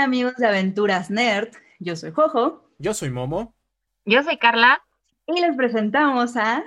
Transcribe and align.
Hola 0.00 0.06
amigos 0.06 0.36
de 0.36 0.46
Aventuras 0.46 1.10
Nerd, 1.10 1.50
yo 1.78 1.94
soy 1.94 2.10
Jojo. 2.10 2.64
Yo 2.78 2.94
soy 2.94 3.10
Momo. 3.10 3.54
Yo 4.06 4.22
soy 4.22 4.38
Carla. 4.38 4.82
Y 5.26 5.38
les 5.42 5.54
presentamos 5.54 6.38
a... 6.38 6.64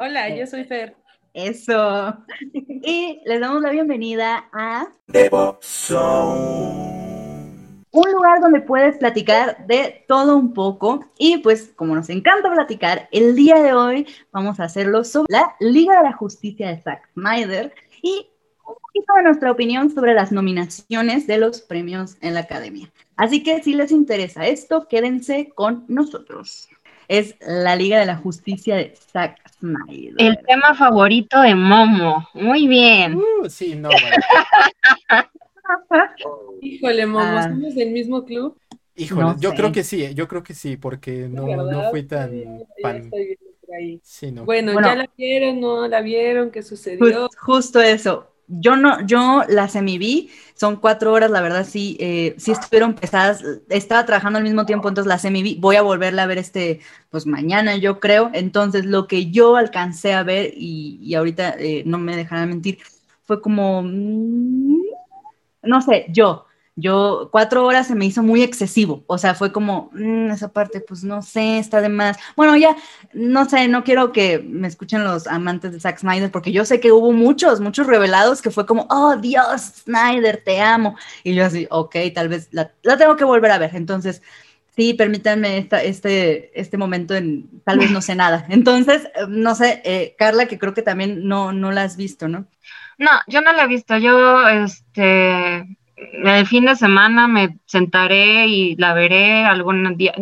Hola, 0.00 0.34
yo 0.34 0.48
soy 0.48 0.64
Fer. 0.64 0.96
Eso. 1.32 2.16
Y 2.52 3.22
les 3.24 3.40
damos 3.40 3.62
la 3.62 3.70
bienvenida 3.70 4.48
a... 4.52 4.88
Un 7.92 8.12
lugar 8.12 8.40
donde 8.40 8.60
puedes 8.62 8.98
platicar 8.98 9.64
de 9.68 10.04
todo 10.08 10.36
un 10.36 10.52
poco. 10.52 11.04
Y 11.20 11.38
pues 11.38 11.72
como 11.76 11.94
nos 11.94 12.10
encanta 12.10 12.52
platicar, 12.52 13.08
el 13.12 13.36
día 13.36 13.62
de 13.62 13.74
hoy 13.74 14.08
vamos 14.32 14.58
a 14.58 14.64
hacerlo 14.64 15.04
sobre 15.04 15.32
la 15.32 15.54
Liga 15.60 15.98
de 15.98 16.02
la 16.02 16.12
Justicia 16.14 16.66
de 16.70 16.82
Zack 16.82 17.12
Snyder 17.12 17.72
y 18.02 18.28
poquito 18.96 19.14
de 19.16 19.22
nuestra 19.22 19.50
opinión 19.50 19.90
sobre 19.90 20.14
las 20.14 20.32
nominaciones 20.32 21.26
de 21.26 21.38
los 21.38 21.60
premios 21.60 22.16
en 22.20 22.34
la 22.34 22.40
Academia. 22.40 22.90
Así 23.16 23.42
que 23.42 23.62
si 23.62 23.74
les 23.74 23.90
interesa 23.92 24.46
esto, 24.46 24.86
quédense 24.88 25.50
con 25.54 25.84
nosotros. 25.88 26.68
Es 27.08 27.36
la 27.40 27.76
Liga 27.76 28.00
de 28.00 28.06
la 28.06 28.16
Justicia 28.16 28.74
de 28.76 28.94
Zack 29.12 29.38
Snyder. 29.58 30.14
El 30.18 30.38
tema 30.46 30.74
favorito 30.74 31.40
de 31.40 31.54
Momo. 31.54 32.28
Muy 32.34 32.66
bien. 32.66 33.14
Uh, 33.16 33.48
sí, 33.48 33.74
no, 33.76 33.88
bueno. 33.90 34.16
Híjole, 36.60 37.06
Momo, 37.06 37.24
Ah. 37.24 37.42
¿somos 37.44 37.74
del 37.74 37.90
mismo 37.92 38.24
club? 38.24 38.58
Híjole, 38.96 39.22
No 39.22 39.38
yo 39.40 39.50
sé. 39.50 39.56
creo 39.56 39.72
que 39.72 39.84
sí, 39.84 40.02
eh, 40.04 40.14
yo 40.14 40.26
creo 40.26 40.42
que 40.42 40.54
sí, 40.54 40.76
porque 40.76 41.28
no, 41.28 41.46
no 41.46 41.90
fui 41.90 42.02
tan. 42.04 42.30
Sí, 44.02 44.32
no. 44.32 44.44
Bueno, 44.44 44.72
Bueno. 44.72 44.88
¿ya 44.88 44.94
la 44.96 45.10
vieron? 45.16 45.60
¿No 45.60 45.86
la 45.86 46.00
vieron? 46.00 46.50
¿Qué 46.50 46.62
sucedió? 46.62 47.28
justo 47.38 47.80
eso. 47.80 48.32
Yo 48.48 48.76
no, 48.76 49.04
yo 49.06 49.42
la 49.48 49.68
semi-vi, 49.68 50.30
son 50.54 50.76
cuatro 50.76 51.12
horas, 51.12 51.30
la 51.32 51.40
verdad 51.40 51.66
sí, 51.68 51.96
eh, 52.00 52.34
sí 52.38 52.52
estuvieron 52.52 52.94
pesadas. 52.94 53.42
Estaba 53.68 54.06
trabajando 54.06 54.36
al 54.38 54.44
mismo 54.44 54.64
tiempo, 54.66 54.88
entonces 54.88 55.08
la 55.08 55.18
semi-vi. 55.18 55.56
Voy 55.56 55.76
a 55.76 55.82
volverla 55.82 56.22
a 56.22 56.26
ver 56.26 56.38
este, 56.38 56.80
pues 57.10 57.26
mañana, 57.26 57.76
yo 57.76 57.98
creo. 57.98 58.30
Entonces, 58.34 58.84
lo 58.86 59.06
que 59.08 59.30
yo 59.32 59.56
alcancé 59.56 60.14
a 60.14 60.22
ver, 60.22 60.52
y, 60.56 60.98
y 61.02 61.14
ahorita 61.16 61.56
eh, 61.58 61.82
no 61.86 61.98
me 61.98 62.16
dejarán 62.16 62.48
mentir, 62.50 62.78
fue 63.24 63.40
como, 63.40 63.82
mm, 63.82 64.80
no 65.62 65.80
sé, 65.82 66.06
yo. 66.10 66.45
Yo, 66.78 67.30
cuatro 67.32 67.64
horas 67.64 67.86
se 67.86 67.94
me 67.94 68.04
hizo 68.04 68.22
muy 68.22 68.42
excesivo, 68.42 69.02
o 69.06 69.16
sea, 69.16 69.34
fue 69.34 69.50
como, 69.50 69.88
mm, 69.94 70.30
esa 70.30 70.52
parte, 70.52 70.80
pues 70.80 71.04
no 71.04 71.22
sé, 71.22 71.58
está 71.58 71.80
de 71.80 71.88
más. 71.88 72.18
Bueno, 72.36 72.54
ya, 72.56 72.76
no 73.14 73.48
sé, 73.48 73.66
no 73.68 73.82
quiero 73.82 74.12
que 74.12 74.40
me 74.40 74.68
escuchen 74.68 75.02
los 75.02 75.26
amantes 75.26 75.72
de 75.72 75.80
Zack 75.80 75.98
Snyder, 76.00 76.30
porque 76.30 76.52
yo 76.52 76.66
sé 76.66 76.78
que 76.78 76.92
hubo 76.92 77.12
muchos, 77.12 77.60
muchos 77.60 77.86
revelados 77.86 78.42
que 78.42 78.50
fue 78.50 78.66
como, 78.66 78.86
oh 78.90 79.16
Dios, 79.16 79.62
Snyder, 79.84 80.42
te 80.44 80.60
amo. 80.60 80.96
Y 81.24 81.34
yo 81.34 81.46
así, 81.46 81.66
ok, 81.70 81.96
tal 82.14 82.28
vez 82.28 82.48
la, 82.52 82.72
la 82.82 82.98
tengo 82.98 83.16
que 83.16 83.24
volver 83.24 83.52
a 83.52 83.58
ver. 83.58 83.74
Entonces, 83.74 84.20
sí, 84.76 84.94
permítanme 84.94 85.58
esta, 85.58 85.82
este, 85.82 86.58
este 86.60 86.76
momento 86.76 87.14
en, 87.14 87.48
tal 87.64 87.78
vez 87.78 87.90
no 87.90 88.02
sé 88.02 88.14
nada. 88.14 88.46
Entonces, 88.50 89.08
no 89.28 89.54
sé, 89.54 89.80
eh, 89.84 90.14
Carla, 90.18 90.46
que 90.46 90.58
creo 90.58 90.74
que 90.74 90.82
también 90.82 91.26
no, 91.26 91.52
no 91.52 91.72
la 91.72 91.82
has 91.84 91.96
visto, 91.96 92.28
¿no? 92.28 92.46
No, 92.98 93.10
yo 93.26 93.40
no 93.40 93.52
la 93.52 93.64
he 93.64 93.68
visto. 93.68 93.96
Yo, 93.98 94.48
este, 94.48 95.75
el 95.96 96.46
fin 96.46 96.66
de 96.66 96.76
semana 96.76 97.26
me 97.28 97.58
sentaré 97.66 98.46
y 98.46 98.76
la 98.76 98.94
veré 98.94 99.44
algún 99.44 99.96
día. 99.96 100.14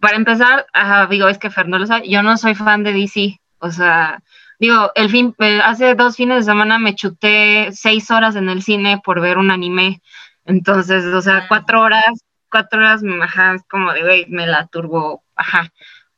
Para 0.00 0.16
empezar, 0.16 0.66
ajá, 0.72 1.06
digo, 1.06 1.28
es 1.28 1.38
que 1.38 1.50
Fer 1.50 1.68
no 1.68 1.78
lo 1.78 1.86
sabe, 1.86 2.08
yo 2.08 2.22
no 2.22 2.36
soy 2.36 2.54
fan 2.54 2.82
de 2.82 2.92
DC. 2.92 3.40
O 3.58 3.70
sea, 3.70 4.22
digo, 4.58 4.90
el 4.94 5.10
fin, 5.10 5.34
eh, 5.38 5.60
hace 5.62 5.94
dos 5.94 6.16
fines 6.16 6.38
de 6.38 6.50
semana 6.52 6.78
me 6.78 6.94
chuté 6.94 7.68
seis 7.72 8.10
horas 8.10 8.36
en 8.36 8.48
el 8.48 8.62
cine 8.62 9.00
por 9.04 9.20
ver 9.20 9.38
un 9.38 9.50
anime. 9.50 10.00
Entonces, 10.44 11.04
o 11.04 11.20
sea, 11.22 11.38
Ah. 11.38 11.46
cuatro 11.48 11.82
horas, 11.82 12.06
cuatro 12.50 12.80
horas, 12.80 13.02
ajá, 13.22 13.54
es 13.54 13.62
como 13.68 13.92
de, 13.92 14.02
güey, 14.02 14.26
me 14.28 14.46
la 14.46 14.66
turbo, 14.66 15.22
ajá. 15.36 15.70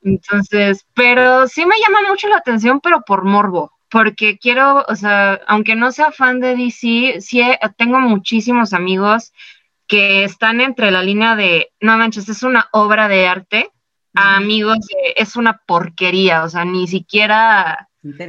Entonces, 0.02 0.86
pero 0.94 1.46
sí 1.48 1.64
me 1.66 1.76
llama 1.80 2.08
mucho 2.08 2.28
la 2.28 2.38
atención, 2.38 2.80
pero 2.80 3.02
por 3.02 3.24
morbo, 3.24 3.72
porque 3.92 4.38
quiero, 4.38 4.84
o 4.88 4.96
sea, 4.96 5.40
aunque 5.48 5.76
no 5.76 5.92
sea 5.92 6.12
fan 6.12 6.40
de 6.40 6.56
DC, 6.56 7.20
sí 7.20 7.42
he- 7.42 7.58
tengo 7.78 8.00
muchísimos 8.00 8.74
amigos 8.74 9.32
que 9.86 10.24
están 10.24 10.60
entre 10.60 10.90
la 10.90 11.02
línea 11.02 11.36
de, 11.36 11.70
no 11.80 11.96
manches, 11.98 12.28
es 12.28 12.42
una 12.42 12.68
obra 12.72 13.08
de 13.08 13.26
arte, 13.26 13.70
a 14.14 14.36
amigos 14.36 14.78
de, 14.80 15.14
es 15.16 15.36
una 15.36 15.58
porquería, 15.66 16.44
o 16.44 16.48
sea, 16.48 16.64
ni 16.64 16.86
siquiera, 16.88 17.88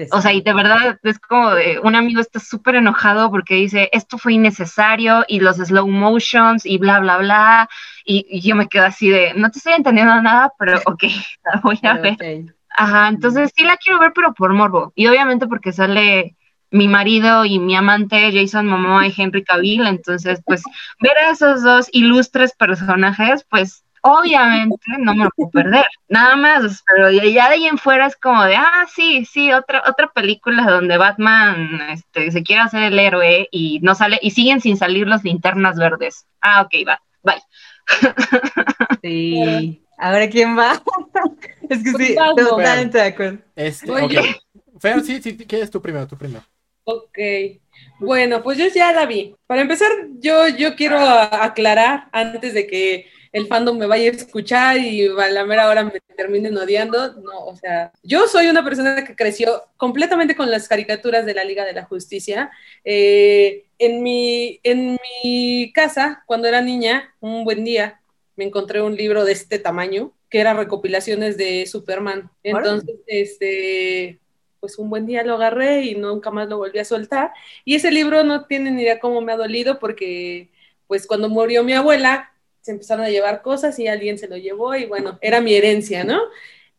o 0.09 0.22
sea, 0.22 0.34
y 0.34 0.41
de 0.41 0.53
verdad 0.53 1.00
es 1.03 1.19
como 1.19 1.51
de, 1.51 1.80
un 1.80 1.95
amigo 1.95 2.22
está 2.22 2.40
súper 2.40 2.75
enojado 2.75 3.31
porque 3.31 3.56
dice, 3.56 3.90
esto 3.94 4.18
fue 4.18 4.34
innecesario 4.34 5.24
y 5.28 5.40
los 5.40 5.57
slow 5.57 5.88
motions 5.88 6.66
y 6.66 6.78
bla, 6.78 7.00
bla, 7.00 7.18
bla, 7.18 7.69
y, 8.06 8.25
y 8.30 8.41
yo 8.41 8.56
me 8.56 8.68
quedo 8.69 8.85
así 8.85 9.09
de, 9.09 9.34
no 9.35 9.50
te 9.51 9.59
estoy 9.59 9.74
entendiendo 9.74 10.22
nada, 10.22 10.53
pero 10.59 10.81
ok, 10.85 11.03
la 11.45 11.62
voy 11.63 11.80
a 11.84 11.94
Pero, 11.94 12.01
ver. 12.01 12.18
Ajá, 12.75 13.07
entonces 13.07 13.51
sí 13.56 13.63
la 13.63 13.78
quiero 13.78 14.00
ver, 14.00 14.11
pero 14.13 14.34
por 14.34 14.53
morbo. 14.53 14.91
Y 14.95 15.07
obviamente 15.07 15.47
porque 15.47 15.72
sale 15.72 16.35
mi 16.72 16.88
marido 16.88 17.45
y 17.45 17.59
mi 17.59 17.75
amante 17.75 18.31
Jason 18.34 18.66
Momoa 18.66 19.07
y 19.07 19.13
Henry 19.16 19.44
Cavill, 19.44 19.85
entonces 19.85 20.41
pues 20.44 20.63
ver 21.00 21.16
a 21.17 21.29
esos 21.31 21.62
dos 21.62 21.88
ilustres 21.91 22.53
personajes, 22.56 23.45
pues 23.47 23.83
obviamente 24.01 24.75
no 24.97 25.13
me 25.16 25.25
lo 25.25 25.29
puedo 25.35 25.51
perder. 25.51 25.85
Nada 26.09 26.35
más, 26.35 26.83
pero 26.88 27.12
ya 27.12 27.47
de 27.47 27.56
ahí 27.56 27.67
en 27.67 27.78
fuera 27.78 28.07
es 28.07 28.16
como 28.16 28.44
de, 28.44 28.56
ah, 28.56 28.85
sí, 28.94 29.23
sí, 29.25 29.53
otra 29.53 29.83
otra 29.88 30.07
película 30.07 30.63
donde 30.63 30.97
Batman 30.97 31.79
este, 31.91 32.31
se 32.31 32.41
quiere 32.44 32.63
hacer 32.63 32.83
el 32.83 32.97
héroe 33.00 33.47
y 33.51 33.79
no 33.81 33.94
sale 33.94 34.17
y 34.22 34.31
siguen 34.31 34.59
sin 34.59 34.78
salir 34.78 35.07
las 35.07 35.23
linternas 35.23 35.78
verdes. 35.78 36.25
Ah, 36.41 36.62
ok, 36.63 36.88
va. 36.88 37.00
Bye. 37.22 37.41
Sí. 39.01 39.81
Ahora, 39.97 40.29
¿quién 40.29 40.57
va? 40.57 40.81
Es 41.73 41.84
que 41.84 42.06
sí, 42.06 42.16
totalmente 42.35 42.97
de 42.97 43.03
acuerdo. 43.03 43.39
Este, 43.56 43.91
Oye. 43.91 44.19
ok. 44.19 44.25
Fer, 44.79 45.01
sí, 45.01 45.22
sí, 45.22 45.38
¿quieres 45.38 45.69
tú 45.69 45.81
primero? 45.81 46.07
Tú 46.07 46.17
primero. 46.17 46.44
Ok. 46.85 47.17
Bueno, 48.00 48.44
pues 48.44 48.57
yo 48.57 48.66
ya 48.67 48.91
la 48.91 49.06
vi. 49.06 49.35
Para 49.47 49.61
empezar, 49.61 49.89
yo, 50.19 50.47
yo 50.50 50.75
quiero 50.75 51.00
aclarar 51.00 52.09
antes 52.12 52.53
de 52.53 52.67
que 52.67 53.07
el 53.31 53.47
fandom 53.47 53.78
me 53.78 53.88
vaya 53.88 54.12
a 54.12 54.13
escuchar 54.13 54.78
y 54.78 55.07
a 55.07 55.29
la 55.29 55.45
mera 55.45 55.67
hora 55.67 55.83
me 55.83 56.00
terminen 56.16 56.57
odiando. 56.57 57.13
No, 57.13 57.45
o 57.45 57.56
sea, 57.56 57.91
yo 58.03 58.28
soy 58.28 58.47
una 58.47 58.63
persona 58.63 59.03
que 59.03 59.16
creció 59.16 59.63
completamente 59.78 60.35
con 60.35 60.51
las 60.51 60.67
caricaturas 60.67 61.25
de 61.25 61.33
la 61.33 61.44
Liga 61.44 61.66
de 61.66 61.73
la 61.73 61.85
Justicia. 61.85 62.51
Eh, 62.83 63.66
en, 63.79 64.03
mi, 64.03 64.59
en 64.63 65.00
mi 65.23 65.72
casa, 65.73 66.23
cuando 66.28 66.47
era 66.47 66.62
niña, 66.62 67.16
un 67.22 67.44
buen 67.44 67.63
día, 67.63 68.01
me 68.35 68.45
encontré 68.45 68.81
un 68.81 68.95
libro 68.95 69.25
de 69.25 69.31
este 69.31 69.59
tamaño 69.59 70.13
que 70.33 70.39
era 70.39 70.55
recopilaciones 70.55 71.38
de 71.38 71.67
Superman. 71.67 72.31
Entonces, 72.41 72.95
este, 73.05 74.19
pues 74.59 74.79
un 74.79 74.89
buen 74.89 75.05
día 75.05 75.23
lo 75.23 75.35
agarré 75.35 75.83
y 75.83 75.94
nunca 75.94 76.31
más 76.31 76.49
lo 76.49 76.57
volví 76.57 76.79
a 76.79 76.85
soltar. 76.85 77.29
Y 77.63 77.75
ese 77.75 77.91
libro 77.91 78.23
no 78.23 78.45
tienen 78.45 78.75
ni 78.75 78.81
idea 78.81 78.99
cómo 78.99 79.21
me 79.21 79.31
ha 79.31 79.38
dolido 79.38 79.77
porque, 79.77 80.49
pues 80.88 81.05
cuando 81.05 81.29
murió 81.29 81.63
mi 81.63 81.73
abuela, 81.73 82.31
se 82.61 82.71
empezaron 82.71 83.05
a 83.05 83.11
llevar 83.11 83.44
cosas 83.44 83.77
y 83.77 83.88
alguien 83.88 84.17
se 84.17 84.27
lo 84.27 84.35
llevó 84.35 84.73
y 84.73 84.85
bueno, 84.85 85.19
era 85.21 85.39
mi 85.39 85.53
herencia, 85.53 86.03
¿no? 86.03 86.19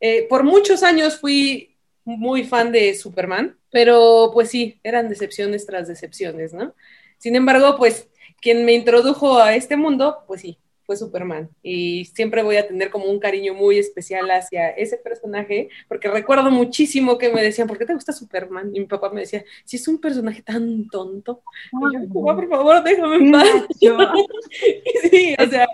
Eh, 0.00 0.26
por 0.28 0.42
muchos 0.42 0.82
años 0.82 1.21
fui 1.21 1.76
muy 2.04 2.42
fan 2.42 2.72
de 2.72 2.92
Superman, 2.97 3.56
pero 3.71 4.31
pues 4.32 4.50
sí, 4.50 4.81
eran 4.82 5.09
decepciones 5.09 5.65
tras 5.65 5.86
decepciones, 5.86 6.53
¿no? 6.53 6.75
Sin 7.19 7.36
embargo, 7.36 7.76
pues 7.76 8.09
quien 8.41 8.65
me 8.65 8.72
introdujo 8.72 9.38
a 9.38 9.54
este 9.54 9.76
mundo, 9.76 10.25
pues 10.26 10.41
sí, 10.41 10.59
fue 10.87 10.97
Superman. 10.97 11.49
Y 11.62 12.05
siempre 12.06 12.43
voy 12.43 12.56
a 12.56 12.67
tener 12.67 12.91
como 12.91 13.06
un 13.06 13.19
cariño 13.19 13.55
muy 13.55 13.78
especial 13.78 14.31
hacia 14.31 14.71
ese 14.71 14.97
personaje, 14.97 15.69
porque 15.89 16.09
recuerdo 16.09 16.51
muchísimo 16.51 17.19
que 17.19 17.33
me 17.33 17.42
decían, 17.42 17.69
¿por 17.69 17.78
qué 17.78 17.86
te 17.86 17.95
gusta 17.95 18.13
Superman? 18.13 18.71
Y 18.75 18.81
mi 18.81 18.86
papá 18.86 19.10
me 19.10 19.22
decía, 19.22 19.45
si 19.65 19.77
es 19.77 19.89
un 19.89 20.01
personaje 20.01 20.42
tan 20.42 20.89
tonto. 20.89 21.42
Y 21.72 21.95
yo, 21.95 22.13
papá, 22.13 22.36
por 22.36 22.48
favor, 22.48 22.83
déjame 22.83 23.16
en 23.16 23.33
paz. 23.33 23.48
sí, 25.10 25.34
o 25.39 25.47
sea, 25.47 25.66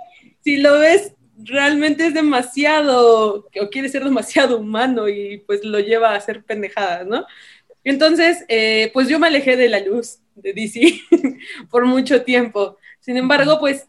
si 0.42 0.56
lo 0.56 0.78
ves, 0.78 1.14
realmente 1.44 2.06
es 2.06 2.14
demasiado, 2.14 3.46
o 3.60 3.70
quiere 3.70 3.88
ser 3.88 4.04
demasiado 4.04 4.58
humano 4.58 5.08
y 5.08 5.38
pues 5.46 5.64
lo 5.64 5.80
lleva 5.80 6.10
a 6.10 6.16
hacer 6.16 6.44
pendejadas, 6.44 7.06
¿no? 7.06 7.24
Entonces, 7.84 8.44
eh, 8.48 8.90
pues 8.92 9.08
yo 9.08 9.18
me 9.18 9.28
alejé 9.28 9.56
de 9.56 9.68
la 9.68 9.80
luz 9.80 10.20
de 10.34 10.52
DC 10.52 11.00
por 11.70 11.86
mucho 11.86 12.22
tiempo. 12.22 12.76
Sin 13.00 13.16
embargo, 13.16 13.58
pues 13.58 13.88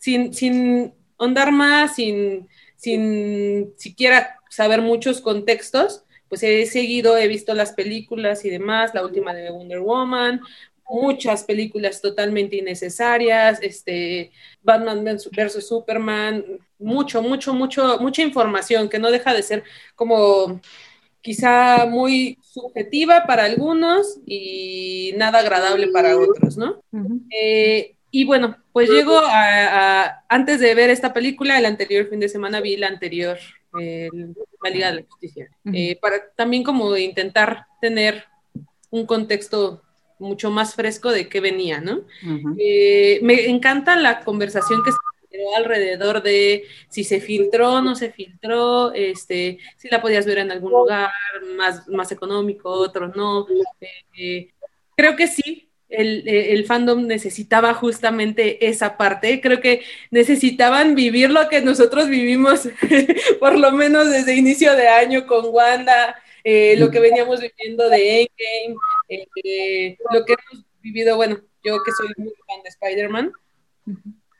sin, 0.00 0.34
sin 0.34 0.94
ahondar 1.18 1.52
más, 1.52 1.94
sin, 1.94 2.48
sin 2.76 3.72
siquiera 3.76 4.36
saber 4.48 4.80
muchos 4.80 5.20
contextos, 5.20 6.04
pues 6.28 6.42
he 6.42 6.66
seguido, 6.66 7.16
he 7.16 7.28
visto 7.28 7.54
las 7.54 7.72
películas 7.72 8.44
y 8.44 8.50
demás, 8.50 8.92
la 8.94 9.04
última 9.04 9.34
de 9.34 9.50
Wonder 9.50 9.80
Woman, 9.80 10.40
muchas 10.88 11.44
películas 11.44 12.00
totalmente 12.00 12.56
innecesarias, 12.56 13.60
este, 13.62 14.32
Batman 14.62 15.04
versus 15.04 15.68
Superman, 15.68 16.44
mucho, 16.78 17.22
mucho, 17.22 17.52
mucho, 17.52 17.98
mucha 18.00 18.22
información 18.22 18.88
que 18.88 18.98
no 18.98 19.10
deja 19.10 19.34
de 19.34 19.42
ser 19.42 19.64
como 19.94 20.60
quizá 21.20 21.84
muy 21.86 22.38
subjetiva 22.42 23.24
para 23.26 23.44
algunos 23.44 24.18
y 24.26 25.12
nada 25.16 25.40
agradable 25.40 25.88
para 25.88 26.16
otros, 26.16 26.56
¿no? 26.56 26.82
Eh, 27.30 27.94
y 28.10 28.24
bueno, 28.24 28.56
pues 28.72 28.88
llego 28.90 29.18
a, 29.18 30.02
a- 30.04 30.24
antes 30.28 30.60
de 30.60 30.74
ver 30.74 30.90
esta 30.90 31.12
película, 31.12 31.58
el 31.58 31.66
anterior 31.66 32.08
fin 32.08 32.20
de 32.20 32.28
semana 32.28 32.60
vi 32.60 32.76
la 32.76 32.88
anterior, 32.88 33.38
eh, 33.80 34.08
la 34.62 34.70
Liga 34.70 34.90
de 34.92 35.00
la 35.00 35.06
Justicia. 35.08 35.48
Eh, 35.72 35.96
para 36.00 36.30
también 36.36 36.62
como 36.64 36.96
intentar 36.96 37.66
tener 37.80 38.24
un 38.90 39.06
contexto 39.06 39.82
mucho 40.18 40.50
más 40.50 40.74
fresco 40.74 41.10
de 41.12 41.28
qué 41.28 41.40
venía, 41.40 41.80
¿no? 41.80 42.02
Eh, 42.58 43.20
me 43.22 43.46
encanta 43.48 43.96
la 43.96 44.20
conversación 44.20 44.82
que 44.84 44.90
se 44.92 44.98
generó 45.30 45.56
alrededor 45.56 46.22
de 46.22 46.64
si 46.90 47.04
se 47.04 47.20
filtró 47.20 47.80
no 47.80 47.94
se 47.94 48.10
filtró, 48.12 48.92
este, 48.92 49.58
si 49.78 49.88
la 49.88 50.02
podías 50.02 50.26
ver 50.26 50.38
en 50.38 50.50
algún 50.50 50.72
lugar 50.72 51.10
más, 51.56 51.88
más 51.88 52.12
económico, 52.12 52.68
otro 52.70 53.08
no. 53.08 53.46
Eh, 54.14 54.50
creo 54.96 55.16
que 55.16 55.26
sí, 55.28 55.69
el, 55.90 56.26
eh, 56.28 56.52
el 56.52 56.64
fandom 56.66 57.06
necesitaba 57.06 57.74
justamente 57.74 58.66
esa 58.68 58.96
parte. 58.96 59.40
Creo 59.40 59.60
que 59.60 59.82
necesitaban 60.10 60.94
vivir 60.94 61.30
lo 61.30 61.48
que 61.48 61.60
nosotros 61.60 62.08
vivimos, 62.08 62.68
por 63.40 63.58
lo 63.58 63.72
menos 63.72 64.10
desde 64.10 64.34
inicio 64.36 64.74
de 64.76 64.88
año 64.88 65.26
con 65.26 65.46
Wanda, 65.48 66.16
eh, 66.44 66.76
lo 66.78 66.90
que 66.90 67.00
veníamos 67.00 67.40
viviendo 67.40 67.88
de 67.88 68.22
Endgame, 68.22 68.76
eh, 69.44 69.96
lo 70.12 70.24
que 70.24 70.34
hemos 70.34 70.64
vivido, 70.80 71.16
bueno, 71.16 71.40
yo 71.62 71.82
que 71.84 71.92
soy 71.92 72.08
muy 72.16 72.32
fan 72.46 72.62
de 72.62 72.68
Spider-Man, 72.70 73.32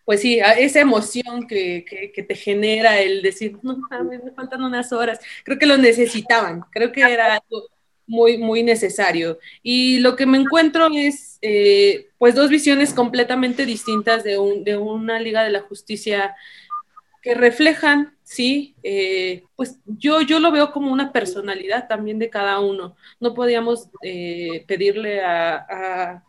pues 0.04 0.22
sí, 0.22 0.40
esa 0.58 0.80
emoción 0.80 1.46
que, 1.46 1.84
que- 1.88 2.10
que 2.12 2.22
te 2.22 2.34
genera 2.34 3.00
el 3.00 3.22
decir, 3.22 3.56
no 3.62 3.76
mames, 3.90 4.24
me 4.24 4.32
faltan 4.32 4.62
unas 4.64 4.92
horas, 4.92 5.20
creo 5.44 5.58
que 5.58 5.66
lo 5.66 5.76
necesitaban, 5.76 6.62
creo 6.72 6.90
que 6.90 7.00
era 7.02 7.34
algo 7.34 7.68
muy, 8.10 8.38
muy 8.38 8.62
necesario. 8.62 9.38
Y 9.62 10.00
lo 10.00 10.16
que 10.16 10.26
me 10.26 10.38
encuentro 10.38 10.88
es, 10.94 11.38
eh, 11.42 12.08
pues, 12.18 12.34
dos 12.34 12.50
visiones 12.50 12.92
completamente 12.94 13.66
distintas 13.66 14.24
de, 14.24 14.38
un, 14.38 14.64
de 14.64 14.76
una 14.76 15.20
Liga 15.20 15.42
de 15.44 15.50
la 15.50 15.60
Justicia 15.62 16.34
que 17.22 17.34
reflejan, 17.34 18.16
sí, 18.22 18.76
eh, 18.82 19.44
pues 19.56 19.78
yo, 19.86 20.22
yo 20.22 20.40
lo 20.40 20.50
veo 20.52 20.72
como 20.72 20.90
una 20.92 21.12
personalidad 21.12 21.86
también 21.88 22.18
de 22.18 22.30
cada 22.30 22.60
uno. 22.60 22.96
No 23.20 23.34
podíamos 23.34 23.88
eh, 24.02 24.64
pedirle 24.66 25.22
a, 25.22 25.56
a- 25.56 26.24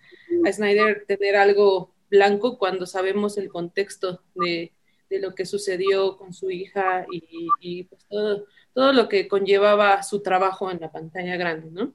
Snyder 0.52 1.06
tener 1.08 1.36
algo 1.36 1.94
blanco 2.10 2.58
cuando 2.58 2.86
sabemos 2.86 3.38
el 3.38 3.50
contexto 3.50 4.22
de, 4.36 4.72
de 5.10 5.20
lo 5.20 5.36
que 5.36 5.46
sucedió 5.46 6.18
con 6.18 6.34
su 6.34 6.50
hija 6.52 7.06
y, 7.12 7.48
y, 7.60 7.84
pues 7.84 8.06
todo, 8.10 8.46
todo 8.74 8.94
lo 8.94 9.10
que 9.10 9.28
conllevaba 9.28 10.04
su 10.04 10.22
trabajo 10.22 10.72
en 10.72 10.80
la 10.80 10.92
pantalla 10.92 11.36
grande, 11.38 11.70
¿no? 11.72 11.94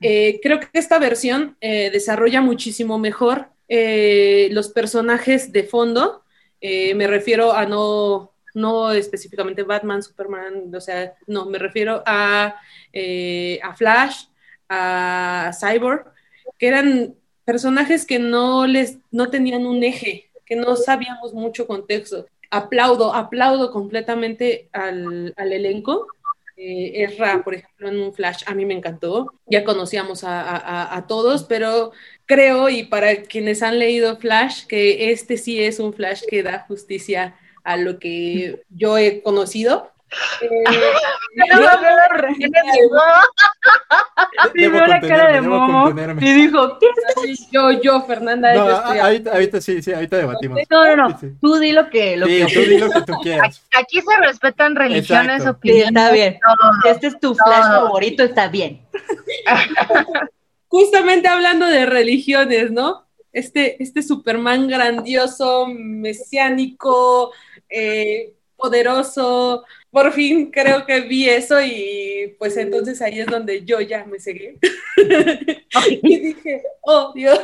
Eh, 0.00 0.40
creo 0.42 0.60
que 0.60 0.68
esta 0.72 0.98
versión 0.98 1.56
eh, 1.60 1.90
desarrolla 1.90 2.40
muchísimo 2.40 2.98
mejor 2.98 3.48
eh, 3.68 4.48
los 4.52 4.70
personajes 4.70 5.52
de 5.52 5.64
fondo. 5.64 6.24
Me 6.62 7.06
refiero 7.06 7.52
a 7.52 7.64
no, 7.64 8.32
no 8.54 8.92
específicamente 8.92 9.62
Batman, 9.62 10.02
Superman, 10.02 10.74
o 10.74 10.80
sea, 10.80 11.14
no, 11.26 11.46
me 11.46 11.58
refiero 11.58 12.02
a, 12.04 12.54
a 13.62 13.74
Flash, 13.76 14.24
a 14.68 15.52
Cyborg, 15.58 16.04
que 16.58 16.68
eran 16.68 17.14
personajes 17.46 18.04
que 18.04 18.18
no 18.18 18.66
les 18.66 18.98
no 19.10 19.30
tenían 19.30 19.64
un 19.64 19.82
eje, 19.82 20.30
que 20.44 20.54
no 20.54 20.76
sabíamos 20.76 21.32
mucho 21.32 21.66
contexto. 21.66 22.26
Aplaudo, 22.50 23.14
aplaudo 23.14 23.70
completamente 23.70 24.68
al, 24.72 25.34
elenco. 25.36 26.06
Eh, 26.56 27.04
Ezra, 27.04 27.42
por 27.42 27.54
ejemplo, 27.54 27.88
en 27.88 28.00
un 28.00 28.12
Flash, 28.12 28.42
a 28.46 28.54
mí 28.54 28.66
me 28.66 28.74
encantó. 28.74 29.32
Ya 29.46 29.64
conocíamos 29.64 30.24
a- 30.24 30.94
a 30.96 31.06
todos, 31.06 31.44
pero 31.44 31.92
creo, 32.26 32.68
y 32.68 32.84
para 32.84 33.22
quienes 33.22 33.62
han 33.62 33.78
leído 33.78 34.16
Flash, 34.18 34.66
que 34.66 35.10
este 35.10 35.36
sí 35.36 35.62
es 35.62 35.78
un 35.78 35.92
Flash 35.94 36.22
que 36.28 36.42
da 36.42 36.64
justicia 36.68 37.36
a 37.64 37.76
lo 37.76 37.98
que 37.98 38.62
yo 38.68 38.98
he 38.98 39.22
conocido. 39.22 39.90
Eh, 40.40 40.48
Sí, 44.54 44.66
veo 44.68 44.86
la 44.86 45.00
cara 45.08 45.32
de 45.32 45.40
Momo 45.40 45.90
y 46.20 46.32
dijo, 46.32 46.78
¿qué? 46.78 46.86
yo, 47.50 47.70
yo, 47.82 48.02
Fernanda, 48.02 48.52
No, 48.54 48.66
yo 48.68 48.76
estoy 48.76 48.98
ahorita, 48.98 49.32
ahorita 49.32 49.60
sí, 49.60 49.82
sí, 49.82 49.92
ahorita 49.92 50.16
debatimos. 50.16 50.58
No, 50.70 50.96
no, 50.96 51.08
no, 51.08 51.18
Sí, 51.18 51.28
tú 51.40 51.56
di 51.56 51.72
lo 51.72 51.88
que, 51.90 52.16
lo 52.16 52.26
Sí, 52.26 52.44
que 52.46 52.54
tú 52.54 52.60
di 52.60 52.78
lo 52.78 52.90
que 52.90 53.02
tú 53.02 53.12
quieras. 53.22 53.64
Aquí 53.78 54.00
se 54.00 54.16
respetan 54.18 54.74
religiones, 54.76 55.38
Exacto. 55.40 55.60
Sí, 55.62 55.70
opiniones. 55.70 55.88
está 55.88 56.12
bien. 56.12 56.38
todo. 56.44 56.92
Este 56.92 57.06
es 57.08 57.20
tu 57.20 57.34
flash 57.34 57.64
favorito, 57.64 58.22
está 58.22 58.48
bien. 58.48 58.86
justamente 60.68 61.28
hablando 61.28 61.66
de 61.66 61.86
religiones, 61.86 62.70
¿no? 62.70 63.06
Este, 63.32 63.82
este 63.82 64.02
Superman 64.02 64.66
grandioso, 64.68 65.66
mesiánico, 65.68 67.32
eh, 67.68 68.34
poderoso. 68.56 69.64
Por 69.90 70.12
fin 70.12 70.50
creo 70.50 70.86
que 70.86 71.00
vi 71.00 71.28
eso 71.28 71.60
y 71.60 72.36
pues 72.38 72.56
entonces 72.56 73.02
ahí 73.02 73.20
es 73.20 73.26
donde 73.26 73.64
yo 73.64 73.80
ya 73.80 74.04
me 74.04 74.20
seguí. 74.20 74.56
y 76.02 76.18
dije, 76.18 76.62
oh 76.82 77.12
Dios, 77.14 77.40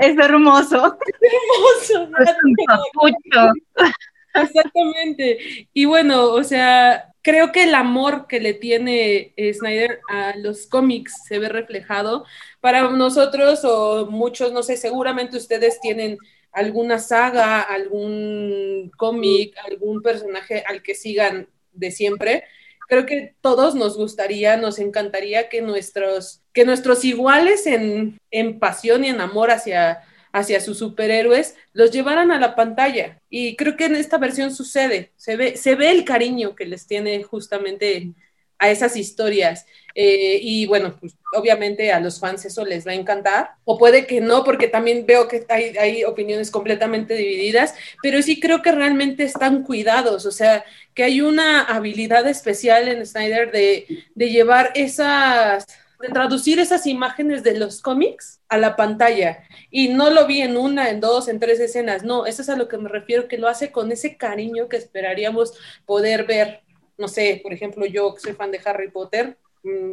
Es 0.00 0.18
hermoso. 0.18 0.98
hermoso. 1.20 2.10
Es 2.20 2.36
un 2.44 2.54
papucho. 2.66 3.52
Exactamente. 4.34 5.68
Y 5.72 5.84
bueno, 5.86 6.26
o 6.26 6.44
sea, 6.44 7.12
creo 7.22 7.52
que 7.52 7.64
el 7.64 7.74
amor 7.74 8.26
que 8.26 8.40
le 8.40 8.54
tiene 8.54 9.32
eh, 9.36 9.54
Snyder 9.54 10.00
a 10.10 10.36
los 10.36 10.66
cómics 10.66 11.24
se 11.26 11.38
ve 11.38 11.48
reflejado. 11.48 12.24
Para 12.60 12.88
nosotros 12.90 13.64
o 13.64 14.06
muchos, 14.10 14.52
no 14.52 14.62
sé, 14.62 14.76
seguramente 14.76 15.36
ustedes 15.36 15.80
tienen 15.80 16.18
alguna 16.52 16.98
saga, 16.98 17.60
algún 17.60 18.90
cómic, 18.96 19.54
algún 19.70 20.02
personaje 20.02 20.64
al 20.66 20.82
que 20.82 20.94
sigan 20.94 21.48
de 21.78 21.90
siempre. 21.90 22.44
Creo 22.88 23.06
que 23.06 23.34
todos 23.40 23.74
nos 23.74 23.96
gustaría, 23.96 24.56
nos 24.56 24.78
encantaría 24.78 25.48
que 25.48 25.60
nuestros, 25.60 26.42
que 26.52 26.64
nuestros 26.64 27.04
iguales 27.04 27.66
en, 27.66 28.18
en 28.30 28.58
pasión 28.58 29.04
y 29.04 29.08
en 29.08 29.20
amor 29.20 29.50
hacia, 29.50 30.02
hacia 30.32 30.60
sus 30.60 30.78
superhéroes 30.78 31.56
los 31.72 31.90
llevaran 31.90 32.30
a 32.30 32.40
la 32.40 32.54
pantalla. 32.54 33.20
Y 33.28 33.56
creo 33.56 33.76
que 33.76 33.86
en 33.86 33.96
esta 33.96 34.18
versión 34.18 34.54
sucede, 34.54 35.12
se 35.16 35.36
ve, 35.36 35.56
se 35.56 35.74
ve 35.74 35.90
el 35.90 36.04
cariño 36.04 36.54
que 36.54 36.66
les 36.66 36.86
tiene 36.86 37.22
justamente 37.22 38.12
a 38.58 38.70
esas 38.70 38.96
historias. 38.96 39.66
Eh, 40.00 40.38
y 40.40 40.64
bueno, 40.66 40.96
pues 41.00 41.16
obviamente 41.32 41.90
a 41.90 41.98
los 41.98 42.20
fans 42.20 42.44
eso 42.44 42.64
les 42.64 42.86
va 42.86 42.92
a 42.92 42.94
encantar, 42.94 43.56
o 43.64 43.76
puede 43.76 44.06
que 44.06 44.20
no, 44.20 44.44
porque 44.44 44.68
también 44.68 45.04
veo 45.06 45.26
que 45.26 45.44
hay, 45.48 45.76
hay 45.76 46.04
opiniones 46.04 46.52
completamente 46.52 47.14
divididas, 47.14 47.74
pero 48.00 48.22
sí 48.22 48.38
creo 48.38 48.62
que 48.62 48.70
realmente 48.70 49.24
están 49.24 49.64
cuidados, 49.64 50.24
o 50.24 50.30
sea, 50.30 50.64
que 50.94 51.02
hay 51.02 51.20
una 51.20 51.62
habilidad 51.62 52.28
especial 52.28 52.86
en 52.86 53.04
Snyder 53.04 53.50
de, 53.50 53.86
de 54.14 54.30
llevar 54.30 54.70
esas, 54.76 55.66
de 56.00 56.08
traducir 56.10 56.60
esas 56.60 56.86
imágenes 56.86 57.42
de 57.42 57.58
los 57.58 57.82
cómics 57.82 58.38
a 58.48 58.56
la 58.56 58.76
pantalla. 58.76 59.42
Y 59.68 59.88
no 59.88 60.10
lo 60.10 60.28
vi 60.28 60.42
en 60.42 60.56
una, 60.56 60.90
en 60.90 61.00
dos, 61.00 61.26
en 61.26 61.40
tres 61.40 61.58
escenas, 61.58 62.04
no, 62.04 62.24
eso 62.24 62.42
es 62.42 62.48
a 62.48 62.56
lo 62.56 62.68
que 62.68 62.78
me 62.78 62.88
refiero, 62.88 63.26
que 63.26 63.36
lo 63.36 63.48
hace 63.48 63.72
con 63.72 63.90
ese 63.90 64.16
cariño 64.16 64.68
que 64.68 64.76
esperaríamos 64.76 65.54
poder 65.86 66.24
ver. 66.24 66.60
No 66.96 67.08
sé, 67.08 67.40
por 67.42 67.52
ejemplo, 67.52 67.84
yo 67.84 68.14
que 68.14 68.20
soy 68.20 68.34
fan 68.34 68.52
de 68.52 68.60
Harry 68.64 68.92
Potter, 68.92 69.36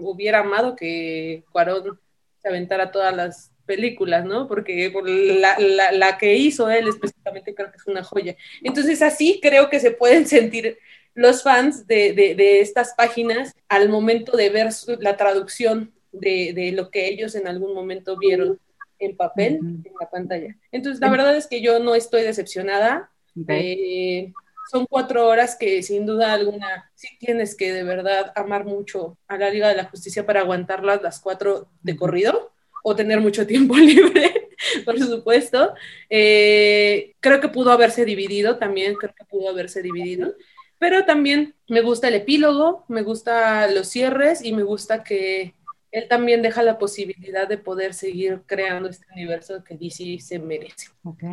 hubiera 0.02 0.40
amado 0.40 0.76
que 0.76 1.44
Cuarón 1.52 2.00
se 2.42 2.48
aventara 2.50 2.92
todas 2.92 3.16
las 3.16 3.52
películas, 3.66 4.26
¿no? 4.26 4.48
Porque 4.48 4.90
por 4.92 5.10
la, 5.10 5.58
la- 5.60 5.92
la 5.92 6.18
que 6.18 6.36
hizo 6.36 6.70
él 6.70 6.88
específicamente 6.88 7.56
creo 7.56 7.72
que 7.72 7.78
es 7.78 7.88
una 7.88 8.04
joya. 8.04 8.36
Entonces 8.62 9.02
así 9.02 9.40
creo 9.42 9.70
que 9.70 9.80
se 9.80 9.92
pueden 9.92 10.26
sentir 10.28 10.78
los 11.16 11.42
fans 11.44 11.88
de, 11.88 12.14
de- 12.14 12.36
de 12.36 12.60
estas 12.62 12.94
páginas 12.96 13.54
al 13.70 13.90
momento 13.90 14.38
de 14.38 14.50
ver 14.50 14.72
su- 14.72 14.98
la 15.00 15.18
traducción 15.18 15.92
de, 16.12 16.54
de 16.54 16.72
lo 16.74 16.92
que 16.92 17.08
ellos 17.08 17.36
en 17.36 17.48
algún 17.48 17.74
momento 17.74 18.18
vieron 18.18 18.60
en 19.00 19.18
papel, 19.18 19.56
en 19.56 19.84
la 20.00 20.10
pantalla. 20.10 20.56
Entonces 20.72 21.02
la 21.02 21.10
verdad 21.10 21.36
es 21.36 21.48
que 21.48 21.60
yo 21.62 21.80
no 21.80 21.96
estoy 21.96 22.22
decepcionada. 22.24 23.10
Ok. 23.38 23.50
Eh, 23.50 24.32
son 24.72 24.86
cuatro 24.86 25.28
horas 25.28 25.56
que 25.56 25.84
sin 25.84 26.06
duda 26.06 26.34
alguna 26.34 26.92
sí 26.96 27.08
tienes 27.20 27.56
que 27.56 27.72
de 27.72 27.84
verdad 27.84 28.32
amar 28.36 28.66
mucho 28.66 29.18
a 29.28 29.38
la 29.38 29.50
Liga 29.50 29.70
de 29.70 29.76
la 29.76 29.86
Justicia 29.86 30.26
para 30.26 30.42
aguantarlas 30.42 31.02
las 31.02 31.20
cuatro 31.20 31.70
de 31.82 31.96
corrido 31.96 32.52
o 32.84 32.96
tener 32.96 33.20
mucho 33.20 33.48
tiempo 33.48 33.76
libre, 33.76 34.50
por 34.86 35.00
supuesto. 35.00 35.74
Eh, 36.10 37.16
creo 37.20 37.42
que 37.42 37.50
pudo 37.50 37.72
haberse 37.72 38.06
dividido 38.06 38.58
también, 38.58 38.96
creo 38.96 39.14
que 39.16 39.26
pudo 39.26 39.50
haberse 39.50 39.82
dividido. 39.82 40.36
Pero 40.78 41.06
también 41.06 41.56
me 41.68 41.82
gusta 41.82 42.10
el 42.10 42.16
epílogo, 42.16 42.86
me 42.88 43.02
gusta 43.02 43.68
los 43.72 43.88
cierres 43.88 44.44
y 44.44 44.54
me 44.54 44.64
gusta 44.64 45.04
que 45.04 45.56
él 45.92 46.08
también 46.10 46.42
deja 46.42 46.62
la 46.62 46.78
posibilidad 46.78 47.48
de 47.48 47.58
poder 47.58 47.94
seguir 47.94 48.42
creando 48.46 48.90
este 48.90 49.06
universo 49.14 49.64
que 49.64 49.78
DC 49.78 50.20
se 50.20 50.40
merece. 50.40 50.90
Ok. 51.04 51.24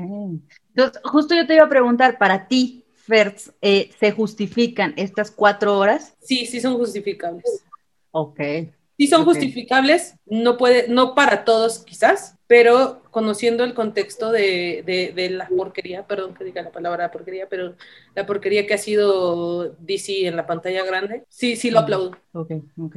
Entonces, 0.69 1.03
justo 1.05 1.35
yo 1.35 1.47
te 1.47 1.57
iba 1.57 1.65
a 1.65 1.69
preguntar, 1.69 2.17
para 2.17 2.47
ti, 2.47 2.82
Fertz, 3.06 3.52
eh, 3.62 3.90
¿se 3.99 4.12
justifican 4.12 4.94
estas 4.97 5.30
cuatro 5.30 5.78
horas? 5.78 6.14
Sí, 6.21 6.47
sí 6.47 6.61
son 6.61 6.76
justificables. 6.76 7.64
Ok. 8.12 8.40
Sí 8.99 9.09
son 9.09 9.23
Ok. 9.23 9.26
justificables, 9.26 10.14
no 10.26 10.56
puede, 10.56 10.87
no 10.88 11.14
para 11.14 11.44
todos 11.44 11.80
quizás, 11.85 12.37
pero 12.47 13.02
conociendo 13.11 13.64
el 13.64 13.75
contexto 13.75 14.30
de, 14.30 14.82
de- 14.87 15.12
de 15.14 15.30
la 15.30 15.49
porquería, 15.49 16.06
perdón 16.06 16.35
que 16.35 16.44
diga 16.44 16.62
la 16.62 16.71
palabra 16.71 17.11
porquería, 17.11 17.49
pero 17.49 17.75
la 18.14 18.26
porquería 18.26 18.66
que 18.66 18.75
ha 18.75 18.78
sido 18.78 19.71
DC 19.80 20.26
en 20.28 20.37
la 20.37 20.47
pantalla 20.47 20.85
grande, 20.85 21.25
sí, 21.28 21.56
sí 21.56 21.71
lo 21.71 21.80
aplaudo. 21.80 22.12
Ok, 22.32 22.50
ok, 22.78 22.97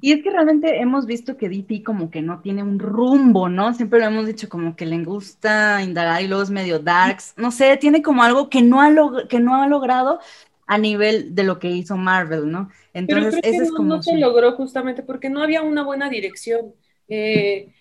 Y 0.00 0.12
es 0.12 0.22
que 0.22 0.30
realmente 0.30 0.80
hemos 0.80 1.06
visto 1.06 1.36
que 1.36 1.48
DC 1.48 1.82
como 1.82 2.10
que 2.10 2.20
no 2.22 2.40
tiene 2.42 2.62
un 2.62 2.78
rumbo, 2.78 3.48
¿no? 3.48 3.72
Siempre 3.74 4.00
lo 4.00 4.06
hemos 4.06 4.26
dicho 4.26 4.48
como 4.48 4.76
que 4.76 4.86
le 4.86 5.02
gusta 5.04 5.82
indagar 5.82 6.22
y 6.22 6.28
luego 6.28 6.42
es 6.42 6.50
medio 6.50 6.78
darks. 6.78 7.34
No 7.36 7.50
sé, 7.50 7.76
tiene 7.78 8.02
como 8.02 8.22
algo 8.22 8.50
que 8.50 8.62
no 8.62 8.80
ha, 8.82 8.90
log- 8.90 9.28
que 9.28 9.40
no 9.40 9.54
ha 9.62 9.66
logrado 9.68 10.20
a 10.66 10.78
nivel 10.78 11.34
de 11.34 11.44
lo 11.44 11.58
que 11.58 11.70
hizo 11.70 11.96
Marvel, 11.96 12.50
¿no? 12.50 12.70
Pero 13.06 13.20
Entonces, 13.22 13.40
que 13.40 13.40
ese 13.42 13.62
es 13.62 13.70
no, 13.70 13.76
como 13.76 13.96
no 13.96 14.02
se 14.02 14.12
su- 14.12 14.18
logró 14.18 14.52
justamente 14.52 15.02
porque 15.02 15.28
no 15.30 15.42
había 15.42 15.62
una 15.62 15.84
buena 15.84 16.08
dirección. 16.08 16.74
Eh, 17.08 17.74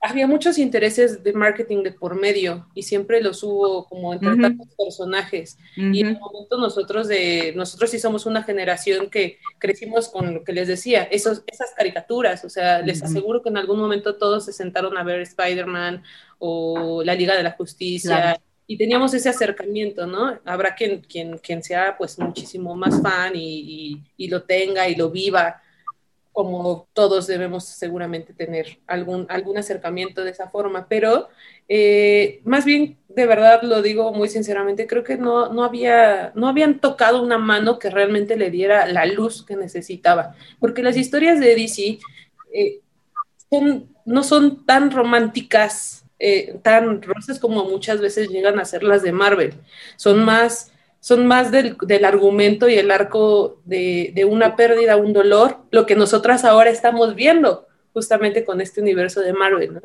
había 0.00 0.26
muchos 0.26 0.58
intereses 0.58 1.24
de 1.24 1.32
marketing 1.32 1.82
de 1.82 1.90
por 1.92 2.14
medio 2.14 2.68
y 2.74 2.82
siempre 2.84 3.20
los 3.20 3.42
hubo 3.42 3.86
como 3.88 4.12
entre 4.14 4.36
tantos 4.36 4.68
personajes. 4.76 5.58
Y 5.74 6.00
en 6.00 6.06
el 6.08 6.18
momento 6.18 6.58
nosotros 6.58 7.08
de 7.08 7.52
nosotros 7.56 7.90
sí 7.90 7.98
somos 7.98 8.24
una 8.26 8.42
generación 8.44 9.10
que 9.10 9.38
crecimos 9.58 10.08
con 10.08 10.32
lo 10.34 10.44
que 10.44 10.52
les 10.52 10.68
decía, 10.68 11.02
esos, 11.04 11.42
esas 11.46 11.72
caricaturas, 11.76 12.44
o 12.44 12.48
sea, 12.50 12.82
les 12.82 13.02
aseguro 13.02 13.42
que 13.42 13.48
en 13.48 13.56
algún 13.56 13.78
momento 13.80 14.16
todos 14.16 14.44
se 14.44 14.52
sentaron 14.52 14.96
a 14.96 15.02
ver 15.02 15.20
Spider-Man 15.22 16.02
o 16.38 17.02
la 17.04 17.14
Liga 17.14 17.34
de 17.36 17.42
la 17.42 17.52
Justicia 17.52 18.16
Claro. 18.16 18.42
y 18.66 18.76
teníamos 18.78 19.14
ese 19.14 19.28
acercamiento, 19.28 20.06
¿no? 20.06 20.38
Habrá 20.44 20.74
quien, 20.74 21.00
quien, 21.00 21.38
quien 21.38 21.62
sea 21.62 21.96
pues 21.96 22.18
muchísimo 22.18 22.74
más 22.76 23.00
fan 23.02 23.34
y, 23.34 23.40
y- 23.60 24.02
y 24.16 24.28
lo 24.28 24.42
tenga 24.44 24.88
y 24.88 24.94
lo 24.94 25.10
viva, 25.10 25.62
como 26.36 26.86
todos 26.92 27.26
debemos 27.26 27.64
seguramente 27.64 28.34
tener 28.34 28.78
algún, 28.86 29.24
algún 29.30 29.56
acercamiento 29.56 30.22
de 30.22 30.32
esa 30.32 30.50
forma, 30.50 30.86
pero 30.86 31.30
eh, 31.66 32.42
más 32.44 32.66
bien, 32.66 32.98
de 33.08 33.24
verdad 33.24 33.62
lo 33.62 33.80
digo 33.80 34.12
muy 34.12 34.28
sinceramente, 34.28 34.86
creo 34.86 35.02
que 35.02 35.16
no, 35.16 35.50
no, 35.50 35.64
había, 35.64 36.32
no 36.34 36.46
habían 36.46 36.78
tocado 36.78 37.22
una 37.22 37.38
mano 37.38 37.78
que 37.78 37.88
realmente 37.88 38.36
le 38.36 38.50
diera 38.50 38.86
la 38.86 39.06
luz 39.06 39.46
que 39.46 39.56
necesitaba, 39.56 40.34
porque 40.60 40.82
las 40.82 40.98
historias 40.98 41.40
de 41.40 41.54
DC 41.54 42.00
eh, 42.52 42.80
no 44.04 44.22
son 44.22 44.66
tan 44.66 44.90
románticas, 44.90 46.04
eh, 46.18 46.58
tan 46.62 47.00
rosas 47.00 47.38
como 47.38 47.64
muchas 47.64 48.02
veces 48.02 48.28
llegan 48.28 48.60
a 48.60 48.66
ser 48.66 48.82
las 48.82 49.02
de 49.02 49.12
Marvel, 49.12 49.54
son 49.96 50.22
más 50.22 50.70
son 51.00 51.26
más 51.26 51.50
del, 51.50 51.76
del 51.82 52.04
argumento 52.04 52.68
y 52.68 52.74
el 52.74 52.90
arco 52.90 53.60
de, 53.64 54.12
de, 54.14 54.24
una 54.24 54.56
pérdida, 54.56 54.96
un 54.96 55.12
dolor, 55.12 55.58
lo 55.70 55.86
que 55.86 55.94
nosotras 55.94 56.44
ahora 56.44 56.70
estamos 56.70 57.14
viendo 57.14 57.66
justamente 57.92 58.44
con 58.44 58.60
este 58.60 58.80
universo 58.80 59.20
de 59.20 59.32
Marvel, 59.32 59.74
¿no? 59.74 59.80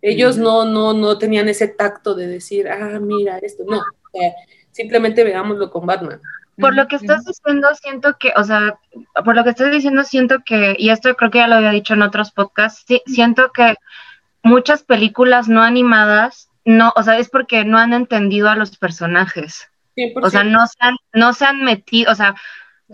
Ellos 0.00 0.38
no, 0.38 0.64
no, 0.64 0.92
no 0.92 1.18
tenían 1.18 1.48
ese 1.48 1.66
tacto 1.66 2.14
de 2.14 2.28
decir, 2.28 2.68
ah, 2.68 3.00
mira 3.00 3.38
esto, 3.38 3.64
no, 3.66 3.78
o 3.78 4.10
sea, 4.12 4.32
simplemente 4.70 5.24
veámoslo 5.24 5.70
con 5.70 5.86
Batman. 5.86 6.20
Por 6.56 6.74
lo 6.74 6.86
que 6.86 6.96
estás 6.96 7.24
diciendo, 7.24 7.68
siento 7.74 8.16
que, 8.18 8.32
o 8.36 8.44
sea, 8.44 8.78
por 9.24 9.36
lo 9.36 9.44
que 9.44 9.50
estás 9.50 9.70
diciendo, 9.70 10.04
siento 10.04 10.38
que, 10.44 10.76
y 10.78 10.90
esto 10.90 11.14
creo 11.14 11.30
que 11.30 11.38
ya 11.38 11.48
lo 11.48 11.56
había 11.56 11.70
dicho 11.70 11.94
en 11.94 12.02
otros 12.02 12.32
podcasts, 12.32 12.84
siento 13.06 13.50
que 13.52 13.76
muchas 14.42 14.82
películas 14.82 15.48
no 15.48 15.62
animadas, 15.62 16.48
no, 16.64 16.92
o 16.96 17.02
sea, 17.02 17.18
es 17.18 17.28
porque 17.28 17.64
no 17.64 17.78
han 17.78 17.92
entendido 17.92 18.48
a 18.48 18.56
los 18.56 18.76
personajes. 18.76 19.68
100%. 19.98 20.26
O 20.26 20.30
sea, 20.30 20.44
no 20.44 20.66
se, 20.66 20.76
han, 20.80 20.96
no 21.12 21.32
se 21.32 21.44
han 21.44 21.64
metido, 21.64 22.12
o 22.12 22.14
sea, 22.14 22.34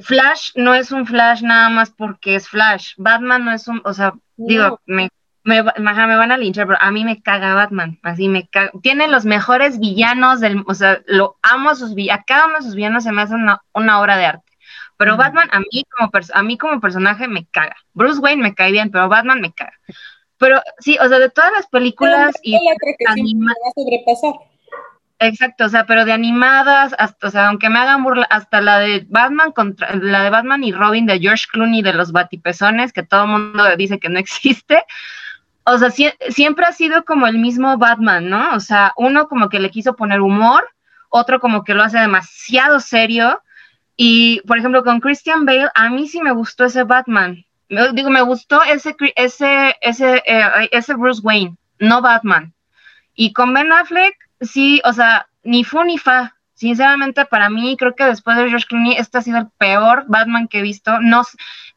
Flash 0.01 0.53
no 0.57 0.75
es 0.75 0.91
un 0.91 1.07
Flash 1.07 1.43
nada 1.43 1.69
más 1.69 1.91
porque 1.91 2.35
es 2.35 2.49
Flash. 2.49 2.95
Batman 2.97 3.45
no 3.45 3.53
es 3.53 3.69
un, 3.69 3.81
o 3.85 3.93
sea, 3.93 4.15
no. 4.37 4.47
digo, 4.47 4.81
me, 4.87 5.09
me, 5.45 5.63
me, 5.63 6.17
van 6.17 6.33
a 6.33 6.37
linchar, 6.37 6.67
pero 6.67 6.79
a 6.81 6.91
mí 6.91 7.05
me 7.05 7.23
caga 7.23 7.55
Batman, 7.55 7.99
así 8.03 8.29
me 8.29 8.49
caga. 8.49 8.73
Tiene 8.83 9.09
los 9.09 9.25
mejores 9.25 9.79
villanos 9.79 10.41
del, 10.41 10.65
o 10.67 10.75
sea, 10.75 11.03
lo 11.07 11.37
amo 11.43 11.71
a 11.71 11.75
sus 11.75 11.95
villanos, 11.95 12.23
a 12.23 12.25
cada 12.25 12.47
uno 12.47 12.57
de 12.57 12.63
sus 12.63 12.75
villanos 12.75 13.05
se 13.05 13.13
me 13.13 13.23
hace 13.23 13.35
una, 13.35 13.63
una 13.73 14.01
obra 14.01 14.17
de 14.17 14.27
arte. 14.27 14.53
Pero. 14.97 15.17
Batman 15.17 15.49
a 15.53 15.61
mí, 15.61 15.85
como 15.97 16.11
a 16.33 16.43
mí 16.43 16.59
como 16.59 16.81
personaje 16.81 17.29
me 17.29 17.47
caga. 17.47 17.77
Bruce 17.93 18.21
Wayne 18.21 18.43
me 18.43 18.55
cae 18.55 18.73
bien, 18.73 18.91
pero 18.91 19.09
Batman 19.09 19.41
me 19.41 19.53
caga. 19.53 19.75
Pero 20.39 20.61
sí, 20.79 20.97
o 21.01 21.09
sea, 21.09 21.19
de 21.19 21.31
todas 21.31 21.53
las 21.53 21.67
películas 21.69 22.35
y 22.43 22.57
anima- 23.07 23.53
va 23.53 23.69
a 23.69 23.73
sobrepasar. 23.75 24.54
Exacto, 25.25 25.65
o 25.65 25.69
sea, 25.71 25.87
pero 25.87 26.05
de 26.05 26.13
animadas, 26.13 26.95
hasta, 26.99 27.29
o 27.29 27.31
sea, 27.31 27.49
aunque 27.49 27.71
me 27.71 27.79
hagan 27.79 28.03
burla, 28.03 28.27
hasta 28.29 28.61
la 28.61 28.79
de 28.79 29.07
Batman 29.09 29.53
contra 29.53 29.97
la 29.97 30.23
de 30.23 30.29
Batman 30.29 30.63
y 30.63 30.73
Robin 30.73 31.07
de 31.07 31.19
George 31.19 31.47
Clooney 31.51 31.81
de 31.81 31.95
los 31.95 32.13
batipezones, 32.13 32.93
que 32.93 33.05
todo 33.05 33.23
el 33.25 33.31
mundo 33.31 33.65
dice 33.79 33.99
que 33.99 34.11
no 34.11 34.19
existe. 34.19 34.85
O 35.65 35.79
sea, 35.79 35.91
si, 35.91 36.13
siempre 36.29 36.67
ha 36.67 36.73
sido 36.73 37.07
como 37.07 37.27
el 37.27 37.39
mismo 37.39 37.79
Batman, 37.79 38.29
¿no? 38.29 38.55
O 38.55 38.61
sea, 38.61 38.93
uno 38.99 39.27
como 39.29 39.49
que 39.49 39.61
le 39.61 39.71
quiso 39.71 39.97
poner 39.97 40.21
humor, 40.21 40.69
otro 41.09 41.41
como 41.41 41.65
que 41.65 41.73
lo 41.73 41.83
hace 41.83 41.99
demasiado 41.99 42.79
serio. 42.81 43.41
Y, 43.97 44.43
por 44.47 44.59
ejemplo, 44.59 44.85
con 44.85 45.01
Christian 45.01 45.47
Bale, 45.47 45.71
a 45.75 45.89
mí 45.89 46.07
sí 46.07 46.21
me 46.21 46.33
gustó 46.33 46.67
ese 46.67 46.85
Batman. 46.85 47.47
Digo, 47.95 48.11
me 48.11 48.21
gustó 48.21 48.63
ese, 48.63 48.95
ese, 49.17 49.75
ese, 49.81 50.23
eh, 50.27 50.69
ese 50.71 50.95
Bruce 50.95 51.23
Wayne, 51.25 51.57
no 51.79 52.03
Batman. 52.03 52.53
Y 53.15 53.33
con 53.33 53.55
Ben 53.55 53.73
Affleck, 53.73 54.17
sí, 54.47 54.81
o 54.85 54.93
sea, 54.93 55.29
ni 55.43 55.65
fu 55.65 55.83
ni 55.85 55.99
fa. 55.99 56.37
Sinceramente, 56.55 57.25
para 57.25 57.51
mí, 57.51 57.77
creo 57.77 57.95
que 57.95 58.05
después 58.05 58.37
de 58.37 58.49
George 58.49 58.67
Clooney, 58.69 58.97
este 58.97 59.19
ha 59.19 59.23
sido 59.23 59.39
el 59.39 59.49
peor 59.59 60.05
Batman 60.07 60.47
que 60.47 60.61
he 60.61 60.63
visto. 60.63 61.01
No, 61.01 61.23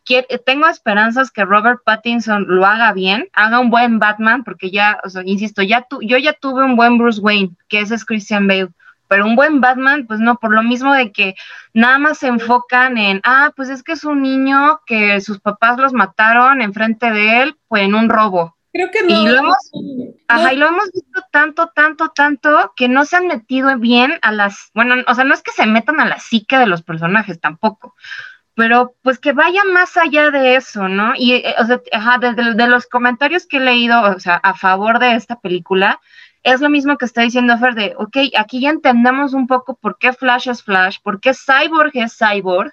quiero, 0.06 0.28
tengo 0.46 0.68
esperanzas 0.68 1.32
que 1.32 1.46
Robert 1.46 1.82
Pattinson 1.84 2.46
lo 2.48 2.66
haga 2.66 2.94
bien, 2.94 3.28
haga 3.34 3.60
un 3.60 3.70
buen 3.70 4.00
Batman, 4.00 4.44
porque 4.44 4.70
ya, 4.72 5.00
o 5.04 5.10
sea, 5.10 5.24
insisto, 5.26 5.64
ya 5.64 5.82
tu, 5.82 6.02
yo 6.02 6.18
ya 6.18 6.34
tuve 6.34 6.64
un 6.64 6.76
buen 6.76 6.98
Bruce 6.98 7.20
Wayne, 7.20 7.52
que 7.68 7.82
ese 7.82 7.96
es 7.96 8.06
Christian 8.06 8.48
Bale. 8.48 8.70
Pero 9.08 9.26
un 9.26 9.36
buen 9.36 9.62
Batman, 9.62 10.06
pues 10.06 10.20
no, 10.20 10.36
por 10.36 10.54
lo 10.54 10.64
mismo 10.64 10.94
de 10.94 11.12
que 11.12 11.36
nada 11.74 11.98
más 11.98 12.20
se 12.20 12.28
enfocan 12.28 12.98
en, 12.98 13.22
ah, 13.24 13.52
pues 13.56 13.70
es 13.70 13.82
que 13.82 13.94
es 13.94 14.04
un 14.04 14.22
niño 14.22 14.82
que 14.86 15.22
sus 15.22 15.40
papás 15.40 15.78
los 15.78 15.94
mataron 15.94 16.62
enfrente 16.62 17.10
de 17.12 17.42
él, 17.42 17.58
pues 17.68 17.84
en 17.84 17.96
un 17.96 18.10
robo. 18.10 18.57
Creo 18.78 18.92
que 18.92 19.02
no. 19.02 19.10
Y 19.10 19.28
lo 19.28 19.40
hemos, 19.40 19.58
no. 19.74 20.14
ajá, 20.28 20.54
y 20.54 20.58
lo 20.58 20.68
hemos 20.68 20.92
visto 20.92 21.24
tanto, 21.32 21.72
tanto, 21.74 22.10
tanto 22.10 22.74
que 22.76 22.88
no 22.88 23.06
se 23.06 23.16
han 23.16 23.26
metido 23.26 23.76
bien 23.80 24.20
a 24.22 24.32
las, 24.32 24.70
bueno, 24.76 25.04
o 25.08 25.16
sea, 25.16 25.24
no 25.24 25.34
es 25.34 25.42
que 25.42 25.52
se 25.52 25.66
metan 25.66 26.00
a 26.00 26.06
la 26.06 26.20
psique 26.20 26.60
de 26.60 26.68
los 26.68 26.84
personajes 26.84 27.40
tampoco, 27.42 27.96
pero 28.54 28.94
pues 29.02 29.18
que 29.18 29.34
vaya 29.34 29.64
más 29.74 29.98
allá 29.98 30.30
de 30.30 30.58
eso, 30.58 30.90
¿no? 30.90 31.14
Y, 31.18 31.34
eh, 31.34 31.56
o 31.58 31.66
sea, 31.66 31.82
ajá, 31.92 32.20
de, 32.20 32.36
de, 32.36 32.54
de, 32.54 32.68
los 32.68 32.86
comentarios 32.86 33.48
que 33.48 33.58
he 33.58 33.62
leído, 33.62 34.00
o 34.00 34.20
sea, 34.20 34.36
a 34.36 34.54
favor 34.54 35.00
de 35.00 35.16
esta 35.16 35.40
película, 35.40 36.00
es 36.44 36.62
lo 36.62 36.70
mismo 36.70 37.00
que 37.00 37.06
está 37.06 37.22
diciendo 37.22 37.58
Fer 37.58 37.74
de, 37.74 37.96
ok, 37.98 38.18
aquí 38.38 38.62
ya 38.62 38.70
entendemos 38.70 39.34
un 39.34 39.48
poco 39.48 39.76
por 39.76 39.98
qué 39.98 40.14
Flash 40.14 40.50
es 40.50 40.62
Flash, 40.62 40.98
por 41.02 41.20
qué 41.20 41.32
Cyborg 41.34 41.94
es 41.96 42.16
Cyborg, 42.16 42.72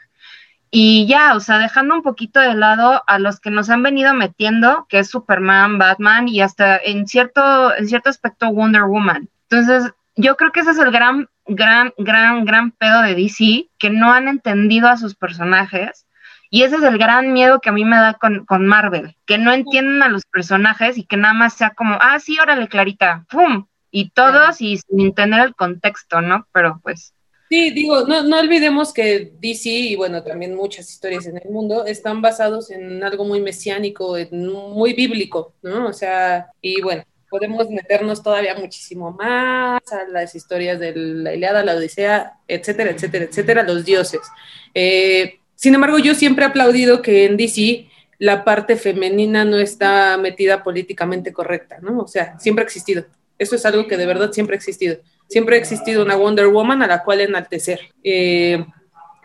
y 0.76 1.07
ya, 1.07 1.37
o 1.37 1.40
sea, 1.40 1.61
dejando 1.61 1.95
un 1.95 2.02
poquito 2.02 2.40
de 2.40 2.52
lado 2.52 3.04
a 3.07 3.21
los 3.21 3.38
que 3.38 3.52
nos 3.52 3.71
han 3.71 3.85
venido 3.85 4.12
metiendo, 4.12 4.87
que 4.88 4.99
es 4.99 5.09
Superman, 5.09 5.78
Batman 5.78 6.26
y 6.26 6.40
hasta 6.40 6.76
en 6.78 7.07
cierto, 7.07 7.73
en 7.76 7.87
cierto 7.87 8.11
aspecto 8.11 8.50
Wonder 8.50 8.83
Woman. 8.83 9.28
Entonces, 9.49 9.93
yo 10.16 10.37
creo 10.37 10.50
que 10.50 10.61
ese 10.61 10.73
es 10.73 10.78
el 10.78 10.90
gran, 10.90 11.28
gran, 11.47 11.93
gran, 11.97 12.45
gran 12.45 12.73
pedo 12.73 13.02
de 13.02 13.14
DC, 13.14 13.69
que 13.78 13.90
no 13.90 14.12
han 14.12 14.26
entendido 14.26 14.88
a 14.88 14.97
sus 14.97 15.14
personajes. 15.14 16.07
Y 16.50 16.64
ese 16.64 16.75
es 16.75 16.83
el 16.83 16.99
gran 16.99 17.33
miedo 17.33 17.61
que 17.61 17.69
a 17.69 17.73
mí 17.73 17.85
me 17.85 17.97
da 17.97 18.14
con, 18.14 18.45
con 18.45 18.66
Marvel, 18.66 19.16
que 19.26 19.38
no 19.38 19.52
entienden 19.52 20.02
a 20.02 20.09
los 20.09 20.25
personajes 20.25 20.99
y 20.99 21.04
que 21.04 21.16
nada 21.16 21.35
más 21.35 21.54
sea 21.54 21.71
como, 21.71 21.99
ah, 22.00 22.19
sí, 22.19 22.37
órale, 22.40 22.66
Clarita, 22.66 23.25
¡pum! 23.31 23.66
Y 23.93 24.11
todos 24.11 24.61
y 24.61 24.78
sin 24.78 25.14
tener 25.14 25.40
el 25.40 25.54
contexto, 25.54 26.21
¿no? 26.21 26.49
Pero 26.50 26.81
pues 26.83 27.13
Sí, 27.48 27.70
digo, 27.70 28.06
no, 28.06 28.22
no 28.22 28.38
olvidemos 28.38 28.92
que 28.92 29.32
DC 29.38 29.68
y 29.68 29.96
bueno, 29.96 30.22
también 30.22 30.54
muchas 30.54 30.90
historias 30.90 31.26
en 31.26 31.36
el 31.36 31.50
mundo 31.50 31.84
están 31.84 32.22
basados 32.22 32.70
en 32.70 33.02
algo 33.04 33.24
muy 33.24 33.40
mesiánico, 33.40 34.16
muy 34.30 34.94
bíblico, 34.94 35.54
¿no? 35.62 35.88
O 35.88 35.92
sea, 35.92 36.50
y 36.62 36.80
bueno, 36.80 37.04
podemos 37.28 37.68
meternos 37.68 38.22
todavía 38.22 38.54
muchísimo 38.54 39.10
más 39.10 39.82
a 39.92 40.08
las 40.08 40.34
historias 40.34 40.78
de 40.78 40.94
la 40.94 41.34
Iliada, 41.34 41.64
la 41.64 41.74
Odisea, 41.74 42.38
etcétera, 42.48 42.92
etcétera, 42.92 43.24
etcétera, 43.24 43.62
los 43.62 43.84
dioses. 43.84 44.20
Eh, 44.72 45.40
sin 45.54 45.74
embargo, 45.74 45.98
yo 45.98 46.14
siempre 46.14 46.44
he 46.44 46.48
aplaudido 46.48 47.02
que 47.02 47.26
en 47.26 47.36
DC 47.36 47.88
la 48.18 48.44
parte 48.44 48.76
femenina 48.76 49.44
no 49.44 49.58
está 49.58 50.16
metida 50.16 50.62
políticamente 50.62 51.32
correcta, 51.32 51.78
¿no? 51.80 52.00
O 52.00 52.06
sea, 52.06 52.38
siempre 52.38 52.62
ha 52.62 52.66
existido. 52.66 53.04
Eso 53.38 53.56
es 53.56 53.66
algo 53.66 53.86
que 53.86 53.96
de 53.96 54.06
verdad 54.06 54.32
siempre 54.32 54.54
ha 54.54 54.58
existido. 54.58 54.98
Siempre 55.28 55.57
ha 55.57 55.59
existido 55.59 56.02
una 56.02 56.16
Wonder 56.16 56.49
Woman 56.49 56.83
a 56.83 56.87
la 56.87 57.02
cual 57.02 57.21
enaltecer. 57.21 57.81
Eh, 58.02 58.64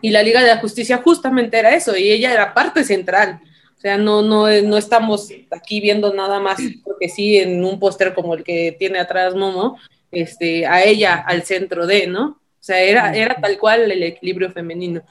y 0.02 0.10
la 0.10 0.22
Liga 0.22 0.40
de 0.40 0.48
la 0.48 0.58
Justicia 0.58 0.98
justamente 0.98 1.58
era 1.58 1.74
eso, 1.74 1.96
y 1.96 2.10
ella 2.10 2.32
era 2.32 2.54
parte 2.54 2.84
central. 2.84 3.40
O 3.76 3.80
sea, 3.80 3.96
no, 3.96 4.22
no, 4.22 4.46
no 4.62 4.76
estamos 4.76 5.30
aquí 5.50 5.80
viendo 5.80 6.12
nada 6.12 6.38
más, 6.38 6.60
porque 6.84 7.08
sí, 7.08 7.38
en 7.38 7.64
un 7.64 7.78
póster 7.78 8.14
como 8.14 8.34
el 8.34 8.44
que 8.44 8.76
tiene 8.78 8.98
atrás 8.98 9.34
Momo, 9.34 9.78
este, 10.10 10.66
a 10.66 10.84
ella 10.84 11.14
al 11.26 11.44
centro 11.44 11.86
de, 11.86 12.06
¿no? 12.06 12.40
O 12.60 12.62
sea, 12.62 12.80
era, 12.80 13.14
era 13.16 13.36
tal 13.36 13.58
cual 13.58 13.90
el 13.90 14.02
equilibrio 14.02 14.50
femenino. 14.50 15.02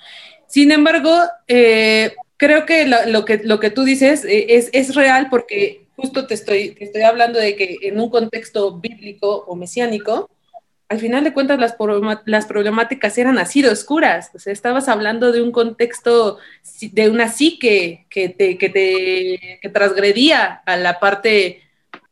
Sin 0.45 0.71
embargo, 0.71 1.11
eh, 1.47 2.13
creo 2.37 2.65
que 2.65 2.85
lo, 2.85 3.05
lo 3.07 3.25
que 3.25 3.41
lo 3.43 3.59
que 3.59 3.71
tú 3.71 3.83
dices 3.83 4.23
eh, 4.23 4.45
es, 4.49 4.69
es 4.71 4.95
real 4.95 5.27
porque 5.29 5.85
justo 5.95 6.27
te 6.27 6.33
estoy, 6.33 6.69
te 6.71 6.85
estoy 6.85 7.01
hablando 7.01 7.39
de 7.39 7.55
que 7.55 7.77
en 7.81 7.99
un 7.99 8.09
contexto 8.09 8.79
bíblico 8.79 9.45
o 9.47 9.55
mesiánico, 9.55 10.29
al 10.89 10.99
final 10.99 11.23
de 11.23 11.33
cuentas 11.33 11.59
las, 12.25 12.45
problemáticas 12.47 13.17
eran 13.19 13.37
así 13.37 13.61
de 13.61 13.69
oscuras. 13.69 14.31
Estabas 14.47 14.89
hablando 14.89 15.31
de 15.31 15.41
un 15.41 15.51
contexto, 15.51 16.39
de 16.81 17.09
una 17.09 17.29
psique 17.29 18.07
que 18.09 18.29
te, 18.29 19.59
transgredía 19.71 20.63
a 20.65 20.77
la 20.77 20.99
parte 20.99 21.61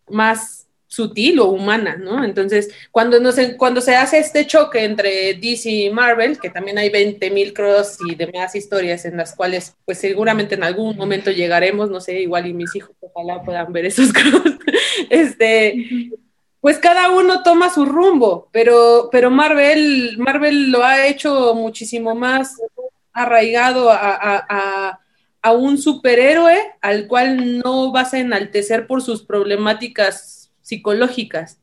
más 0.09 0.67
sutil 0.85 1.39
o 1.39 1.47
humana, 1.47 1.97
¿no? 1.97 2.23
Entonces, 2.23 2.69
cuando 2.91 3.81
se 3.81 3.95
hace 3.95 4.19
este 4.19 4.45
choque 4.45 4.83
entre 4.83 5.33
DC 5.33 5.69
y 5.69 5.89
Marvel, 5.89 6.39
que 6.39 6.51
también 6.51 6.77
hay 6.77 6.89
20.000 6.89 7.53
cross 7.53 7.97
y 8.07 8.13
demás 8.15 8.55
historias 8.55 9.05
en 9.05 9.17
las 9.17 9.35
cuales, 9.35 9.75
pues 9.85 9.97
seguramente 9.97 10.53
en 10.53 10.63
algún 10.63 10.95
momento 10.95 11.31
llegaremos, 11.31 11.89
no 11.89 11.99
sé, 11.99 12.21
igual 12.21 12.45
y 12.45 12.53
mis 12.53 12.75
hijos 12.75 12.95
ojalá 13.01 13.41
puedan 13.41 13.73
ver 13.73 13.87
esos 13.87 14.13
cross, 14.13 14.53
este, 15.09 16.11
pues 16.59 16.79
cada 16.79 17.09
uno 17.11 17.43
toma 17.43 17.69
su 17.69 17.85
rumbo, 17.85 18.49
pero, 18.51 19.09
pero 19.11 19.29
Marvel, 19.29 20.17
Marvel 20.17 20.71
lo 20.71 20.83
ha 20.83 21.05
hecho 21.05 21.53
muchísimo 21.53 22.15
más 22.15 22.55
arraigado 23.13 23.89
a, 23.91 23.95
a, 23.95 24.45
a, 24.49 24.99
a 25.41 25.51
un 25.51 25.77
superhéroe 25.77 26.57
al 26.81 27.07
cual 27.07 27.59
no 27.59 27.91
vas 27.91 28.13
a 28.13 28.19
enaltecer 28.19 28.87
por 28.87 29.01
sus 29.01 29.23
problemáticas 29.23 30.51
psicológicas, 30.61 31.59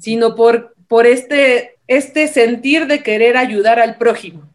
sino 0.00 0.34
por, 0.34 0.74
por 0.88 1.06
este, 1.06 1.78
este 1.86 2.26
sentir 2.26 2.86
de 2.86 3.02
querer 3.02 3.36
ayudar 3.36 3.78
al 3.78 3.96
prójimo. 3.96 4.48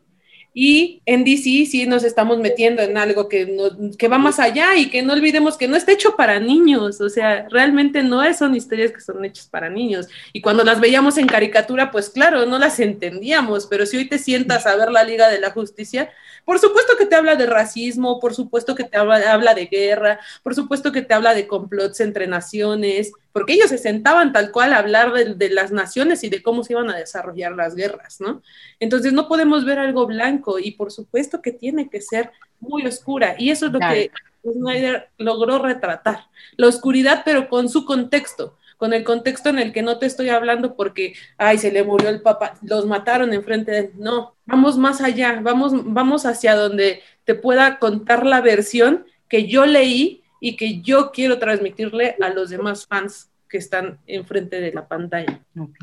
Y 0.54 1.02
en 1.06 1.24
DC 1.24 1.66
sí 1.66 1.86
nos 1.88 2.04
estamos 2.04 2.38
metiendo 2.38 2.84
en 2.84 2.98
algo 2.98 3.28
que, 3.28 3.46
no, 3.48 3.98
que 3.98 4.08
va 4.08 4.20
más 4.20 4.40
allá 4.40 4.76
y 4.76 4.90
que 4.90 5.02
no 5.02 5.14
olvidemos 5.14 5.58
que 5.58 5.68
no 5.68 5.76
está 5.76 5.92
hecho 5.92 6.16
para 6.16 6.40
niños, 6.40 7.02
o 7.02 7.10
sea, 7.10 7.48
realmente 7.50 8.04
no 8.04 8.22
son 8.34 8.56
historias 8.56 8.92
que 8.92 9.02
son 9.02 9.26
hechas 9.26 9.48
para 9.48 9.70
niños. 9.70 10.08
Y 10.32 10.42
cuando 10.42 10.64
las 10.64 10.80
veíamos 10.80 11.18
en 11.18 11.28
caricatura, 11.28 11.92
pues 11.92 12.10
claro, 12.10 12.46
no 12.46 12.60
las 12.60 12.80
entendíamos, 12.80 13.66
pero 13.66 13.86
si 13.86 13.98
hoy 13.98 14.08
te 14.08 14.20
sientas 14.20 14.68
a 14.68 14.76
ver 14.76 14.92
la 14.92 15.04
Liga 15.04 15.30
de 15.30 15.40
la 15.40 15.52
Justicia, 15.52 16.12
por 16.46 16.60
supuesto 16.60 16.98
que 16.98 17.06
te 17.06 17.16
habla 17.16 17.36
de 17.36 17.48
racismo, 17.48 18.20
por 18.20 18.34
supuesto 18.36 18.76
que 18.76 18.84
te 18.84 18.98
habla, 18.98 19.32
habla 19.32 19.54
de 19.54 19.68
guerra, 19.68 20.20
por 20.44 20.56
supuesto 20.56 20.92
que 20.92 21.02
te 21.02 21.14
habla 21.14 21.34
de 21.34 21.48
complots 21.48 22.00
entre 22.02 22.28
naciones, 22.28 23.12
porque 23.34 23.54
ellos 23.54 23.70
se 23.70 23.80
sentaban 23.80 24.32
tal 24.32 24.52
cual 24.52 24.74
a 24.74 24.78
hablar 24.78 25.12
de, 25.12 25.34
de, 25.34 25.50
las 25.50 25.72
naciones 25.72 26.24
y 26.24 26.30
de 26.30 26.42
cómo 26.42 26.64
se 26.64 26.74
iban 26.74 26.90
a 26.90 26.96
desarrollar 26.96 27.54
las 27.54 27.76
guerras, 27.76 28.22
¿no? 28.22 28.42
Entonces 28.80 29.12
no 29.12 29.28
podemos 29.28 29.66
ver 29.66 29.80
algo 29.80 30.06
blanco 30.06 30.60
y 30.60 30.72
por 30.72 30.92
supuesto 30.92 31.42
que 31.42 31.52
tiene 31.52 31.90
que 31.90 32.00
ser 32.00 32.32
muy 32.60 32.86
oscura 32.86 33.36
y 33.38 33.50
eso 33.50 33.66
es 33.66 33.74
lo 33.74 33.80
claro. 33.80 33.96
que 33.96 34.12
Snyder 34.52 35.10
logró 35.18 35.60
retratar, 35.60 36.28
la 36.58 36.68
oscuridad 36.68 37.24
pero 37.26 37.50
con 37.50 37.70
su 37.70 37.86
contexto, 37.86 38.58
con 38.78 38.94
el 38.94 39.04
contexto 39.04 39.50
en 39.50 39.60
el 39.60 39.72
que 39.72 39.82
no 39.82 39.98
te 39.98 40.06
estoy 40.06 40.30
hablando 40.30 40.76
porque, 40.76 41.14
ay, 41.38 41.58
se 41.58 41.72
le 41.72 41.84
murió 41.84 42.10
el 42.10 42.22
papá, 42.22 42.56
los 42.62 42.86
mataron 42.86 43.34
enfrente 43.34 43.72
de 43.72 43.80
él, 43.80 43.92
no, 43.96 44.36
vamos 44.46 44.78
más 44.78 45.02
allá, 45.02 45.40
vamos, 45.42 45.72
vamos 45.86 46.26
hacia 46.26 46.56
donde 46.56 47.02
te 47.24 47.36
pueda 47.36 47.80
contar 47.80 48.26
la 48.26 48.42
versión 48.42 49.06
que 49.30 49.48
yo 49.48 49.66
leí 49.66 50.23
y 50.44 50.58
que 50.58 50.82
yo 50.82 51.14
quiero 51.14 51.40
transmitirle 51.40 52.18
a 52.20 52.28
los 52.28 52.50
demás 52.50 52.86
fans 52.86 53.30
que 53.48 53.58
están 53.58 53.98
enfrente 54.06 54.60
de 54.60 54.74
la 54.74 54.86
pantalla. 54.86 55.40
Ok, 55.58 55.78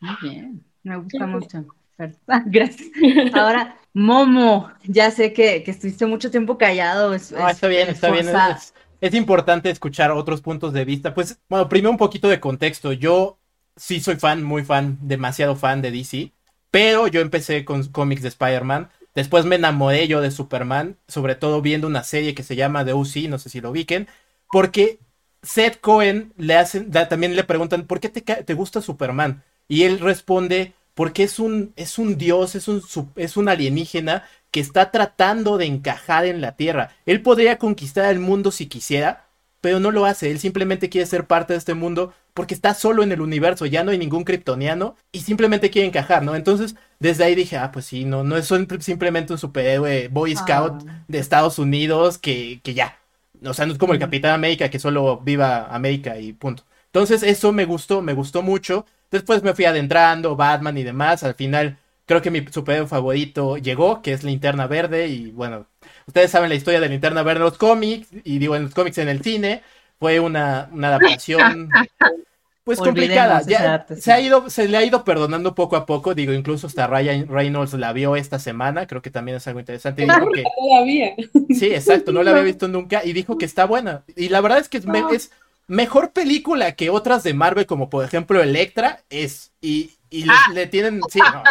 muy 0.00 0.16
bien, 0.22 0.64
me 0.82 0.96
gusta 0.96 1.26
mucho. 1.26 1.66
Gracias. 2.46 2.88
Ahora, 3.34 3.76
Momo, 3.92 4.70
ya 4.84 5.10
sé 5.10 5.34
que, 5.34 5.62
que 5.62 5.72
estuviste 5.72 6.06
mucho 6.06 6.30
tiempo 6.30 6.56
callado. 6.56 7.12
Es, 7.12 7.32
no, 7.32 7.46
está 7.46 7.68
bien, 7.68 7.90
está 7.90 8.10
bien. 8.10 8.28
Es, 8.30 8.72
es, 9.02 9.12
importante 9.12 9.68
escuchar 9.68 10.10
otros 10.10 10.40
puntos 10.40 10.72
de 10.72 10.86
vista. 10.86 11.12
Pues, 11.12 11.38
bueno, 11.50 11.68
primero 11.68 11.90
un 11.90 11.98
poquito 11.98 12.28
de 12.30 12.40
contexto. 12.40 12.94
Yo 12.94 13.38
sí 13.76 14.00
soy 14.00 14.16
fan, 14.16 14.42
muy 14.42 14.64
fan, 14.64 14.96
demasiado 15.02 15.54
fan 15.54 15.82
de 15.82 15.90
DC, 15.90 16.32
pero 16.70 17.08
yo 17.08 17.20
empecé 17.20 17.66
con 17.66 17.86
cómics 17.88 18.22
de 18.22 18.28
Spider-Man. 18.28 18.88
Después 19.14 19.44
me 19.44 19.56
enamoré 19.56 20.08
yo 20.08 20.20
de 20.20 20.30
Superman, 20.30 20.96
sobre 21.06 21.34
todo 21.34 21.60
viendo 21.60 21.86
una 21.86 22.04
serie 22.04 22.34
que 22.34 22.42
se 22.42 22.56
llama 22.56 22.84
The 22.84 22.94
UC, 22.94 23.28
no 23.28 23.38
sé 23.38 23.50
si 23.50 23.60
lo 23.60 23.70
ubiquen, 23.70 24.08
porque 24.50 25.00
Seth 25.42 25.80
Cohen 25.80 26.32
le 26.36 26.56
hacen, 26.56 26.90
también 26.90 27.36
le 27.36 27.44
preguntan, 27.44 27.86
¿por 27.86 28.00
qué 28.00 28.08
te, 28.08 28.54
gusta 28.54 28.80
Superman? 28.80 29.42
Y 29.68 29.82
él 29.82 29.98
responde, 29.98 30.72
porque 30.94 31.24
es 31.24 31.38
un, 31.38 31.72
es 31.76 31.98
un 31.98 32.16
dios, 32.16 32.54
es 32.54 32.68
un, 32.68 32.82
es 33.16 33.36
un 33.36 33.48
alienígena 33.48 34.24
que 34.50 34.60
está 34.60 34.90
tratando 34.90 35.58
de 35.58 35.66
encajar 35.66 36.26
en 36.26 36.40
la 36.40 36.56
Tierra. 36.56 36.90
Él 37.06 37.22
podría 37.22 37.58
conquistar 37.58 38.10
el 38.10 38.20
mundo 38.20 38.50
si 38.50 38.66
quisiera, 38.66 39.26
pero 39.62 39.80
no 39.80 39.90
lo 39.90 40.04
hace. 40.04 40.30
Él 40.30 40.38
simplemente 40.38 40.90
quiere 40.90 41.06
ser 41.06 41.26
parte 41.26 41.54
de 41.54 41.58
este 41.58 41.72
mundo 41.72 42.12
porque 42.34 42.52
está 42.52 42.74
solo 42.74 43.02
en 43.02 43.12
el 43.12 43.22
universo, 43.22 43.64
ya 43.64 43.84
no 43.84 43.92
hay 43.92 43.98
ningún 43.98 44.24
kryptoniano 44.24 44.96
y 45.12 45.20
simplemente 45.20 45.70
quiere 45.70 45.88
encajar, 45.88 46.22
¿no? 46.22 46.34
Entonces, 46.34 46.74
desde 46.98 47.24
ahí 47.24 47.34
dije, 47.34 47.56
ah, 47.56 47.70
pues 47.72 47.86
sí, 47.86 48.04
no, 48.04 48.24
no 48.24 48.36
es 48.36 48.52
simplemente 48.80 49.32
un 49.32 49.38
superhéroe 49.38 50.08
Boy 50.08 50.36
Scout 50.36 50.82
ah. 50.86 51.04
de 51.08 51.18
Estados 51.18 51.58
Unidos 51.58 52.18
que, 52.18 52.60
que 52.62 52.74
ya. 52.74 52.98
O 53.44 53.54
sea, 53.54 53.66
no 53.66 53.72
es 53.72 53.78
como 53.78 53.92
el 53.94 53.98
Capitán 53.98 54.32
América 54.32 54.68
que 54.68 54.78
solo 54.78 55.18
viva 55.20 55.66
América 55.74 56.18
y 56.18 56.32
punto. 56.32 56.64
Entonces, 56.86 57.22
eso 57.22 57.52
me 57.52 57.64
gustó, 57.64 58.02
me 58.02 58.14
gustó 58.14 58.42
mucho. 58.42 58.84
Después 59.10 59.42
me 59.42 59.54
fui 59.54 59.64
adentrando, 59.64 60.36
Batman 60.36 60.76
y 60.78 60.82
demás. 60.82 61.22
Al 61.22 61.34
final, 61.34 61.78
creo 62.06 62.20
que 62.22 62.30
mi 62.30 62.44
superhéroe 62.50 62.88
favorito 62.88 63.56
llegó, 63.58 64.02
que 64.02 64.12
es 64.12 64.24
Linterna 64.24 64.66
Verde. 64.66 65.08
Y 65.08 65.30
bueno, 65.30 65.66
ustedes 66.06 66.30
saben 66.30 66.48
la 66.48 66.54
historia 66.54 66.80
de 66.80 66.88
Linterna 66.88 67.22
Verde 67.22 67.38
en 67.38 67.44
los 67.44 67.58
cómics, 67.58 68.08
y 68.24 68.38
digo 68.38 68.56
en 68.56 68.64
los 68.64 68.74
cómics 68.74 68.98
en 68.98 69.08
el 69.08 69.22
cine. 69.22 69.62
Fue 69.98 70.18
una, 70.18 70.68
una 70.72 70.88
adaptación 70.88 71.70
pues 72.64 72.78
complicada. 72.78 73.42
Ya, 73.46 73.86
se, 73.96 74.12
ha 74.12 74.20
ido, 74.20 74.48
se 74.50 74.68
le 74.68 74.76
ha 74.76 74.84
ido 74.84 75.04
perdonando 75.04 75.54
poco 75.54 75.76
a 75.76 75.86
poco. 75.86 76.14
Digo, 76.14 76.32
incluso 76.32 76.66
hasta 76.66 76.86
Ryan 76.86 77.26
Reynolds 77.28 77.72
la 77.74 77.92
vio 77.92 78.16
esta 78.16 78.38
semana. 78.38 78.86
Creo 78.86 79.02
que 79.02 79.10
también 79.10 79.36
es 79.36 79.46
algo 79.46 79.60
interesante. 79.60 80.02
Dijo 80.02 80.30
que, 80.32 80.44
todavía. 80.58 81.14
Sí, 81.50 81.66
exacto, 81.66 82.12
no 82.12 82.22
la 82.22 82.30
había 82.30 82.42
visto 82.44 82.68
nunca. 82.68 83.04
Y 83.04 83.12
dijo 83.12 83.38
que 83.38 83.44
está 83.44 83.64
buena. 83.64 84.04
Y 84.16 84.28
la 84.28 84.40
verdad 84.40 84.58
es 84.58 84.68
que 84.68 84.78
es, 84.78 84.86
me, 84.86 85.02
es 85.12 85.32
mejor 85.66 86.12
película 86.12 86.72
que 86.72 86.90
otras 86.90 87.22
de 87.22 87.34
Marvel, 87.34 87.66
como 87.66 87.90
por 87.90 88.04
ejemplo 88.04 88.42
Electra, 88.42 89.02
es. 89.10 89.52
Y, 89.60 89.92
y 90.10 90.24
le, 90.24 90.32
ah. 90.32 90.52
le, 90.52 90.66
tienen. 90.66 91.00
Sí, 91.08 91.18
no, 91.18 91.42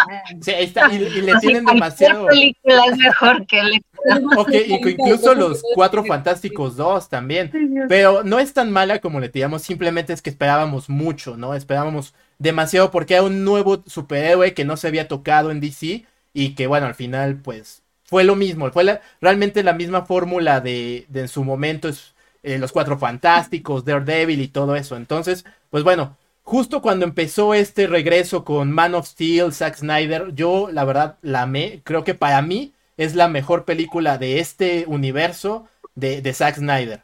sí 0.42 0.52
ahí 0.52 0.66
está. 0.66 0.92
Y, 0.94 0.98
y 0.98 1.22
le 1.22 1.34
tienen 1.40 1.66
demasiado. 1.66 2.28
película 2.28 2.84
es 2.92 2.98
mejor 2.98 3.46
que 3.48 3.60
Electra. 3.60 3.92
Ok, 4.38 4.50
incluso 4.68 5.36
los 5.36 5.62
Cuatro 5.76 6.04
Fantásticos 6.04 6.76
2 6.76 7.10
también. 7.10 7.52
Pero 7.88 8.24
no 8.24 8.40
es 8.40 8.54
tan 8.54 8.72
mala 8.72 9.00
como 9.00 9.20
le 9.20 9.30
tiramos, 9.30 9.62
simplemente 9.62 10.14
es 10.14 10.22
que 10.22 10.30
esperábamos 10.30 10.90
mucho, 10.90 11.38
¿no? 11.38 11.54
Esperábamos 11.54 12.14
demasiado 12.40 12.92
porque 12.92 13.14
era 13.14 13.24
un 13.24 13.44
nuevo 13.44 13.84
superhéroe 13.86 14.54
que 14.54 14.66
no 14.66 14.78
se 14.78 14.88
había 14.88 15.08
tocado 15.08 15.52
en 15.52 15.60
DC 15.60 16.06
y 16.34 16.56
que, 16.56 16.68
bueno, 16.68 16.88
al 16.88 16.96
final, 16.96 17.38
pues, 17.38 17.84
fue 18.04 18.24
lo 18.24 18.36
mismo. 18.36 18.72
Fue 18.72 18.84
la, 18.84 19.02
realmente 19.22 19.64
la 19.64 19.74
misma 19.74 20.06
fórmula 20.06 20.60
de, 20.62 21.06
de 21.10 21.22
en 21.22 21.28
su 21.28 21.44
momento. 21.44 21.88
Es, 21.88 22.11
eh, 22.44 22.58
los 22.58 22.72
Cuatro 22.72 22.98
Fantásticos, 22.98 23.86
Daredevil 23.86 24.42
y 24.42 24.48
todo 24.48 24.76
eso. 24.76 24.96
Entonces, 24.96 25.46
pues 25.70 25.84
bueno, 25.84 26.18
justo 26.44 26.82
cuando 26.82 27.06
empezó 27.06 27.54
este 27.54 27.88
regreso 27.88 28.44
con 28.44 28.72
Man 28.72 28.96
of 28.96 29.08
Steel, 29.08 29.54
Zack 29.54 29.78
Snyder, 29.78 30.34
yo 30.34 30.70
la 30.72 30.86
verdad 30.86 31.18
la 31.22 31.44
amé. 31.44 31.82
Creo 31.84 32.04
que 32.04 32.16
para 32.16 32.42
mí 32.42 32.74
es 32.98 33.16
la 33.16 33.28
mejor 33.28 33.66
película 33.66 34.18
de 34.18 34.40
este 34.40 34.86
universo 34.88 35.68
de, 35.96 36.22
de 36.22 36.34
Zack 36.34 36.56
Snyder. 36.56 37.04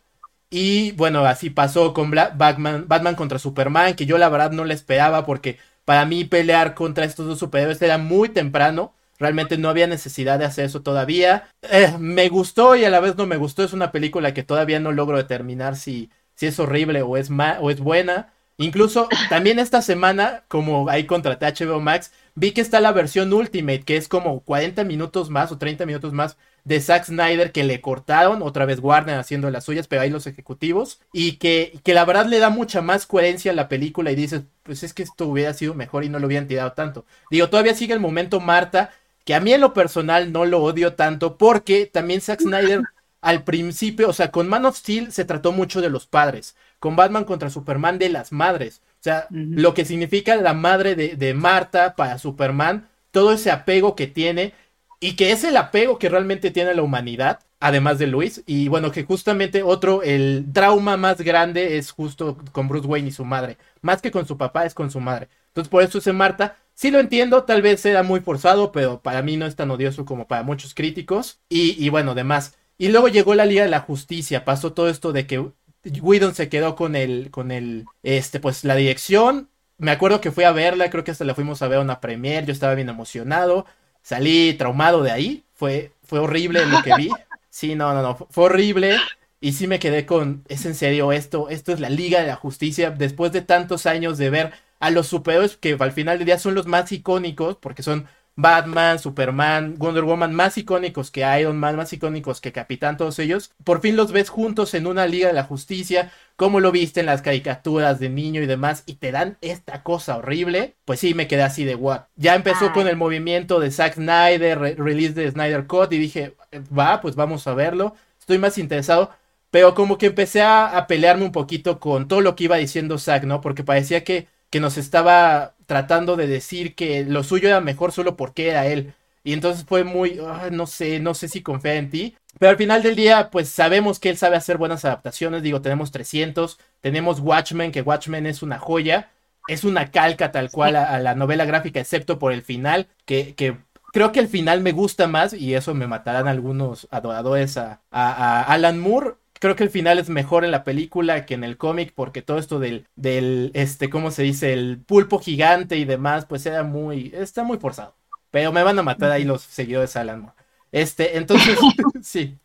Y 0.50 0.91
bueno, 0.93 1.26
así 1.26 1.50
pasó 1.50 1.93
con 1.93 2.12
Batman, 2.12 2.86
Batman 2.88 3.15
contra 3.15 3.39
Superman, 3.39 3.95
que 3.95 4.06
yo 4.06 4.17
la 4.17 4.30
verdad 4.30 4.52
no 4.52 4.63
la 4.63 4.73
esperaba 4.73 5.26
porque 5.26 5.60
para 5.86 6.06
mí 6.06 6.23
pelear 6.26 6.73
contra 6.73 7.06
estos 7.06 7.28
dos 7.28 7.39
superhéroes 7.39 7.82
era 7.82 7.97
muy 7.97 8.30
temprano. 8.30 8.93
Realmente 9.19 9.58
no 9.58 9.69
había 9.69 9.88
necesidad 9.88 10.39
de 10.39 10.45
hacer 10.45 10.65
eso 10.65 10.82
todavía. 10.82 11.49
Eh, 11.63 11.93
me 11.99 12.30
gustó 12.30 12.75
y 12.75 12.86
a 12.86 12.89
la 12.89 12.99
vez 12.99 13.15
no 13.15 13.25
me 13.25 13.38
gustó. 13.38 13.63
Es 13.63 13.73
una 13.73 13.91
película 13.91 14.34
que 14.34 14.43
todavía 14.43 14.80
no 14.80 14.91
logro 14.91 15.17
determinar 15.17 15.75
si, 15.75 16.10
si 16.36 16.47
es 16.47 16.60
horrible 16.60 17.01
o 17.01 17.17
es, 17.17 17.30
o 17.60 17.71
es 17.71 17.80
buena. 17.80 18.34
Incluso 18.58 19.08
también 19.30 19.60
esta 19.60 19.82
semana, 19.82 20.43
como 20.47 20.89
ahí 20.89 21.06
contraté 21.06 21.45
HBO 21.45 21.80
Max, 21.80 22.12
vi 22.36 22.51
que 22.51 22.62
está 22.62 22.80
la 22.80 22.91
versión 22.91 23.32
Ultimate, 23.32 23.82
que 23.82 23.97
es 23.97 24.08
como 24.08 24.41
40 24.41 24.84
minutos 24.84 25.30
más 25.30 25.51
o 25.51 25.58
30 25.58 25.86
minutos 25.86 26.13
más 26.13 26.38
de 26.63 26.82
Zack 26.82 27.06
Snyder 27.06 27.51
que 27.51 27.63
le 27.63 27.80
cortaron, 27.80 28.41
otra 28.41 28.65
vez 28.65 28.80
Warner 28.80 29.17
haciendo 29.17 29.49
las 29.49 29.63
suyas, 29.63 29.88
pero 29.88 30.01
ahí 30.01 30.10
los 30.10 30.27
ejecutivos, 30.27 30.99
y 31.13 31.34
que, 31.38 31.80
que 31.84 31.93
la 31.93 32.03
verdad 32.03 32.25
le 32.25 32.39
da 32.39 32.49
mucha 32.49 32.82
más 32.82 33.06
coherencia 33.06 33.51
a 33.51 33.56
la 33.56 33.69
película 33.69 34.12
y 34.12 34.15
dices, 34.15 34.41
pues 34.63 34.84
es 34.84 34.93
que 34.93 35.03
esto 35.03 35.27
hubiera 35.27 35.53
sido 35.53 35.73
mejor 35.75 36.03
y 36.03 36.10
no 36.10 36.19
lo 36.19 36.27
hubieran 36.27 36.47
tirado 36.47 36.73
tanto. 36.73 37.06
Digo, 37.32 37.49
todavía 37.49 37.73
sigue 37.73 37.93
el 37.93 38.01
momento 38.01 38.41
Marta, 38.41 38.91
que 39.28 39.36
a 39.36 39.42
mí 39.42 39.52
en 39.52 39.60
lo 39.60 39.74
personal 39.74 40.32
no 40.32 40.46
lo 40.46 40.63
odio 40.63 40.94
tanto, 40.94 41.38
porque 41.38 41.86
también 41.86 42.22
Zack 42.22 42.40
Snyder 42.40 42.82
al 43.22 43.44
principio, 43.44 44.08
o 44.08 44.13
sea, 44.13 44.32
con 44.32 44.48
Man 44.48 44.66
of 44.66 44.78
Steel 44.78 45.12
se 45.12 45.26
trató 45.26 45.52
mucho 45.52 45.82
de 45.82 45.90
los 45.90 46.08
padres, 46.08 46.56
con 46.80 46.96
Batman 46.96 47.26
contra 47.26 47.50
Superman 47.50 48.00
de 48.00 48.08
las 48.08 48.32
madres, 48.32 48.82
o 49.02 49.04
sea, 49.04 49.28
uh 49.30 49.34
-huh. 49.34 49.56
lo 49.58 49.74
que 49.74 49.84
significa 49.84 50.38
la 50.38 50.54
madre 50.54 50.96
de, 50.96 51.18
de 51.18 51.34
Marta 51.34 51.94
para 51.98 52.20
Superman, 52.20 52.88
todo 53.12 53.34
ese 53.34 53.52
apego 53.52 53.98
que 53.98 54.08
tiene, 54.08 54.54
y 55.02 55.18
que 55.18 55.34
es 55.34 55.44
el 55.44 55.58
apego 55.58 56.00
que 56.00 56.08
realmente 56.08 56.50
tiene 56.50 56.74
la 56.74 56.84
humanidad, 56.84 57.42
además 57.60 58.00
de 58.00 58.08
Luis, 58.08 58.44
y 58.46 58.70
bueno, 58.70 58.94
que 58.94 59.04
justamente 59.04 59.62
otro, 59.62 60.04
el 60.04 60.46
trauma 60.54 60.96
más 60.96 61.20
grande 61.20 61.78
es 61.78 61.92
justo 61.92 62.38
con 62.54 62.70
Bruce 62.70 62.88
Wayne 62.88 63.10
y 63.10 63.12
su 63.12 63.26
madre, 63.26 63.58
más 63.82 64.02
que 64.02 64.10
con 64.10 64.26
su 64.26 64.38
papá, 64.38 64.66
es 64.66 64.74
con 64.74 64.90
su 64.90 65.02
madre. 65.02 65.28
Entonces 65.58 65.72
por 65.72 65.82
eso 65.82 65.98
es 65.98 66.15
Marta. 66.15 66.58
Sí 66.76 66.91
lo 66.91 67.00
entiendo, 67.00 67.43
tal 67.43 67.63
vez 67.63 67.84
era 67.84 68.04
muy 68.04 68.20
forzado, 68.20 68.72
pero 68.72 69.02
para 69.02 69.24
mí 69.24 69.38
no 69.38 69.48
es 69.48 69.56
tan 69.56 69.72
odioso 69.72 70.06
como 70.06 70.28
para 70.28 70.43
muchos 70.43 70.76
críticos. 70.76 71.39
Y, 71.50 71.84
y 71.84 71.89
bueno, 71.89 72.13
demás. 72.13 72.56
Y 72.78 72.89
luego 72.89 73.08
llegó 73.08 73.34
la 73.34 73.48
Liga 73.48 73.63
de 73.63 73.70
la 73.70 73.80
Justicia, 73.80 74.46
pasó 74.46 74.74
todo 74.74 74.88
esto 74.88 75.13
de 75.13 75.26
que 75.26 75.43
Whedon 75.84 76.36
se 76.36 76.48
quedó 76.48 76.76
con 76.76 76.96
el, 76.96 77.32
con 77.32 77.52
el, 77.52 77.86
este, 78.04 78.39
pues 78.39 78.63
la 78.63 78.76
dirección. 78.76 79.50
Me 79.80 79.89
acuerdo 79.89 80.22
que 80.22 80.32
fui 80.32 80.43
a 80.43 80.52
verla, 80.52 80.91
creo 80.91 81.04
que 81.04 81.10
hasta 81.10 81.26
la 81.26 81.34
fuimos 81.34 81.63
a 81.63 81.67
ver 81.67 81.80
a 81.80 81.82
una 81.82 82.02
premier, 82.02 82.46
yo 82.46 82.54
estaba 82.54 82.76
bien 82.76 82.89
emocionado, 82.89 83.65
salí 84.04 84.54
traumado 84.54 85.02
de 85.02 85.12
ahí, 85.12 85.43
fue, 85.54 85.91
fue 86.04 86.20
horrible 86.20 86.65
lo 86.67 86.84
que 86.84 86.93
vi. 86.96 87.10
Sí, 87.50 87.74
no, 87.74 87.91
no, 87.96 88.04
no, 88.04 88.15
fue 88.30 88.43
horrible. 88.43 88.98
Y 89.41 89.54
sí 89.54 89.65
me 89.65 89.80
quedé 89.80 90.06
con, 90.06 90.43
es 90.48 90.63
en 90.67 90.76
serio 90.76 91.12
esto, 91.12 91.50
esto 91.50 91.72
es 91.74 91.80
la 91.80 91.89
Liga 91.89 92.22
de 92.22 92.28
la 92.28 92.36
Justicia, 92.36 92.91
después 92.91 93.32
de 93.32 93.41
tantos 93.41 93.88
años 93.88 94.20
de 94.20 94.30
ver 94.30 94.54
a 94.80 94.92
los 94.92 95.08
superhéroes 95.08 95.58
que 95.58 95.76
al 95.80 95.92
final 95.92 96.18
del 96.18 96.26
día 96.26 96.40
son 96.40 96.56
los 96.56 96.68
más 96.68 96.92
icónicos, 96.92 97.58
porque 97.58 97.84
son 97.84 98.08
Batman, 98.40 99.00
Superman, 99.00 99.76
Wonder 99.80 100.04
Woman 100.04 100.34
más 100.34 100.60
icónicos 100.60 101.10
que 101.10 101.26
Iron 101.40 101.58
Man, 101.58 101.76
más 101.76 101.92
icónicos 101.92 102.40
que 102.40 102.52
Capitán, 102.52 102.96
todos 102.96 103.18
ellos, 103.18 103.52
por 103.63 103.82
fin 103.82 103.96
los 103.96 104.12
ves 104.12 104.30
juntos 104.30 104.76
en 104.76 104.86
una 104.86 105.08
Liga 105.08 105.28
de 105.28 105.34
la 105.34 105.44
Justicia, 105.44 106.12
como 106.36 106.60
lo 106.60 106.72
viste 106.72 107.00
en 107.00 107.08
las 107.08 107.24
caricaturas 107.24 108.00
de 108.00 108.10
niño 108.10 108.44
y 108.44 108.46
demás, 108.46 108.84
y 108.86 108.96
te 108.96 109.12
dan 109.12 109.40
esta 109.42 109.82
cosa 109.82 110.18
horrible, 110.18 110.76
pues 110.86 111.00
sí 111.00 111.16
me 111.16 111.28
quedé 111.28 111.42
así 111.42 111.66
de 111.66 111.74
what. 111.74 112.04
Ya 112.16 112.36
empezó 112.36 112.72
con 112.74 112.88
el 112.88 112.96
movimiento 112.96 113.60
de 113.60 113.72
Zack 113.72 113.96
Snyder, 113.96 114.60
release 114.78 115.13
de 115.13 115.32
Snyder 115.32 115.66
Cut, 115.66 115.92
y 115.92 115.98
dije, 115.98 116.36
va, 116.78 117.02
pues 117.02 117.16
vamos 117.16 117.48
a 117.48 117.56
verlo, 117.56 117.96
estoy 118.20 118.38
más 118.38 118.60
interesado. 118.60 119.10
Pero 119.50 119.74
como 119.74 119.98
que 119.98 120.08
empecé 120.08 120.42
a, 120.42 120.78
a 120.78 120.88
pelearme 120.88 121.24
un 121.24 121.32
poquito 121.32 121.80
con 121.80 122.08
todo 122.08 122.22
lo 122.22 122.36
que 122.36 122.44
iba 122.44 122.58
diciendo 122.58 123.00
Zack, 123.00 123.24
¿no? 123.24 123.40
Porque 123.42 123.63
parecía 123.63 124.04
que 124.04 124.28
que 124.49 124.60
nos 124.60 124.77
estaba 124.77 125.53
tratando 125.65 126.15
de 126.15 126.27
decir 126.27 126.75
que 126.75 127.03
lo 127.03 127.23
suyo 127.23 127.49
era 127.49 127.62
mejor 127.62 127.91
solo 127.91 128.15
porque 128.15 128.49
era 128.49 128.67
él. 128.67 128.93
Y 129.23 129.33
entonces 129.33 129.65
fue 129.65 129.83
muy, 129.83 130.19
ah, 130.25 130.49
no 130.51 130.67
sé, 130.67 130.99
no 130.99 131.13
sé 131.13 131.27
si 131.27 131.41
confía 131.41 131.75
en 131.75 131.89
ti. 131.89 132.15
Pero 132.39 132.51
al 132.51 132.57
final 132.57 132.81
del 132.81 132.95
día, 132.95 133.29
pues 133.29 133.49
sabemos 133.49 133.99
que 133.99 134.10
él 134.10 134.17
sabe 134.17 134.38
hacer 134.38 134.57
buenas 134.57 134.86
adaptaciones. 134.86 135.43
Digo, 135.43 135.62
tenemos 135.62 135.91
300, 135.91 136.57
tenemos 136.81 137.19
Watchmen, 137.19 137.71
que 137.71 137.81
Watchmen 137.81 138.25
es 138.25 138.41
una 138.41 138.57
joya. 138.57 139.10
Es 139.47 139.63
una 139.63 139.91
calca 139.91 140.31
tal 140.31 140.51
cual 140.51 140.75
a, 140.75 140.99
la 140.99 141.15
novela 141.15 141.45
gráfica, 141.45 141.79
excepto 141.79 142.19
por 142.19 142.33
el 142.33 142.41
final, 142.41 142.88
que, 143.05 143.33
que, 143.33 143.57
creo 143.93 144.12
que 144.12 144.19
el 144.19 144.27
final 144.27 144.60
me 144.60 144.73
gusta 144.73 145.07
más, 145.07 145.33
y 145.33 145.55
eso 145.55 145.73
me 145.73 145.88
matarán 145.88 146.27
algunos 146.27 146.86
adoradores 146.91 147.55
a, 147.55 147.79
a 147.89 148.43
Alan 148.43 148.77
Moore 148.77 149.15
creo 149.39 149.56
que 149.56 149.63
el 149.63 149.69
final 149.69 150.00
es 150.00 150.10
mejor 150.10 150.45
en 150.45 150.52
la 150.52 150.63
película 150.63 151.26
que 151.26 151.34
en 151.34 151.43
el 151.43 151.58
cómic 151.58 151.93
porque 151.95 152.21
todo 152.21 152.38
esto 152.38 152.60
del, 152.60 152.88
del, 152.95 153.52
este, 153.54 153.89
¿cómo 153.89 154.12
se 154.12 154.23
dice? 154.23 154.54
El 154.54 154.80
pulpo 154.86 155.19
gigante 155.19 155.78
y 155.78 155.86
demás, 155.86 156.26
pues 156.26 156.45
era 156.45 156.63
muy, 156.63 157.12
está 157.15 157.43
muy 157.43 157.58
forzado. 157.58 157.95
Pero 158.32 158.52
me 158.52 158.63
van 158.63 158.78
a 158.80 158.84
matar 158.84 159.12
ahí 159.12 159.23
los 159.23 159.41
seguidores 159.41 159.93
de 159.93 160.00
Alan 160.00 160.34
Este, 160.71 161.17
entonces, 161.17 161.58
sí. 162.02 162.38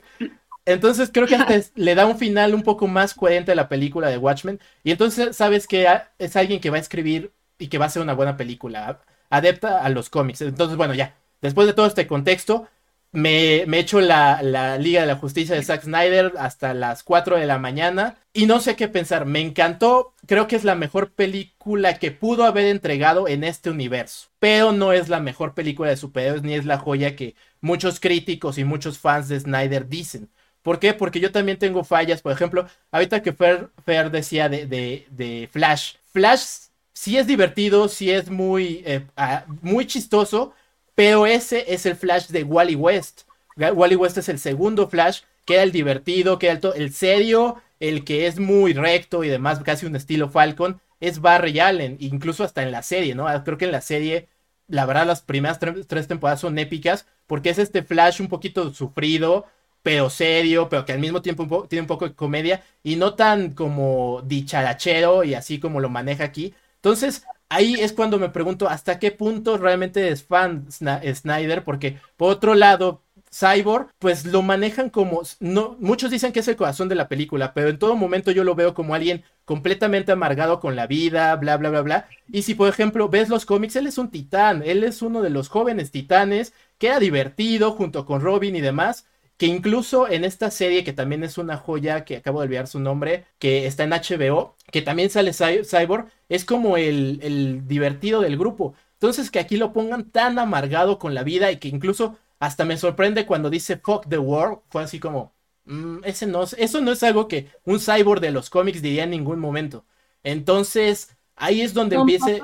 Entonces 0.65 1.11
creo 1.13 1.27
que 1.27 1.65
le 1.75 1.95
da 1.95 2.07
un 2.07 2.19
final 2.19 2.55
un 2.55 2.63
poco 2.63 2.87
más 2.87 3.15
coherente 3.15 3.53
a 3.53 3.57
la 3.57 3.69
película 3.69 4.09
de 4.09 4.19
Watchmen. 4.19 4.61
Y 4.85 4.93
entonces 4.93 5.37
sabes 5.37 5.67
que 5.67 5.87
es 6.19 6.37
alguien 6.37 6.61
que 6.61 6.71
va 6.71 6.77
a 6.77 6.81
escribir 6.81 7.33
y 7.59 7.69
que 7.69 7.79
va 7.79 7.87
a 7.87 7.91
ser 7.91 8.03
una 8.03 8.15
buena 8.15 8.37
película, 8.37 9.01
adepta 9.31 9.83
a 9.83 9.89
los 9.89 10.09
cómics. 10.11 10.41
Entonces, 10.43 10.77
bueno, 10.77 10.95
ya, 10.95 11.17
después 11.41 11.67
de 11.67 11.73
todo 11.75 11.87
este 11.87 12.07
contexto, 12.07 12.69
me, 13.13 13.65
me 13.67 13.79
echo 13.79 14.01
la, 14.01 14.43
la, 14.43 14.79
Liga 14.79 15.03
de 15.03 15.07
la 15.07 15.17
Justicia 15.17 15.55
de 15.55 15.63
Zack 15.63 15.83
Snyder 15.83 16.33
hasta 16.39 16.75
las 16.75 17.03
4 17.03 17.37
de 17.37 17.47
la 17.47 17.59
mañana 17.59 18.17
y 18.33 18.47
no 18.47 18.59
sé 18.61 18.75
qué 18.75 18.89
pensar. 18.89 19.27
Me 19.27 19.41
encantó, 19.41 20.15
creo 20.27 20.47
que 20.49 20.57
es 20.57 20.65
la 20.65 20.75
mejor 20.75 21.13
película 21.13 21.99
que 21.99 22.11
pudo 22.11 22.45
haber 22.45 22.67
entregado 22.67 23.29
en 23.29 23.45
este 23.45 23.71
universo, 23.71 24.29
pero 24.39 24.73
no 24.73 24.93
es 24.93 25.09
la 25.09 25.21
mejor 25.21 25.55
película 25.55 25.91
de 25.91 25.97
superhéroes 25.97 26.43
ni 26.43 26.55
es 26.55 26.65
la 26.65 26.79
joya 26.79 27.15
que 27.15 27.37
muchos 27.61 28.01
críticos 28.01 28.59
y 28.59 28.65
muchos 28.65 28.99
fans 28.99 29.29
de 29.29 29.39
Snyder 29.39 29.89
dicen. 29.89 30.31
¿Por 30.63 30.79
qué? 30.79 30.95
Porque 30.95 31.21
yo 31.21 31.33
también 31.33 31.59
tengo 31.59 31.85
fallas. 31.85 32.23
Por 32.23 32.33
ejemplo, 32.33 32.67
ahorita 32.93 33.23
que 33.23 33.33
Fer, 33.33 33.71
Fer 33.85 34.11
decía 34.11 34.49
de, 34.49 34.67
de, 34.67 35.07
de, 35.11 35.49
Flash. 35.53 35.97
Flash 36.13 36.45
sí 36.93 37.19
es 37.19 37.27
divertido, 37.27 37.89
sí 37.89 38.11
es 38.11 38.31
muy, 38.31 38.83
eh, 38.87 39.05
ah, 39.17 39.45
muy 39.61 39.87
chistoso, 39.87 40.55
pero 40.95 41.27
ese 41.27 41.73
es 41.73 41.87
el 41.87 41.97
Flash 41.97 42.29
de 42.29 42.45
Wally 42.45 42.75
West. 42.75 43.23
Wally 43.57 43.97
West 43.97 44.19
es 44.19 44.29
el 44.29 44.39
segundo 44.39 44.89
Flash, 44.89 45.23
que 45.45 45.63
el 45.63 45.73
divertido, 45.73 46.39
que 46.39 46.49
era 46.49 46.61
el, 46.75 46.93
serio, 46.93 47.57
el 47.81 48.05
que 48.05 48.27
es 48.27 48.39
muy 48.39 48.73
recto 48.73 49.25
y 49.25 49.29
demás, 49.29 49.61
casi 49.61 49.87
un 49.87 49.97
estilo 49.97 50.29
Falcon, 50.29 50.81
es 51.01 51.21
Barry 51.21 51.59
Allen, 51.59 51.97
incluso 52.01 52.45
hasta 52.45 52.63
en 52.63 52.71
la 52.71 52.83
serie, 52.83 53.15
¿no? 53.15 53.27
Creo 53.45 53.59
que 53.59 53.65
en 53.65 53.73
la 53.73 53.81
serie, 53.81 54.29
la 54.69 54.87
verdad, 54.87 55.07
las 55.07 55.23
primeras 55.23 55.59
tres 55.59 56.09
temporadas 56.09 56.41
son 56.41 56.59
épicas, 56.59 57.07
porque 57.27 57.51
es 57.51 57.59
este 57.59 57.83
Flash 57.83 58.21
un 58.21 58.29
poquito 58.29 58.73
sufrido, 58.73 59.47
pero 59.83 60.11
serio, 60.11 60.69
pero 60.69 60.85
que 60.85 60.93
al 60.93 61.01
mismo 61.01 61.23
tiempo 61.23 61.67
tiene 61.69 61.83
un 61.83 61.89
poco 61.89 62.09
de 62.09 62.15
comedia, 62.15 62.63
y 62.85 62.97
no 62.97 63.15
tan 63.15 63.53
como 63.53 64.23
dicharachero 64.25 65.25
y 65.25 65.35
así 65.35 65.59
como 65.59 65.81
lo 65.81 65.89
maneja 65.91 66.25
aquí. 66.25 66.55
Entonces, 66.77 67.25
ahí 67.53 67.75
es 67.75 67.93
cuando 67.93 68.19
me 68.19 68.31
pregunto 68.31 68.69
hasta 68.69 68.99
qué 68.99 69.11
punto 69.11 69.59
realmente 69.59 70.09
es 70.09 70.25
fan 70.25 70.67
Snyder, 70.71 71.65
porque 71.65 71.99
por 72.17 72.31
otro 72.31 72.55
lado, 72.55 73.03
Cyborg, 73.31 73.89
pues 73.99 74.27
lo 74.27 74.43
manejan 74.43 74.91
como, 74.91 75.23
no, 75.41 75.77
muchos 75.81 76.11
dicen 76.11 76.33
que 76.33 76.41
es 76.41 76.49
el 76.49 76.57
corazón 76.57 76.89
de 76.89 76.95
la 76.95 77.09
película, 77.09 77.55
pero 77.55 77.69
en 77.69 77.79
todo 77.79 77.97
momento 77.97 78.31
yo 78.31 78.45
lo 78.45 78.55
veo 78.55 78.75
como 78.75 78.95
alguien 78.95 79.25
completamente 79.45 80.13
amargado 80.13 80.61
con 80.61 80.77
la 80.77 80.87
vida, 80.87 81.35
bla, 81.37 81.57
bla, 81.57 81.71
bla, 81.71 81.81
bla. 81.83 82.09
Y 82.31 82.43
si 82.43 82.55
por 82.55 82.69
ejemplo 82.69 83.09
ves 83.09 83.29
los 83.29 83.47
cómics, 83.47 83.77
él 83.77 83.87
es 83.87 83.99
un 83.99 84.11
titán, 84.11 84.63
él 84.65 84.85
es 84.85 85.03
uno 85.03 85.23
de 85.23 85.31
los 85.31 85.49
jóvenes 85.49 85.91
titanes, 85.91 86.53
que 86.79 86.99
divertido 86.99 87.73
junto 87.73 88.05
con 88.07 88.21
Robin 88.21 88.57
y 88.57 88.61
demás, 88.61 89.07
que 89.43 89.49
incluso 89.49 90.09
en 90.09 90.23
esta 90.23 90.53
serie, 90.53 90.85
que 90.85 90.93
también 90.93 91.25
es 91.25 91.37
una 91.37 91.57
joya, 91.57 92.05
que 92.05 92.19
acabo 92.19 92.39
de 92.39 92.45
olvidar 92.45 92.69
su 92.69 92.79
nombre, 92.79 93.25
que 93.41 93.67
está 93.67 93.83
en 93.83 93.91
HBO, 93.91 94.55
que 94.71 94.83
también 94.83 95.11
sale 95.11 95.33
Cyborg, 95.33 96.07
es 96.29 96.45
como 96.45 96.77
el, 96.77 97.67
divertido 97.67 98.21
del 98.21 98.39
grupo. 98.39 98.75
Entonces 98.93 99.33
que 99.33 99.41
aquí 99.41 99.57
lo 99.57 99.73
pongan 99.73 100.11
tan 100.11 100.39
amargado 100.39 101.01
con 101.01 101.13
la 101.13 101.25
vida 101.25 101.51
y 101.51 101.57
que 101.57 101.67
incluso 101.67 102.17
hasta 102.39 102.65
me 102.65 102.77
sorprende 102.77 103.27
cuando 103.27 103.51
dice 103.51 103.79
fuck 103.79 104.07
the 104.09 104.19
world, 104.19 104.61
fue 104.69 104.85
así 104.85 105.01
como, 105.01 105.33
mm, 105.65 106.05
ese 106.05 106.29
no, 106.29 106.45
eso 106.45 106.81
no 106.81 106.93
es 106.93 107.03
algo 107.03 107.27
que 107.27 107.49
un 107.65 107.81
cyborg 107.81 108.21
de 108.21 108.31
los 108.31 108.49
cómics 108.49 108.81
diría 108.81 109.03
en 109.03 109.11
ningún 109.11 109.41
momento. 109.41 109.85
Entonces, 110.23 111.17
ahí 111.35 111.63
es 111.63 111.75
donde 111.75 111.97
empiece... 111.97 112.41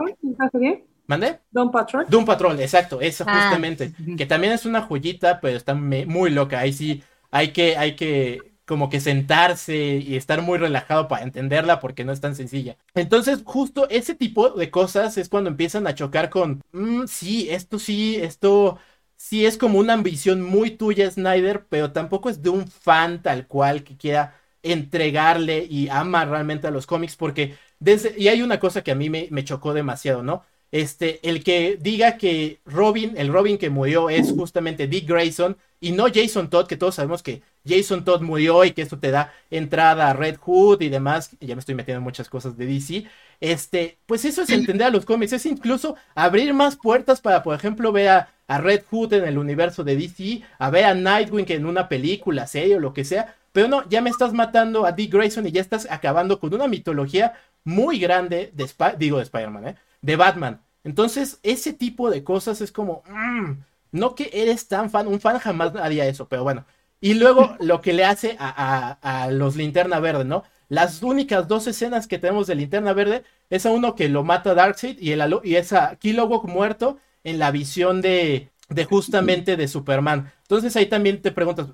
¿Mande? 1.08 1.40
Doom 1.50 1.70
Patrol. 1.72 2.06
Doom 2.08 2.24
Patrol, 2.26 2.60
exacto, 2.60 3.00
esa 3.00 3.24
ah, 3.26 3.32
justamente. 3.32 3.92
Que 4.16 4.26
también 4.26 4.52
es 4.52 4.66
una 4.66 4.82
joyita, 4.82 5.40
pero 5.40 5.56
está 5.56 5.74
muy 5.74 6.30
loca. 6.30 6.60
Ahí 6.60 6.72
sí 6.72 7.02
hay 7.30 7.52
que, 7.52 7.76
hay 7.76 7.96
que 7.96 8.38
como 8.66 8.90
que 8.90 9.00
sentarse 9.00 9.74
y 9.76 10.16
estar 10.16 10.42
muy 10.42 10.58
relajado 10.58 11.08
para 11.08 11.22
entenderla 11.24 11.80
porque 11.80 12.04
no 12.04 12.12
es 12.12 12.20
tan 12.20 12.36
sencilla. 12.36 12.76
Entonces, 12.94 13.40
justo 13.42 13.88
ese 13.88 14.14
tipo 14.14 14.50
de 14.50 14.70
cosas 14.70 15.16
es 15.16 15.30
cuando 15.30 15.48
empiezan 15.48 15.86
a 15.86 15.94
chocar 15.94 16.28
con, 16.28 16.60
mm, 16.72 17.06
sí, 17.06 17.48
esto 17.50 17.78
sí, 17.78 18.16
esto 18.16 18.78
sí 19.16 19.46
es 19.46 19.56
como 19.56 19.78
una 19.78 19.94
ambición 19.94 20.42
muy 20.42 20.72
tuya, 20.72 21.10
Snyder, 21.10 21.66
pero 21.70 21.92
tampoco 21.92 22.28
es 22.28 22.42
de 22.42 22.50
un 22.50 22.68
fan 22.68 23.22
tal 23.22 23.46
cual 23.46 23.82
que 23.82 23.96
quiera 23.96 24.34
entregarle 24.62 25.64
y 25.68 25.88
ama 25.88 26.26
realmente 26.26 26.66
a 26.66 26.70
los 26.70 26.86
cómics 26.86 27.16
porque 27.16 27.56
desde, 27.78 28.14
y 28.18 28.28
hay 28.28 28.42
una 28.42 28.60
cosa 28.60 28.82
que 28.82 28.90
a 28.90 28.94
mí 28.94 29.08
me, 29.08 29.28
me 29.30 29.44
chocó 29.44 29.72
demasiado, 29.72 30.22
¿no? 30.22 30.44
Este, 30.70 31.26
el 31.28 31.42
que 31.42 31.78
diga 31.80 32.18
que 32.18 32.60
Robin, 32.66 33.14
el 33.16 33.32
Robin 33.32 33.58
que 33.58 33.70
murió 33.70 34.10
es 34.10 34.32
justamente 34.32 34.86
Dick 34.86 35.08
Grayson 35.08 35.56
y 35.80 35.92
no 35.92 36.06
Jason 36.12 36.50
Todd, 36.50 36.66
que 36.66 36.76
todos 36.76 36.96
sabemos 36.96 37.22
que 37.22 37.42
Jason 37.66 38.04
Todd 38.04 38.22
murió 38.22 38.64
y 38.64 38.72
que 38.72 38.82
esto 38.82 38.98
te 38.98 39.10
da 39.10 39.32
entrada 39.50 40.10
a 40.10 40.12
Red 40.12 40.36
Hood 40.38 40.82
y 40.82 40.88
demás, 40.88 41.30
ya 41.40 41.54
me 41.54 41.60
estoy 41.60 41.74
metiendo 41.74 41.98
en 41.98 42.04
muchas 42.04 42.28
cosas 42.28 42.56
de 42.56 42.66
DC, 42.66 43.04
este, 43.40 43.98
pues 44.06 44.24
eso 44.24 44.42
es 44.42 44.50
entender 44.50 44.86
a 44.86 44.90
los 44.90 45.04
cómics, 45.04 45.32
es 45.32 45.46
incluso 45.46 45.96
abrir 46.14 46.52
más 46.54 46.76
puertas 46.76 47.20
para, 47.20 47.42
por 47.42 47.54
ejemplo, 47.54 47.92
ver 47.92 48.08
a, 48.08 48.28
a 48.48 48.58
Red 48.58 48.82
Hood 48.90 49.14
en 49.14 49.24
el 49.24 49.38
universo 49.38 49.84
de 49.84 49.96
DC, 49.96 50.42
a 50.58 50.70
ver 50.70 50.84
a 50.84 50.94
Nightwing 50.94 51.46
en 51.48 51.66
una 51.66 51.88
película, 51.88 52.46
serie 52.46 52.76
o 52.76 52.80
lo 52.80 52.92
que 52.92 53.04
sea, 53.04 53.36
pero 53.52 53.68
no, 53.68 53.88
ya 53.88 54.00
me 54.00 54.10
estás 54.10 54.32
matando 54.32 54.84
a 54.84 54.92
Dick 54.92 55.12
Grayson 55.12 55.46
y 55.46 55.52
ya 55.52 55.60
estás 55.60 55.86
acabando 55.90 56.40
con 56.40 56.52
una 56.54 56.68
mitología 56.68 57.34
muy 57.64 57.98
grande 57.98 58.52
de, 58.54 58.68
digo 58.98 59.18
de 59.18 59.24
Spider-Man, 59.24 59.68
¿eh? 59.68 59.76
De 60.02 60.16
Batman. 60.16 60.62
Entonces, 60.84 61.38
ese 61.42 61.72
tipo 61.72 62.10
de 62.10 62.24
cosas 62.24 62.60
es 62.60 62.72
como, 62.72 63.02
mm, 63.08 63.52
no 63.92 64.14
que 64.14 64.30
eres 64.32 64.68
tan 64.68 64.90
fan, 64.90 65.06
un 65.06 65.20
fan 65.20 65.38
jamás 65.38 65.74
haría 65.76 66.06
eso, 66.06 66.28
pero 66.28 66.44
bueno. 66.44 66.64
Y 67.00 67.14
luego 67.14 67.56
lo 67.60 67.80
que 67.80 67.92
le 67.92 68.04
hace 68.04 68.36
a, 68.38 69.28
los 69.30 69.56
linterna 69.56 70.00
verde, 70.00 70.24
¿no? 70.24 70.44
Las 70.68 71.02
únicas 71.02 71.48
dos 71.48 71.66
escenas 71.66 72.06
que 72.06 72.18
tenemos 72.18 72.46
de 72.46 72.54
linterna 72.54 72.92
verde 72.92 73.24
es 73.50 73.64
a 73.66 73.70
uno 73.70 73.94
que 73.94 74.08
lo 74.08 74.24
mata 74.24 74.54
Darkseid 74.54 74.98
y, 75.00 75.12
el, 75.12 75.40
y 75.44 75.56
es 75.56 75.72
a 75.72 75.96
Kilowog 75.96 76.46
muerto 76.46 76.98
en 77.24 77.38
la 77.38 77.50
visión 77.50 78.02
de, 78.02 78.50
de 78.68 78.84
justamente 78.84 79.56
de 79.56 79.68
Superman. 79.68 80.32
Entonces 80.42 80.76
ahí 80.76 80.86
también 80.86 81.22
te 81.22 81.32
preguntas, 81.32 81.68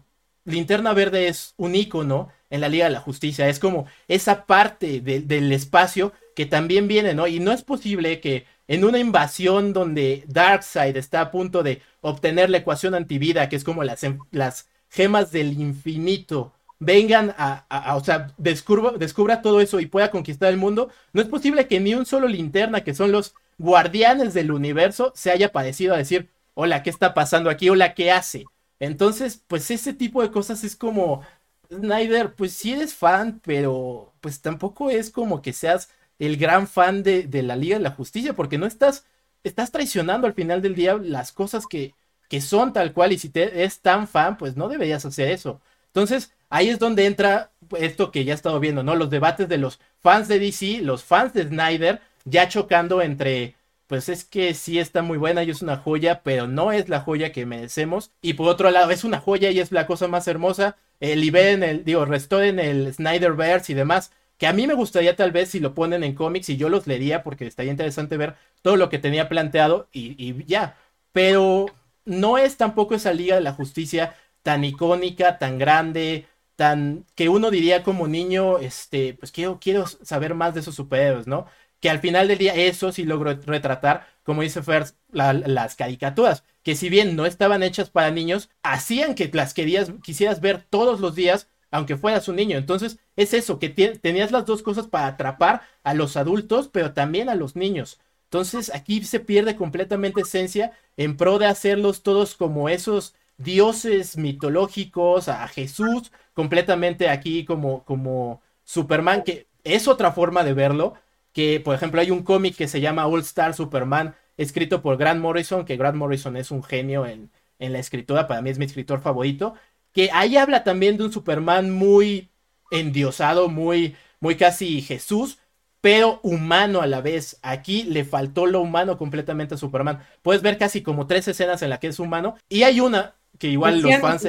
Linterna 0.45 0.93
Verde 0.93 1.29
es 1.29 1.55
un 1.57 1.75
icono 1.75 2.29
en 2.55 2.61
la 2.61 2.69
Liga 2.69 2.85
de 2.85 2.93
la 2.93 3.01
Justicia, 3.01 3.49
es 3.49 3.59
como 3.59 3.87
esa 4.07 4.47
parte 4.47 5.01
del 5.01 5.53
espacio 5.53 6.13
que 6.37 6.47
también 6.47 6.87
viene, 6.87 7.13
¿no? 7.13 7.27
Y 7.27 7.41
no 7.41 7.51
es 7.51 7.63
posible 7.63 8.21
que 8.21 8.47
en 8.69 8.85
una 8.85 8.99
invasión 8.99 9.73
donde 9.73 10.25
Darkseid 10.29 10.97
está 10.97 11.21
a 11.21 11.31
punto 11.33 11.65
de 11.65 11.83
obtener 12.01 12.51
la 12.51 12.59
ecuación 12.59 12.95
antivida, 12.95 13.49
que 13.49 13.57
es 13.57 13.65
como 13.65 13.83
las, 13.83 14.03
las 14.31 14.69
gemas 14.89 15.33
del 15.33 15.61
infinito, 15.61 16.55
vengan 16.79 17.35
a, 17.37 17.97
o 17.97 18.05
sea, 18.05 18.33
descubra, 18.39 18.93
descubra 18.93 19.43
todo 19.43 19.61
eso 19.61 19.81
y 19.81 19.87
pueda 19.87 20.13
conquistar 20.13 20.51
el 20.51 20.57
mundo, 20.57 20.91
no 21.13 21.21
es 21.21 21.29
posible 21.29 21.67
que 21.67 21.81
ni 21.81 21.95
un 21.95 22.07
solo 22.07 22.29
linterna, 22.29 22.85
que 22.85 22.95
son 22.95 23.11
los 23.11 23.35
guardianes 23.59 24.33
del 24.33 24.53
universo, 24.53 25.13
se 25.17 25.33
haya 25.33 25.51
parecido 25.51 25.93
a 25.93 25.99
decir, 25.99 26.31
hola, 26.55 26.85
¿qué 26.85 26.91
está 26.91 27.15
pasando 27.15 27.51
aquí? 27.51 27.69
Hola, 27.69 27.95
¿qué 27.95 28.13
hace? 28.13 28.45
Entonces, 28.79 29.43
pues 29.49 29.71
ese 29.71 29.93
tipo 29.93 30.23
de 30.23 30.31
cosas 30.31 30.63
es 30.65 30.77
como, 30.77 31.23
Snyder, 31.69 32.35
pues 32.35 32.53
sí 32.53 32.73
eres 32.73 32.95
fan, 32.95 33.41
pero 33.45 34.13
pues 34.21 34.41
tampoco 34.41 34.91
es 34.91 35.11
como 35.11 35.43
que 35.43 35.53
seas 35.53 35.91
el 36.19 36.37
gran 36.37 36.67
fan 36.69 37.03
de, 37.03 37.29
la 37.43 37.57
Liga 37.57 37.77
de 37.77 37.83
la 37.83 37.91
Justicia, 37.91 38.35
porque 38.35 38.59
no 38.59 38.67
estás, 38.67 39.07
estás 39.43 39.73
traicionando 39.73 40.27
al 40.27 40.35
final 40.35 40.63
del 40.63 40.75
día 40.75 40.97
las 40.97 41.33
cosas 41.33 41.67
que, 41.67 41.95
que 42.29 42.41
son 42.41 42.73
tal 42.73 42.93
cual, 42.93 43.13
y 43.13 43.19
si 43.19 43.29
te 43.29 43.65
es 43.65 43.81
tan 43.81 44.09
fan, 44.09 44.37
pues 44.37 44.57
no 44.57 44.69
deberías 44.69 45.05
hacer 45.05 45.29
eso. 45.31 45.61
Entonces, 45.87 46.33
ahí 46.49 46.69
es 46.69 46.79
donde 46.79 47.07
entra 47.07 47.51
esto 47.79 48.11
que 48.11 48.25
ya 48.25 48.33
he 48.33 48.37
estado 48.37 48.61
viendo, 48.61 48.83
¿no? 48.83 48.95
Los 48.95 49.11
debates 49.11 49.49
de 49.49 49.59
los 49.59 49.81
fans 50.01 50.29
de 50.29 50.39
DC, 50.39 50.81
los 50.83 51.05
fans 51.05 51.33
de 51.33 51.45
Snyder, 51.45 52.01
ya 52.25 52.49
chocando 52.49 53.03
entre 53.03 53.57
pues 53.87 54.09
es 54.09 54.25
que 54.25 54.55
sí 54.55 54.79
está 54.79 55.03
muy 55.03 55.19
buena 55.19 55.43
y 55.45 55.51
es 55.51 55.63
una 55.63 55.77
joya, 55.77 56.23
pero 56.23 56.47
no 56.47 56.73
es 56.73 56.89
la 56.89 57.01
joya 57.01 57.33
que 57.33 57.47
merecemos. 57.47 58.11
Y 58.23 58.35
por 58.35 58.49
otro 58.49 58.71
lado, 58.71 58.91
es 58.91 59.05
una 59.05 59.21
joya 59.21 59.51
y 59.51 59.61
es 59.61 59.73
la 59.73 59.87
cosa 59.87 60.09
más 60.09 60.27
hermosa. 60.27 60.77
El 61.13 61.37
en 61.37 61.63
el, 61.63 61.85
digo, 61.85 62.05
en 62.05 62.59
el 62.59 62.95
Snyderverse 62.95 63.73
y 63.73 63.75
demás. 63.75 64.13
Que 64.39 64.47
a 64.49 64.53
mí 64.53 64.67
me 64.67 64.75
gustaría 64.75 65.15
tal 65.17 65.31
vez 65.33 65.51
si 65.51 65.61
lo 65.61 65.75
ponen 65.75 66.03
en 66.03 66.15
cómics 66.15 66.49
y 66.49 66.57
yo 66.57 66.69
los 66.69 66.87
leería 66.87 67.23
porque 67.23 67.47
estaría 67.47 67.71
interesante 67.71 68.17
ver 68.17 68.35
todo 68.63 68.77
lo 68.77 68.89
que 68.89 68.99
tenía 68.99 69.29
planteado 69.29 69.89
y, 69.93 70.17
y 70.19 70.45
ya. 70.47 70.77
Pero 71.13 71.67
no 72.05 72.39
es 72.39 72.57
tampoco 72.57 72.95
esa 72.95 73.13
Liga 73.13 73.37
de 73.37 73.43
la 73.43 73.53
Justicia 73.53 74.17
tan 74.43 74.65
icónica, 74.65 75.39
tan 75.39 75.59
grande, 75.59 76.27
tan 76.57 77.07
que 77.15 77.29
uno 77.29 77.51
diría 77.51 77.83
como 77.83 78.09
niño, 78.09 78.59
este, 78.59 79.15
pues 79.15 79.33
quiero, 79.33 79.59
quiero 79.61 79.87
saber 79.87 80.35
más 80.35 80.55
de 80.55 80.61
esos 80.61 80.75
superhéroes, 80.75 81.27
¿no? 81.27 81.47
Que 81.85 81.91
al 81.91 82.01
final 82.01 82.29
del 82.29 82.39
día 82.39 82.55
eso 82.55 82.93
sí 82.93 83.05
logró 83.05 83.35
retratar, 83.45 84.07
como 84.23 84.41
dice 84.41 84.63
Fer, 84.63 84.87
las 85.13 85.77
caricaturas, 85.77 86.43
que 86.63 86.77
si 86.77 86.89
bien 86.89 87.15
no 87.15 87.27
estaban 87.27 87.63
hechas 87.63 87.91
para 87.91 88.11
niños, 88.11 88.49
hacían 88.63 89.15
que 89.15 89.29
las 89.35 89.53
querías, 89.53 89.93
quisieras 90.03 90.41
ver 90.41 90.65
todos 90.71 91.01
los 91.01 91.15
días, 91.15 91.47
aunque 91.71 91.99
fueras 91.99 92.27
un 92.27 92.37
niño. 92.37 92.57
Entonces 92.57 93.01
es 93.17 93.35
eso, 93.35 93.59
que 93.59 93.69
tenías 93.69 94.33
las 94.33 94.47
dos 94.47 94.63
cosas 94.63 94.87
para 94.87 95.09
atrapar 95.09 95.61
a 95.83 95.93
los 95.93 96.17
adultos, 96.17 96.71
pero 96.73 96.95
también 96.95 97.29
a 97.29 97.35
los 97.35 97.55
niños. 97.55 98.01
Entonces 98.31 98.75
aquí 98.75 99.05
se 99.05 99.21
pierde 99.21 99.55
completamente 99.55 100.23
esencia 100.23 100.73
en 100.97 101.19
pro 101.19 101.39
de 101.39 101.49
hacerlos 101.49 102.03
todos 102.03 102.35
como 102.35 102.71
esos 102.71 103.15
dioses 103.37 104.17
mitológicos, 104.17 105.29
a 105.29 105.47
Jesús, 105.49 106.13
completamente 106.33 107.11
aquí 107.11 107.45
como, 107.45 107.85
como 107.85 108.41
Superman, 108.63 109.23
que 109.23 109.49
es 109.65 109.87
otra 109.87 110.13
forma 110.13 110.45
de 110.45 110.55
verlo, 110.55 110.95
que 111.35 111.61
por 111.61 111.75
ejemplo 111.75 112.01
hay 112.01 112.11
un 112.11 112.23
cómic 112.23 112.57
que 112.57 112.69
se 112.69 112.81
llama 112.81 113.07
All 113.07 113.21
Star 113.21 113.53
Superman, 113.53 114.15
escrito 114.39 114.81
por 114.81 114.97
Grant 114.97 115.21
Morrison, 115.21 115.67
que 115.67 115.77
Grant 115.77 115.97
Morrison 115.97 116.39
es 116.39 116.51
un 116.51 116.63
genio 116.63 117.05
en, 117.05 117.31
en 117.59 117.73
la 117.75 117.79
escritura, 117.81 118.27
para 118.27 118.41
mí 118.41 118.49
es 118.49 118.59
mi 118.59 118.65
escritor 118.65 119.03
favorito, 119.03 119.55
que 119.93 120.11
ahí 120.13 120.39
habla 120.39 120.65
también 120.65 120.97
de 120.97 121.05
un 121.05 121.13
Superman 121.13 121.71
muy 121.71 122.31
endiosado, 122.71 123.49
muy, 123.49 123.97
muy 124.21 124.37
casi 124.37 124.81
Jesús, 124.81 125.39
pero 125.81 126.21
humano 126.23 126.81
a 126.81 126.87
la 126.87 127.01
vez. 127.01 127.39
Aquí 127.43 127.83
le 127.85 128.05
faltó 128.05 128.47
lo 128.47 128.61
humano 128.61 128.97
completamente 128.97 129.55
a 129.55 129.59
Superman. 129.59 130.01
Puedes 130.23 130.43
ver 130.43 130.57
casi 130.57 130.83
como 130.83 131.07
tres 131.07 131.29
escenas 131.29 131.63
en 131.63 131.71
la 131.71 131.79
que 131.79 131.89
es 131.89 131.99
humano, 131.99 132.37
y 132.49 132.63
hay 132.63 132.81
una 132.81 133.17
que 133.39 133.49
igual 133.49 133.81
los 133.81 134.01
fans. 134.01 134.27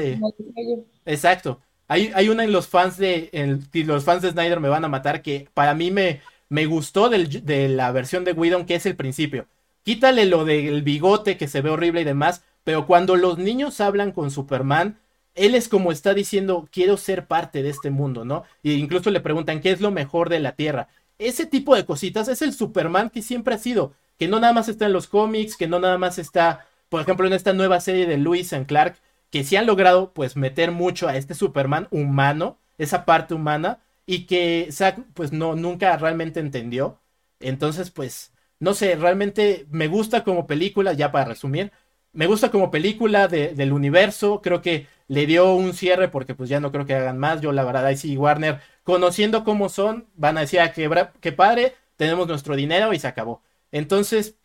Exacto. 1.06 1.62
Hay, 1.88 2.12
hay 2.16 2.30
una 2.30 2.44
en 2.44 2.52
los 2.52 2.68
fans 2.68 2.98
de 2.98 3.30
en, 3.32 3.68
los 3.86 4.04
fans 4.04 4.24
de 4.24 4.32
Snyder 4.32 4.60
me 4.60 4.70
van 4.70 4.84
a 4.86 4.90
matar 4.90 5.22
que 5.22 5.48
para 5.54 5.76
mí 5.76 5.92
me, 5.92 6.22
me 6.50 6.66
gustó 6.66 7.10
de 7.10 7.70
la 7.70 7.92
versión 7.92 8.24
de 8.24 8.34
Whedon, 8.34 8.66
que 8.66 8.76
es 8.76 8.86
el 8.86 8.96
principio. 8.96 9.48
Quítale 9.84 10.26
lo 10.26 10.46
del 10.46 10.82
bigote 10.82 11.38
que 11.38 11.48
se 11.48 11.62
ve 11.62 11.70
horrible 11.70 12.02
y 12.02 12.06
demás, 12.06 12.44
pero 12.64 12.88
cuando 12.88 13.16
los 13.16 13.38
niños 13.38 13.80
hablan 13.82 14.12
con 14.12 14.32
Superman, 14.32 15.00
él 15.36 15.54
es 15.54 15.68
como 15.68 15.92
está 15.92 16.14
diciendo, 16.14 16.68
quiero 16.72 16.98
ser 16.98 17.28
parte 17.28 17.62
de 17.62 17.70
este 17.70 17.92
mundo, 17.92 18.26
¿no? 18.26 18.44
E 18.64 18.72
incluso 18.72 19.12
le 19.12 19.20
preguntan, 19.20 19.60
¿qué 19.62 19.72
es 19.72 19.82
lo 19.82 19.92
mejor 19.92 20.30
de 20.30 20.40
la 20.40 20.54
Tierra? 20.54 20.88
Ese 21.20 21.46
tipo 21.46 21.76
de 21.76 21.86
cositas 21.86 22.28
es 22.28 22.42
el 22.42 22.54
Superman 22.54 23.10
que 23.10 23.22
siempre 23.22 23.54
ha 23.54 23.60
sido, 23.60 23.94
que 24.18 24.28
no 24.28 24.40
nada 24.40 24.54
más 24.54 24.70
está 24.70 24.86
en 24.86 24.94
los 24.94 25.08
cómics, 25.08 25.58
que 25.58 25.68
no 25.68 25.80
nada 25.80 25.98
más 25.98 26.18
está, 26.18 26.66
por 26.90 27.02
ejemplo, 27.02 27.28
en 27.28 27.34
esta 27.34 27.54
nueva 27.54 27.80
serie 27.80 28.08
de 28.08 28.18
Lewis 28.18 28.54
and 28.54 28.66
Clark, 28.66 28.98
que 29.30 29.44
sí 29.44 29.56
han 29.56 29.66
logrado 29.66 30.14
pues 30.14 30.36
meter 30.36 30.72
mucho 30.72 31.08
a 31.08 31.18
este 31.18 31.34
Superman 31.34 31.88
humano, 31.92 32.58
esa 32.78 33.06
parte 33.06 33.34
humana, 33.34 33.80
y 34.06 34.26
que 34.28 34.70
Zack 34.72 35.00
pues 35.14 35.32
no 35.32 35.56
nunca 35.56 35.96
realmente 35.98 36.40
entendió. 36.40 37.02
Entonces 37.40 37.92
pues 37.92 38.34
no 38.60 38.74
sé, 38.74 38.96
realmente 38.96 39.68
me 39.70 39.88
gusta 39.88 40.24
como 40.24 40.48
película, 40.48 40.94
ya 40.94 41.12
para 41.12 41.26
resumir, 41.26 41.72
me 42.14 42.28
gusta 42.28 42.50
como 42.52 42.72
película 42.72 43.28
del 43.28 43.74
universo, 43.74 44.42
creo 44.42 44.62
que 44.62 44.88
le 45.08 45.26
dio 45.26 45.54
un 45.54 45.74
cierre 45.74 46.08
porque 46.10 46.34
pues 46.36 46.50
ya 46.50 46.60
no 46.60 46.72
creo 46.72 46.86
que 46.86 46.96
hagan 46.96 47.18
más, 47.20 47.42
yo 47.42 47.52
la 47.52 47.64
verdad 47.66 47.86
ahí 47.86 47.98
sí 47.98 48.18
Warner, 48.18 48.62
conociendo 48.84 49.44
cómo 49.44 49.70
son, 49.70 50.08
van 50.16 50.38
a 50.38 50.42
decir 50.42 50.62
ah, 50.62 50.72
que, 50.72 51.32
padre, 51.34 51.76
tenemos 51.98 52.28
nuestro 52.28 52.56
dinero 52.56 52.94
y 52.94 53.00
se 53.00 53.08
acabó. 53.08 53.42
Entonces, 53.72 54.38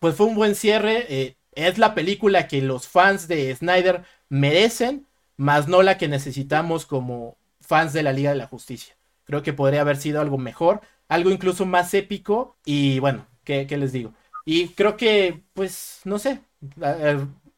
pues 0.00 0.14
fue 0.16 0.26
un 0.26 0.36
buen 0.36 0.54
cierre, 0.54 1.06
eh, 1.08 1.36
es 1.52 1.78
la 1.78 1.94
película 1.94 2.48
que 2.48 2.62
los 2.62 2.88
fans 2.88 3.28
de 3.28 3.54
Snyder 3.54 4.04
merecen, 4.28 5.06
más 5.36 5.68
no 5.68 5.82
la 5.82 5.98
que 5.98 6.08
necesitamos 6.08 6.86
como 6.86 7.36
fans 7.60 7.92
de 7.92 8.02
la 8.02 8.12
Liga 8.12 8.30
de 8.30 8.36
la 8.36 8.46
Justicia. 8.46 8.95
Creo 9.26 9.42
que 9.42 9.52
podría 9.52 9.82
haber 9.82 9.96
sido 9.96 10.20
algo 10.20 10.38
mejor, 10.38 10.80
algo 11.08 11.30
incluso 11.30 11.66
más 11.66 11.92
épico 11.94 12.56
y 12.64 13.00
bueno, 13.00 13.26
¿qué, 13.44 13.66
les 13.76 13.92
digo? 13.92 14.14
Y 14.44 14.68
creo 14.68 14.96
que, 14.96 15.42
pues, 15.54 16.00
no 16.04 16.18
sé, 16.18 16.40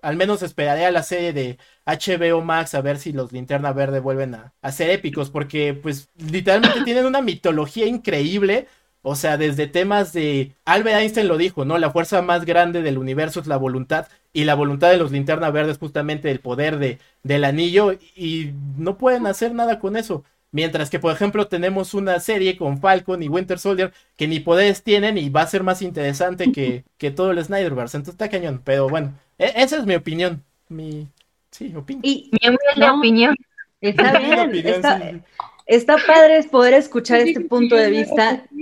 al 0.02 0.16
menos 0.16 0.42
esperaré 0.42 0.86
a 0.86 0.90
la 0.90 1.02
serie 1.02 1.32
de 1.32 1.58
HBO 1.86 2.42
Max 2.42 2.74
a 2.74 2.80
ver 2.80 2.98
si 2.98 3.12
los 3.12 3.32
Linterna 3.32 3.72
Verde 3.72 4.00
vuelven 4.00 4.34
a, 4.34 4.72
ser 4.72 4.90
épicos, 4.90 5.30
porque 5.30 5.74
pues 5.74 6.08
literalmente 6.16 6.82
tienen 6.84 7.06
una 7.06 7.22
mitología 7.22 7.86
increíble. 7.86 8.66
O 9.02 9.14
sea, 9.14 9.36
desde 9.38 9.68
temas 9.68 10.12
de 10.12 10.52
Albert 10.64 10.98
Einstein 10.98 11.28
lo 11.28 11.38
dijo, 11.38 11.64
¿no? 11.64 11.78
La 11.78 11.90
fuerza 11.90 12.20
más 12.20 12.44
grande 12.44 12.82
del 12.82 12.98
universo 12.98 13.40
es 13.40 13.46
la 13.46 13.56
voluntad. 13.56 14.08
Y 14.32 14.44
la 14.44 14.54
voluntad 14.54 14.90
de 14.90 14.98
los 14.98 15.12
linterna 15.12 15.50
verde 15.50 15.72
es 15.72 15.78
justamente 15.78 16.30
el 16.30 16.40
poder 16.40 16.78
de, 16.78 16.98
del 17.22 17.44
anillo. 17.44 17.92
Y 18.16 18.52
no 18.76 18.98
pueden 18.98 19.26
hacer 19.26 19.54
nada 19.54 19.78
con 19.78 19.96
eso. 19.96 20.24
Mientras 20.50 20.88
que, 20.88 20.98
por 20.98 21.12
ejemplo, 21.12 21.46
tenemos 21.46 21.92
una 21.92 22.20
serie 22.20 22.56
con 22.56 22.78
Falcon 22.78 23.22
y 23.22 23.28
Winter 23.28 23.58
Soldier 23.58 23.92
que 24.16 24.26
ni 24.26 24.40
poderes 24.40 24.82
tienen 24.82 25.18
y 25.18 25.28
va 25.28 25.42
a 25.42 25.46
ser 25.46 25.62
más 25.62 25.82
interesante 25.82 26.52
que, 26.52 26.84
que 26.96 27.10
todo 27.10 27.32
el 27.32 27.44
Snyderverse. 27.44 27.98
Entonces 27.98 28.14
está 28.14 28.30
cañón. 28.30 28.62
Pero 28.64 28.88
bueno, 28.88 29.12
e, 29.38 29.52
esa 29.56 29.76
es 29.76 29.84
mi 29.84 29.94
opinión. 29.94 30.42
Mi, 30.68 31.06
sí, 31.50 31.74
opinión. 31.76 32.02
Y 32.04 32.30
mi 32.32 32.86
opinión. 32.86 33.36
Está 33.80 34.18
bien. 34.98 35.22
está, 35.66 35.96
padre 36.04 36.42
poder 36.44 36.74
escuchar 36.74 37.20
este 37.20 37.40
punto 37.40 37.76
de 37.76 37.90
vista. 37.90 38.44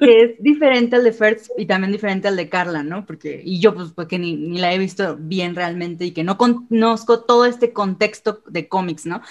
Que, 0.00 0.22
es 0.22 0.42
diferente 0.42 0.96
al 0.96 1.04
de 1.04 1.12
Fertz 1.12 1.48
y 1.56 1.64
también 1.64 1.92
diferente 1.92 2.26
al 2.26 2.34
de 2.34 2.48
Carla, 2.48 2.82
¿no? 2.82 3.06
Porque, 3.06 3.40
y 3.44 3.60
yo, 3.60 3.72
pues, 3.72 3.92
porque 3.92 4.18
ni, 4.18 4.34
ni 4.34 4.58
la 4.58 4.74
he 4.74 4.78
visto 4.78 5.16
bien 5.16 5.54
realmente 5.54 6.04
y 6.04 6.10
que 6.10 6.24
no 6.24 6.36
conozco 6.36 7.20
todo 7.20 7.44
este 7.44 7.72
contexto 7.72 8.42
de 8.48 8.66
cómics, 8.66 9.06
¿no? 9.06 9.22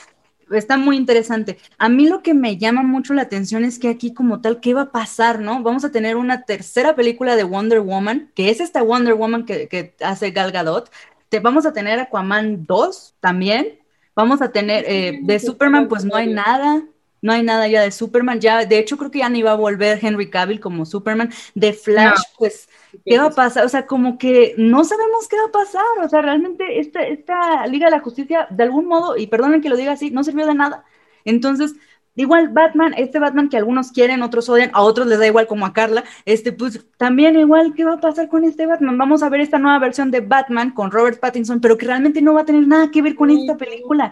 Está 0.51 0.77
muy 0.77 0.97
interesante. 0.97 1.57
A 1.77 1.89
mí 1.89 2.07
lo 2.07 2.21
que 2.21 2.33
me 2.33 2.57
llama 2.57 2.83
mucho 2.83 3.13
la 3.13 3.23
atención 3.23 3.63
es 3.63 3.79
que 3.79 3.89
aquí 3.89 4.13
como 4.13 4.41
tal, 4.41 4.59
¿qué 4.59 4.73
va 4.73 4.81
a 4.81 4.91
pasar, 4.91 5.39
no? 5.39 5.61
Vamos 5.63 5.83
a 5.85 5.91
tener 5.91 6.15
una 6.15 6.43
tercera 6.43 6.95
película 6.95 7.35
de 7.35 7.43
Wonder 7.43 7.81
Woman, 7.81 8.31
que 8.35 8.49
es 8.49 8.59
esta 8.59 8.81
Wonder 8.81 9.15
Woman 9.15 9.45
que, 9.45 9.93
hace 10.01 10.31
Gal 10.31 10.51
Gadot. 10.51 10.91
Te, 11.29 11.39
vamos 11.39 11.65
a 11.65 11.73
tener 11.73 11.99
Aquaman 11.99 12.65
2 12.65 13.15
también. 13.19 13.79
Vamos 14.15 14.41
a 14.41 14.51
tener 14.51 14.83
eh, 14.87 15.19
de 15.21 15.39
Superman, 15.39 15.87
pues 15.87 16.03
no 16.03 16.15
hay 16.15 16.27
nada. 16.27 16.83
No 17.21 17.33
hay 17.33 17.43
nada 17.43 17.67
ya 17.67 17.81
de 17.81 17.91
Superman. 17.91 18.39
Ya, 18.39 18.65
de 18.65 18.79
hecho, 18.79 18.97
creo 18.97 19.11
que 19.11 19.19
ya 19.19 19.29
ni 19.29 19.41
va 19.41 19.51
a 19.51 19.55
volver 19.55 19.99
Henry 20.01 20.29
Cavill 20.29 20.59
como 20.59 20.85
Superman. 20.85 21.31
De 21.55 21.73
Flash, 21.73 22.21
pues, 22.37 22.69
¿qué 23.05 23.17
va 23.17 23.25
a 23.25 23.31
pasar? 23.31 23.65
O 23.65 23.69
sea, 23.69 23.85
como 23.85 24.17
que 24.17 24.53
no 24.57 24.83
sabemos 24.83 25.27
qué 25.27 25.37
va 25.37 25.47
a 25.47 25.51
pasar. 25.51 25.83
O 26.03 26.09
sea, 26.09 26.21
realmente 26.21 26.79
esta, 26.79 27.01
esta 27.03 27.67
Liga 27.67 27.87
de 27.87 27.91
la 27.91 27.99
Justicia, 27.99 28.47
de 28.49 28.63
algún 28.63 28.85
modo, 28.85 29.17
y 29.17 29.27
perdonen 29.27 29.61
que 29.61 29.69
lo 29.69 29.77
diga 29.77 29.93
así, 29.93 30.11
no 30.11 30.23
sirvió 30.23 30.45
de 30.45 30.55
nada. 30.55 30.85
Entonces, 31.25 31.75
igual 32.15 32.49
Batman, 32.49 32.93
este 32.97 33.19
Batman 33.19 33.49
que 33.49 33.57
algunos 33.57 33.91
quieren, 33.91 34.21
otros 34.21 34.49
odian, 34.49 34.71
a 34.73 34.81
otros 34.81 35.07
les 35.07 35.19
da 35.19 35.27
igual 35.27 35.47
como 35.47 35.65
a 35.65 35.73
Carla, 35.73 36.03
este, 36.25 36.51
pues 36.51 36.85
también 36.97 37.39
igual, 37.39 37.73
¿qué 37.75 37.85
va 37.85 37.93
a 37.93 37.99
pasar 37.99 38.27
con 38.27 38.43
este 38.43 38.65
Batman? 38.65 38.97
Vamos 38.97 39.23
a 39.23 39.29
ver 39.29 39.41
esta 39.41 39.57
nueva 39.57 39.79
versión 39.79 40.11
de 40.11 40.19
Batman 40.21 40.71
con 40.71 40.91
Robert 40.91 41.19
Pattinson, 41.19 41.61
pero 41.61 41.77
que 41.77 41.85
realmente 41.85 42.21
no 42.21 42.33
va 42.33 42.41
a 42.41 42.45
tener 42.45 42.67
nada 42.67 42.91
que 42.91 43.01
ver 43.01 43.15
con 43.15 43.29
esta 43.29 43.55
película. 43.57 44.11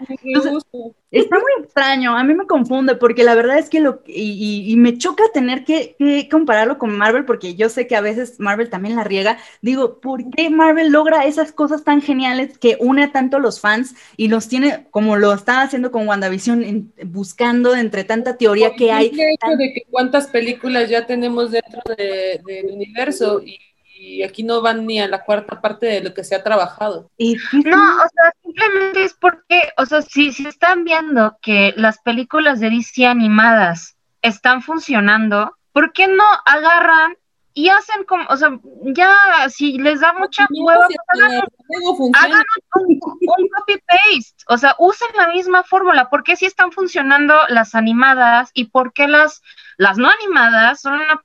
Está 1.11 1.37
muy 1.37 1.63
extraño, 1.63 2.17
a 2.17 2.23
mí 2.23 2.33
me 2.33 2.45
confunde 2.45 2.95
porque 2.95 3.23
la 3.23 3.35
verdad 3.35 3.57
es 3.57 3.69
que 3.69 3.79
lo, 3.79 4.01
y, 4.05 4.75
me 4.77 4.97
choca 4.97 5.23
tener 5.33 5.63
que, 5.63 5.95
que, 5.97 6.27
compararlo 6.29 6.77
con 6.77 6.97
Marvel 6.97 7.25
porque 7.25 7.55
yo 7.55 7.69
sé 7.69 7.87
que 7.87 7.95
a 7.95 8.01
veces 8.01 8.39
Marvel 8.39 8.69
también 8.69 8.95
la 8.95 9.03
riega. 9.03 9.37
Digo, 9.61 9.99
¿por 10.01 10.29
qué 10.31 10.49
Marvel 10.49 10.89
logra 10.89 11.25
esas 11.25 11.51
cosas 11.51 11.83
tan 11.83 12.01
geniales 12.01 12.57
que 12.57 12.77
une 12.79 13.07
tanto 13.07 13.37
a 13.37 13.39
los 13.39 13.61
fans 13.61 13.95
y 14.17 14.27
los 14.27 14.49
tiene 14.49 14.87
como 14.91 15.15
lo 15.15 15.33
está 15.33 15.61
haciendo 15.61 15.91
con 15.91 16.07
WandaVision, 16.07 16.91
buscando 17.05 17.75
entre 17.75 18.03
tanta 18.03 18.37
teoría 18.37 18.75
que 18.75 18.91
hay? 18.91 19.07
El 19.07 19.19
hecho 19.19 19.57
de 19.57 19.73
que 19.73 19.83
cuántas 19.89 20.27
películas 20.27 20.89
ya 20.89 21.05
tenemos 21.05 21.51
dentro 21.51 21.81
del 21.95 22.65
universo 22.65 23.41
y 23.41 23.59
y 23.99 24.23
aquí 24.23 24.43
no 24.43 24.61
van 24.61 24.85
ni 24.85 24.99
a 24.99 25.07
la 25.07 25.23
cuarta 25.23 25.59
parte 25.59 25.87
de 25.87 26.01
lo 26.01 26.13
que 26.13 26.23
se 26.23 26.35
ha 26.35 26.43
trabajado. 26.43 27.09
No, 27.17 27.95
o 27.95 28.07
sea, 28.13 28.33
simplemente 28.43 29.03
es 29.03 29.13
porque, 29.13 29.71
o 29.77 29.85
sea, 29.85 30.01
si, 30.01 30.31
si 30.31 30.47
están 30.47 30.83
viendo 30.83 31.37
que 31.41 31.73
las 31.77 31.99
películas 31.99 32.59
de 32.59 32.69
DC 32.69 33.05
animadas 33.05 33.97
están 34.21 34.61
funcionando, 34.61 35.57
¿por 35.71 35.93
qué 35.93 36.07
no 36.07 36.23
agarran 36.45 37.17
y 37.53 37.69
hacen 37.69 38.03
como, 38.03 38.23
o 38.29 38.37
sea, 38.37 38.51
ya 38.83 39.17
si 39.49 39.79
les 39.79 40.01
da 40.01 40.13
mucha 40.13 40.45
hueva, 40.51 40.85
pues 40.87 40.99
hagan, 41.09 42.43
un, 42.75 42.99
copy-paste, 42.99 44.35
o 44.47 44.57
sea, 44.59 44.75
usen 44.77 45.07
la 45.17 45.29
misma 45.29 45.63
fórmula, 45.63 46.07
¿por 46.07 46.23
qué 46.23 46.35
si 46.35 46.45
están 46.45 46.71
funcionando 46.71 47.33
las 47.49 47.73
animadas 47.73 48.51
y 48.53 48.65
por 48.65 48.93
qué 48.93 49.07
las, 49.07 49.41
las 49.77 49.97
no 49.97 50.07
animadas 50.07 50.81
son 50.81 50.93
una, 50.93 51.23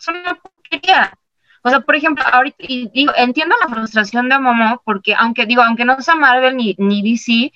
son 0.00 0.16
una 0.16 0.34
porquería? 0.34 1.14
O 1.62 1.68
sea, 1.68 1.80
por 1.80 1.94
ejemplo, 1.94 2.24
ahorita, 2.30 2.56
y 2.60 2.88
digo, 2.88 3.12
entiendo 3.16 3.54
la 3.60 3.68
frustración 3.68 4.28
de 4.28 4.38
Momo, 4.38 4.80
porque 4.84 5.14
aunque 5.14 5.46
digo, 5.46 5.62
aunque 5.62 5.84
no 5.84 6.00
sea 6.00 6.14
Marvel 6.14 6.56
ni, 6.56 6.74
ni 6.78 7.02
DC, 7.02 7.52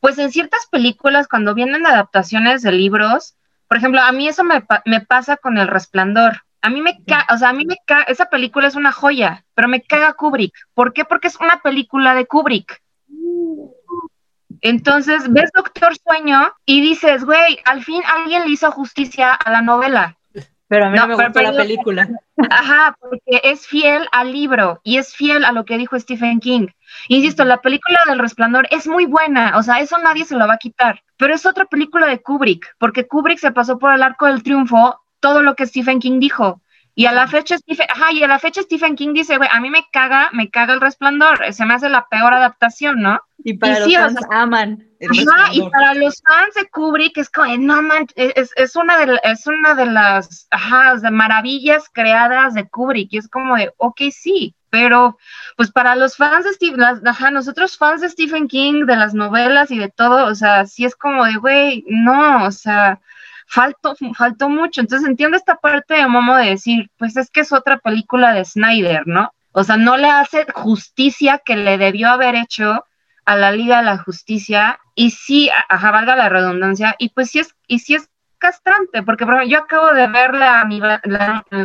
pues 0.00 0.18
en 0.18 0.32
ciertas 0.32 0.66
películas, 0.70 1.28
cuando 1.28 1.54
vienen 1.54 1.86
adaptaciones 1.86 2.62
de 2.62 2.72
libros, 2.72 3.36
por 3.68 3.76
ejemplo, 3.76 4.00
a 4.00 4.12
mí 4.12 4.26
eso 4.28 4.42
me, 4.42 4.64
me 4.84 5.00
pasa 5.00 5.36
con 5.36 5.58
El 5.58 5.68
Resplandor. 5.68 6.42
A 6.60 6.70
mí 6.70 6.80
me 6.80 7.02
caga, 7.04 7.26
o 7.32 7.38
sea, 7.38 7.50
a 7.50 7.52
mí 7.52 7.64
me 7.64 7.76
caga, 7.86 8.04
esa 8.04 8.26
película 8.26 8.68
es 8.68 8.74
una 8.74 8.92
joya, 8.92 9.44
pero 9.54 9.68
me 9.68 9.82
caga 9.82 10.14
Kubrick. 10.14 10.54
¿Por 10.74 10.92
qué? 10.92 11.04
Porque 11.04 11.28
es 11.28 11.36
una 11.36 11.60
película 11.60 12.14
de 12.14 12.26
Kubrick. 12.26 12.82
Entonces, 14.60 15.30
ves 15.32 15.50
Doctor 15.54 15.96
Sueño 15.96 16.52
y 16.64 16.80
dices, 16.80 17.24
güey, 17.24 17.58
al 17.64 17.82
fin 17.82 18.02
alguien 18.06 18.44
le 18.44 18.50
hizo 18.50 18.70
justicia 18.70 19.32
a 19.34 19.50
la 19.50 19.60
novela. 19.60 20.16
Pero 20.72 20.86
a 20.86 20.88
mí 20.88 20.96
no, 20.96 21.06
me 21.06 21.16
gustó 21.16 21.42
la 21.42 21.52
película. 21.52 22.08
Ajá, 22.50 22.96
porque 22.98 23.42
es 23.44 23.66
fiel 23.66 24.08
al 24.10 24.32
libro 24.32 24.80
y 24.82 24.96
es 24.96 25.14
fiel 25.14 25.44
a 25.44 25.52
lo 25.52 25.66
que 25.66 25.76
dijo 25.76 26.00
Stephen 26.00 26.40
King. 26.40 26.68
Insisto, 27.08 27.44
la 27.44 27.60
película 27.60 27.98
del 28.08 28.18
Resplandor 28.18 28.66
es 28.70 28.86
muy 28.86 29.04
buena, 29.04 29.58
o 29.58 29.62
sea, 29.62 29.80
eso 29.80 29.98
nadie 29.98 30.24
se 30.24 30.34
lo 30.34 30.46
va 30.46 30.54
a 30.54 30.58
quitar, 30.58 31.02
pero 31.18 31.34
es 31.34 31.44
otra 31.44 31.66
película 31.66 32.06
de 32.06 32.22
Kubrick, 32.22 32.74
porque 32.78 33.06
Kubrick 33.06 33.38
se 33.38 33.52
pasó 33.52 33.78
por 33.78 33.92
el 33.92 34.02
arco 34.02 34.24
del 34.24 34.42
triunfo 34.42 34.98
todo 35.20 35.42
lo 35.42 35.56
que 35.56 35.66
Stephen 35.66 36.00
King 36.00 36.20
dijo. 36.20 36.62
Y 36.94 37.04
a 37.04 37.12
la 37.12 37.28
fecha 37.28 37.58
Stephen, 37.58 37.88
ajá, 37.90 38.10
y 38.12 38.22
a 38.22 38.28
la 38.28 38.38
fecha 38.38 38.62
Stephen 38.62 38.96
King 38.96 39.12
dice, 39.12 39.36
güey, 39.36 39.50
a 39.52 39.60
mí 39.60 39.68
me 39.68 39.84
caga, 39.92 40.30
me 40.32 40.48
caga 40.48 40.72
el 40.72 40.80
resplandor, 40.80 41.52
se 41.52 41.66
me 41.66 41.74
hace 41.74 41.90
la 41.90 42.06
peor 42.08 42.32
adaptación, 42.32 43.02
¿no? 43.02 43.20
Y 43.44 43.58
para 43.58 43.78
los 43.80 43.94
fans 43.94 44.20
aman. 44.30 44.88
Ajá, 45.10 45.52
y 45.52 45.68
para 45.70 45.94
los 45.94 46.22
fans 46.26 46.54
de 46.54 46.68
Kubrick 46.68 47.18
es 47.18 47.30
como, 47.30 47.56
no 47.56 47.82
man, 47.82 48.06
es, 48.14 48.50
es, 48.56 48.76
una 48.76 49.04
de, 49.04 49.18
es 49.24 49.46
una 49.46 49.74
de 49.74 49.86
las, 49.86 50.46
ajá, 50.50 50.96
de 50.96 51.10
maravillas 51.10 51.88
creadas 51.92 52.54
de 52.54 52.68
Kubrick, 52.68 53.12
y 53.12 53.18
es 53.18 53.28
como 53.28 53.56
de, 53.56 53.72
ok, 53.78 54.00
sí, 54.10 54.54
pero 54.70 55.18
pues 55.56 55.70
para 55.70 55.96
los 55.96 56.16
fans 56.16 56.44
de 56.44 56.52
Stephen, 56.54 56.82
ajá, 56.82 57.30
nosotros 57.30 57.76
fans 57.76 58.00
de 58.00 58.08
Stephen 58.08 58.48
King, 58.48 58.86
de 58.86 58.96
las 58.96 59.12
novelas 59.12 59.70
y 59.70 59.78
de 59.78 59.90
todo, 59.90 60.26
o 60.26 60.34
sea, 60.34 60.64
sí 60.66 60.84
es 60.84 60.96
como 60.96 61.24
de, 61.26 61.36
güey, 61.36 61.84
no, 61.88 62.46
o 62.46 62.50
sea, 62.50 62.98
faltó, 63.46 63.94
faltó 64.16 64.48
mucho. 64.48 64.80
Entonces 64.80 65.06
entiendo 65.06 65.36
esta 65.36 65.56
parte 65.56 65.94
de 65.94 66.06
Momo 66.06 66.36
de 66.36 66.50
decir, 66.50 66.90
pues 66.96 67.18
es 67.18 67.30
que 67.30 67.40
es 67.40 67.52
otra 67.52 67.78
película 67.78 68.32
de 68.32 68.46
Snyder, 68.46 69.06
¿no? 69.06 69.34
O 69.52 69.62
sea, 69.62 69.76
no 69.76 69.98
le 69.98 70.08
hace 70.08 70.46
justicia 70.54 71.42
que 71.44 71.56
le 71.56 71.76
debió 71.76 72.08
haber 72.08 72.34
hecho 72.34 72.86
a 73.26 73.36
la 73.36 73.52
Liga 73.52 73.78
de 73.78 73.84
la 73.84 73.98
Justicia 73.98 74.80
y 74.94 75.10
sí, 75.10 75.50
ajá, 75.68 75.90
valga 75.90 76.16
la 76.16 76.28
redundancia, 76.28 76.94
y 76.98 77.10
pues 77.10 77.30
sí 77.30 77.40
es, 77.40 77.54
y 77.66 77.78
sí 77.80 77.94
es 77.94 78.08
castrante, 78.38 79.02
porque 79.02 79.24
por 79.24 79.34
ejemplo, 79.34 79.50
yo 79.50 79.62
acabo 79.62 79.92
de 79.92 80.06
ver 80.08 80.34
la, 80.34 80.66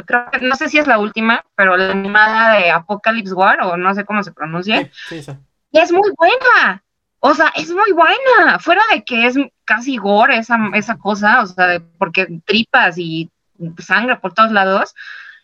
creo 0.06 0.30
que, 0.32 0.40
no 0.42 0.56
sé 0.56 0.70
si 0.70 0.78
es 0.78 0.88
la 0.88 1.00
última, 1.00 1.44
pero 1.56 1.76
la 1.76 1.92
animada 1.92 2.54
de 2.54 2.70
Apocalypse 2.70 3.34
War, 3.34 3.62
o 3.64 3.78
no 3.78 3.94
sé 3.96 4.06
cómo 4.06 4.24
se 4.24 4.32
pronuncia, 4.32 4.90
sí, 5.10 5.24
sí, 5.24 5.32
y 5.72 5.80
es 5.80 5.92
muy 5.92 6.12
buena, 6.18 6.84
o 7.20 7.34
sea, 7.34 7.52
es 7.56 7.72
muy 7.72 7.92
buena, 7.94 8.60
fuera 8.60 8.82
de 8.92 9.04
que 9.04 9.26
es 9.26 9.36
casi 9.66 9.98
gore 9.98 10.38
esa, 10.38 10.58
esa 10.74 10.98
cosa, 10.98 11.42
o 11.42 11.48
sea, 11.48 11.82
porque 11.98 12.42
tripas 12.46 12.98
y 12.98 13.32
sangre 13.80 14.18
por 14.18 14.34
todos 14.34 14.52
lados, 14.52 14.94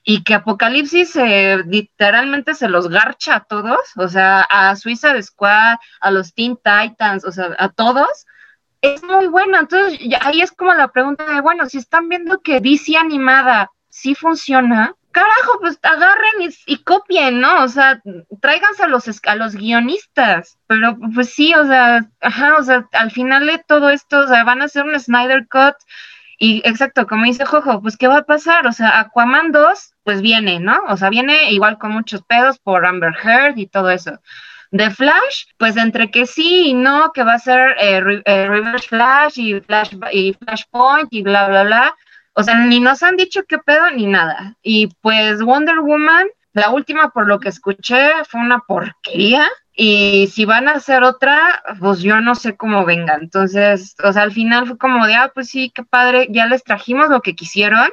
y 0.04 0.24
que 0.24 0.34
Apocalipsis 0.34 1.16
literalmente 1.66 2.54
se 2.56 2.68
los 2.68 2.90
garcha 2.90 3.36
a 3.36 3.44
todos, 3.46 3.80
o 3.96 4.08
sea, 4.08 4.42
a 4.42 4.76
Suiza 4.76 5.14
de 5.14 5.24
Squad, 5.24 5.78
a 6.02 6.12
los 6.12 6.34
Teen 6.34 6.58
Titans, 6.58 7.24
o 7.26 7.32
sea, 7.32 7.56
a 7.58 7.70
todos, 7.70 8.26
es 8.82 9.02
muy 9.04 9.28
buena. 9.28 9.62
Entonces, 9.62 10.00
ahí 10.22 10.42
es 10.42 10.52
como 10.52 10.74
la 10.74 10.90
pregunta 10.90 11.24
de, 11.26 11.42
bueno, 11.42 11.68
si 11.68 11.78
están 11.78 12.10
viendo 12.10 12.42
que 12.42 12.60
DC 12.60 12.98
animada 12.98 13.72
sí 13.90 14.14
funciona, 14.14 14.94
carajo, 15.14 15.60
pues 15.62 15.80
agarren 15.84 16.52
y, 16.66 16.84
copien, 16.84 17.40
¿no? 17.40 17.64
O 17.64 17.68
sea, 17.70 18.02
tráiganse 18.42 18.84
a 18.84 18.88
los, 18.88 19.06
a 19.26 19.36
los 19.36 19.56
guionistas. 19.56 20.58
Pero 20.68 20.98
pues 21.14 21.34
sí, 21.34 21.54
o 21.54 21.66
sea, 21.66 22.06
ajá, 22.20 22.58
o 22.58 22.64
sea, 22.64 22.90
al 22.92 23.12
final 23.12 23.46
de 23.46 23.64
todo 23.66 23.90
esto, 23.90 24.20
o 24.20 24.28
sea, 24.28 24.44
van 24.44 24.62
a 24.62 24.66
hacer 24.66 24.84
un 24.84 25.00
Snyder 25.00 25.48
Cut. 25.48 25.76
Y 26.40 26.62
exacto, 26.66 27.08
como 27.08 27.26
dice 27.26 27.46
Jojo, 27.46 27.82
pues 27.82 27.98
¿qué 27.98 28.08
va 28.08 28.18
a 28.18 28.24
pasar? 28.24 28.68
O 28.68 28.72
sea, 28.72 29.00
Aquaman 29.00 29.52
2, 29.52 29.94
pues 30.04 30.22
viene, 30.22 30.60
¿no? 30.60 30.80
O 30.90 30.98
sea, 30.98 31.10
viene 31.10 31.52
igual 31.52 31.78
con 31.78 31.92
muchos 31.92 32.24
pedos 32.24 32.60
por 32.60 32.86
Amber 32.86 33.16
Heard 33.24 33.58
y 33.58 33.68
todo 33.68 33.90
eso. 33.92 34.20
De 34.72 34.90
Flash, 34.90 35.46
pues 35.58 35.78
entre 35.78 36.10
que 36.10 36.26
sí 36.26 36.70
y 36.70 36.74
no, 36.74 37.12
que 37.14 37.24
va 37.24 37.34
a 37.34 37.40
ser 37.40 37.76
eh, 37.80 38.22
eh, 38.26 38.48
Reverse 38.48 38.88
Flash 38.88 39.40
y 39.40 39.60
Flash 39.62 39.96
y 40.12 40.34
Flashpoint 40.34 41.08
y 41.12 41.22
bla, 41.22 41.48
bla, 41.48 41.64
bla 41.64 41.96
o 42.36 42.44
sea, 42.44 42.56
ni 42.56 42.80
nos 42.80 43.04
han 43.04 43.16
dicho 43.16 43.44
qué 43.48 43.60
pedo 43.60 43.90
ni 43.92 44.08
nada. 44.08 44.58
Y 44.64 44.88
pues 45.02 45.42
Wonder 45.44 45.80
Woman, 45.80 46.28
la 46.54 46.70
última 46.70 47.10
por 47.10 47.28
lo 47.28 47.40
que 47.40 47.50
escuché 47.50 48.12
fue 48.30 48.42
una 48.42 48.60
porquería. 48.60 49.48
Y 49.76 50.28
si 50.28 50.46
van 50.46 50.68
a 50.68 50.74
hacer 50.74 51.04
otra, 51.04 51.64
pues 51.80 52.00
yo 52.02 52.22
no 52.22 52.36
sé 52.36 52.56
cómo 52.56 52.86
venga. 52.86 53.16
Entonces, 53.20 53.96
o 54.04 54.14
sea, 54.14 54.22
al 54.22 54.32
final 54.32 54.68
fue 54.68 54.78
como 54.78 55.08
de, 55.08 55.16
ah, 55.16 55.32
pues 55.34 55.50
sí, 55.50 55.72
qué 55.74 55.84
padre, 55.84 56.28
ya 56.30 56.46
les 56.46 56.64
trajimos 56.64 57.10
lo 57.10 57.22
que 57.22 57.36
quisieron. 57.36 57.90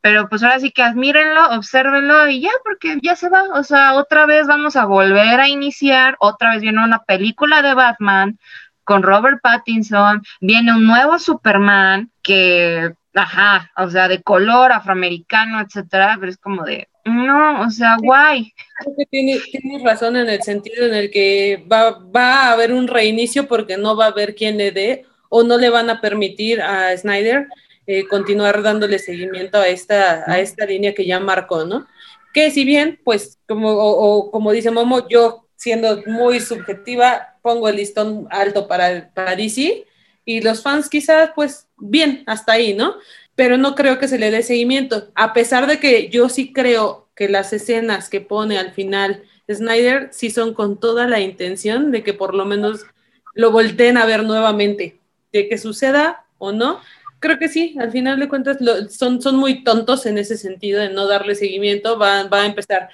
Pero 0.00 0.28
pues 0.28 0.42
ahora 0.42 0.60
sí 0.60 0.70
que 0.70 0.82
admírenlo, 0.82 1.50
obsérvenlo 1.56 2.28
y 2.28 2.40
ya, 2.40 2.50
porque 2.62 2.98
ya 3.02 3.16
se 3.16 3.28
va. 3.28 3.44
O 3.54 3.62
sea, 3.62 3.94
otra 3.94 4.26
vez 4.26 4.46
vamos 4.46 4.76
a 4.76 4.86
volver 4.86 5.40
a 5.40 5.48
iniciar. 5.48 6.16
Otra 6.20 6.52
vez 6.52 6.62
viene 6.62 6.82
una 6.82 7.02
película 7.04 7.62
de 7.62 7.74
Batman 7.74 8.38
con 8.84 9.02
Robert 9.02 9.40
Pattinson. 9.42 10.22
Viene 10.40 10.74
un 10.74 10.86
nuevo 10.86 11.18
Superman 11.18 12.10
que 12.22 12.94
ajá, 13.14 13.70
o 13.76 13.88
sea, 13.90 14.08
de 14.08 14.22
color 14.22 14.72
afroamericano, 14.72 15.60
etcétera, 15.60 16.16
pero 16.18 16.30
es 16.30 16.38
como 16.38 16.64
de, 16.64 16.88
no, 17.04 17.62
o 17.62 17.70
sea, 17.70 17.96
guay. 18.02 18.52
Creo 18.78 18.96
que 18.96 19.06
tienes 19.06 19.42
razón 19.82 20.16
en 20.16 20.28
el 20.28 20.42
sentido 20.42 20.86
en 20.86 20.94
el 20.94 21.10
que 21.10 21.64
va, 21.70 21.98
va 21.98 22.48
a 22.48 22.52
haber 22.52 22.72
un 22.72 22.88
reinicio 22.88 23.46
porque 23.46 23.76
no 23.76 23.96
va 23.96 24.06
a 24.06 24.08
haber 24.08 24.34
quien 24.34 24.56
le 24.58 24.72
dé 24.72 25.06
o 25.28 25.42
no 25.42 25.58
le 25.58 25.70
van 25.70 25.90
a 25.90 26.00
permitir 26.00 26.60
a 26.62 26.96
Snyder 26.96 27.48
eh, 27.86 28.06
continuar 28.08 28.62
dándole 28.62 28.98
seguimiento 28.98 29.58
a 29.58 29.68
esta, 29.68 30.24
a 30.30 30.40
esta 30.40 30.64
línea 30.64 30.94
que 30.94 31.04
ya 31.04 31.20
marcó, 31.20 31.64
¿no? 31.64 31.86
Que 32.32 32.50
si 32.50 32.64
bien, 32.64 32.98
pues, 33.04 33.38
como, 33.46 33.70
o, 33.70 34.30
como 34.30 34.52
dice 34.52 34.70
Momo, 34.70 35.06
yo 35.08 35.46
siendo 35.56 36.02
muy 36.06 36.40
subjetiva, 36.40 37.36
pongo 37.42 37.68
el 37.68 37.76
listón 37.76 38.26
alto 38.30 38.66
para, 38.66 39.10
para 39.12 39.36
DC, 39.36 39.84
y 40.24 40.40
los 40.40 40.62
fans 40.62 40.88
quizás, 40.88 41.30
pues 41.34 41.68
bien, 41.76 42.22
hasta 42.26 42.52
ahí, 42.52 42.74
¿no? 42.74 42.96
Pero 43.34 43.56
no 43.56 43.74
creo 43.74 43.98
que 43.98 44.08
se 44.08 44.18
le 44.18 44.30
dé 44.30 44.42
seguimiento, 44.42 45.10
a 45.14 45.32
pesar 45.32 45.66
de 45.66 45.78
que 45.78 46.08
yo 46.08 46.28
sí 46.28 46.52
creo 46.52 47.08
que 47.14 47.28
las 47.28 47.52
escenas 47.52 48.08
que 48.08 48.20
pone 48.20 48.58
al 48.58 48.72
final 48.72 49.22
Snyder 49.52 50.08
sí 50.12 50.30
son 50.30 50.54
con 50.54 50.80
toda 50.80 51.06
la 51.06 51.20
intención 51.20 51.90
de 51.90 52.02
que 52.02 52.14
por 52.14 52.34
lo 52.34 52.44
menos 52.44 52.86
lo 53.34 53.50
volteen 53.50 53.96
a 53.96 54.06
ver 54.06 54.24
nuevamente, 54.24 55.00
de 55.32 55.48
que 55.48 55.58
suceda 55.58 56.24
o 56.38 56.52
no. 56.52 56.80
Creo 57.18 57.38
que 57.38 57.48
sí, 57.48 57.76
al 57.78 57.90
final 57.90 58.20
de 58.20 58.28
cuentas 58.28 58.58
son, 58.90 59.20
son 59.20 59.36
muy 59.36 59.64
tontos 59.64 60.06
en 60.06 60.18
ese 60.18 60.36
sentido 60.36 60.80
de 60.80 60.90
no 60.90 61.06
darle 61.06 61.34
seguimiento, 61.34 61.98
va, 61.98 62.24
va 62.24 62.42
a 62.42 62.46
empezar 62.46 62.88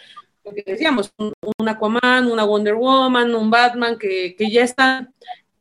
lo 0.45 0.53
que 0.53 0.62
decíamos, 0.66 1.12
un, 1.18 1.35
Aquaman, 1.68 2.31
una 2.31 2.45
Wonder 2.45 2.74
Woman, 2.74 3.35
un 3.35 3.51
Batman 3.51 3.99
que, 3.99 4.35
que 4.37 4.51
ya 4.51 4.62
están 4.62 5.12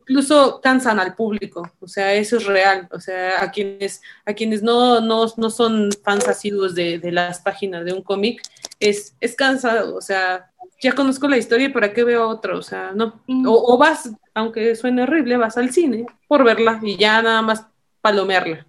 incluso 0.09 0.59
cansan 0.59 0.99
al 0.99 1.15
público, 1.15 1.71
o 1.79 1.87
sea, 1.87 2.15
eso 2.15 2.37
es 2.37 2.45
real, 2.45 2.87
o 2.91 2.99
sea, 2.99 3.43
a 3.43 3.51
quienes, 3.51 4.01
a 4.25 4.33
quienes 4.33 4.63
no, 4.63 4.99
no, 5.01 5.27
no 5.37 5.49
son 5.51 5.91
fans 6.03 6.27
asiduos 6.27 6.73
de, 6.73 6.97
de 6.97 7.11
las 7.11 7.39
páginas 7.41 7.85
de 7.85 7.93
un 7.93 8.01
cómic, 8.01 8.41
es, 8.79 9.15
es 9.21 9.35
cansado, 9.35 9.95
o 9.95 10.01
sea, 10.01 10.49
ya 10.81 10.93
conozco 10.93 11.27
la 11.27 11.37
historia 11.37 11.71
para 11.71 11.93
qué 11.93 12.03
veo 12.03 12.27
otro, 12.27 12.57
o 12.57 12.63
sea, 12.63 12.91
no, 12.95 13.21
o, 13.45 13.73
o 13.73 13.77
vas, 13.77 14.09
aunque 14.33 14.75
suene 14.75 15.03
horrible, 15.03 15.37
vas 15.37 15.57
al 15.57 15.71
cine 15.71 16.07
por 16.27 16.43
verla 16.43 16.79
y 16.81 16.97
ya 16.97 17.21
nada 17.21 17.43
más 17.43 17.67
palomearla, 18.01 18.65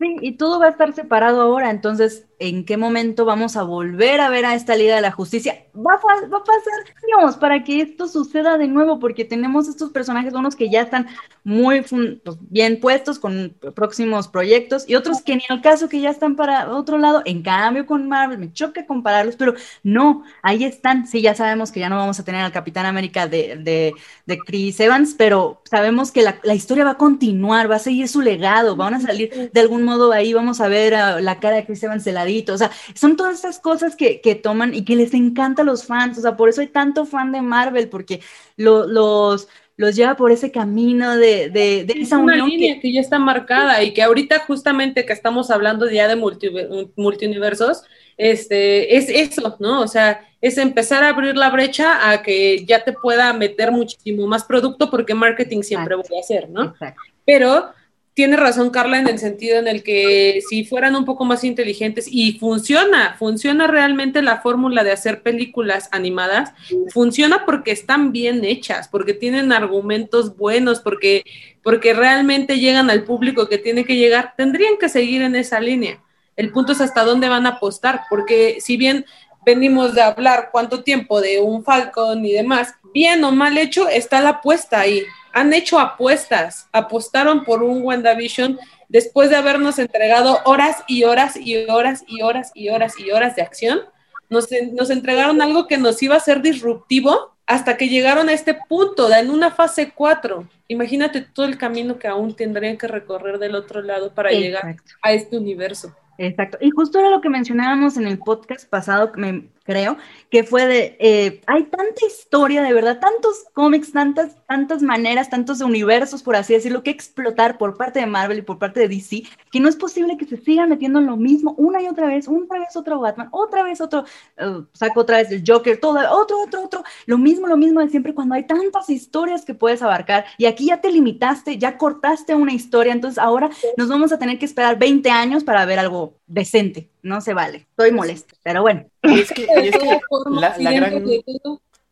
Sí, 0.00 0.16
y 0.20 0.32
todo 0.32 0.58
va 0.58 0.66
a 0.66 0.70
estar 0.70 0.92
separado 0.92 1.40
ahora, 1.40 1.70
entonces, 1.70 2.26
¿en 2.40 2.64
qué 2.64 2.76
momento 2.76 3.24
vamos 3.24 3.56
a 3.56 3.62
volver 3.62 4.20
a 4.20 4.28
ver 4.28 4.44
a 4.44 4.56
esta 4.56 4.74
Liga 4.74 4.96
de 4.96 5.02
la 5.02 5.12
Justicia? 5.12 5.66
Va 5.76 5.94
a, 5.94 5.98
pasar 5.98 7.20
años 7.20 7.36
para 7.36 7.62
que 7.62 7.80
esto 7.80 8.08
suceda 8.08 8.58
de 8.58 8.66
nuevo, 8.66 8.98
porque 8.98 9.24
tenemos 9.24 9.68
estos 9.68 9.90
personajes, 9.90 10.34
unos 10.34 10.56
que 10.56 10.68
ya 10.68 10.80
están 10.80 11.06
muy 11.44 11.82
pues, 11.82 12.38
bien 12.40 12.80
puestos 12.80 13.20
con 13.20 13.54
próximos 13.76 14.26
proyectos, 14.26 14.84
y 14.88 14.96
otros 14.96 15.22
que 15.22 15.36
ni 15.36 15.44
el 15.48 15.60
caso 15.60 15.88
que 15.88 16.00
ya 16.00 16.10
están 16.10 16.34
para 16.34 16.68
otro 16.74 16.98
lado, 16.98 17.22
en 17.24 17.42
cambio 17.42 17.86
con 17.86 18.08
Marvel, 18.08 18.40
me 18.40 18.52
choca 18.52 18.84
compararlos, 18.84 19.36
pero 19.36 19.54
no, 19.84 20.24
ahí 20.42 20.64
están, 20.64 21.06
sí, 21.06 21.22
ya 21.22 21.36
sabemos 21.36 21.70
que 21.70 21.78
ya 21.78 21.88
no 21.88 21.98
vamos 21.98 22.18
a 22.18 22.24
tener 22.24 22.40
al 22.40 22.50
Capitán 22.50 22.86
América 22.86 23.28
de, 23.28 23.58
de, 23.58 23.94
de 24.26 24.38
Chris 24.38 24.80
Evans, 24.80 25.14
pero 25.16 25.62
sabemos 25.70 26.10
que 26.10 26.24
la 26.42 26.54
historia 26.54 26.84
va 26.84 26.92
a 26.92 26.98
continuar, 26.98 27.70
va 27.70 27.76
a 27.76 27.78
seguir 27.78 28.08
su 28.08 28.22
legado, 28.22 28.74
van 28.74 28.94
a 28.94 29.00
salir 29.00 29.51
de 29.52 29.60
algún 29.60 29.82
modo 29.82 30.12
ahí, 30.12 30.32
vamos 30.32 30.60
a 30.60 30.68
ver 30.68 30.94
a 30.94 31.20
la 31.20 31.40
cara 31.40 31.56
de 31.56 31.64
Chris 31.64 31.82
Evans 31.82 32.06
heladito, 32.06 32.54
o 32.54 32.58
sea, 32.58 32.70
son 32.94 33.16
todas 33.16 33.38
esas 33.38 33.58
cosas 33.58 33.96
que, 33.96 34.20
que, 34.20 34.34
toman 34.34 34.74
y 34.74 34.84
que 34.84 34.96
les 34.96 35.14
encanta 35.14 35.62
a 35.62 35.64
los 35.64 35.84
fans, 35.84 36.18
o 36.18 36.22
sea, 36.22 36.36
por 36.36 36.48
eso 36.48 36.60
hay 36.60 36.68
tanto 36.68 37.04
fan 37.04 37.32
de 37.32 37.42
Marvel, 37.42 37.88
porque 37.88 38.20
lo, 38.56 38.86
los, 38.86 39.48
los 39.76 39.96
lleva 39.96 40.16
por 40.16 40.32
ese 40.32 40.50
camino 40.50 41.16
de, 41.16 41.50
de, 41.50 41.84
de 41.84 41.94
esa 41.96 42.18
una 42.18 42.34
unión. 42.34 42.48
línea 42.48 42.74
que... 42.74 42.80
que... 42.80 42.92
ya 42.92 43.00
está 43.00 43.18
marcada 43.18 43.82
y 43.82 43.92
que 43.92 44.02
ahorita 44.02 44.40
justamente 44.40 45.04
que 45.04 45.12
estamos 45.12 45.50
hablando 45.50 45.88
ya 45.90 46.08
de 46.08 46.16
multi, 46.16 46.50
multiuniversos, 46.96 47.84
este, 48.16 48.96
es 48.96 49.08
eso, 49.08 49.56
¿no? 49.58 49.80
O 49.80 49.88
sea, 49.88 50.20
es 50.40 50.58
empezar 50.58 51.04
a 51.04 51.08
abrir 51.08 51.36
la 51.36 51.50
brecha 51.50 52.10
a 52.10 52.22
que 52.22 52.64
ya 52.66 52.84
te 52.84 52.92
pueda 52.92 53.32
meter 53.32 53.72
muchísimo 53.72 54.26
más 54.26 54.44
producto 54.44 54.90
porque 54.90 55.14
marketing 55.14 55.62
siempre 55.62 55.94
Exacto. 55.94 56.08
voy 56.10 56.18
a 56.18 56.20
hacer, 56.20 56.50
¿no? 56.50 56.64
Exacto. 56.64 57.00
Pero 57.24 57.72
tiene 58.14 58.36
razón 58.36 58.70
Carla 58.70 58.98
en 58.98 59.08
el 59.08 59.18
sentido 59.18 59.58
en 59.58 59.66
el 59.66 59.82
que 59.82 60.42
si 60.48 60.64
fueran 60.64 60.94
un 60.96 61.06
poco 61.06 61.24
más 61.24 61.44
inteligentes 61.44 62.06
y 62.10 62.38
funciona, 62.38 63.16
funciona 63.18 63.66
realmente 63.66 64.20
la 64.20 64.42
fórmula 64.42 64.84
de 64.84 64.92
hacer 64.92 65.22
películas 65.22 65.88
animadas, 65.92 66.52
funciona 66.92 67.46
porque 67.46 67.70
están 67.70 68.12
bien 68.12 68.44
hechas, 68.44 68.88
porque 68.88 69.14
tienen 69.14 69.50
argumentos 69.50 70.36
buenos, 70.36 70.80
porque, 70.80 71.24
porque 71.62 71.94
realmente 71.94 72.58
llegan 72.58 72.90
al 72.90 73.04
público 73.04 73.48
que 73.48 73.58
tiene 73.58 73.84
que 73.84 73.96
llegar, 73.96 74.34
tendrían 74.36 74.76
que 74.78 74.90
seguir 74.90 75.22
en 75.22 75.34
esa 75.34 75.58
línea. 75.60 76.02
El 76.36 76.50
punto 76.50 76.72
es 76.72 76.80
hasta 76.82 77.04
dónde 77.04 77.30
van 77.30 77.46
a 77.46 77.50
apostar, 77.50 78.02
porque 78.10 78.58
si 78.60 78.76
bien 78.76 79.06
venimos 79.44 79.94
de 79.94 80.02
hablar 80.02 80.50
cuánto 80.52 80.82
tiempo 80.82 81.20
de 81.20 81.40
un 81.40 81.64
Falcon 81.64 82.24
y 82.24 82.32
demás, 82.32 82.74
bien 82.92 83.22
o 83.24 83.32
mal 83.32 83.56
hecho, 83.58 83.88
está 83.88 84.20
la 84.20 84.30
apuesta 84.30 84.80
ahí 84.80 85.04
han 85.32 85.52
hecho 85.52 85.78
apuestas, 85.78 86.68
apostaron 86.72 87.44
por 87.44 87.62
un 87.62 87.82
WandaVision 87.82 88.58
después 88.88 89.30
de 89.30 89.36
habernos 89.36 89.78
entregado 89.78 90.38
horas 90.44 90.84
y 90.86 91.04
horas 91.04 91.36
y 91.36 91.56
horas 91.68 92.04
y 92.06 92.22
horas 92.22 92.52
y 92.54 92.68
horas 92.68 92.98
y 92.98 93.10
horas 93.10 93.36
de 93.36 93.42
acción. 93.42 93.80
Nos, 94.28 94.48
nos 94.72 94.90
entregaron 94.90 95.40
algo 95.42 95.66
que 95.66 95.78
nos 95.78 96.02
iba 96.02 96.16
a 96.16 96.20
ser 96.20 96.42
disruptivo 96.42 97.32
hasta 97.46 97.76
que 97.76 97.88
llegaron 97.88 98.28
a 98.28 98.32
este 98.32 98.56
punto, 98.68 99.12
en 99.12 99.30
una 99.30 99.50
fase 99.50 99.92
4. 99.94 100.48
Imagínate 100.68 101.22
todo 101.22 101.46
el 101.46 101.58
camino 101.58 101.98
que 101.98 102.08
aún 102.08 102.34
tendrían 102.34 102.78
que 102.78 102.86
recorrer 102.86 103.38
del 103.38 103.54
otro 103.54 103.82
lado 103.82 104.14
para 104.14 104.30
Exacto. 104.30 104.46
llegar 104.46 104.76
a 105.02 105.12
este 105.12 105.36
universo. 105.36 105.94
Exacto. 106.18 106.58
Y 106.60 106.70
justo 106.70 106.98
era 106.98 107.10
lo 107.10 107.20
que 107.20 107.28
mencionábamos 107.28 107.96
en 107.96 108.06
el 108.06 108.18
podcast 108.18 108.68
pasado, 108.68 109.12
me, 109.16 109.48
creo, 109.64 109.96
que 110.30 110.44
fue 110.44 110.66
de, 110.66 110.96
eh, 110.98 111.40
hay 111.46 111.64
tanta 111.64 112.06
historia, 112.06 112.62
de 112.62 112.72
verdad, 112.72 112.98
tantos 113.00 113.44
cómics, 113.52 113.92
tantas, 113.92 114.36
tantas 114.46 114.82
maneras, 114.82 115.30
tantos 115.30 115.60
universos, 115.60 116.22
por 116.22 116.36
así 116.36 116.54
decirlo, 116.54 116.82
que 116.82 116.90
explotar 116.90 117.58
por 117.58 117.76
parte 117.76 118.00
de 118.00 118.06
Marvel 118.06 118.38
y 118.38 118.42
por 118.42 118.58
parte 118.58 118.80
de 118.80 118.88
DC, 118.88 119.22
que 119.50 119.60
no 119.60 119.68
es 119.68 119.76
posible 119.76 120.16
que 120.16 120.26
se 120.26 120.36
sigan 120.36 120.68
metiendo 120.68 120.98
en 120.98 121.06
lo 121.06 121.16
mismo 121.16 121.54
una 121.58 121.82
y 121.82 121.88
otra 121.88 122.06
vez, 122.06 122.28
una 122.28 122.58
vez 122.58 122.76
otro 122.76 123.00
Batman, 123.00 123.28
otra 123.30 123.62
vez 123.62 123.80
otro, 123.80 124.04
uh, 124.38 124.64
saco 124.72 125.00
otra 125.00 125.18
vez 125.18 125.30
el 125.30 125.42
Joker, 125.46 125.78
todo, 125.80 125.98
otro, 126.12 126.40
otro, 126.42 126.64
otro, 126.64 126.84
lo 127.06 127.18
mismo, 127.18 127.46
lo 127.46 127.56
mismo 127.56 127.80
de 127.80 127.88
siempre, 127.88 128.14
cuando 128.14 128.34
hay 128.34 128.46
tantas 128.46 128.90
historias 128.90 129.44
que 129.44 129.54
puedes 129.54 129.82
abarcar, 129.82 130.24
y 130.38 130.46
aquí 130.46 130.66
ya 130.66 130.80
te 130.80 130.90
limitaste, 130.90 131.58
ya 131.58 131.78
cortaste 131.78 132.34
una 132.34 132.52
historia, 132.52 132.92
entonces 132.92 133.18
ahora 133.18 133.50
nos 133.76 133.88
vamos 133.88 134.12
a 134.12 134.18
tener 134.18 134.38
que 134.38 134.46
esperar 134.46 134.78
20 134.78 135.10
años 135.10 135.44
para 135.44 135.64
ver 135.64 135.78
algo 135.78 136.21
decente, 136.32 136.88
no 137.02 137.20
se 137.20 137.34
vale, 137.34 137.58
estoy 137.58 137.92
molesto, 137.92 138.34
pero 138.42 138.62
bueno. 138.62 138.86
Y 139.02 139.20
es 139.20 139.30
que, 139.30 139.42
y 139.42 139.68
es 139.68 139.76
que 139.76 140.00
la, 140.30 140.56
la, 140.58 140.72
gran, 140.72 141.04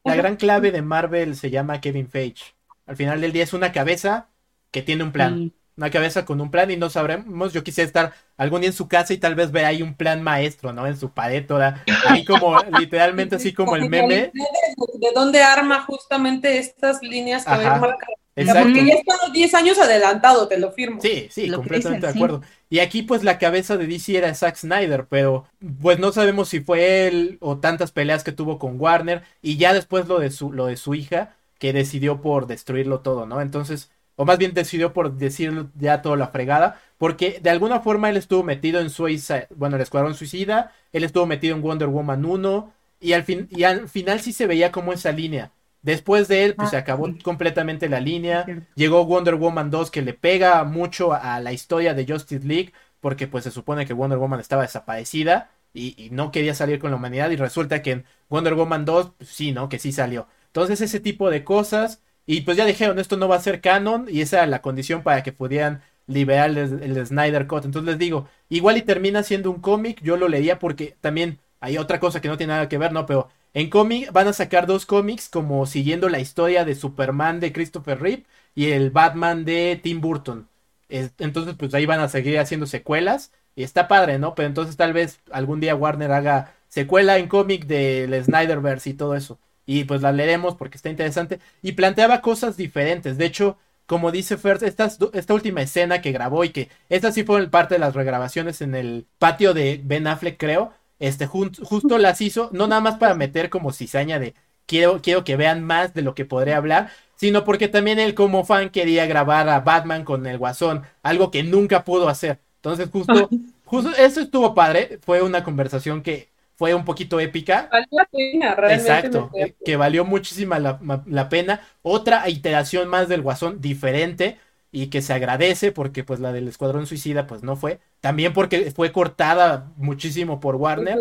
la 0.04 0.14
gran 0.14 0.36
clave 0.36 0.72
de 0.72 0.82
Marvel 0.82 1.36
se 1.36 1.50
llama 1.50 1.80
Kevin 1.80 2.08
Feige. 2.08 2.54
Al 2.86 2.96
final 2.96 3.20
del 3.20 3.32
día 3.32 3.44
es 3.44 3.52
una 3.52 3.70
cabeza 3.70 4.28
que 4.70 4.82
tiene 4.82 5.04
un 5.04 5.12
plan. 5.12 5.36
Sí. 5.36 5.52
Una 5.76 5.90
cabeza 5.90 6.24
con 6.24 6.40
un 6.40 6.50
plan 6.50 6.70
y 6.70 6.76
no 6.76 6.90
sabremos. 6.90 7.52
Yo 7.52 7.64
quisiera 7.64 7.86
estar 7.86 8.12
algún 8.36 8.60
día 8.60 8.68
en 8.68 8.76
su 8.76 8.86
casa 8.86 9.14
y 9.14 9.18
tal 9.18 9.34
vez 9.34 9.50
ver 9.50 9.64
ahí 9.64 9.80
un 9.82 9.94
plan 9.94 10.22
maestro, 10.22 10.72
¿no? 10.72 10.86
En 10.86 10.96
su 10.96 11.10
pared 11.10 11.46
toda. 11.46 11.84
Ahí 12.06 12.24
como, 12.24 12.58
literalmente 12.78 13.36
así 13.36 13.54
como 13.54 13.76
el 13.76 13.88
meme. 13.88 14.14
De, 14.14 14.32
de 14.32 15.12
dónde 15.14 15.42
arma 15.42 15.82
justamente 15.82 16.58
estas 16.58 17.02
líneas 17.02 17.44
que 17.44 17.52
Ajá. 17.52 17.76
marcar 17.76 18.08
Exacto. 18.36 18.62
Porque 18.62 18.86
ya 18.86 18.94
estamos 18.94 19.32
10 19.32 19.54
años 19.54 19.78
adelantado, 19.78 20.48
te 20.48 20.58
lo 20.58 20.72
firmo. 20.72 21.00
Sí, 21.00 21.28
sí, 21.30 21.46
lo 21.46 21.58
completamente 21.58 22.06
dicen, 22.06 22.18
de 22.18 22.24
acuerdo. 22.24 22.42
Sí. 22.42 22.54
Y 22.70 22.78
aquí 22.78 23.02
pues 23.02 23.24
la 23.24 23.38
cabeza 23.38 23.76
de 23.76 23.86
DC 23.86 24.16
era 24.16 24.34
Zack 24.34 24.56
Snyder, 24.56 25.06
pero 25.08 25.46
pues 25.82 25.98
no 25.98 26.12
sabemos 26.12 26.48
si 26.48 26.60
fue 26.60 27.08
él 27.08 27.38
o 27.40 27.58
tantas 27.58 27.90
peleas 27.90 28.24
que 28.24 28.32
tuvo 28.32 28.58
con 28.58 28.80
Warner 28.80 29.22
y 29.42 29.56
ya 29.56 29.74
después 29.74 30.06
lo 30.06 30.18
de 30.20 30.30
su, 30.30 30.52
lo 30.52 30.66
de 30.66 30.76
su 30.76 30.94
hija 30.94 31.36
que 31.58 31.72
decidió 31.72 32.22
por 32.22 32.46
destruirlo 32.46 33.00
todo, 33.00 33.26
¿no? 33.26 33.40
Entonces, 33.40 33.90
o 34.16 34.24
más 34.24 34.38
bien 34.38 34.54
decidió 34.54 34.92
por 34.92 35.16
decir 35.16 35.66
ya 35.78 36.00
toda 36.00 36.16
la 36.16 36.28
fregada, 36.28 36.80
porque 36.98 37.40
de 37.42 37.50
alguna 37.50 37.80
forma 37.80 38.10
él 38.10 38.16
estuvo 38.16 38.42
metido 38.42 38.80
en 38.80 38.90
Suicide, 38.90 39.48
bueno, 39.56 39.76
el 39.76 39.82
Escuadrón 39.82 40.14
Suicida, 40.14 40.72
él 40.92 41.04
estuvo 41.04 41.26
metido 41.26 41.56
en 41.56 41.62
Wonder 41.62 41.88
Woman 41.88 42.24
1 42.24 42.72
y 43.00 43.12
al, 43.12 43.24
fin, 43.24 43.48
y 43.50 43.64
al 43.64 43.88
final 43.88 44.20
sí 44.20 44.32
se 44.32 44.46
veía 44.46 44.70
como 44.72 44.92
esa 44.92 45.12
línea 45.12 45.52
Después 45.82 46.28
de 46.28 46.44
él, 46.44 46.54
pues 46.54 46.68
ah, 46.68 46.70
se 46.72 46.76
acabó 46.76 47.06
sí. 47.06 47.18
completamente 47.18 47.88
la 47.88 48.00
línea. 48.00 48.44
Sí. 48.44 48.52
Llegó 48.74 49.04
Wonder 49.06 49.34
Woman 49.36 49.70
2 49.70 49.90
que 49.90 50.02
le 50.02 50.14
pega 50.14 50.62
mucho 50.64 51.12
a 51.14 51.40
la 51.40 51.52
historia 51.52 51.94
de 51.94 52.06
Justice 52.06 52.46
League, 52.46 52.72
porque 53.00 53.26
pues 53.26 53.44
se 53.44 53.50
supone 53.50 53.86
que 53.86 53.94
Wonder 53.94 54.18
Woman 54.18 54.40
estaba 54.40 54.62
desaparecida 54.62 55.50
y, 55.72 55.94
y 56.02 56.10
no 56.10 56.30
quería 56.32 56.54
salir 56.54 56.78
con 56.78 56.90
la 56.90 56.96
humanidad 56.96 57.30
y 57.30 57.36
resulta 57.36 57.82
que 57.82 57.92
en 57.92 58.04
Wonder 58.28 58.54
Woman 58.54 58.84
2, 58.84 59.12
pues, 59.18 59.30
sí, 59.30 59.52
¿no? 59.52 59.68
Que 59.68 59.78
sí 59.78 59.92
salió. 59.92 60.26
Entonces 60.46 60.80
ese 60.80 61.00
tipo 61.00 61.30
de 61.30 61.44
cosas 61.44 62.02
y 62.26 62.42
pues 62.42 62.56
ya 62.56 62.64
dijeron, 62.66 62.98
esto 62.98 63.16
no 63.16 63.28
va 63.28 63.36
a 63.36 63.40
ser 63.40 63.60
canon 63.60 64.06
y 64.08 64.20
esa 64.20 64.38
era 64.38 64.46
la 64.46 64.62
condición 64.62 65.02
para 65.02 65.22
que 65.22 65.32
pudieran 65.32 65.82
liberar 66.06 66.50
el, 66.50 66.58
el 66.82 67.06
Snyder 67.06 67.46
Cut. 67.46 67.64
Entonces 67.64 67.88
les 67.88 67.98
digo, 67.98 68.28
igual 68.48 68.76
y 68.76 68.82
termina 68.82 69.22
siendo 69.22 69.50
un 69.50 69.60
cómic, 69.60 70.00
yo 70.02 70.16
lo 70.16 70.28
leía 70.28 70.58
porque 70.58 70.96
también 71.00 71.38
hay 71.60 71.78
otra 71.78 72.00
cosa 72.00 72.20
que 72.20 72.28
no 72.28 72.36
tiene 72.36 72.52
nada 72.52 72.68
que 72.68 72.78
ver, 72.78 72.92
¿no? 72.92 73.06
Pero 73.06 73.28
en 73.54 73.70
cómic 73.70 74.12
van 74.12 74.28
a 74.28 74.32
sacar 74.32 74.66
dos 74.66 74.86
cómics 74.86 75.28
como 75.28 75.66
siguiendo 75.66 76.08
la 76.08 76.20
historia 76.20 76.64
de 76.64 76.74
Superman 76.74 77.40
de 77.40 77.52
Christopher 77.52 78.00
Reeve 78.00 78.24
y 78.54 78.70
el 78.70 78.90
Batman 78.90 79.44
de 79.44 79.80
Tim 79.82 80.00
Burton. 80.00 80.48
Entonces, 80.88 81.54
pues 81.58 81.74
ahí 81.74 81.86
van 81.86 82.00
a 82.00 82.08
seguir 82.08 82.38
haciendo 82.38 82.66
secuelas. 82.66 83.32
Y 83.56 83.64
está 83.64 83.88
padre, 83.88 84.18
¿no? 84.18 84.34
Pero 84.34 84.46
entonces 84.48 84.76
tal 84.76 84.92
vez 84.92 85.20
algún 85.32 85.60
día 85.60 85.74
Warner 85.74 86.12
haga 86.12 86.54
secuela 86.68 87.18
en 87.18 87.28
cómic 87.28 87.66
del 87.66 88.24
Snyderverse 88.24 88.90
y 88.90 88.94
todo 88.94 89.14
eso. 89.14 89.38
Y 89.66 89.84
pues 89.84 90.02
la 90.02 90.12
leeremos 90.12 90.54
porque 90.54 90.76
está 90.76 90.88
interesante. 90.88 91.40
Y 91.62 91.72
planteaba 91.72 92.22
cosas 92.22 92.56
diferentes. 92.56 93.18
De 93.18 93.26
hecho, 93.26 93.58
como 93.86 94.12
dice 94.12 94.36
Fer, 94.36 94.62
esta, 94.62 94.90
esta 95.12 95.34
última 95.34 95.62
escena 95.62 96.00
que 96.00 96.12
grabó 96.12 96.44
y 96.44 96.50
que 96.50 96.68
esta 96.88 97.12
sí 97.12 97.24
fue 97.24 97.48
parte 97.48 97.74
de 97.74 97.80
las 97.80 97.94
regrabaciones 97.94 98.62
en 98.62 98.74
el 98.74 99.06
patio 99.18 99.52
de 99.54 99.80
Ben 99.84 100.06
Affleck, 100.06 100.38
creo 100.38 100.72
este, 101.00 101.26
justo 101.26 101.98
las 101.98 102.20
hizo, 102.20 102.50
no 102.52 102.68
nada 102.68 102.80
más 102.80 102.96
para 102.96 103.14
meter 103.14 103.50
como 103.50 103.72
cizaña 103.72 104.18
de 104.18 104.34
quiero, 104.66 105.00
quiero 105.02 105.24
que 105.24 105.36
vean 105.36 105.64
más 105.64 105.94
de 105.94 106.02
lo 106.02 106.14
que 106.14 106.24
podré 106.24 106.54
hablar, 106.54 106.90
sino 107.16 107.44
porque 107.44 107.68
también 107.68 107.98
él 107.98 108.14
como 108.14 108.44
fan 108.44 108.70
quería 108.70 109.06
grabar 109.06 109.48
a 109.48 109.60
Batman 109.60 110.04
con 110.04 110.26
el 110.26 110.38
guasón, 110.38 110.82
algo 111.02 111.30
que 111.30 111.42
nunca 111.42 111.84
pudo 111.84 112.08
hacer. 112.08 112.38
Entonces 112.56 112.88
justo, 112.92 113.28
justo 113.64 113.90
eso 113.98 114.20
estuvo 114.20 114.54
padre, 114.54 114.98
fue 115.04 115.22
una 115.22 115.42
conversación 115.42 116.02
que 116.02 116.28
fue 116.54 116.74
un 116.74 116.84
poquito 116.84 117.18
épica. 117.18 117.68
Valió 117.72 117.88
la 117.90 118.04
pena, 118.04 118.54
realmente. 118.54 118.90
Exacto, 118.90 119.30
que 119.64 119.76
valió 119.76 120.04
muchísima 120.04 120.58
la, 120.58 120.78
la 121.06 121.28
pena. 121.30 121.62
Otra 121.82 122.28
iteración 122.28 122.88
más 122.88 123.08
del 123.08 123.22
guasón 123.22 123.60
diferente 123.60 124.38
y 124.72 124.86
que 124.86 125.02
se 125.02 125.12
agradece 125.12 125.72
porque 125.72 126.04
pues 126.04 126.20
la 126.20 126.32
del 126.32 126.48
Escuadrón 126.48 126.86
Suicida 126.86 127.26
pues 127.26 127.42
no 127.42 127.56
fue, 127.56 127.80
también 128.00 128.32
porque 128.32 128.70
fue 128.70 128.92
cortada 128.92 129.72
muchísimo 129.76 130.40
por 130.40 130.56
Warner 130.56 131.00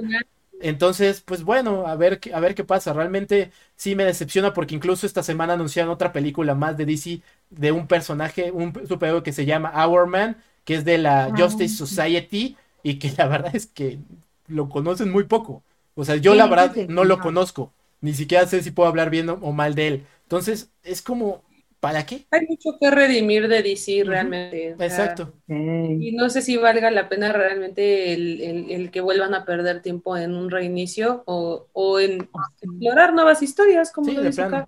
Entonces, 0.61 1.21
pues 1.21 1.43
bueno, 1.43 1.87
a 1.87 1.95
ver, 1.95 2.19
a 2.33 2.39
ver 2.39 2.55
qué 2.55 2.63
pasa. 2.63 2.91
Realmente 2.93 3.51
sí 3.75 3.95
me 3.95 4.03
decepciona 4.03 4.53
porque 4.53 4.75
incluso 4.75 5.05
esta 5.05 5.23
semana 5.23 5.53
anunciaron 5.53 5.91
otra 5.91 6.11
película 6.11 6.55
más 6.55 6.77
de 6.77 6.85
DC 6.85 7.21
de 7.49 7.71
un 7.71 7.87
personaje, 7.87 8.51
un 8.51 8.73
superhéroe 8.87 9.23
que 9.23 9.31
se 9.33 9.45
llama 9.45 9.71
Our 9.87 10.07
Man, 10.07 10.37
que 10.65 10.75
es 10.75 10.85
de 10.85 10.97
la 10.97 11.25
ah. 11.25 11.33
Justice 11.37 11.75
Society 11.75 12.57
y 12.83 12.99
que 12.99 13.11
la 13.17 13.27
verdad 13.29 13.55
es 13.55 13.67
que 13.67 13.99
lo 14.47 14.69
conocen 14.69 15.11
muy 15.11 15.25
poco. 15.25 15.63
O 15.95 16.05
sea, 16.05 16.15
yo 16.15 16.35
la 16.35 16.47
verdad 16.47 16.75
no 16.87 17.03
lo 17.03 17.19
conozco. 17.19 17.71
Ni 18.01 18.13
siquiera 18.13 18.47
sé 18.47 18.63
si 18.63 18.71
puedo 18.71 18.89
hablar 18.89 19.09
bien 19.09 19.29
o 19.29 19.51
mal 19.51 19.75
de 19.75 19.87
él. 19.87 20.05
Entonces, 20.23 20.69
es 20.83 21.01
como, 21.01 21.43
¿para 21.79 22.05
qué? 22.05 22.25
Hay 22.31 22.45
mucho 22.47 22.77
que 22.79 22.91
redimir 22.91 23.47
de 23.47 23.63
DC 23.63 24.03
realmente. 24.05 24.69
Exacto. 24.79 25.33
Y 25.47 26.11
no 26.13 26.29
sé 26.29 26.41
si 26.41 26.57
valga 26.57 26.91
la 26.91 27.09
pena 27.09 27.31
realmente 27.31 28.13
el, 28.13 28.89
que 28.91 29.01
vuelvan 29.01 29.33
a 29.33 29.45
perder 29.45 29.81
tiempo 29.81 30.17
en 30.17 30.35
un 30.35 30.51
reinicio 30.51 31.23
o, 31.25 31.99
en 31.99 32.29
explorar 32.61 33.13
nuevas 33.13 33.41
historias, 33.41 33.91
como 33.91 34.11
lo 34.11 34.23
dice 34.23 34.41
acá. 34.41 34.67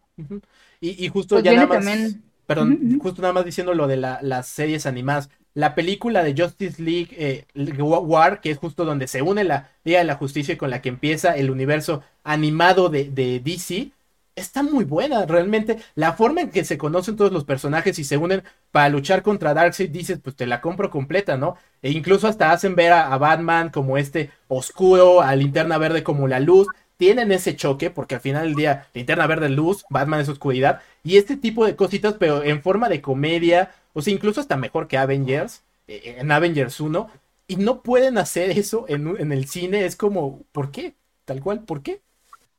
y, 0.80 1.07
justo 1.09 1.36
pues 1.36 1.43
ya 1.43 1.53
nada 1.53 1.80
más, 1.80 2.16
perdón, 2.45 2.99
justo 2.99 3.22
nada 3.22 3.34
más 3.34 3.45
diciendo 3.45 3.74
lo 3.74 3.88
de 3.88 3.97
las 3.97 4.47
series 4.47 4.86
animadas. 4.86 5.30
La 5.53 5.76
película 5.76 6.24
de 6.24 6.34
Justice 6.41 6.82
League 6.82 7.09
eh, 7.18 7.45
War, 7.82 8.39
que 8.39 8.51
es 8.51 8.57
justo 8.57 8.86
donde 8.86 9.07
se 9.07 9.22
une 9.22 9.43
la 9.43 9.70
Liga 9.84 9.99
de 9.99 10.05
la 10.05 10.16
Justicia 10.16 10.57
con 10.57 10.70
la 10.70 10.82
que 10.82 10.88
empieza 10.88 11.36
el 11.36 11.51
universo 11.51 12.03
animado 12.24 12.88
de, 12.88 13.09
de 13.09 13.41
DC, 13.41 13.91
está 14.36 14.64
muy 14.64 14.86
buena, 14.86 15.26
realmente. 15.26 15.78
La 15.96 16.14
forma 16.14 16.42
en 16.42 16.52
que 16.52 16.64
se 16.64 16.78
conocen 16.78 17.16
todos 17.16 17.32
los 17.32 17.46
personajes 17.46 17.98
y 18.00 18.04
se 18.04 18.18
unen 18.18 18.44
para 18.72 18.90
luchar 18.90 19.24
contra 19.24 19.54
Darkseid, 19.54 19.90
dices, 19.90 20.20
pues 20.24 20.36
te 20.36 20.48
la 20.48 20.62
compro 20.62 20.90
completa, 20.90 21.38
¿no? 21.38 21.58
E 21.82 21.92
incluso 21.92 22.28
hasta 22.28 22.52
hacen 22.52 22.76
ver 22.76 22.94
a, 22.94 23.18
Batman 23.18 23.70
como 23.70 23.98
este 23.98 24.32
oscuro, 24.48 25.22
a 25.22 25.36
Linterna 25.36 25.78
Verde 25.78 26.04
como 26.04 26.28
la 26.28 26.40
luz. 26.40 26.68
Tienen 26.98 27.32
ese 27.32 27.56
choque, 27.56 27.90
porque 27.90 28.16
al 28.16 28.22
final 28.22 28.44
del 28.44 28.56
día, 28.56 28.88
Linterna 28.94 29.28
Verde 29.28 29.48
es 29.48 29.52
luz, 29.54 29.86
Batman 29.90 30.20
es 30.22 30.30
oscuridad. 30.30 30.82
Y 31.04 31.18
este 31.18 31.36
tipo 31.38 31.66
de 31.66 31.76
cositas, 31.76 32.16
pero 32.20 32.44
en 32.44 32.62
forma 32.62 32.90
de 32.90 33.02
comedia, 33.02 33.72
o 33.94 34.02
sea, 34.02 34.14
incluso 34.14 34.40
hasta 34.42 34.56
mejor 34.56 34.88
que 34.88 34.98
Avengers, 34.98 35.64
eh, 35.88 36.18
en 36.20 36.32
Avengers 36.32 36.80
1. 36.80 37.10
Y 37.48 37.56
no 37.58 37.82
pueden 37.82 38.18
hacer 38.18 38.52
eso 38.52 38.86
en, 38.88 39.16
en 39.20 39.32
el 39.32 39.48
cine, 39.48 39.86
es 39.86 39.96
como, 39.96 40.42
¿por 40.52 40.72
qué? 40.72 40.96
Tal 41.26 41.42
cual, 41.42 41.64
¿por 41.64 41.82
qué? 41.82 42.02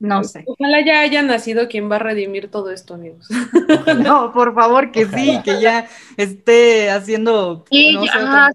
No 0.03 0.24
sé. 0.24 0.42
Ojalá 0.48 0.84
ya 0.84 1.00
haya 1.00 1.22
nacido 1.22 1.68
quien 1.68 1.88
va 1.88 1.94
a 1.94 2.00
redimir 2.00 2.50
todo 2.50 2.72
esto, 2.72 2.94
amigos. 2.94 3.28
no, 4.05 4.32
por 4.32 4.53
favor, 4.53 4.90
que 4.90 5.07
sí, 5.07 5.40
que 5.44 5.61
ya 5.61 5.86
esté 6.16 6.90
haciendo. 6.90 7.64
Sí, 7.70 7.96
ya, 8.05 8.50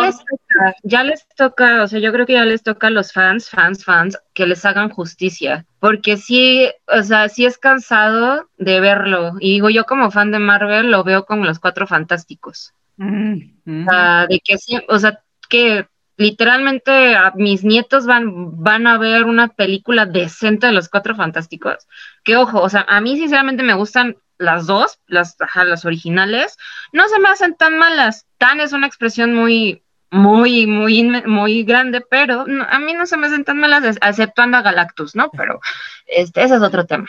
les 0.00 0.18
toca, 0.18 0.74
ya 0.82 1.04
les 1.04 1.28
toca, 1.36 1.84
o 1.84 1.86
sea, 1.86 2.00
yo 2.00 2.12
creo 2.12 2.26
que 2.26 2.32
ya 2.32 2.44
les 2.44 2.64
toca 2.64 2.88
a 2.88 2.90
los 2.90 3.12
fans, 3.12 3.48
fans, 3.48 3.84
fans, 3.84 4.18
que 4.34 4.48
les 4.48 4.64
hagan 4.64 4.90
justicia. 4.90 5.64
Porque 5.78 6.16
sí, 6.16 6.68
o 6.88 7.04
sea, 7.04 7.28
sí 7.28 7.46
es 7.46 7.56
cansado 7.56 8.48
de 8.58 8.80
verlo. 8.80 9.34
Y 9.38 9.52
digo, 9.52 9.70
yo 9.70 9.84
como 9.84 10.10
fan 10.10 10.32
de 10.32 10.40
Marvel 10.40 10.90
lo 10.90 11.04
veo 11.04 11.24
con 11.24 11.46
los 11.46 11.60
cuatro 11.60 11.86
fantásticos. 11.86 12.74
Mm, 12.96 13.52
mm. 13.64 13.86
O 13.86 13.90
sea, 13.90 14.26
de 14.26 14.40
que 14.40 14.58
sí, 14.58 14.76
o 14.88 14.98
sea, 14.98 15.22
que 15.48 15.86
literalmente 16.20 17.16
a 17.16 17.32
mis 17.34 17.64
nietos 17.64 18.04
van, 18.04 18.62
van 18.62 18.86
a 18.86 18.98
ver 18.98 19.24
una 19.24 19.48
película 19.48 20.04
decente 20.04 20.66
de 20.66 20.74
los 20.74 20.90
Cuatro 20.90 21.16
Fantásticos. 21.16 21.88
Que 22.24 22.36
ojo, 22.36 22.60
o 22.60 22.68
sea, 22.68 22.84
a 22.88 23.00
mí 23.00 23.16
sinceramente 23.16 23.62
me 23.62 23.72
gustan 23.72 24.18
las 24.36 24.66
dos, 24.66 24.98
las, 25.06 25.36
las 25.54 25.84
originales, 25.86 26.58
no 26.92 27.08
se 27.08 27.18
me 27.20 27.30
hacen 27.30 27.56
tan 27.56 27.78
malas. 27.78 28.26
Tan 28.36 28.60
es 28.60 28.74
una 28.74 28.86
expresión 28.86 29.34
muy, 29.34 29.82
muy, 30.10 30.66
muy, 30.66 31.02
muy 31.24 31.64
grande, 31.64 32.02
pero 32.02 32.44
a 32.68 32.78
mí 32.78 32.92
no 32.92 33.06
se 33.06 33.16
me 33.16 33.28
hacen 33.28 33.44
tan 33.44 33.58
malas, 33.58 33.96
aceptando 34.02 34.58
a 34.58 34.62
Galactus, 34.62 35.16
¿no? 35.16 35.30
Pero 35.30 35.60
este, 36.06 36.42
ese 36.42 36.56
es 36.56 36.62
otro 36.62 36.84
tema. 36.84 37.08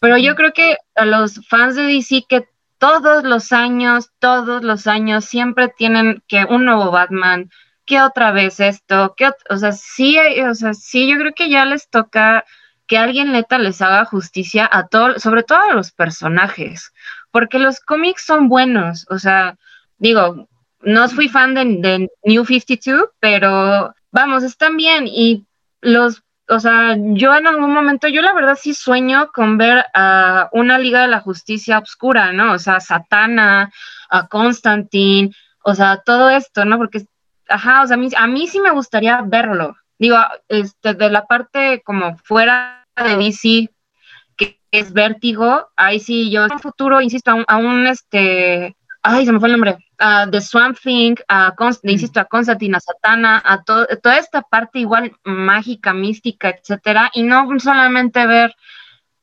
Pero 0.00 0.18
yo 0.18 0.34
creo 0.34 0.52
que 0.52 0.78
a 0.96 1.04
los 1.04 1.46
fans 1.46 1.76
de 1.76 1.82
DC 1.82 2.24
que 2.28 2.48
todos 2.78 3.22
los 3.22 3.52
años, 3.52 4.10
todos 4.18 4.64
los 4.64 4.88
años 4.88 5.26
siempre 5.26 5.68
tienen 5.68 6.24
que 6.26 6.44
un 6.44 6.64
nuevo 6.64 6.90
Batman, 6.90 7.50
¿qué 7.88 8.02
otra 8.02 8.32
vez 8.32 8.60
esto? 8.60 9.14
¿Qué 9.16 9.32
o 9.48 9.56
sea, 9.56 9.72
sí, 9.72 10.18
o 10.18 10.54
sea, 10.54 10.74
sí, 10.74 11.08
yo 11.10 11.16
creo 11.18 11.32
que 11.34 11.48
ya 11.48 11.64
les 11.64 11.88
toca 11.88 12.44
que 12.86 12.98
alguien 12.98 13.32
neta 13.32 13.58
les 13.58 13.82
haga 13.82 14.04
justicia 14.04 14.68
a 14.70 14.88
todos, 14.88 15.22
sobre 15.22 15.42
todo 15.42 15.58
a 15.58 15.74
los 15.74 15.90
personajes, 15.92 16.92
porque 17.30 17.58
los 17.58 17.80
cómics 17.80 18.24
son 18.24 18.48
buenos, 18.48 19.06
o 19.10 19.18
sea, 19.18 19.56
digo, 19.98 20.48
no 20.80 21.08
fui 21.08 21.28
fan 21.28 21.54
de, 21.54 21.64
de 21.64 22.08
New 22.24 22.44
52, 22.44 23.08
pero 23.20 23.94
vamos, 24.12 24.42
están 24.44 24.76
bien 24.76 25.06
y 25.06 25.46
los 25.80 26.22
o 26.50 26.60
sea, 26.60 26.96
yo 26.98 27.34
en 27.36 27.46
algún 27.46 27.74
momento, 27.74 28.08
yo 28.08 28.22
la 28.22 28.32
verdad 28.32 28.58
sí 28.58 28.72
sueño 28.72 29.30
con 29.34 29.58
ver 29.58 29.84
a 29.92 30.48
una 30.52 30.78
Liga 30.78 31.02
de 31.02 31.08
la 31.08 31.20
Justicia 31.20 31.78
oscura, 31.78 32.32
¿no? 32.32 32.52
O 32.54 32.58
sea, 32.58 32.80
Satana, 32.80 33.70
a 34.08 34.28
Constantine, 34.28 35.30
o 35.62 35.74
sea, 35.74 36.00
todo 36.04 36.30
esto, 36.30 36.64
¿no? 36.64 36.78
Porque 36.78 37.04
ajá, 37.48 37.82
o 37.82 37.86
sea, 37.86 37.94
a 37.94 37.98
mí, 37.98 38.08
a 38.16 38.26
mí 38.26 38.46
sí 38.46 38.60
me 38.60 38.70
gustaría 38.70 39.20
verlo. 39.22 39.76
Digo, 39.98 40.16
este, 40.48 40.94
de 40.94 41.10
la 41.10 41.26
parte 41.26 41.82
como 41.84 42.16
fuera 42.18 42.86
de 42.96 43.16
DC, 43.16 43.70
que 44.36 44.60
es 44.70 44.92
vértigo, 44.92 45.68
ahí 45.76 46.00
sí, 46.00 46.30
yo 46.30 46.44
en 46.44 46.52
un 46.52 46.60
futuro, 46.60 47.00
insisto, 47.00 47.32
a 47.46 47.56
un, 47.56 47.86
este, 47.86 48.76
ay, 49.02 49.26
se 49.26 49.32
me 49.32 49.40
fue 49.40 49.48
el 49.48 49.52
nombre, 49.52 49.78
uh, 50.00 50.30
The 50.30 50.40
Swamp 50.40 50.78
Thing, 50.78 51.16
a 51.28 51.52
mm. 51.58 51.88
insisto, 51.88 52.20
a 52.20 52.24
Constantine, 52.26 52.76
a 52.76 52.80
Satana, 52.80 53.42
a 53.44 53.62
toda 53.62 54.18
esta 54.18 54.42
parte 54.42 54.78
igual 54.78 55.12
mágica, 55.24 55.92
mística, 55.92 56.50
etcétera, 56.50 57.10
y 57.14 57.22
no 57.22 57.48
solamente 57.58 58.26
ver 58.26 58.54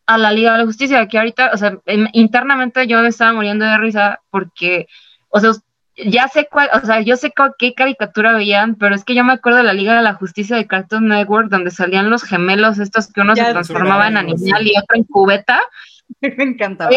a 0.08 0.18
la 0.18 0.32
Liga 0.32 0.54
de 0.54 0.60
la 0.60 0.66
Justicia, 0.66 1.08
que 1.08 1.18
ahorita, 1.18 1.52
o 1.54 1.58
sea, 1.58 1.78
internamente 2.14 2.86
yo 2.88 3.02
me 3.02 3.08
estaba 3.08 3.34
muriendo 3.34 3.66
de 3.66 3.78
risa 3.78 4.20
porque, 4.30 4.88
o 5.30 5.40
sea, 5.40 5.52
ya 5.98 6.28
sé 6.28 6.48
cuál, 6.52 6.70
o 6.74 6.86
sea, 6.86 7.02
yo 7.02 7.16
sé 7.16 7.32
qué 7.58 7.74
caricatura 7.74 8.34
veían, 8.34 8.76
pero 8.76 8.96
es 8.96 9.04
que 9.04 9.16
yo 9.16 9.24
me 9.24 9.34
acuerdo 9.34 9.60
de 9.60 9.64
la 9.64 9.74
Liga 9.74 9.96
de 9.96 10.02
la 10.02 10.14
Justicia 10.14 10.56
de 10.56 10.68
Cartoon 10.68 11.08
Network, 11.08 11.50
donde 11.50 11.72
salían 11.72 12.10
los 12.10 12.24
gemelos 12.24 12.80
estos 12.80 13.12
que 13.12 13.22
uno 13.22 13.36
se 13.36 13.44
transformaba 13.44 14.08
en 14.08 14.18
animal 14.18 14.68
y 14.68 14.78
otro 14.78 14.98
en 14.98 15.04
cubeta. 15.04 15.62
Me 16.22 16.44
encantaba. 16.44 16.92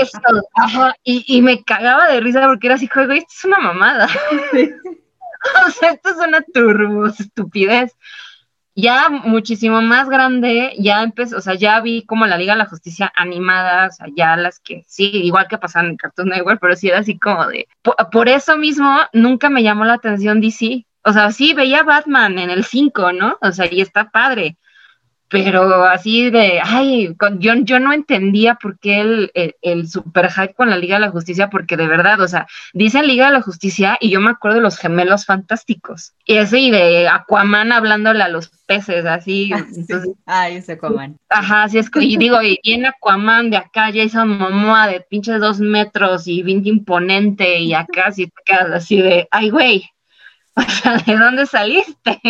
y, 1.03 1.25
y, 1.27 1.41
me 1.41 1.65
cagaba 1.65 2.09
de 2.09 2.21
risa 2.21 2.47
porque 2.47 2.67
era 2.67 2.77
así, 2.77 2.91
güey, 2.95 3.19
esto 3.19 3.33
es 3.37 3.45
una 3.47 3.59
mamada. 3.59 4.07
o 5.67 5.71
sea, 5.71 5.93
esto 5.93 6.11
es 6.11 6.17
una 6.17 6.43
turbo 6.43 7.07
estupidez 7.07 7.97
ya 8.81 9.09
muchísimo 9.09 9.83
más 9.83 10.09
grande, 10.09 10.73
ya 10.79 11.03
empezó, 11.03 11.39
o 11.39 11.41
sea, 11.41 11.55
ya 11.55 11.81
vi 11.81 12.07
como 12.07 12.27
la 12.27 12.39
Liga 12.39 12.53
de 12.53 12.61
la 12.61 12.67
Justicia 12.67 13.13
animada, 13.17 13.89
o 13.89 13.91
sea, 13.91 14.07
ya 14.17 14.37
las 14.37 14.61
que 14.61 14.85
sí, 14.87 15.11
igual 15.15 15.49
que 15.49 15.59
pasaban 15.59 15.91
en 15.91 15.97
Cartoon 15.97 16.29
Network, 16.29 16.61
pero 16.61 16.77
sí 16.77 16.89
era 16.89 17.01
así 17.01 17.19
como 17.19 17.49
de, 17.49 17.67
por, 18.13 18.29
eso 18.29 18.57
mismo 18.57 18.97
nunca 19.13 19.51
me 19.51 19.65
llamó 19.65 19.85
la 19.85 19.95
atención 19.95 20.41
DC, 20.41 20.87
o 21.03 21.13
sea, 21.13 21.33
sí 21.33 21.55
veía 21.55 21.83
Batman 21.83 22.39
en 22.39 22.51
el 22.51 22.63
5, 22.63 23.13
¿no? 23.15 23.37
O 23.41 23.51
sea, 23.51 23.67
y 23.69 23.81
está 23.81 24.11
padre, 24.11 24.57
pero 25.29 25.85
así 25.85 26.31
de, 26.31 26.61
ay, 26.65 27.15
yo, 27.39 27.55
yo 27.57 27.81
no 27.81 27.93
entendía 27.93 28.55
por 28.55 28.79
qué 28.79 29.01
el, 29.01 29.33
el, 29.61 29.89
super 29.89 30.31
hype 30.31 30.55
con 30.55 30.71
la 30.71 30.79
Liga 30.79 30.97
de 30.97 31.03
la 31.03 31.11
Justicia, 31.11 31.51
porque 31.51 31.77
de 31.77 31.87
verdad, 31.87 32.21
o 32.21 32.29
sea, 32.29 32.47
dicen 32.73 33.07
Liga 33.07 33.27
de 33.27 33.33
la 33.33 33.43
Justicia 33.43 33.99
y 34.01 34.11
yo 34.11 34.21
me 34.21 34.31
acuerdo 34.31 34.57
de 34.57 34.63
los 34.63 34.79
gemelos 34.79 35.27
fantásticos, 35.27 36.15
y 36.25 36.37
ese 36.37 36.61
y 36.61 36.71
de 36.71 37.09
Aquaman 37.09 37.73
hablándole 37.73 38.23
a 38.23 38.29
los 38.29 38.49
peces, 38.67 39.05
así. 39.05 39.51
Ah, 39.59 39.65
entonces, 39.75 40.15
Ay, 40.27 40.57
ese 40.57 40.73
Aquaman. 40.73 41.19
Ajá, 41.29 41.65
así 41.65 41.79
es, 41.79 41.91
y 41.95 42.17
digo, 42.17 42.41
y 42.43 42.59
viene 42.63 42.89
Aquaman 42.89 43.51
de 43.51 43.57
acá, 43.57 43.91
Jason 43.93 44.39
Momoa 44.39 44.87
de 44.87 45.01
pinches 45.01 45.41
dos 45.41 45.59
metros 45.61 46.27
y 46.27 46.43
bien 46.43 46.67
imponente, 46.67 47.59
y 47.59 47.75
acá 47.75 48.13
sí 48.13 48.27
te 48.27 48.43
quedas 48.45 48.71
así 48.71 49.01
de, 49.01 49.29
ay, 49.31 49.51
güey, 49.51 49.91
o 50.55 50.63
sea, 50.63 50.97
¿de 50.99 51.17
dónde 51.17 51.47
saliste? 51.47 52.21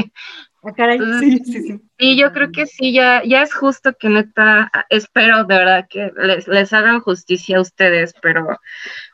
Ah, 0.63 0.73
sí, 1.21 1.39
sí, 1.45 1.63
sí. 1.63 1.88
Y 2.01 2.17
yo 2.17 2.33
creo 2.33 2.53
que 2.53 2.67
sí, 2.67 2.93
ya, 2.93 3.23
ya 3.25 3.43
es 3.43 3.53
justo 3.53 3.93
que 3.99 4.09
neta, 4.09 4.71
espero 4.89 5.43
de 5.45 5.59
verdad 5.59 5.87
que 5.91 6.13
les, 6.17 6.73
hagan 6.73 7.01
justicia 7.01 7.59
a 7.59 7.61
ustedes, 7.61 8.15
pero, 8.23 8.61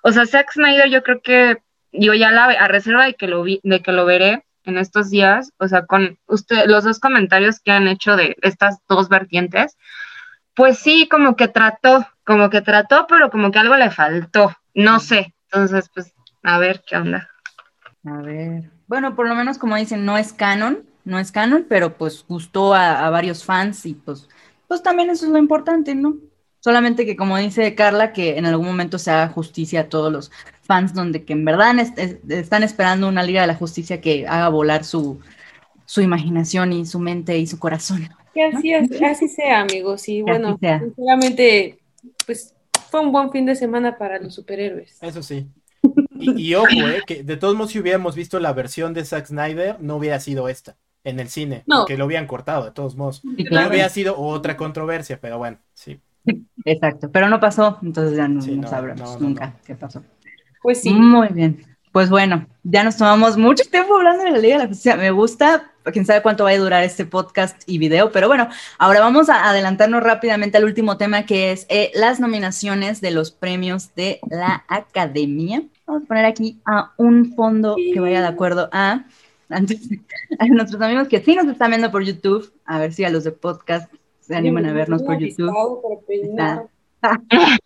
o 0.03 0.13
sea, 0.13 0.27
Zack 0.27 0.53
Snyder 0.53 0.91
yo 0.91 1.03
creo 1.03 1.23
que, 1.23 1.63
digo, 1.93 2.13
ya 2.13 2.31
la, 2.31 2.45
a 2.45 2.69
reserva 2.69 3.07
de 3.07 3.15
que 3.15 3.27
lo 3.27 3.43
vi, 3.43 3.59
de 3.63 3.81
que 3.81 3.93
lo 3.93 4.05
veré 4.05 4.45
en 4.65 4.77
estos 4.77 5.09
días, 5.09 5.51
o 5.57 5.67
sea, 5.67 5.87
con 5.87 6.19
usted, 6.27 6.67
los 6.67 6.85
dos 6.85 7.01
comentarios 7.01 7.59
que 7.59 7.73
han 7.73 7.89
hecho 7.89 8.17
de 8.17 8.37
estas 8.43 8.79
dos 8.87 9.09
vertientes, 9.09 9.79
pues 10.55 10.79
sí, 10.79 11.09
como 11.09 11.37
que 11.37 11.49
trató, 11.49 12.07
como 12.23 12.51
que 12.51 12.61
trató, 12.61 13.07
pero 13.09 13.31
como 13.31 13.51
que 13.51 13.61
algo 13.61 13.77
le 13.77 13.91
faltó, 13.91 14.55
no 14.75 15.01
sé, 15.01 15.35
entonces, 15.51 15.89
pues, 15.95 16.13
a 16.43 16.59
ver 16.59 16.83
qué 16.87 16.99
onda. 16.99 17.31
A 18.05 18.21
ver, 18.21 18.71
bueno, 18.87 19.17
por 19.17 19.27
lo 19.27 19.35
menos 19.35 19.57
como 19.57 19.77
dicen, 19.77 20.05
no 20.05 20.19
es 20.19 20.35
canon, 20.35 20.85
no 21.05 21.19
es 21.19 21.31
canon, 21.31 21.67
pero 21.69 21.97
pues 21.97 22.25
gustó 22.27 22.75
a, 22.75 23.09
varios 23.11 23.45
fans 23.45 23.85
y 23.87 23.95
pues, 23.95 24.29
pues 24.67 24.83
también 24.83 25.11
eso 25.11 25.27
es 25.27 25.33
lo 25.33 25.39
importante, 25.39 25.95
¿no? 25.95 26.17
Solamente 26.61 27.05
que 27.05 27.15
como 27.15 27.37
dice 27.37 27.75
Carla, 27.75 28.13
que 28.13 28.39
en 28.39 28.47
algún 28.47 28.67
momento 28.67 28.99
se 28.99 29.11
haga 29.11 29.29
justicia 29.29 29.81
a 29.81 29.89
todos 29.89 30.11
los 30.11 30.31
fans 30.63 30.95
donde 30.95 31.25
que 31.25 31.35
en 31.35 31.45
verdad 31.45 31.75
están 32.31 32.63
esperando 32.63 33.07
una 33.07 33.23
Liga 33.23 33.43
de 33.43 33.49
la 33.49 33.55
Justicia 33.55 34.01
que 34.01 34.27
haga 34.27 34.49
volar 34.49 34.83
su, 34.85 35.21
su 35.85 36.01
imaginación 36.01 36.73
y 36.73 36.87
su 36.87 36.99
mente 36.99 37.37
y 37.39 37.47
su 37.47 37.59
corazón. 37.59 38.09
Que 38.33 38.45
así, 38.45 38.73
así 38.73 39.29
sea, 39.29 39.61
amigos. 39.61 40.09
Y 40.09 40.23
bueno, 40.23 40.59
sinceramente, 40.59 41.79
pues 42.25 42.55
fue 42.91 43.01
un 43.01 43.13
buen 43.13 43.31
fin 43.31 43.45
de 43.45 43.55
semana 43.55 43.99
para 43.99 44.19
los 44.19 44.35
superhéroes. 44.35 44.97
Eso 45.03 45.23
sí. 45.23 45.47
Y, 46.19 46.55
ojo, 46.55 46.69
eh, 46.71 47.03
que 47.07 47.23
de 47.23 47.37
todos 47.37 47.55
modos, 47.55 47.73
si 47.73 47.79
hubiéramos 47.79 48.15
visto 48.15 48.41
la 48.41 48.55
versión 48.55 48.95
de 48.95 49.05
Zack 49.05 49.27
Snyder, 49.27 49.77
no 49.81 49.97
hubiera 49.97 50.19
sido 50.19 50.49
esta 50.49 50.77
en 51.05 51.21
el 51.21 51.29
cine, 51.29 51.63
no. 51.67 51.81
porque 51.81 51.97
lo 51.97 52.05
habían 52.05 52.27
cortado, 52.27 52.65
de 52.65 52.71
todos 52.73 52.97
modos. 52.97 53.23
No 53.25 53.69
hubiera 53.69 53.89
sido 53.91 54.19
otra 54.19 54.57
controversia, 54.57 55.21
pero 55.21 55.39
bueno, 55.39 55.59
sí. 55.75 56.01
Exacto, 56.65 57.11
pero 57.13 57.29
no 57.29 57.39
pasó, 57.39 57.79
entonces 57.83 58.17
ya 58.17 58.27
no, 58.27 58.41
sabremos 58.67 59.21
nunca 59.21 59.55
qué 59.67 59.75
pasó. 59.75 60.03
Pues 60.63 60.81
sí. 60.81 60.91
Muy 60.91 61.29
bien. 61.29 61.63
Pues 61.93 62.11
bueno, 62.11 62.47
ya 62.65 62.83
nos 62.83 62.97
tomamos 62.97 63.37
mucho 63.37 63.63
tiempo 63.71 63.95
hablando 63.95 64.25
de 64.25 64.33
la 64.33 64.39
Liga 64.39 64.57
de 64.57 64.63
la 64.65 64.69
Justicia. 64.69 64.97
Me 64.97 65.13
gusta, 65.13 65.71
quién 65.93 66.05
sabe 66.05 66.23
cuánto 66.23 66.43
va 66.43 66.51
a 66.51 66.59
durar 66.59 66.83
este 66.83 67.05
podcast 67.05 67.63
y 67.67 67.79
video, 67.79 68.11
pero 68.11 68.27
bueno, 68.27 68.49
ahora 68.79 68.99
vamos 68.99 69.29
a 69.29 69.49
adelantarnos 69.49 70.03
rápidamente 70.03 70.57
al 70.57 70.65
último 70.65 70.97
tema 70.97 71.25
que 71.25 71.53
es 71.53 71.67
eh, 71.69 71.93
las 71.95 72.19
nominaciones 72.19 73.01
de 73.01 73.13
los 73.13 73.31
premios 73.31 73.95
de 73.95 74.19
la 74.29 74.65
Academia. 74.67 75.63
Vamos 75.87 76.03
a 76.03 76.07
poner 76.07 76.25
aquí 76.25 76.61
a 76.65 76.95
un 76.97 77.35
fondo 77.37 77.77
que 77.77 78.01
vaya 78.01 78.23
de 78.23 78.27
acuerdo 78.27 78.69
a, 78.73 79.05
a 79.49 79.61
nuestros 80.49 80.81
amigos 80.81 81.09
que 81.09 81.21
sí 81.21 81.35
nos 81.35 81.47
están 81.47 81.71
viendo 81.71 81.91
por 81.91 82.03
YouTube, 82.03 82.53
a 82.65 82.79
ver 82.79 82.93
si 82.93 83.05
a 83.05 83.11
los 83.11 83.25
de 83.25 83.33
podcast 83.33 83.93
se 84.21 84.35
animan 84.35 84.67
a 84.67 84.73
vernos 84.73 85.03
por 85.03 85.19
YouTube. 85.19 85.53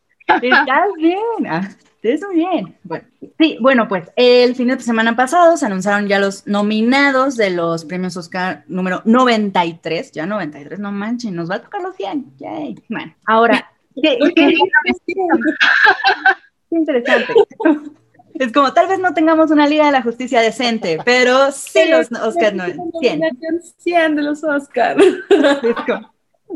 Estás 0.43 0.89
bien. 0.97 1.47
Ah, 1.47 1.69
estás 2.03 2.31
bien. 2.35 2.77
Bueno, 2.85 3.05
sí, 3.39 3.57
bueno, 3.61 3.89
pues 3.89 4.11
el 4.17 4.55
fin 4.55 4.69
de 4.69 4.79
semana 4.81 5.17
pasado 5.17 5.57
se 5.57 5.67
anunciaron 5.67 6.07
ya 6.07 6.19
los 6.19 6.47
nominados 6.47 7.37
de 7.37 7.51
los 7.51 7.85
premios 7.85 8.17
Oscar 8.17 8.65
número 8.69 9.03
93. 9.05 10.13
Ya 10.13 10.27
93, 10.27 10.79
no 10.79 10.93
manchen, 10.93 11.35
nos 11.35 11.51
va 11.51 11.57
a 11.57 11.63
tocar 11.63 11.83
los 11.83 11.97
100. 11.97 12.37
Yay. 12.39 12.77
Bueno, 12.89 13.15
ahora, 13.27 13.71
¿qué, 14.03 14.19
qué, 14.37 14.55
interesante. 16.71 17.35
Es 18.39 18.53
como, 18.53 18.73
tal 18.73 18.89
vez 18.89 18.99
no 18.99 19.15
tengamos 19.15 19.51
una 19.51 19.67
Liga 19.67 19.87
de 19.87 19.93
la 19.93 20.03
Justicia 20.03 20.41
decente, 20.41 20.99
pero 21.05 21.51
sí 21.53 21.81
los 21.89 22.11
Oscar 22.13 22.55
no, 22.55 22.65
100. 23.01 23.23
100 23.79 24.17
de 24.17 24.23
los 24.23 24.45
Oscar. 24.45 24.97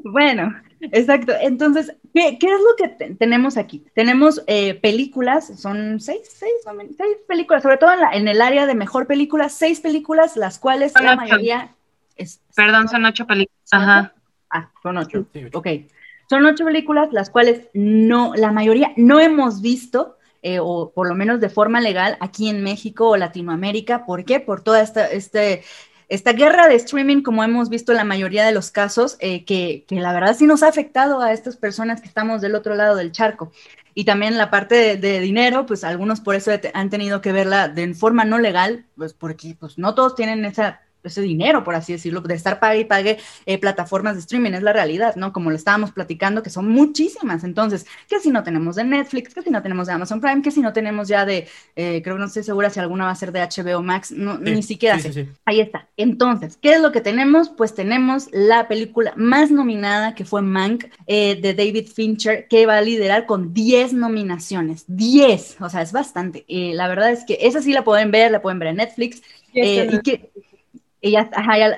Bueno, 0.05 0.55
exacto. 0.81 1.33
Entonces, 1.41 1.95
¿qué, 2.15 2.39
es 2.41 2.43
lo 2.43 2.77
que 2.77 2.89
tenemos 3.15 3.57
aquí? 3.57 3.85
Tenemos 3.95 4.43
eh, 4.47 4.75
películas, 4.75 5.61
son 5.61 6.01
seis, 6.01 6.21
seis, 6.25 6.53
seis 6.97 7.17
películas, 7.29 7.63
sobre 7.63 7.77
todo 7.77 7.91
en, 8.13 8.29
el 8.29 8.41
área 8.41 8.67
de 8.67 8.75
mejor 8.75 9.07
película, 9.07 9.49
seis 9.49 9.81
películas, 9.81 10.37
las 10.37 10.59
cuales 10.59 10.95
la 11.01 11.17
mayoría... 11.17 11.75
Es, 12.17 12.41
Perdón, 12.55 12.89
son 12.89 13.05
ocho 13.05 13.27
películas. 13.27 13.69
Ajá. 13.71 14.15
Ah, 14.51 14.71
son 14.83 14.99
ocho. 14.99 15.27
Ok. 15.53 15.67
Son 16.29 16.45
ocho 16.47 16.65
películas, 16.65 17.13
las 17.13 17.31
cuales 17.31 17.69
no, 17.75 18.33
la 18.35 18.53
mayoría 18.53 18.93
no 18.97 19.21
hemos 19.21 19.61
visto. 19.61 20.17
Eh, 20.43 20.59
o 20.61 20.91
por 20.93 21.09
lo 21.09 21.15
menos 21.15 21.41
de 21.41 21.49
forma 21.49 21.81
legal 21.81 22.17
aquí 22.21 22.49
en 22.49 22.65
México 22.65 23.09
o 23.11 23.17
Latinoamérica. 23.17 24.05
¿Por 24.05 24.25
qué? 24.25 24.41
Por 24.41 24.61
toda 24.61 24.83
esta, 24.83 25.07
este, 25.07 25.63
esta 26.13 26.35
guerra 26.35 26.69
de 26.69 26.75
streaming, 26.75 27.23
como 27.23 27.43
hemos 27.43 27.71
visto 27.71 27.91
en 27.91 27.97
la 27.97 28.05
mayoría 28.05 28.45
de 28.45 28.53
los 28.53 28.71
casos, 28.71 29.17
eh, 29.21 29.47
que, 29.47 29.87
la 29.89 30.13
verdad 30.13 30.37
sí 30.37 30.47
nos 30.47 30.63
ha 30.63 30.69
afectado 30.69 31.23
a 31.23 31.33
estas 31.33 31.57
personas 31.57 32.03
que 32.03 32.07
estamos 32.07 32.43
del 32.43 32.55
otro 32.55 32.75
lado 32.75 32.97
del 32.97 33.13
charco. 33.13 33.51
Y 33.95 34.05
también 34.05 34.37
la 34.37 34.51
parte 34.51 34.99
de, 34.99 35.21
dinero, 35.21 35.65
pues 35.65 35.85
algunos 35.85 36.21
por 36.21 36.35
eso 36.35 36.51
han 36.75 36.91
tenido 36.91 37.23
que 37.23 37.33
verla 37.33 37.69
de 37.69 37.95
forma 37.95 38.27
no 38.27 38.39
legal, 38.39 38.85
pues 38.95 39.15
porque 39.15 39.57
pues 39.59 39.79
no 39.79 39.95
todos 39.95 40.15
tienen 40.15 40.45
esa 40.45 40.82
ese 41.09 41.23
dinero, 41.23 41.65
por 41.65 41.75
así 41.75 41.93
decirlo, 41.93 42.21
de 42.21 42.35
estar 42.35 42.61
pague 42.61 42.81
y 42.81 42.85
pague 42.85 43.19
eh, 43.47 43.59
plataformas 43.59 44.15
de 44.15 44.21
streaming, 44.21 44.53
es 44.53 44.63
la 44.63 44.73
realidad, 44.73 45.17
¿no? 45.17 45.33
Como 45.33 45.51
lo 45.51 45.57
estábamos 45.57 45.93
platicando, 45.93 46.43
que 46.43 46.51
son 46.51 46.69
muchísimas. 46.69 47.45
Entonces, 47.45 47.87
que 48.09 48.21
si 48.21 48.31
no 48.31 48.43
tenemos 48.43 48.77
de 48.77 48.85
Netflix, 48.85 49.35
que 49.35 49.43
si 49.43 49.51
no 49.51 49.63
tenemos 49.63 49.87
de 49.87 49.95
Amazon 49.95 50.21
Prime, 50.21 50.43
que 50.43 50.51
si 50.51 50.61
no 50.61 50.73
tenemos 50.73 51.09
ya 51.09 51.25
de, 51.25 51.49
eh, 51.77 52.01
creo 52.03 52.17
que 52.17 52.21
no 52.21 52.27
estoy 52.27 52.43
segura 52.43 52.71
si 52.71 52.81
alguna 52.81 53.07
va 53.07 53.11
a 53.11 53.17
ser 53.17 53.33
de 53.33 53.41
HBO 53.41 53.83
Max, 53.83 54.13
no, 54.13 54.39
ni 54.39 54.63
siquiera 54.63 54.99
sé. 54.99 55.29
Ahí 55.45 55.61
está. 55.61 55.89
Entonces, 55.97 56.59
¿qué 56.61 56.75
es 56.75 56.81
lo 56.81 56.93
que 56.93 57.01
tenemos? 57.01 57.51
Pues 57.51 57.75
tenemos 57.75 58.29
la 58.33 58.69
película 58.69 59.13
más 59.17 59.51
nominada, 59.51 60.15
que 60.15 60.25
fue 60.25 60.43
Mank, 60.43 60.85
eh, 61.07 61.41
de 61.41 61.55
David 61.55 61.89
Fincher, 61.89 62.47
que 62.49 62.67
va 62.67 62.79
a 62.79 62.83
liderar 62.83 63.27
con 63.27 63.53
10 63.53 63.95
nominaciones. 63.95 64.85
10, 64.89 65.57
o 65.61 65.69
sea, 65.69 65.83
es 65.83 65.93
bastante. 65.93 66.45
la 66.49 66.89
verdad 66.89 67.11
es 67.11 67.25
que 67.25 67.39
esa 67.41 67.61
sí 67.61 67.73
la 67.73 67.85
pueden 67.85 68.11
ver, 68.11 68.31
la 68.31 68.43
pueden 68.43 68.59
ver 68.59 68.69
en 68.69 68.77
Netflix. 68.77 69.23
y 69.53 70.01
que 70.01 70.31
ella, 71.03 71.29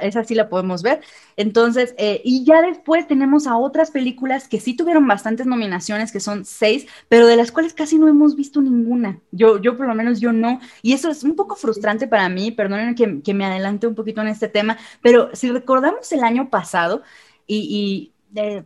esa 0.03 0.23
sí 0.25 0.35
la 0.35 0.49
podemos 0.49 0.83
ver. 0.83 1.01
Entonces, 1.37 1.95
eh, 1.99 2.21
y 2.25 2.45
ya 2.45 2.63
después 2.63 3.09
tenemos 3.09 3.47
a 3.47 3.57
otras 3.57 3.91
películas 3.91 4.49
que 4.49 4.61
sí 4.61 4.75
tuvieron 4.77 5.07
bastantes 5.09 5.47
nominaciones, 5.47 6.13
que 6.13 6.21
son 6.21 6.45
seis, 6.45 6.87
pero 7.09 7.27
de 7.27 7.37
las 7.37 7.51
cuales 7.51 7.75
casi 7.75 7.99
no 7.99 8.09
hemos 8.09 8.37
visto 8.37 8.61
ninguna. 8.61 9.21
Yo, 9.33 9.61
yo 9.61 9.77
por 9.77 9.87
lo 9.87 9.95
menos 9.95 10.21
yo 10.21 10.33
no. 10.33 10.61
Y 10.83 10.93
eso 10.93 11.11
es 11.11 11.25
un 11.25 11.35
poco 11.37 11.57
frustrante 11.57 12.07
para 12.07 12.29
mí, 12.29 12.53
perdonen 12.53 12.95
que, 12.95 13.23
que 13.23 13.35
me 13.35 13.45
adelante 13.45 13.87
un 13.87 13.95
poquito 13.95 14.21
en 14.21 14.29
este 14.29 14.49
tema, 14.49 14.79
pero 15.03 15.31
si 15.35 15.51
recordamos 15.51 16.13
el 16.13 16.23
año 16.23 16.51
pasado, 16.51 17.03
y, 17.47 18.14
eh, 18.35 18.65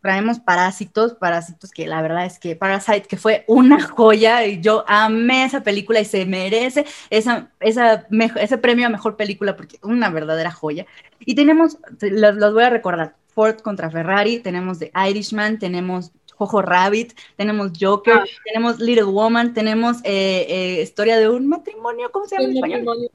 traemos 0.00 0.40
Parásitos, 0.40 1.14
Parásitos 1.14 1.70
que 1.70 1.86
la 1.86 2.02
verdad 2.02 2.26
es 2.26 2.38
que 2.38 2.56
Parasite 2.56 3.08
que 3.08 3.16
fue 3.16 3.44
una 3.46 3.80
joya 3.80 4.46
y 4.46 4.60
yo 4.60 4.84
amé 4.86 5.44
esa 5.44 5.62
película 5.62 6.00
y 6.00 6.04
se 6.04 6.26
merece 6.26 6.84
esa, 7.10 7.50
esa 7.60 8.06
ese 8.36 8.58
premio 8.58 8.86
a 8.86 8.90
mejor 8.90 9.16
película 9.16 9.56
porque 9.56 9.78
una 9.82 10.10
verdadera 10.10 10.50
joya. 10.50 10.86
Y 11.20 11.34
tenemos, 11.34 11.78
los, 12.00 12.52
voy 12.52 12.64
a 12.64 12.70
recordar, 12.70 13.16
Ford 13.28 13.60
contra 13.60 13.90
Ferrari, 13.90 14.38
tenemos 14.38 14.78
The 14.78 14.92
Irishman, 15.08 15.58
tenemos 15.58 16.12
Jojo 16.36 16.62
Rabbit, 16.62 17.14
tenemos 17.36 17.72
Joker, 17.80 18.14
ah. 18.14 18.24
tenemos 18.44 18.80
Little 18.80 19.04
Woman, 19.04 19.54
tenemos 19.54 19.98
eh, 20.04 20.46
eh, 20.48 20.82
Historia 20.82 21.16
de 21.16 21.28
un 21.28 21.46
matrimonio, 21.46 22.10
¿cómo 22.12 22.26
se 22.26 22.36
llama 22.36 22.48
en 22.50 22.56
español? 22.56 23.10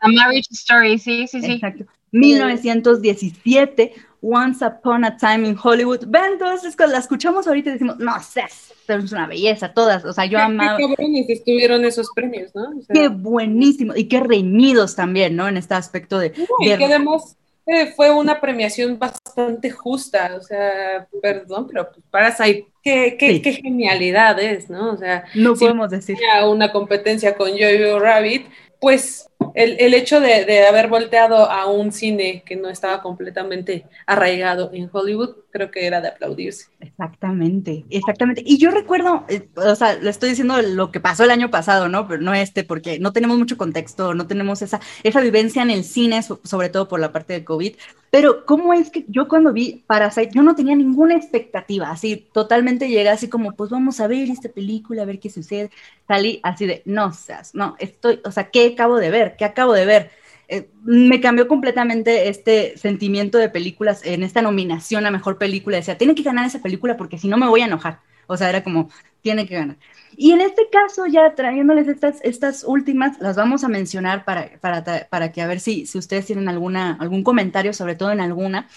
A 0.00 0.08
Marriage 0.08 0.48
Story, 0.50 0.98
sí, 0.98 1.26
sí, 1.28 1.40
sí. 1.40 1.52
Exacto. 1.52 1.84
1917, 2.10 3.94
Once 4.20 4.64
Upon 4.64 5.04
a 5.04 5.16
Time 5.16 5.46
in 5.46 5.56
Hollywood. 5.62 6.04
Ven, 6.06 6.38
todas 6.38 6.60
esas 6.60 6.76
cosas, 6.76 6.92
las 6.92 7.04
escuchamos 7.04 7.46
ahorita 7.46 7.70
y 7.70 7.72
decimos, 7.74 7.98
no 7.98 8.12
sé, 8.22 8.44
es 8.88 9.12
una 9.12 9.26
belleza, 9.26 9.72
todas. 9.72 10.04
O 10.04 10.12
sea, 10.12 10.26
yo 10.26 10.38
amaba. 10.38 10.76
Qué 10.76 10.84
cabrones 10.84 11.28
estuvieron 11.28 11.84
esos 11.84 12.08
premios, 12.14 12.54
¿no? 12.54 12.70
qué 12.92 13.08
buenísimo. 13.08 13.94
Y 13.94 14.04
qué 14.08 14.20
reñidos 14.20 14.96
también, 14.96 15.36
¿no? 15.36 15.48
En 15.48 15.56
este 15.56 15.74
aspecto 15.74 16.18
de. 16.18 16.32
y 16.60 16.76
que 16.76 16.84
además 16.84 17.36
eh, 17.66 17.92
fue 17.94 18.10
una 18.10 18.40
premiación 18.40 18.98
bastante 18.98 19.70
justa. 19.70 20.36
O 20.38 20.42
sea, 20.42 21.06
perdón, 21.20 21.66
pero 21.68 21.90
pues, 21.90 22.04
Parasite, 22.10 22.66
qué, 22.82 23.16
qué, 23.18 23.42
qué 23.42 23.52
genialidad 23.52 24.40
es, 24.40 24.70
¿no? 24.70 24.92
O 24.92 24.96
sea, 24.96 25.24
no 25.34 25.54
podemos 25.54 25.90
decir. 25.90 26.16
Una 26.46 26.72
competencia 26.72 27.36
con 27.36 27.50
Jojo 27.50 27.98
Rabbit 27.98 28.46
pues 28.80 29.28
el, 29.54 29.76
el 29.78 29.94
hecho 29.94 30.20
de, 30.20 30.44
de, 30.44 30.66
haber 30.66 30.88
volteado 30.88 31.50
a 31.50 31.66
un 31.66 31.92
cine 31.92 32.42
que 32.44 32.56
no 32.56 32.68
estaba 32.68 33.02
completamente 33.02 33.84
arraigado 34.06 34.70
en 34.72 34.88
Hollywood, 34.92 35.36
creo 35.50 35.70
que 35.70 35.86
era 35.86 36.00
de 36.00 36.08
aplaudirse. 36.08 36.66
Exactamente, 36.80 37.84
exactamente. 37.90 38.42
Y 38.44 38.58
yo 38.58 38.70
recuerdo, 38.70 39.24
eh, 39.28 39.48
o 39.56 39.74
sea, 39.74 39.94
le 39.94 40.10
estoy 40.10 40.30
diciendo 40.30 40.60
lo 40.62 40.90
que 40.90 41.00
pasó 41.00 41.24
el 41.24 41.30
año 41.30 41.50
pasado, 41.50 41.88
¿no? 41.88 42.06
Pero 42.06 42.20
no 42.22 42.34
este, 42.34 42.64
porque 42.64 42.98
no 42.98 43.12
tenemos 43.12 43.38
mucho 43.38 43.56
contexto, 43.56 44.14
no 44.14 44.26
tenemos 44.26 44.62
esa, 44.62 44.80
esa 45.02 45.20
vivencia 45.20 45.62
en 45.62 45.70
el 45.70 45.84
cine, 45.84 46.22
sobre 46.22 46.68
todo 46.68 46.88
por 46.88 47.00
la 47.00 47.12
parte 47.12 47.32
de 47.32 47.44
COVID. 47.44 47.74
Pero, 48.10 48.46
¿cómo 48.46 48.72
es 48.72 48.90
que 48.90 49.04
yo 49.08 49.28
cuando 49.28 49.52
vi 49.52 49.84
Parasite, 49.86 50.30
yo 50.34 50.42
no 50.42 50.54
tenía 50.54 50.74
ninguna 50.74 51.14
expectativa, 51.14 51.90
así, 51.90 52.28
totalmente 52.32 52.88
llegué 52.88 53.08
así 53.08 53.28
como, 53.28 53.52
pues 53.52 53.70
vamos 53.70 54.00
a 54.00 54.06
ver 54.06 54.30
esta 54.30 54.48
película, 54.48 55.02
a 55.02 55.06
ver 55.06 55.20
qué 55.20 55.28
sucede. 55.28 55.70
Salí 56.06 56.40
así 56.42 56.64
de, 56.66 56.82
no 56.86 57.12
seas, 57.12 57.54
no, 57.54 57.76
estoy, 57.78 58.20
o 58.24 58.30
sea, 58.30 58.50
¿qué 58.50 58.72
acabo 58.72 58.96
de 58.96 59.10
ver? 59.10 59.27
¿Qué 59.36 59.44
acabo 59.44 59.72
de 59.72 59.86
ver? 59.86 60.10
Eh, 60.48 60.70
me 60.82 61.20
cambió 61.20 61.46
completamente 61.46 62.28
este 62.28 62.76
sentimiento 62.78 63.36
de 63.36 63.50
películas 63.50 64.00
en 64.04 64.22
esta 64.22 64.40
nominación 64.40 65.04
a 65.04 65.10
mejor 65.10 65.36
película. 65.36 65.76
Decía, 65.76 65.98
tiene 65.98 66.14
que 66.14 66.22
ganar 66.22 66.46
esa 66.46 66.60
película 66.60 66.96
porque 66.96 67.18
si 67.18 67.28
no 67.28 67.36
me 67.36 67.48
voy 67.48 67.60
a 67.60 67.66
enojar. 67.66 68.00
O 68.26 68.36
sea, 68.36 68.48
era 68.48 68.62
como, 68.62 68.90
tiene 69.22 69.46
que 69.46 69.54
ganar. 69.54 69.76
Y 70.16 70.32
en 70.32 70.40
este 70.40 70.68
caso, 70.70 71.06
ya 71.06 71.34
trayéndoles 71.34 71.88
estas, 71.88 72.20
estas 72.22 72.64
últimas, 72.64 73.18
las 73.20 73.36
vamos 73.36 73.64
a 73.64 73.68
mencionar 73.68 74.24
para, 74.24 74.58
para, 74.60 74.84
para 75.08 75.32
que 75.32 75.42
a 75.42 75.46
ver 75.46 75.60
si, 75.60 75.86
si 75.86 75.98
ustedes 75.98 76.26
tienen 76.26 76.48
alguna, 76.48 76.96
algún 77.00 77.22
comentario, 77.22 77.72
sobre 77.72 77.94
todo 77.94 78.10
en 78.10 78.20
alguna. 78.20 78.68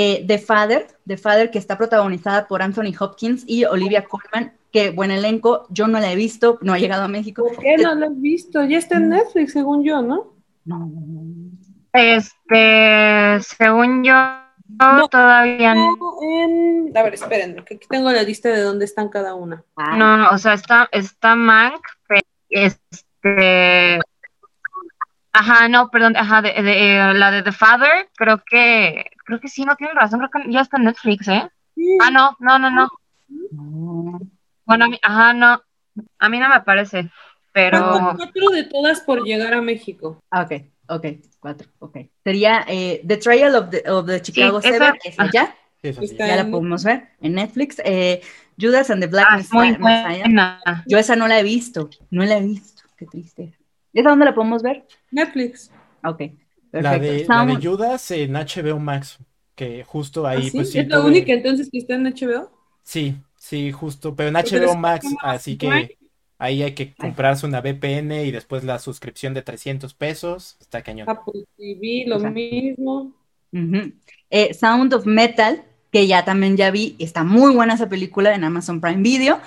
Eh, 0.00 0.24
The 0.28 0.38
Father, 0.38 0.86
The 1.08 1.16
Father, 1.16 1.50
que 1.50 1.58
está 1.58 1.76
protagonizada 1.76 2.46
por 2.46 2.62
Anthony 2.62 2.94
Hopkins 2.96 3.42
y 3.48 3.64
Olivia 3.64 4.04
Colman, 4.04 4.52
que 4.70 4.90
buen 4.90 5.10
elenco, 5.10 5.66
yo 5.70 5.88
no 5.88 5.98
la 5.98 6.12
he 6.12 6.14
visto, 6.14 6.56
no 6.62 6.72
ha 6.72 6.78
llegado 6.78 7.02
a 7.02 7.08
México. 7.08 7.42
¿Por 7.42 7.58
qué 7.58 7.76
no 7.78 7.92
la 7.96 8.06
he 8.06 8.10
visto? 8.10 8.62
Ya 8.62 8.78
está 8.78 8.98
en 8.98 9.08
Netflix, 9.08 9.54
según 9.54 9.82
yo, 9.82 10.00
¿no? 10.00 10.34
No. 10.66 10.88
Este, 11.92 13.40
según 13.40 14.04
yo, 14.04 14.14
todavía 15.10 15.74
no. 15.74 15.96
A 16.94 17.02
ver, 17.02 17.14
esperen, 17.14 17.64
que 17.64 17.74
aquí 17.74 17.88
tengo 17.90 18.12
la 18.12 18.22
lista 18.22 18.50
de 18.50 18.60
dónde 18.60 18.84
están 18.84 19.08
cada 19.08 19.34
una. 19.34 19.64
Ah. 19.74 19.96
No, 19.96 20.16
no, 20.16 20.30
o 20.30 20.38
sea, 20.38 20.52
está, 20.52 20.88
está 20.92 21.34
Mank, 21.34 21.84
este, 22.50 23.98
ajá, 25.32 25.68
no, 25.68 25.90
perdón, 25.90 26.16
ajá, 26.16 26.40
de, 26.40 26.52
de, 26.52 27.14
la 27.14 27.32
de 27.32 27.42
The 27.42 27.50
Father, 27.50 28.08
creo 28.14 28.44
que, 28.48 29.10
creo 29.28 29.40
que 29.40 29.48
sí, 29.48 29.62
no 29.66 29.76
tiene 29.76 29.92
razón, 29.92 30.20
creo 30.20 30.30
que 30.46 30.50
ya 30.50 30.62
está 30.62 30.78
en 30.78 30.84
Netflix, 30.84 31.28
¿eh? 31.28 31.46
Ah, 32.00 32.10
no, 32.10 32.34
no, 32.40 32.58
no, 32.58 32.70
no. 32.70 32.88
Bueno, 34.64 34.84
a 34.86 34.88
mí, 34.88 34.98
ajá, 35.02 35.34
no, 35.34 35.62
a 36.18 36.28
mí 36.30 36.38
no 36.38 36.48
me 36.48 36.60
parece, 36.62 37.10
pero... 37.52 38.14
Cuatro 38.16 38.48
de 38.50 38.64
todas 38.64 39.02
por 39.02 39.22
llegar 39.24 39.52
a 39.52 39.60
México. 39.60 40.18
Ah, 40.30 40.42
ok, 40.42 40.52
ok, 40.88 41.06
cuatro, 41.40 41.68
ok. 41.78 41.98
Sería 42.24 42.64
eh, 42.68 43.02
The 43.06 43.18
Trial 43.18 43.54
of 43.54 43.68
the, 43.68 43.82
of 43.90 44.06
the 44.06 44.22
Chicago 44.22 44.62
Sí, 44.62 44.68
Seven, 44.68 44.94
esa- 45.04 45.24
esa 45.26 45.30
ya, 45.30 45.54
ya 46.26 46.36
la 46.36 46.50
podemos 46.50 46.84
ver 46.84 47.10
en 47.20 47.34
Netflix. 47.34 47.82
Eh, 47.84 48.22
Judas 48.58 48.88
and 48.90 49.02
the 49.02 49.08
Black 49.08 49.26
Ah, 49.28 49.38
es 49.38 49.52
muy 49.52 49.76
Messiah. 49.76 50.22
buena. 50.24 50.62
Yo 50.86 50.96
esa 50.96 51.16
no 51.16 51.28
la 51.28 51.38
he 51.38 51.42
visto, 51.42 51.90
no 52.10 52.24
la 52.24 52.38
he 52.38 52.42
visto, 52.42 52.82
qué 52.96 53.04
triste. 53.04 53.52
¿Esa 53.92 54.08
dónde 54.08 54.24
la 54.24 54.34
podemos 54.34 54.62
ver? 54.62 54.86
Netflix. 55.10 55.70
Ok. 56.02 56.22
La 56.72 56.98
de, 56.98 57.24
la 57.28 57.44
de 57.46 57.54
Sound- 57.56 57.62
Judas 57.62 58.10
en 58.10 58.36
HBO 58.36 58.78
Max, 58.78 59.18
que 59.54 59.84
justo 59.84 60.26
¿Ah, 60.26 60.30
ahí, 60.30 60.44
sí? 60.44 60.56
pues 60.56 60.70
sí. 60.72 60.78
¿Es 60.78 60.88
la 60.88 61.00
única 61.00 61.32
entonces 61.32 61.68
que 61.70 61.78
está 61.78 61.94
en 61.94 62.06
HBO? 62.06 62.50
Sí, 62.82 63.16
sí, 63.36 63.72
justo, 63.72 64.14
pero 64.16 64.28
en 64.28 64.34
Porque 64.34 64.58
HBO 64.58 64.76
Max, 64.76 65.04
¿cómo 65.04 65.18
así 65.22 65.56
que 65.58 65.96
ahí 66.38 66.62
hay 66.62 66.74
que 66.74 66.94
comprarse 66.94 67.46
una 67.46 67.60
VPN 67.60 68.24
y 68.24 68.30
después 68.30 68.64
la 68.64 68.78
suscripción 68.78 69.34
de 69.34 69.42
300 69.42 69.92
pesos, 69.94 70.56
está 70.60 70.82
cañón. 70.82 71.08
Apple 71.08 71.44
TV, 71.56 72.04
lo 72.06 72.16
Exacto. 72.16 72.34
mismo. 72.34 73.12
Eh, 74.30 74.54
Sound 74.54 74.94
of 74.94 75.06
Metal, 75.06 75.64
que 75.90 76.06
ya 76.06 76.24
también 76.24 76.56
ya 76.56 76.70
vi, 76.70 76.96
está 76.98 77.24
muy 77.24 77.54
buena 77.54 77.74
esa 77.74 77.88
película 77.88 78.34
en 78.34 78.44
Amazon 78.44 78.80
Prime 78.80 79.02
Video. 79.02 79.40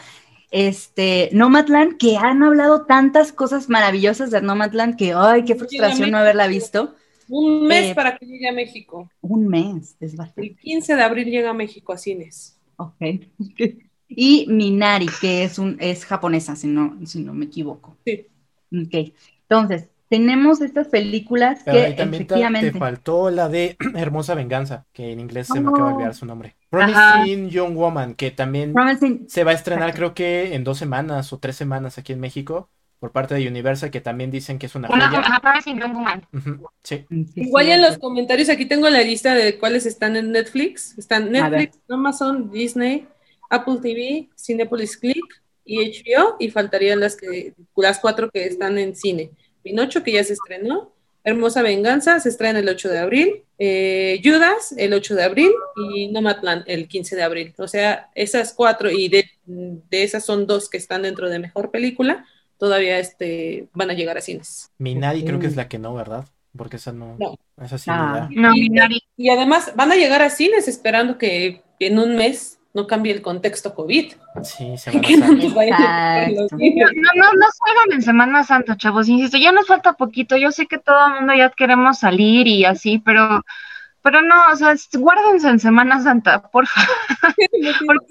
Este, 0.51 1.29
Nomadland, 1.31 1.97
que 1.97 2.17
han 2.17 2.43
hablado 2.43 2.85
tantas 2.85 3.31
cosas 3.31 3.69
maravillosas 3.69 4.31
de 4.31 4.41
Nomadland 4.41 4.97
que, 4.97 5.13
ay, 5.15 5.45
qué 5.45 5.55
frustración 5.55 6.11
no 6.11 6.17
haberla 6.17 6.47
visto. 6.47 6.95
Un 7.33 7.67
mes 7.67 7.91
Eh, 7.91 7.95
para 7.95 8.17
que 8.17 8.25
llegue 8.25 8.47
a 8.49 8.51
México. 8.51 9.09
Un 9.21 9.47
mes, 9.47 9.95
es 9.99 10.15
bastante. 10.15 10.49
El 10.49 10.57
15 10.57 10.95
de 10.95 11.01
abril 11.01 11.25
llega 11.29 11.49
a 11.51 11.53
México 11.53 11.93
a 11.93 11.97
cines. 11.97 12.59
Ok. 12.77 12.95
Y 14.13 14.45
Minari, 14.49 15.07
que 15.21 15.45
es 15.45 15.57
un, 15.57 15.77
es 15.79 16.05
japonesa, 16.05 16.57
si 16.57 16.67
no, 16.67 16.97
si 17.05 17.23
no 17.23 17.33
me 17.33 17.45
equivoco. 17.45 17.95
Sí. 18.05 18.27
Ok. 18.69 19.13
Entonces, 19.43 19.87
tenemos 20.09 20.59
estas 20.59 20.89
películas 20.89 21.61
Pero 21.63 21.77
que 21.77 21.85
ahí 21.85 21.95
también 21.95 22.23
te, 22.23 22.27
te 22.27 22.33
efectivamente. 22.41 22.77
faltó 22.77 23.29
la 23.29 23.47
de 23.47 23.77
Hermosa 23.95 24.35
Venganza, 24.35 24.85
que 24.91 25.13
en 25.13 25.21
inglés 25.21 25.47
se 25.47 25.61
me 25.61 25.69
acaba 25.69 25.87
de 25.87 25.93
olvidar 25.93 26.13
su 26.13 26.25
nombre. 26.25 26.57
Ajá. 26.71 27.13
Promising 27.23 27.49
Young 27.51 27.73
Woman, 27.77 28.15
que 28.15 28.31
también 28.31 28.73
Promising- 28.73 29.29
se 29.29 29.45
va 29.45 29.51
a 29.51 29.53
estrenar 29.53 29.87
Exacto. 29.91 29.97
creo 29.97 30.13
que 30.13 30.55
en 30.55 30.65
dos 30.65 30.77
semanas 30.77 31.31
o 31.31 31.39
tres 31.39 31.55
semanas 31.55 31.97
aquí 31.97 32.11
en 32.11 32.19
México, 32.19 32.69
por 33.01 33.11
parte 33.11 33.33
de 33.33 33.47
Universal, 33.47 33.89
que 33.89 33.99
también 33.99 34.29
dicen 34.29 34.59
que 34.59 34.67
es 34.67 34.75
una 34.75 34.87
Una, 34.87 35.09
joya. 35.09 35.87
Woman. 35.91 36.27
Ujú, 36.31 36.67
sí. 36.83 37.03
Sí, 37.09 37.25
Igual 37.33 37.65
ya 37.65 37.73
en 37.73 37.81
los 37.81 37.97
comentarios, 37.97 38.47
aquí 38.47 38.67
tengo 38.67 38.87
la 38.91 39.01
lista 39.01 39.33
de 39.33 39.57
cuáles 39.57 39.87
están 39.87 40.15
en 40.15 40.31
Netflix. 40.31 40.95
Están. 40.99 41.31
Netflix, 41.31 41.79
Amazon, 41.89 42.51
Disney, 42.51 43.07
Apple 43.49 43.79
TV, 43.81 44.29
Cinepolis 44.37 44.97
Click 44.97 45.25
y 45.65 45.79
HBO. 45.79 46.35
Y 46.37 46.51
faltarían 46.51 46.99
las 46.99 47.15
que 47.15 47.55
las 47.75 47.97
cuatro 47.97 48.29
que 48.29 48.45
están 48.45 48.77
en 48.77 48.95
cine. 48.95 49.31
Pinocho, 49.63 50.03
que 50.03 50.11
ya 50.11 50.23
se 50.23 50.33
estrenó. 50.33 50.93
Hermosa 51.23 51.63
Venganza, 51.63 52.19
se 52.19 52.29
estrena 52.29 52.59
el 52.59 52.69
8 52.69 52.87
de 52.87 52.99
abril. 52.99 53.43
Eh, 53.57 54.21
Judas, 54.23 54.75
el 54.77 54.93
8 54.93 55.15
de 55.15 55.23
abril. 55.23 55.51
Y 55.95 56.09
Nomadland, 56.09 56.65
el 56.67 56.87
15 56.87 57.15
de 57.15 57.23
abril. 57.23 57.55
O 57.57 57.67
sea, 57.67 58.11
esas 58.13 58.53
cuatro, 58.53 58.91
y 58.91 59.09
de, 59.09 59.25
de 59.47 60.03
esas 60.03 60.23
son 60.23 60.45
dos 60.45 60.69
que 60.69 60.77
están 60.77 61.01
dentro 61.01 61.29
de 61.29 61.39
Mejor 61.39 61.71
Película, 61.71 62.27
todavía 62.61 62.99
este, 62.99 63.67
van 63.73 63.89
a 63.89 63.93
llegar 63.95 64.19
a 64.19 64.21
cines. 64.21 64.69
Minari 64.77 65.23
creo 65.25 65.39
que 65.39 65.47
es 65.47 65.55
la 65.55 65.67
que 65.67 65.79
no, 65.79 65.95
¿verdad? 65.95 66.25
Porque 66.55 66.75
esa 66.75 66.91
no, 66.91 67.15
No. 67.17 67.35
esa 67.59 67.79
sí 67.79 67.89
Ah. 67.91 68.29
No, 68.31 68.55
Y- 68.55 68.69
Minari. 68.69 69.01
Y 69.17 69.29
además 69.31 69.71
van 69.75 69.91
a 69.91 69.95
llegar 69.95 70.21
a 70.21 70.29
cines 70.29 70.67
esperando 70.67 71.17
que 71.17 71.63
en 71.79 71.97
un 71.97 72.15
mes 72.15 72.59
no 72.75 72.85
cambie 72.85 73.13
el 73.13 73.23
contexto 73.23 73.73
COVID. 73.73 74.13
Sí, 74.43 74.77
se 74.77 74.91
van 74.91 75.03
a 75.03 75.07
Que 75.07 75.17
no 75.17 75.25
a. 75.75 76.27
No, 76.27 77.09
no, 77.15 77.33
no 77.33 77.47
salgan 77.65 77.91
en 77.93 78.01
Semana 78.03 78.43
Santa, 78.43 78.77
chavos, 78.77 79.09
insisto, 79.09 79.37
ya 79.39 79.51
nos 79.51 79.65
falta 79.65 79.93
poquito, 79.93 80.37
yo 80.37 80.51
sé 80.51 80.67
que 80.67 80.77
todo 80.77 81.07
el 81.07 81.13
mundo 81.15 81.33
ya 81.33 81.49
queremos 81.49 81.97
salir 81.97 82.45
y 82.47 82.63
así, 82.63 82.99
pero, 82.99 83.43
pero 84.01 84.21
no, 84.21 84.35
o 84.51 84.55
sea, 84.55 84.75
guárdense 84.93 85.47
en 85.49 85.59
Semana 85.59 86.01
Santa, 86.01 86.41
por 86.41 86.65
favor, 86.67 86.89
porque 87.85 88.05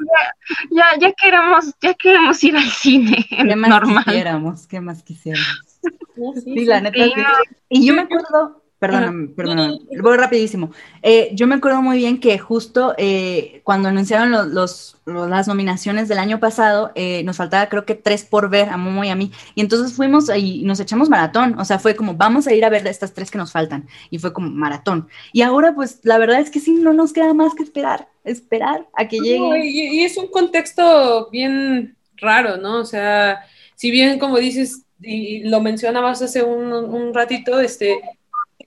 ya, 0.71 0.95
ya, 0.95 0.99
ya 0.99 1.13
queremos, 1.13 1.75
ya 1.81 1.95
queremos 1.95 2.43
ir 2.45 2.57
al 2.57 2.65
cine 2.71 3.27
¿Qué 3.29 3.57
más 3.57 3.71
normal. 3.71 4.05
quisiéramos? 4.05 4.67
¿Qué 4.67 4.81
más 4.81 5.03
quisiéramos? 5.03 5.49
Sí, 5.83 5.91
Sí, 6.35 6.43
sí. 6.45 6.65
la 6.67 6.81
neta. 6.83 6.99
No. 7.17 7.25
Y 7.71 7.87
yo 7.87 7.95
me 7.95 8.03
acuerdo, 8.03 8.60
perdóname, 8.81 9.27
Ajá. 9.27 9.35
perdóname, 9.37 9.79
No, 9.91 10.03
no, 10.03 10.03
voy 10.03 10.17
rapidísimo. 10.19 10.73
Eh, 11.03 11.31
yo 11.35 11.47
me 11.47 11.55
acuerdo 11.57 11.83
muy 11.83 11.99
bien 11.99 12.21
que 12.21 12.39
justo 12.39 12.95
eh, 12.99 13.61
cuando 13.65 13.89
anunciaron 13.89 14.31
los, 14.33 14.49
los- 14.49 14.97
los- 15.07 15.29
las 15.31 15.49
nominaciones 15.49 16.09
del 16.09 16.19
año 16.19 16.41
pasado, 16.41 16.93
eh, 16.95 17.23
nos 17.25 17.37
faltaba 17.39 17.69
creo 17.69 17.85
que 17.87 17.95
tres 17.95 18.25
por 18.25 18.51
ver, 18.51 18.69
a 18.71 18.77
Momo 18.77 19.05
y 19.05 19.09
a 19.11 19.17
mí. 19.17 19.33
Y 19.55 19.61
entonces 19.63 19.95
fuimos 19.97 20.29
y 20.37 20.65
nos 20.65 20.81
echamos 20.81 21.09
maratón. 21.09 21.59
O 21.59 21.65
sea, 21.65 21.79
fue 21.79 21.97
como, 21.97 22.15
vamos 22.15 22.47
a 22.49 22.55
ir 22.55 22.65
a 22.65 22.71
ver 22.71 22.87
estas 22.87 23.15
tres 23.15 23.31
que 23.31 23.39
nos 23.39 23.53
faltan. 23.53 23.89
Y 24.11 24.19
fue 24.19 24.33
como 24.33 24.51
maratón. 24.51 25.09
Y 25.33 25.43
ahora, 25.43 25.75
pues, 25.75 26.01
la 26.05 26.19
verdad 26.19 26.41
es 26.41 26.51
que 26.51 26.61
sí, 26.61 26.73
no 26.75 26.93
nos 26.93 27.13
queda 27.13 27.35
más 27.35 27.55
que 27.55 27.63
esperar, 27.63 28.09
esperar 28.25 28.89
a 28.97 29.09
que 29.09 29.19
No, 29.19 29.25
llegue. 29.25 29.67
y, 29.67 30.01
y 30.01 30.05
es 30.05 30.17
un 30.17 30.29
contexto 30.29 31.29
bien 31.31 31.97
raro, 32.17 32.57
¿no? 32.57 32.79
O 32.81 32.85
sea, 32.85 33.45
si 33.75 33.91
bien 33.91 34.19
como 34.19 34.39
dices, 34.39 34.85
y 35.01 35.45
lo 35.49 35.61
mencionabas 35.61 36.23
hace 36.23 36.43
un, 36.43 36.73
un 36.73 37.15
ratito, 37.15 37.61
este, 37.61 38.01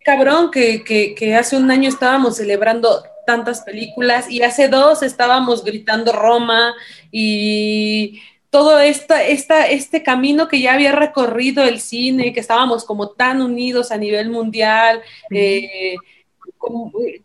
cabrón 0.03 0.51
que, 0.51 0.83
que, 0.83 1.15
que 1.15 1.35
hace 1.35 1.55
un 1.55 1.69
año 1.71 1.89
estábamos 1.89 2.37
celebrando 2.37 3.03
tantas 3.25 3.61
películas 3.61 4.29
y 4.29 4.41
hace 4.41 4.67
dos 4.67 5.01
estábamos 5.01 5.63
gritando 5.63 6.11
Roma 6.11 6.73
y 7.11 8.21
todo 8.49 8.79
esta, 8.79 9.23
esta, 9.23 9.65
este 9.65 10.03
camino 10.03 10.47
que 10.47 10.61
ya 10.61 10.73
había 10.73 10.91
recorrido 10.91 11.63
el 11.63 11.79
cine, 11.79 12.33
que 12.33 12.39
estábamos 12.39 12.85
como 12.85 13.09
tan 13.09 13.41
unidos 13.41 13.91
a 13.91 13.97
nivel 13.97 14.29
mundial, 14.29 15.01
eh, 15.31 15.95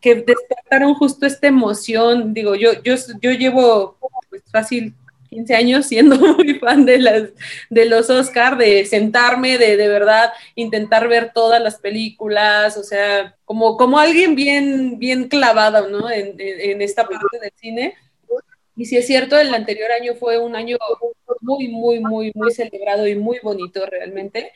que 0.01 0.14
despertaron 0.14 0.95
justo 0.95 1.26
esta 1.26 1.47
emoción. 1.47 2.33
Digo, 2.33 2.55
yo, 2.55 2.83
yo, 2.83 2.95
yo 3.20 3.33
llevo 3.33 3.99
pues, 4.31 4.43
fácil 4.51 4.95
15 5.29 5.55
años 5.55 5.87
siendo 5.87 6.16
muy 6.37 6.55
fan 6.55 6.85
de, 6.85 6.99
las, 6.99 7.22
de 7.70 7.85
los 7.87 8.11
Oscar, 8.11 8.57
de 8.57 8.85
sentarme, 8.85 9.59
de 9.59 9.76
de 9.76 9.89
verdad 9.89 10.33
intentar 10.55 11.09
ver 11.09 11.33
todas 11.33 11.62
las 11.62 11.79
películas, 11.79 12.76
o 12.76 12.83
sea, 12.83 13.37
como, 13.45 13.76
como 13.76 13.99
alguien 13.99 14.35
bien, 14.35 14.99
bien 14.99 15.29
clavado, 15.29 15.89
¿no? 15.89 16.11
En, 16.11 16.41
en, 16.41 16.61
en 16.61 16.83
esta 16.83 17.07
parte 17.07 17.39
del 17.41 17.53
cine. 17.57 17.95
Y 18.76 18.85
si 18.85 18.97
es 18.97 19.07
cierto, 19.07 19.37
el 19.37 19.53
anterior 19.53 19.91
año 19.91 20.14
fue 20.14 20.39
un 20.39 20.55
año 20.55 20.76
muy, 21.41 21.68
muy, 21.68 21.99
muy, 21.99 22.33
muy 22.35 22.53
celebrado 22.53 23.09
y 23.09 23.16
muy 23.16 23.39
bonito 23.43 23.85
realmente. 23.87 24.53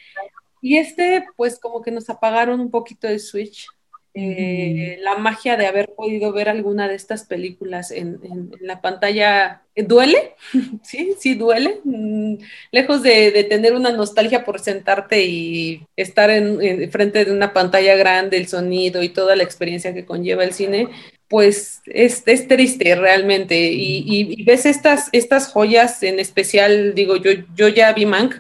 Y 0.61 0.79
este, 0.79 1.27
pues 1.37 1.59
como 1.59 1.83
que 1.83 1.91
nos 1.91 2.09
apagaron 2.09 2.61
un 2.61 2.71
poquito 2.71 3.09
de 3.09 3.19
Switch. 3.19 3.67
Eh, 4.15 4.99
la 5.01 5.17
magia 5.17 5.57
de 5.57 5.67
haber 5.67 5.89
podido 5.97 6.33
ver 6.35 6.51
alguna 6.51 6.87
de 6.87 6.95
estas 6.95 7.25
películas 7.25 7.91
en, 7.91 8.21
en- 8.23 8.51
en 8.61 8.67
la 8.67 8.83
pantalla 8.83 9.63
eh, 9.75 9.85
duele, 9.85 10.35
sí, 10.83 11.15
sí 11.19 11.35
duele, 11.35 11.81
Mm, 11.85 12.35
lejos 12.73 13.03
de, 13.03 13.31
de 13.31 13.45
tener 13.45 13.75
una 13.75 13.91
nostalgia 13.93 14.45
por 14.45 14.61
sentarte 14.61 15.25
y 15.25 15.83
estar 15.97 16.29
en, 16.31 16.61
en 16.63 16.91
frente 16.93 17.25
de 17.25 17.33
una 17.33 17.53
pantalla 17.55 17.97
grande, 17.97 18.37
el 18.37 18.49
sonido 18.49 19.03
y 19.03 19.09
toda 19.09 19.35
la 19.35 19.45
experiencia 19.45 19.95
que 19.95 20.05
conlleva 20.05 20.45
el 20.45 20.53
cine, 20.53 20.89
pues 21.29 21.81
es, 21.87 22.23
es 22.27 22.47
triste 22.49 22.95
realmente. 22.95 23.57
Y, 23.73 23.99
y- 24.07 24.35
y 24.41 24.45
ves 24.45 24.67
estas, 24.67 25.09
estas 25.13 25.49
joyas, 25.49 26.03
en 26.03 26.21
especial, 26.21 26.95
digo, 26.95 27.17
yo, 27.17 27.31
yo 27.55 27.69
ya 27.69 27.93
vi 27.95 28.05
Mank, 28.07 28.35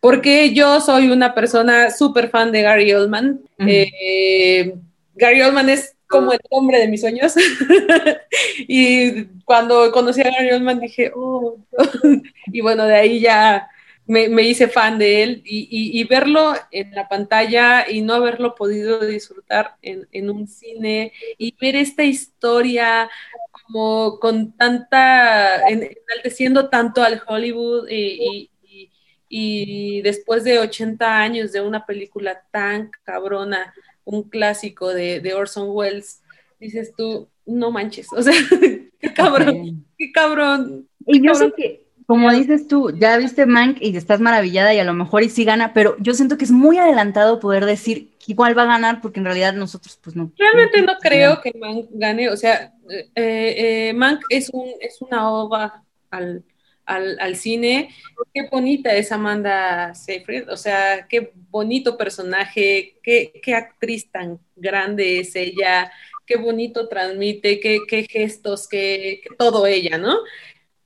porque 0.00 0.52
yo 0.52 0.80
soy 0.80 1.08
una 1.10 1.34
persona 1.34 1.90
súper 1.90 2.30
fan 2.30 2.50
de 2.52 2.62
Gary 2.62 2.92
Oldman. 2.92 3.40
Eh, 3.58 4.74
Gary 5.14 5.42
Oldman 5.42 5.68
es 5.70 5.96
como 6.08 6.32
el 6.32 6.40
hombre 6.50 6.78
de 6.78 6.88
mis 6.88 7.00
sueños. 7.00 7.34
y 8.68 9.24
cuando 9.44 9.90
conocí 9.92 10.20
a 10.20 10.30
Gary 10.30 10.50
Oldman 10.52 10.80
dije, 10.80 11.12
oh, 11.14 11.58
y 12.46 12.60
bueno, 12.60 12.84
de 12.86 12.94
ahí 12.94 13.20
ya 13.20 13.68
me, 14.06 14.28
me 14.28 14.42
hice 14.42 14.68
fan 14.68 14.98
de 14.98 15.22
él. 15.22 15.42
Y, 15.44 15.68
y- 15.70 16.00
y 16.00 16.04
verlo 16.04 16.54
en 16.70 16.92
la 16.94 17.08
pantalla 17.08 17.88
y 17.88 18.02
no 18.02 18.14
haberlo 18.14 18.54
podido 18.54 19.00
disfrutar 19.06 19.76
en, 19.82 20.08
en 20.12 20.30
un 20.30 20.46
cine 20.48 21.12
y 21.38 21.54
ver 21.60 21.76
esta 21.76 22.02
historia 22.04 23.08
como 23.50 24.18
con 24.18 24.52
tanta, 24.56 25.68
en- 25.68 25.82
enalteciendo 26.10 26.68
tanto 26.68 27.02
al 27.02 27.22
Hollywood 27.26 27.88
y, 27.88 27.94
y- 27.96 28.50
y- 28.68 28.90
y 29.28 30.02
después 30.02 30.44
de 30.44 30.58
80 30.58 31.18
años 31.20 31.52
de 31.52 31.60
una 31.62 31.86
película 31.86 32.42
tan 32.50 32.90
cabrona, 33.04 33.72
un 34.04 34.28
clásico 34.28 34.92
de, 34.92 35.20
de 35.20 35.34
Orson 35.34 35.68
Welles, 35.70 36.22
dices 36.58 36.92
tú, 36.96 37.28
no 37.46 37.70
manches, 37.70 38.08
o 38.12 38.22
sea, 38.22 38.32
qué 39.00 39.12
cabrón, 39.14 39.84
qué 39.98 40.12
cabrón. 40.12 40.88
Y 41.06 41.24
yo 41.24 41.34
sé 41.34 41.50
cabrón. 41.50 41.54
que, 41.56 41.86
como 42.06 42.32
dices 42.32 42.68
tú, 42.68 42.90
ya 42.90 43.16
viste 43.16 43.46
Mank 43.46 43.78
y 43.80 43.96
estás 43.96 44.20
maravillada 44.20 44.74
y 44.74 44.78
a 44.78 44.84
lo 44.84 44.92
mejor 44.92 45.22
y 45.22 45.28
sí 45.28 45.44
gana, 45.44 45.72
pero 45.72 45.96
yo 45.98 46.14
siento 46.14 46.36
que 46.36 46.44
es 46.44 46.50
muy 46.50 46.78
adelantado 46.78 47.40
poder 47.40 47.64
decir 47.64 48.12
igual 48.26 48.56
va 48.56 48.62
a 48.62 48.66
ganar 48.66 49.00
porque 49.00 49.20
en 49.20 49.26
realidad 49.26 49.54
nosotros 49.54 49.98
pues 50.02 50.14
no. 50.14 50.30
Realmente 50.38 50.82
no 50.82 50.92
creo 51.00 51.40
que 51.40 51.52
Mank 51.58 51.86
gane, 51.92 52.28
o 52.28 52.36
sea, 52.36 52.72
eh, 52.90 53.08
eh, 53.14 53.92
Mank 53.94 54.20
es, 54.28 54.50
un, 54.52 54.68
es 54.80 55.00
una 55.00 55.30
ova 55.30 55.84
al, 56.10 56.44
al, 56.86 57.36
cine. 57.36 57.94
Qué 58.34 58.48
bonita 58.50 58.94
es 58.94 59.12
Amanda 59.12 59.94
Seyfried, 59.94 60.48
o 60.48 60.56
sea, 60.56 61.06
qué 61.08 61.32
bonito 61.50 61.96
personaje, 61.96 62.98
qué, 63.02 63.40
qué 63.42 63.54
actriz 63.54 64.10
tan 64.10 64.38
grande 64.56 65.20
es 65.20 65.36
ella, 65.36 65.92
qué 66.26 66.36
bonito 66.36 66.88
transmite, 66.88 67.60
qué, 67.60 67.80
qué 67.88 68.04
gestos, 68.04 68.68
qué, 68.68 69.22
todo 69.38 69.66
ella, 69.66 69.98
¿no? 69.98 70.16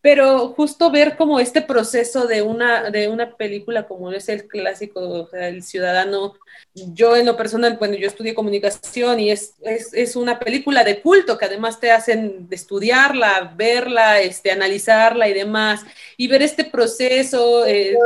Pero 0.06 0.50
justo 0.50 0.92
ver 0.92 1.16
como 1.16 1.40
este 1.40 1.62
proceso 1.62 2.28
de 2.28 2.40
una, 2.40 2.90
de 2.92 3.08
una 3.08 3.36
película 3.36 3.88
como 3.88 4.12
es 4.12 4.28
el 4.28 4.46
clásico, 4.46 5.28
el 5.32 5.64
ciudadano, 5.64 6.34
yo 6.74 7.16
en 7.16 7.26
lo 7.26 7.36
personal, 7.36 7.76
bueno, 7.76 7.96
yo 7.96 8.06
estudié 8.06 8.32
comunicación 8.32 9.18
y 9.18 9.32
es, 9.32 9.56
es, 9.64 10.14
una 10.14 10.38
película 10.38 10.84
de 10.84 11.02
culto 11.02 11.36
que 11.36 11.46
además 11.46 11.80
te 11.80 11.90
hacen 11.90 12.46
estudiarla, 12.52 13.52
verla, 13.56 14.20
este, 14.20 14.52
analizarla 14.52 15.28
y 15.28 15.34
demás, 15.34 15.84
y 16.16 16.28
ver 16.28 16.42
este 16.42 16.64
proceso 16.64 17.66
eh, 17.66 17.96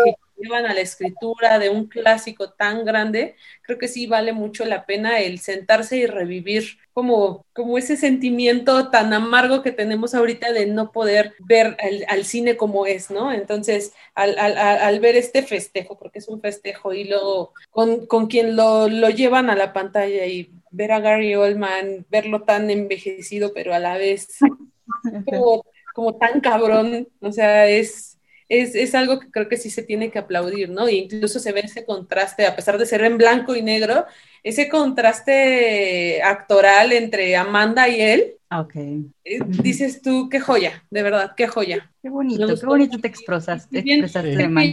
llevan 0.40 0.66
a 0.66 0.74
la 0.74 0.80
escritura 0.80 1.58
de 1.58 1.70
un 1.70 1.86
clásico 1.86 2.50
tan 2.50 2.84
grande, 2.84 3.36
creo 3.62 3.78
que 3.78 3.88
sí 3.88 4.06
vale 4.06 4.32
mucho 4.32 4.64
la 4.64 4.86
pena 4.86 5.20
el 5.20 5.38
sentarse 5.38 5.96
y 5.96 6.06
revivir 6.06 6.78
como, 6.92 7.46
como 7.52 7.78
ese 7.78 7.96
sentimiento 7.96 8.90
tan 8.90 9.12
amargo 9.12 9.62
que 9.62 9.72
tenemos 9.72 10.14
ahorita 10.14 10.52
de 10.52 10.66
no 10.66 10.92
poder 10.92 11.34
ver 11.38 11.76
al, 12.08 12.24
cine 12.24 12.56
como 12.56 12.86
es, 12.86 13.10
¿no? 13.10 13.32
Entonces, 13.32 13.92
al, 14.14 14.38
al, 14.38 14.58
al, 14.58 15.00
ver 15.00 15.16
este 15.16 15.42
festejo, 15.42 15.98
porque 15.98 16.18
es 16.18 16.28
un 16.28 16.40
festejo, 16.40 16.92
y 16.92 17.04
luego 17.04 17.52
con, 17.70 18.06
con 18.06 18.26
quien 18.26 18.56
lo, 18.56 18.88
lo 18.88 19.08
llevan 19.08 19.50
a 19.50 19.56
la 19.56 19.72
pantalla 19.72 20.26
y 20.26 20.52
ver 20.70 20.92
a 20.92 21.00
Gary 21.00 21.34
Oldman, 21.34 22.06
verlo 22.10 22.42
tan 22.42 22.70
envejecido, 22.70 23.52
pero 23.54 23.74
a 23.74 23.78
la 23.78 23.96
vez 23.96 24.38
como, 25.26 25.64
como 25.94 26.16
tan 26.16 26.40
cabrón, 26.40 27.08
o 27.20 27.32
sea, 27.32 27.66
es 27.68 28.09
es, 28.50 28.74
es, 28.74 28.96
algo 28.96 29.20
que 29.20 29.30
creo 29.30 29.48
que 29.48 29.56
sí 29.56 29.70
se 29.70 29.84
tiene 29.84 30.10
que 30.10 30.18
aplaudir, 30.18 30.68
¿no? 30.70 30.88
E 30.88 30.94
incluso 30.94 31.38
se 31.38 31.52
ve 31.52 31.60
ese 31.60 31.84
contraste, 31.84 32.46
a 32.46 32.56
pesar 32.56 32.78
de 32.78 32.84
ser 32.84 33.02
en 33.04 33.16
blanco 33.16 33.54
y 33.54 33.62
negro, 33.62 34.06
ese 34.42 34.68
contraste 34.68 36.20
actoral 36.20 36.92
entre 36.92 37.36
Amanda 37.36 37.88
y 37.88 38.00
él. 38.00 38.34
Ok. 38.50 38.74
Eh, 38.74 39.38
dices 39.62 40.02
tú, 40.02 40.28
qué 40.28 40.40
joya, 40.40 40.84
de 40.90 41.02
verdad, 41.04 41.32
qué 41.36 41.46
joya. 41.46 41.92
Qué 42.02 42.10
bonito, 42.10 42.48
qué 42.58 42.66
bonito 42.66 42.98
te 42.98 43.06
expresas, 43.06 43.68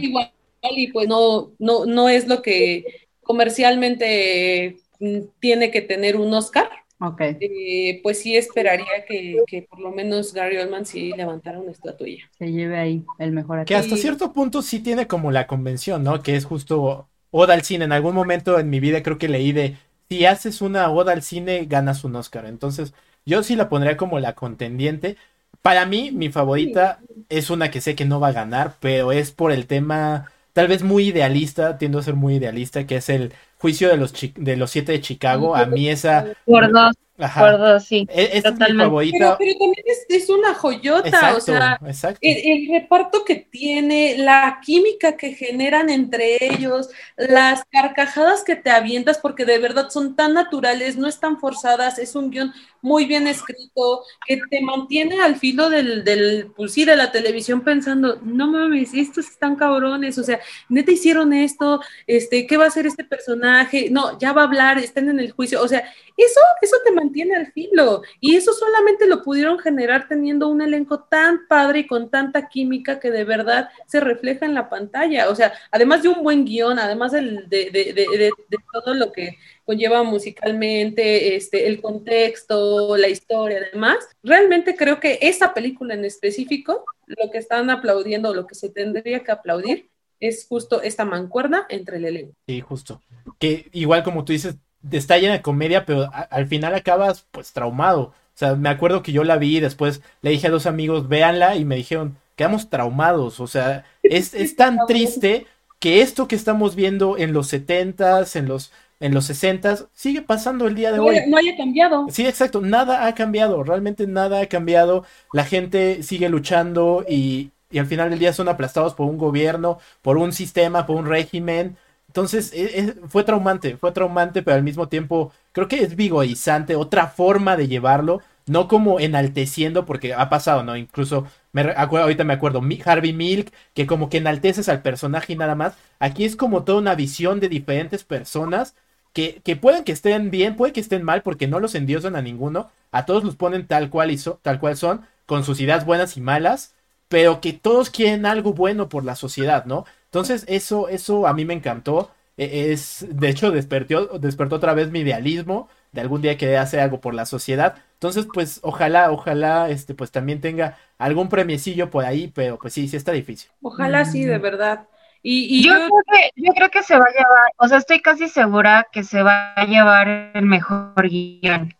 igual, 0.02 0.32
y 0.62 0.88
pues 0.88 1.06
no, 1.06 1.52
no, 1.60 1.86
no 1.86 2.08
es 2.08 2.26
lo 2.26 2.42
que 2.42 2.84
comercialmente 3.22 4.78
mm, 4.98 5.18
tiene 5.38 5.70
que 5.70 5.82
tener 5.82 6.16
un 6.16 6.34
Oscar, 6.34 6.68
Ok. 7.00 7.20
Eh, 7.20 8.00
pues 8.02 8.20
sí 8.20 8.36
esperaría 8.36 9.04
que, 9.06 9.66
por 9.68 9.80
lo 9.80 9.90
menos 9.90 10.32
Gary 10.32 10.56
Oldman 10.56 10.84
sí 10.84 11.12
levantara 11.16 11.60
una 11.60 11.70
estatuilla. 11.70 12.28
Se 12.38 12.50
lleve 12.50 12.78
ahí 12.78 13.04
el 13.18 13.32
mejor 13.32 13.64
Que 13.64 13.76
hasta 13.76 13.96
cierto 13.96 14.32
punto 14.32 14.62
sí 14.62 14.80
tiene 14.80 15.06
como 15.06 15.30
la 15.30 15.46
convención, 15.46 16.02
¿no? 16.02 16.22
Que 16.22 16.36
es 16.36 16.44
justo 16.44 17.08
Oda 17.30 17.54
al 17.54 17.62
cine. 17.62 17.84
En 17.84 17.92
algún 17.92 18.14
momento 18.14 18.58
en 18.58 18.70
mi 18.70 18.80
vida 18.80 19.02
creo 19.02 19.18
que 19.18 19.28
leí 19.28 19.52
de 19.52 19.76
si 20.08 20.26
haces 20.26 20.60
una 20.60 20.90
Oda 20.90 21.12
al 21.12 21.22
cine, 21.22 21.66
ganas 21.66 22.02
un 22.02 22.16
Oscar. 22.16 22.46
Entonces, 22.46 22.94
yo 23.24 23.42
sí 23.42 23.54
la 23.54 23.68
pondría 23.68 23.96
como 23.96 24.18
la 24.18 24.34
contendiente. 24.34 25.16
Para 25.62 25.86
mí, 25.86 26.10
mi 26.12 26.30
favorita 26.30 27.00
es 27.28 27.50
una 27.50 27.70
que 27.70 27.80
sé 27.80 27.94
que 27.94 28.06
no 28.06 28.20
va 28.20 28.28
a 28.28 28.32
ganar, 28.32 28.74
pero 28.80 29.12
es 29.12 29.30
por 29.30 29.52
el 29.52 29.66
tema 29.66 30.30
tal 30.52 30.66
vez 30.66 30.82
muy 30.82 31.08
idealista, 31.08 31.78
tiendo 31.78 31.98
a 31.98 32.02
ser 32.02 32.14
muy 32.14 32.36
idealista, 32.36 32.86
que 32.86 32.96
es 32.96 33.08
el 33.08 33.32
juicio 33.58 33.88
de 33.88 33.96
los, 33.96 34.12
de 34.34 34.56
los 34.56 34.70
siete 34.70 34.92
de 34.92 35.00
Chicago. 35.00 35.54
A 35.54 35.66
mí 35.66 35.88
esa... 35.88 36.26
Por 36.44 36.72
dos. 36.72 36.94
Ajá. 37.18 37.80
sí. 37.80 38.06
E-, 38.10 38.30
es 38.38 38.44
mi 38.44 38.78
favorita. 38.78 39.36
Pero, 39.38 39.52
también 39.58 39.84
es, 40.08 40.30
una 40.30 40.54
joyota, 40.54 41.34
o 41.36 41.40
sea, 41.40 41.78
el, 42.20 42.68
reparto 42.70 43.24
que 43.24 43.36
tiene, 43.36 44.16
la 44.18 44.60
química 44.64 45.16
que 45.16 45.34
generan 45.34 45.90
entre 45.90 46.36
ellos, 46.40 46.90
las 47.16 47.64
carcajadas 47.70 48.44
que 48.44 48.56
te 48.56 48.70
avientas, 48.70 49.18
porque 49.18 49.44
de 49.44 49.58
verdad 49.58 49.90
son 49.90 50.16
tan 50.16 50.34
naturales, 50.34 50.96
no 50.96 51.08
están 51.08 51.38
forzadas, 51.38 51.98
es 51.98 52.14
un 52.14 52.30
guion 52.30 52.52
muy 52.82 53.06
bien 53.06 53.26
escrito, 53.26 54.04
que 54.26 54.40
te 54.50 54.60
mantiene 54.60 55.20
al 55.20 55.36
filo 55.36 55.70
del, 55.70 56.04
del 56.04 56.52
pues 56.56 56.72
sí, 56.72 56.84
de 56.84 56.94
la 56.94 57.10
televisión 57.10 57.62
pensando, 57.62 58.20
no 58.22 58.48
mames, 58.48 58.94
estos 58.94 59.28
están 59.28 59.56
cabrones, 59.56 60.18
o 60.18 60.22
sea, 60.22 60.38
neta 60.68 60.92
hicieron 60.92 61.32
esto, 61.32 61.80
este, 62.06 62.46
¿qué 62.46 62.56
va 62.56 62.64
a 62.64 62.68
hacer 62.68 62.86
este 62.86 63.04
personaje? 63.04 63.47
No, 63.90 64.18
ya 64.18 64.32
va 64.32 64.42
a 64.42 64.44
hablar, 64.44 64.78
están 64.78 65.08
en 65.08 65.20
el 65.20 65.32
juicio, 65.32 65.62
o 65.62 65.68
sea, 65.68 65.84
eso, 66.18 66.40
eso 66.60 66.76
te 66.84 66.90
mantiene 66.90 67.36
al 67.36 67.52
filo. 67.52 68.02
Y 68.20 68.34
eso 68.34 68.52
solamente 68.52 69.06
lo 69.06 69.22
pudieron 69.22 69.58
generar 69.58 70.08
teniendo 70.08 70.48
un 70.48 70.60
elenco 70.60 71.04
tan 71.04 71.46
padre 71.46 71.80
y 71.80 71.86
con 71.86 72.10
tanta 72.10 72.48
química 72.48 72.98
que 72.98 73.10
de 73.10 73.24
verdad 73.24 73.68
se 73.86 74.00
refleja 74.00 74.44
en 74.44 74.54
la 74.54 74.68
pantalla. 74.68 75.28
O 75.30 75.34
sea, 75.36 75.52
además 75.70 76.02
de 76.02 76.08
un 76.08 76.22
buen 76.24 76.44
guion, 76.44 76.78
además 76.78 77.12
de, 77.12 78.42
todo 78.72 78.94
lo 78.94 79.12
que 79.12 79.38
conlleva 79.64 80.02
musicalmente, 80.02 81.36
este, 81.36 81.68
el 81.68 81.80
contexto, 81.80 82.96
la 82.96 83.08
historia, 83.08 83.60
además, 83.70 83.98
realmente 84.22 84.74
creo 84.74 84.98
que 84.98 85.18
esa 85.22 85.54
película 85.54 85.94
en 85.94 86.04
específico, 86.04 86.84
lo 87.06 87.30
que 87.30 87.38
están 87.38 87.70
aplaudiendo, 87.70 88.34
lo 88.34 88.46
que 88.46 88.54
se 88.54 88.70
tendría 88.70 89.22
que 89.22 89.30
aplaudir, 89.30 89.88
es 90.20 90.46
justo 90.48 90.82
esta 90.82 91.04
mancuerna 91.04 91.66
entre 91.68 91.98
el 91.98 92.04
elenco. 92.04 92.34
Sí, 92.46 92.60
justo. 92.60 93.00
Que 93.38 93.68
igual 93.72 94.02
como 94.02 94.24
tú 94.24 94.32
dices, 94.32 94.56
está 94.90 95.18
llena 95.18 95.34
de 95.34 95.42
comedia, 95.42 95.84
pero 95.84 96.10
al 96.12 96.46
final 96.46 96.74
acabas 96.74 97.26
pues 97.30 97.52
traumado. 97.52 98.02
O 98.02 98.38
sea, 98.38 98.54
me 98.54 98.68
acuerdo 98.68 99.02
que 99.02 99.12
yo 99.12 99.24
la 99.24 99.36
vi 99.36 99.56
y 99.56 99.60
después 99.60 100.00
le 100.22 100.30
dije 100.30 100.46
a 100.46 100.50
dos 100.50 100.66
amigos, 100.66 101.08
véanla 101.08 101.56
y 101.56 101.64
me 101.64 101.76
dijeron, 101.76 102.16
quedamos 102.36 102.70
traumados. 102.70 103.40
O 103.40 103.46
sea, 103.46 103.84
es, 104.02 104.34
es 104.34 104.56
tan 104.56 104.78
triste 104.86 105.46
que 105.78 106.02
esto 106.02 106.28
que 106.28 106.36
estamos 106.36 106.74
viendo 106.74 107.16
en 107.18 107.32
los 107.32 107.48
setentas, 107.48 108.36
en 108.36 108.46
los 108.46 108.72
en 109.00 109.14
los 109.14 109.26
sesentas, 109.26 109.86
sigue 109.92 110.22
pasando 110.22 110.66
el 110.66 110.74
día 110.74 110.90
de 110.90 110.98
hoy. 110.98 111.18
No 111.28 111.36
haya 111.36 111.56
cambiado. 111.56 112.06
Sí, 112.10 112.26
exacto, 112.26 112.60
nada 112.60 113.06
ha 113.06 113.14
cambiado, 113.14 113.62
realmente 113.62 114.06
nada 114.06 114.40
ha 114.40 114.46
cambiado. 114.46 115.04
La 115.32 115.44
gente 115.44 116.02
sigue 116.02 116.28
luchando 116.28 117.04
y, 117.08 117.50
y 117.70 117.78
al 117.78 117.86
final 117.86 118.10
del 118.10 118.18
día 118.18 118.32
son 118.32 118.48
aplastados 118.48 118.94
por 118.94 119.06
un 119.06 119.18
gobierno, 119.18 119.78
por 120.02 120.18
un 120.18 120.32
sistema, 120.32 120.86
por 120.86 120.96
un 120.96 121.06
régimen 121.06 121.76
entonces, 122.08 122.52
e, 122.54 122.80
e, 122.80 122.94
fue 123.08 123.22
traumante, 123.22 123.76
fue 123.76 123.92
traumante, 123.92 124.42
pero 124.42 124.56
al 124.56 124.62
mismo 124.62 124.88
tiempo 124.88 125.32
creo 125.52 125.68
que 125.68 125.82
es 125.82 125.94
vigorizante, 125.94 126.74
otra 126.74 127.08
forma 127.08 127.56
de 127.56 127.68
llevarlo, 127.68 128.22
no 128.46 128.66
como 128.66 128.98
enalteciendo, 128.98 129.84
porque 129.84 130.14
ha 130.14 130.28
pasado, 130.30 130.64
¿no? 130.64 130.76
Incluso, 130.76 131.26
me 131.52 131.62
ahorita 131.62 132.24
me 132.24 132.32
acuerdo, 132.32 132.62
Harvey 132.84 133.12
Milk, 133.12 133.52
que 133.74 133.86
como 133.86 134.08
que 134.08 134.18
enalteces 134.18 134.68
al 134.70 134.82
personaje 134.82 135.34
y 135.34 135.36
nada 135.36 135.54
más. 135.54 135.74
Aquí 135.98 136.24
es 136.24 136.34
como 136.36 136.64
toda 136.64 136.78
una 136.78 136.94
visión 136.94 137.40
de 137.40 137.48
diferentes 137.50 138.04
personas 138.04 138.74
que, 139.12 139.40
que 139.44 139.56
pueden 139.56 139.84
que 139.84 139.92
estén 139.92 140.30
bien, 140.30 140.56
puede 140.56 140.72
que 140.72 140.80
estén 140.80 141.02
mal, 141.02 141.22
porque 141.22 141.46
no 141.46 141.60
los 141.60 141.74
endiosan 141.74 142.16
a 142.16 142.22
ninguno, 142.22 142.70
a 142.90 143.04
todos 143.06 143.22
los 143.24 143.36
ponen 143.36 143.66
tal 143.66 143.90
cual, 143.90 144.10
y 144.10 144.18
tal 144.42 144.60
cual 144.60 144.76
son, 144.76 145.02
con 145.26 145.44
sus 145.44 145.60
ideas 145.60 145.84
buenas 145.84 146.16
y 146.16 146.20
malas, 146.22 146.74
pero 147.08 147.40
que 147.40 147.52
todos 147.52 147.90
quieren 147.90 148.26
algo 148.26 148.52
bueno 148.52 148.88
por 148.88 149.04
la 149.04 149.16
sociedad, 149.16 149.64
¿no? 149.64 149.84
Entonces, 150.04 150.44
eso, 150.48 150.88
eso 150.88 151.26
a 151.26 151.34
mí 151.34 151.44
me 151.44 151.54
encantó. 151.54 152.10
E, 152.36 152.72
es, 152.72 153.06
de 153.08 153.28
hecho, 153.28 153.50
despertó, 153.50 154.18
despertó 154.18 154.56
otra 154.56 154.74
vez 154.74 154.90
mi 154.90 155.00
idealismo 155.00 155.68
de 155.92 156.00
algún 156.00 156.22
día 156.22 156.36
querer 156.36 156.58
hacer 156.58 156.80
algo 156.80 157.00
por 157.00 157.14
la 157.14 157.26
sociedad. 157.26 157.76
Entonces, 157.94 158.26
pues, 158.32 158.60
ojalá, 158.62 159.10
ojalá, 159.10 159.70
este, 159.70 159.94
pues 159.94 160.10
también 160.10 160.40
tenga 160.40 160.76
algún 160.98 161.28
premiecillo 161.28 161.90
por 161.90 162.04
ahí, 162.04 162.30
pero 162.34 162.58
pues 162.58 162.74
sí, 162.74 162.88
sí 162.88 162.96
está 162.96 163.12
difícil. 163.12 163.50
Ojalá 163.62 164.04
sí, 164.04 164.24
de 164.24 164.38
verdad. 164.38 164.86
Y, 165.20 165.64
yo, 165.66 165.74
Creo 165.74 165.88
que, 166.06 166.30
yo 166.36 166.52
creo 166.52 166.70
que 166.70 166.82
se 166.82 166.96
va 166.96 167.04
a 167.04 167.10
llevar, 167.12 167.52
o 167.56 167.68
sea, 167.68 167.78
estoy 167.78 168.00
casi 168.00 168.28
segura 168.28 168.86
que 168.92 169.02
se 169.02 169.22
va 169.22 169.52
a 169.54 169.64
llevar 169.66 170.08
el 170.08 170.46
mejor 170.46 171.08
guion. 171.08 171.74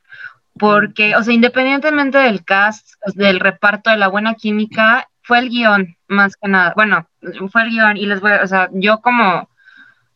Porque, 0.59 1.15
o 1.15 1.23
sea, 1.23 1.33
independientemente 1.33 2.19
del 2.19 2.45
cast, 2.45 2.95
del 3.15 3.39
reparto, 3.39 3.91
de 3.91 3.97
la 3.97 4.09
buena 4.09 4.35
química, 4.35 5.09
fue 5.29 5.41
el 5.41 5.51
guion, 5.51 5.95
más 6.09 6.37
que 6.37 6.49
nada. 6.49 6.73
Bueno, 6.75 7.07
fue 7.53 7.63
el 7.63 7.71
guion 7.71 7.99
y 7.99 8.07
les 8.07 8.23
voy 8.23 8.33
a, 8.33 8.43
o 8.43 8.47
sea, 8.47 8.71
yo 8.73 9.03
como, 9.03 9.51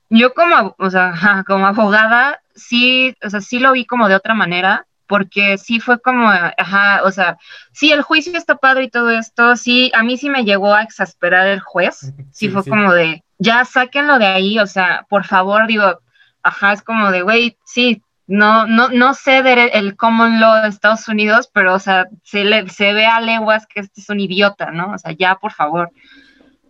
yo 0.08 0.32
como, 0.32 0.74
o 0.78 0.90
sea, 0.90 1.12
como 1.46 1.66
abogada, 1.66 2.40
sí, 2.54 3.14
o 3.22 3.28
sea, 3.28 3.42
sí 3.42 3.58
lo 3.58 3.72
vi 3.72 3.84
como 3.84 4.08
de 4.08 4.14
otra 4.14 4.32
manera, 4.32 4.86
porque 5.06 5.58
sí 5.58 5.80
fue 5.80 6.00
como, 6.00 6.30
ajá, 6.30 7.02
o 7.04 7.10
sea, 7.10 7.36
sí, 7.72 7.92
el 7.92 8.00
juicio 8.00 8.38
está 8.38 8.56
padre 8.56 8.84
y 8.84 8.90
todo 8.90 9.10
esto, 9.10 9.54
sí, 9.56 9.92
a 9.94 10.02
mí 10.02 10.16
sí 10.16 10.30
me 10.30 10.44
llegó 10.44 10.74
a 10.74 10.82
exasperar 10.82 11.46
el 11.46 11.60
juez, 11.60 12.14
sí, 12.32 12.48
fue 12.48 12.64
como 12.64 12.94
de, 12.94 13.22
ya 13.36 13.66
sáquenlo 13.66 14.18
de 14.18 14.26
ahí, 14.26 14.58
o 14.58 14.66
sea, 14.66 15.04
por 15.10 15.24
favor, 15.26 15.66
digo, 15.66 16.00
ajá, 16.42 16.72
es 16.72 16.80
como 16.80 17.10
de, 17.10 17.20
güey, 17.20 17.58
sí, 17.66 18.02
no, 18.32 18.66
no, 18.66 18.88
no 18.88 19.12
sé 19.12 19.42
del 19.42 19.68
el 19.74 19.94
common 19.94 20.40
law 20.40 20.62
de 20.62 20.68
Estados 20.68 21.06
Unidos, 21.06 21.50
pero, 21.52 21.74
o 21.74 21.78
sea, 21.78 22.06
se, 22.22 22.44
le, 22.44 22.66
se 22.70 22.94
ve 22.94 23.04
a 23.04 23.20
leguas 23.20 23.66
que 23.66 23.80
este 23.80 24.00
es 24.00 24.08
un 24.08 24.20
idiota, 24.20 24.70
¿no? 24.70 24.92
O 24.94 24.98
sea, 24.98 25.12
ya, 25.12 25.36
por 25.36 25.52
favor. 25.52 25.90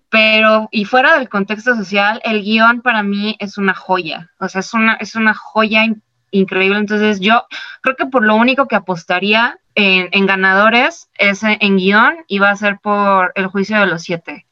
pero 0.09 0.69
y 0.73 0.85
fuera 0.87 1.17
del 1.17 1.29
contexto 1.29 1.77
social, 1.77 2.21
el 2.25 2.43
guion 2.43 2.83
para 2.83 3.05
mí 3.05 3.37
es 3.39 3.59
una 3.59 3.75
joya, 3.75 4.31
o 4.41 4.49
sea, 4.49 4.61
es 4.61 4.75
una, 4.75 4.95
es 4.95 5.15
una 5.15 5.35
joya 5.35 5.87
increíble. 6.33 6.79
Entonces 6.79 7.21
yo 7.21 7.45
creo 7.81 7.95
que 7.95 8.07
por 8.07 8.25
lo 8.25 8.35
único 8.35 8.67
que 8.67 8.77
apostaría 8.77 9.61
en, 9.77 10.27
ganadores 10.27 11.11
es 11.17 11.45
en 11.45 11.77
guion 11.77 12.25
y 12.27 12.41
va 12.41 12.51
a 12.51 12.57
ser 12.57 12.81
por 12.81 13.33
el 13.37 13.47
juicio 13.47 13.79
de 13.79 13.87
los 13.87 14.03
siete. 14.03 14.47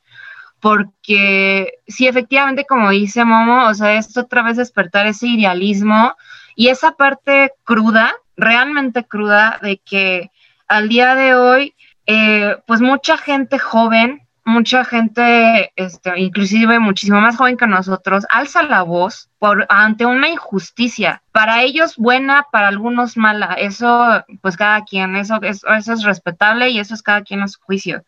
Porque 0.61 1.73
sí, 1.89 2.07
efectivamente, 2.07 2.67
como 2.67 2.91
dice 2.91 3.25
Momo, 3.25 3.67
o 3.67 3.75
sea, 3.75 3.95
esto 3.95 4.21
otra 4.21 4.43
vez 4.43 4.59
despertar 4.59 5.07
ese 5.07 5.27
idealismo 5.27 6.15
y 6.61 6.69
esa 6.69 6.91
parte 6.91 7.55
cruda, 7.65 8.13
realmente 8.37 9.05
cruda, 9.05 9.59
de 9.63 9.79
que 9.79 10.31
al 10.69 10.91
día 10.91 11.15
de 11.15 11.35
hoy, 11.35 11.75
eh, 12.05 12.55
pues 12.67 12.83
mucha 12.83 13.17
gente 13.17 13.59
joven 13.59 14.29
mucha 14.45 14.85
gente, 14.85 15.73
este, 15.77 16.19
inclusive 16.19 16.79
muchísimo 16.79 17.21
más 17.21 17.37
joven 17.37 17.57
que 17.57 17.67
nosotros, 17.67 18.27
alza 18.29 18.63
la 18.63 18.83
voz 18.83 19.31
por, 19.39 19.67
ante 19.69 20.05
una 20.05 20.29
injusticia. 20.29 21.23
Para 21.33 21.63
ellos 21.63 21.97
buena, 21.97 22.47
para 22.51 22.69
algunos 22.69 23.17
mala. 23.17 23.55
Eso, 23.55 24.25
pues 24.43 24.57
cada 24.57 24.85
quien, 24.85 25.17
eso, 25.17 25.41
eso, 25.43 25.69
eso 25.69 25.93
es 25.93 26.03
respetable 26.03 26.71
y 26.71 26.79
eso 26.79 26.95
es 26.95 27.03
cada 27.03 27.23
quien 27.23 27.43
a 27.43 27.49
su 27.49 27.61
juicio. 27.61 28.05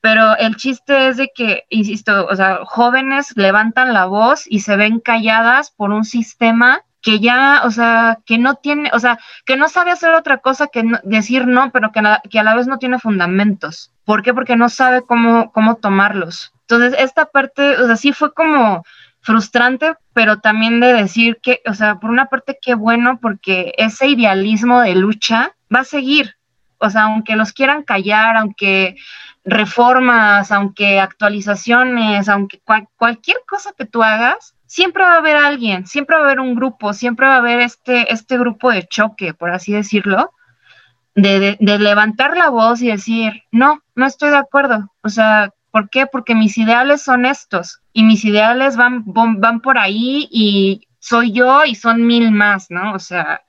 Pero 0.00 0.36
el 0.38 0.56
chiste 0.56 1.08
es 1.08 1.18
de 1.18 1.30
que, 1.34 1.64
insisto, 1.68 2.26
o 2.26 2.34
sea, 2.34 2.60
jóvenes 2.64 3.36
levantan 3.36 3.92
la 3.92 4.06
voz 4.06 4.44
y 4.46 4.60
se 4.60 4.76
ven 4.76 4.98
calladas 4.98 5.70
por 5.70 5.90
un 5.90 6.04
sistema 6.04 6.82
que 7.02 7.20
ya, 7.20 7.62
o 7.64 7.70
sea, 7.70 8.20
que 8.24 8.38
no 8.38 8.54
tiene, 8.54 8.90
o 8.92 8.98
sea, 9.00 9.18
que 9.44 9.56
no 9.56 9.68
sabe 9.68 9.90
hacer 9.90 10.14
otra 10.14 10.38
cosa 10.38 10.68
que 10.68 10.84
decir 11.02 11.46
no, 11.46 11.70
pero 11.72 11.90
que, 11.90 12.00
que, 12.30 12.38
a 12.38 12.44
la 12.44 12.54
vez 12.54 12.68
no 12.68 12.78
tiene 12.78 12.98
fundamentos. 13.00 13.92
¿Por 14.04 14.22
qué? 14.22 14.32
Porque 14.32 14.56
no 14.56 14.68
sabe 14.68 15.02
cómo, 15.02 15.52
cómo 15.52 15.76
tomarlos. 15.76 16.52
Entonces, 16.60 16.94
esta 16.98 17.26
parte, 17.26 17.76
o 17.76 17.86
sea, 17.86 17.96
sí 17.96 18.12
fue 18.12 18.32
como 18.32 18.84
frustrante, 19.20 19.94
pero 20.12 20.38
también 20.38 20.80
de 20.80 20.92
decir 20.92 21.38
que, 21.42 21.60
o 21.66 21.74
sea, 21.74 21.98
por 21.98 22.10
una 22.10 22.26
parte, 22.26 22.58
qué 22.60 22.74
bueno, 22.74 23.18
porque 23.20 23.72
ese 23.76 24.06
idealismo 24.08 24.80
de 24.80 24.94
lucha 24.94 25.54
va 25.74 25.80
a 25.80 25.84
seguir. 25.84 26.36
O 26.78 26.90
sea, 26.90 27.02
aunque 27.02 27.36
los 27.36 27.52
quieran 27.52 27.82
callar, 27.82 28.36
aunque 28.36 28.96
reformas, 29.44 30.50
aunque 30.52 31.00
actualizaciones, 31.00 32.28
aunque 32.28 32.60
cualquier 32.96 33.38
cosa 33.46 33.72
que 33.76 33.86
tú 33.86 34.02
hagas, 34.02 34.54
siempre 34.72 35.02
va 35.02 35.16
a 35.16 35.18
haber 35.18 35.36
alguien, 35.36 35.86
siempre 35.86 36.16
va 36.16 36.22
a 36.22 36.24
haber 36.24 36.40
un 36.40 36.54
grupo, 36.54 36.94
siempre 36.94 37.26
va 37.26 37.34
a 37.34 37.38
haber 37.40 37.60
este, 37.60 38.10
este 38.10 38.38
grupo 38.38 38.70
de 38.70 38.86
choque, 38.88 39.34
por 39.34 39.50
así 39.50 39.70
decirlo, 39.70 40.32
de, 41.14 41.58
levantar 41.60 42.34
la 42.34 42.48
voz 42.48 42.80
y 42.80 42.86
decir, 42.86 43.42
no, 43.50 43.82
no 43.94 44.06
estoy 44.06 44.30
de 44.30 44.38
acuerdo. 44.38 44.90
O 45.02 45.10
sea, 45.10 45.50
¿por 45.70 45.90
qué? 45.90 46.06
Porque 46.06 46.34
mis 46.34 46.56
ideales 46.56 47.02
son 47.02 47.26
estos 47.26 47.82
y 47.92 48.02
mis 48.02 48.24
ideales 48.24 48.78
van, 48.78 49.04
van 49.04 49.60
por 49.60 49.76
ahí 49.76 50.26
y 50.30 50.88
soy 51.00 51.32
yo 51.32 51.66
y 51.66 51.74
son 51.74 52.06
mil 52.06 52.32
más, 52.32 52.70
¿no? 52.70 52.94
O 52.94 52.98
sea, 52.98 53.42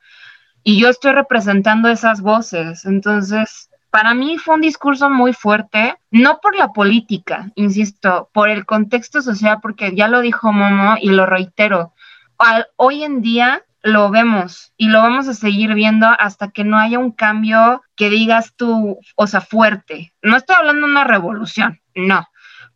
y 0.62 0.78
yo 0.78 0.90
estoy 0.90 1.14
representando 1.14 1.88
esas 1.88 2.20
voces. 2.20 2.84
Entonces, 2.84 3.70
para 3.94 4.16
mí 4.16 4.40
fue 4.40 4.56
un 4.56 4.62
discurso 4.62 5.08
muy 5.12 5.34
fuerte, 5.34 5.96
no 6.10 6.40
por 6.42 6.56
la 6.56 6.70
política, 6.70 7.52
insisto, 7.54 8.28
por 8.34 8.50
el 8.50 8.66
contexto 8.66 9.22
social, 9.22 9.60
porque 9.62 9.94
ya 9.96 10.08
lo 10.08 10.22
dijo 10.22 10.52
Momo 10.52 10.96
y 11.00 11.10
lo 11.10 11.28
reitero, 11.28 11.94
hoy 12.76 13.04
en 13.04 13.22
día 13.22 13.62
lo 13.84 14.10
vemos 14.10 14.74
y 14.78 14.88
lo 14.88 14.98
vamos 14.98 15.28
a 15.28 15.36
seguir 15.36 15.76
viendo 15.76 16.08
hasta 16.08 16.50
que 16.50 16.64
no 16.64 16.80
haya 16.80 16.98
un 16.98 17.12
cambio 17.12 17.84
que 17.96 18.10
digas 18.10 18.56
tú, 18.56 18.98
o 19.16 19.28
sea, 19.28 19.42
fuerte. 19.42 20.12
No 20.24 20.38
estoy 20.38 20.56
hablando 20.58 20.88
de 20.88 20.92
una 20.92 21.04
revolución, 21.04 21.80
no, 21.94 22.28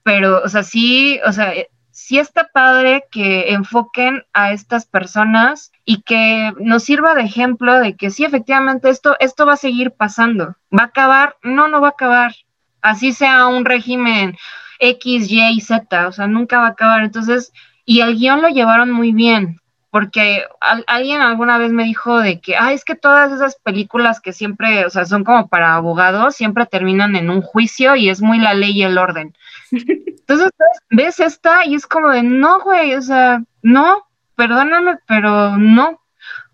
pero, 0.04 0.44
o 0.44 0.50
sea, 0.50 0.62
sí, 0.62 1.20
o 1.26 1.34
sea, 1.34 1.52
sí 1.98 2.20
está 2.20 2.48
padre 2.54 3.06
que 3.10 3.54
enfoquen 3.54 4.24
a 4.32 4.52
estas 4.52 4.86
personas 4.86 5.72
y 5.84 6.04
que 6.04 6.54
nos 6.60 6.84
sirva 6.84 7.16
de 7.16 7.24
ejemplo 7.24 7.80
de 7.80 7.96
que 7.96 8.12
sí, 8.12 8.24
efectivamente, 8.24 8.92
esto, 8.92 9.16
esto 9.20 9.48
va 9.48 9.54
a 9.54 9.58
seguir 9.58 9.90
pasando. 9.90 10.56
¿Va 10.72 10.84
a 10.84 10.86
acabar? 10.86 11.38
No, 11.42 11.68
no 11.68 11.82
va 11.82 11.88
a 11.88 11.92
acabar. 11.92 12.36
Así 12.84 13.14
sea 13.14 13.48
un 13.48 13.66
régimen 13.66 14.38
X, 14.78 15.26
Y, 15.32 15.60
Z, 15.60 16.08
o 16.08 16.12
sea, 16.12 16.28
nunca 16.28 16.60
va 16.60 16.68
a 16.68 16.70
acabar. 16.70 17.04
Entonces, 17.04 17.52
y 17.84 18.02
el 18.02 18.16
guion 18.16 18.44
lo 18.44 18.50
llevaron 18.50 18.92
muy 18.92 19.12
bien, 19.12 19.60
porque 19.90 20.44
alguien 20.86 21.22
alguna 21.22 21.58
vez 21.58 21.72
me 21.72 21.84
dijo 21.84 22.20
de 22.20 22.40
que, 22.40 22.56
ah, 22.58 22.74
es 22.74 22.86
que 22.86 22.94
todas 22.94 23.32
esas 23.32 23.56
películas 23.56 24.22
que 24.22 24.34
siempre, 24.34 24.86
o 24.86 24.92
sea, 24.92 25.06
son 25.06 25.24
como 25.24 25.48
para 25.48 25.74
abogados, 25.74 26.36
siempre 26.36 26.68
terminan 26.68 27.16
en 27.16 27.32
un 27.32 27.42
juicio 27.42 27.96
y 27.96 28.10
es 28.10 28.22
muy 28.22 28.38
la 28.38 28.54
ley 28.54 28.74
y 28.74 28.84
el 28.84 29.00
orden. 29.00 29.34
Entonces, 29.72 30.50
ves 30.90 31.20
esta 31.20 31.66
y 31.66 31.76
es 31.76 31.88
como 31.88 32.10
de, 32.10 32.24
no, 32.24 32.62
güey, 32.62 32.94
o 32.96 33.02
sea, 33.02 33.42
no, 33.62 34.04
perdóname, 34.36 34.98
pero 35.08 35.58
no. 35.58 36.02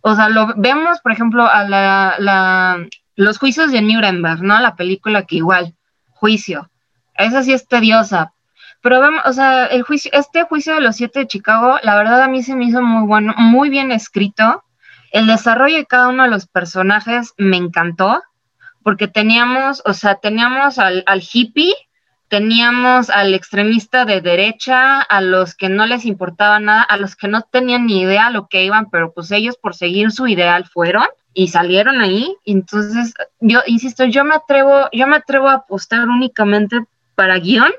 O 0.02 0.16
sea, 0.16 0.30
lo 0.30 0.54
vemos, 0.58 1.00
por 1.02 1.12
ejemplo, 1.12 1.48
a 1.48 1.64
la, 1.64 2.16
la, 2.20 2.86
los 3.16 3.38
juicios 3.38 3.72
de 3.72 3.82
Nuremberg, 3.82 4.42
¿no? 4.42 4.60
La 4.60 4.76
película 4.76 5.26
que 5.26 5.38
igual, 5.38 5.76
juicio. 6.10 6.70
Esa 7.16 7.44
sí 7.44 7.54
es 7.54 7.68
tediosa. 7.68 8.34
Pero 8.82 9.00
vemos, 9.00 9.22
o 9.26 9.32
sea, 9.32 9.66
el 9.68 9.84
juicio, 9.84 10.12
este 10.14 10.44
juicio 10.44 10.76
de 10.76 10.82
los 10.82 10.98
siete 10.98 11.20
de 11.20 11.28
Chicago, 11.28 11.78
la 11.84 11.96
verdad 11.96 12.22
a 12.22 12.28
mí 12.28 12.44
se 12.44 12.56
me 12.56 12.66
hizo 12.66 12.82
muy 12.82 13.08
bueno, 13.08 13.34
muy 13.38 13.70
bien 13.70 13.92
escrito. 13.92 14.64
El 15.12 15.28
desarrollo 15.28 15.78
de 15.78 15.86
cada 15.86 16.10
uno 16.10 16.24
de 16.24 16.30
los 16.30 16.48
personajes 16.48 17.34
me 17.38 17.56
encantó, 17.56 18.22
porque 18.84 19.08
teníamos, 19.08 19.82
o 19.86 19.94
sea, 19.94 20.16
teníamos 20.16 20.80
al, 20.80 21.04
al 21.08 21.22
hippie, 21.22 21.74
teníamos 22.34 23.12
al 23.12 23.36
extremista 23.36 24.06
de 24.06 24.20
derecha, 24.20 25.02
a 25.02 25.22
los 25.22 25.54
que 25.54 25.70
no 25.70 25.86
les 25.86 26.04
importaba 26.04 26.60
nada, 26.60 26.82
a 26.82 26.98
los 26.98 27.16
que 27.16 27.28
no 27.28 27.44
tenían 27.44 27.86
ni 27.86 28.02
idea 28.02 28.32
lo 28.32 28.48
que 28.48 28.64
iban, 28.64 28.90
pero 28.90 29.14
pues 29.14 29.30
ellos 29.30 29.56
por 29.56 29.76
seguir 29.76 30.12
su 30.12 30.26
ideal 30.26 30.66
fueron 30.66 31.06
y 31.36 31.50
salieron 31.50 32.02
ahí. 32.02 32.36
Entonces, 32.44 33.14
yo 33.40 33.60
insisto, 33.68 34.06
yo 34.06 34.24
me 34.24 34.34
atrevo, 34.34 34.90
yo 34.92 35.06
me 35.06 35.18
atrevo 35.18 35.48
a 35.48 35.58
apostar 35.58 36.10
únicamente 36.10 36.84
para 37.14 37.38
guion 37.38 37.72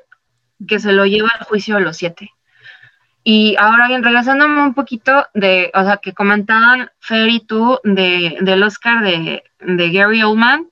que 0.68 0.78
se 0.78 0.92
lo 0.92 1.04
lleva 1.04 1.30
al 1.36 1.46
juicio 1.46 1.74
de 1.74 1.80
los 1.80 1.96
siete. 1.96 2.30
Y 3.24 3.56
ahora 3.58 3.88
bien, 3.88 4.04
regresándome 4.04 4.62
un 4.62 4.74
poquito 4.74 5.26
de, 5.34 5.72
o 5.74 5.82
sea, 5.82 5.96
que 5.96 6.12
comentaban 6.12 6.92
Fer 7.00 7.28
y 7.28 7.40
tú 7.40 7.80
de, 7.82 8.38
del 8.40 8.62
Oscar 8.62 9.02
de, 9.02 9.42
Gary 9.58 10.22
Oldman, 10.22 10.68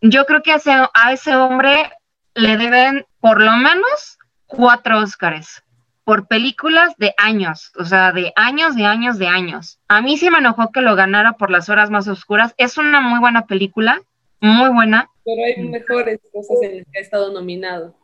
yo 0.00 0.24
creo 0.24 0.42
que 0.42 0.52
a 0.52 0.56
ese, 0.56 0.72
a 0.72 1.12
ese 1.12 1.36
hombre 1.36 1.90
le 2.34 2.56
deben 2.56 3.04
por 3.20 3.40
lo 3.40 3.52
menos 3.52 4.18
cuatro 4.46 5.00
Óscares 5.00 5.62
por 6.04 6.26
películas 6.26 6.94
de 6.96 7.12
años, 7.18 7.70
o 7.78 7.84
sea, 7.84 8.12
de 8.12 8.32
años, 8.34 8.74
de 8.74 8.86
años, 8.86 9.18
de 9.18 9.26
años. 9.26 9.78
A 9.88 10.00
mí 10.00 10.16
sí 10.16 10.30
me 10.30 10.38
enojó 10.38 10.72
que 10.72 10.80
lo 10.80 10.96
ganara 10.96 11.34
por 11.34 11.50
las 11.50 11.68
horas 11.68 11.90
más 11.90 12.08
oscuras. 12.08 12.54
Es 12.56 12.78
una 12.78 13.02
muy 13.02 13.20
buena 13.20 13.44
película, 13.46 14.00
muy 14.40 14.70
buena. 14.70 15.10
Pero 15.22 15.44
hay 15.44 15.62
mejores 15.68 16.18
cosas 16.32 16.56
en 16.62 16.78
las 16.78 16.86
que 16.90 16.98
ha 16.98 17.02
estado 17.02 17.30
nominado. 17.30 17.94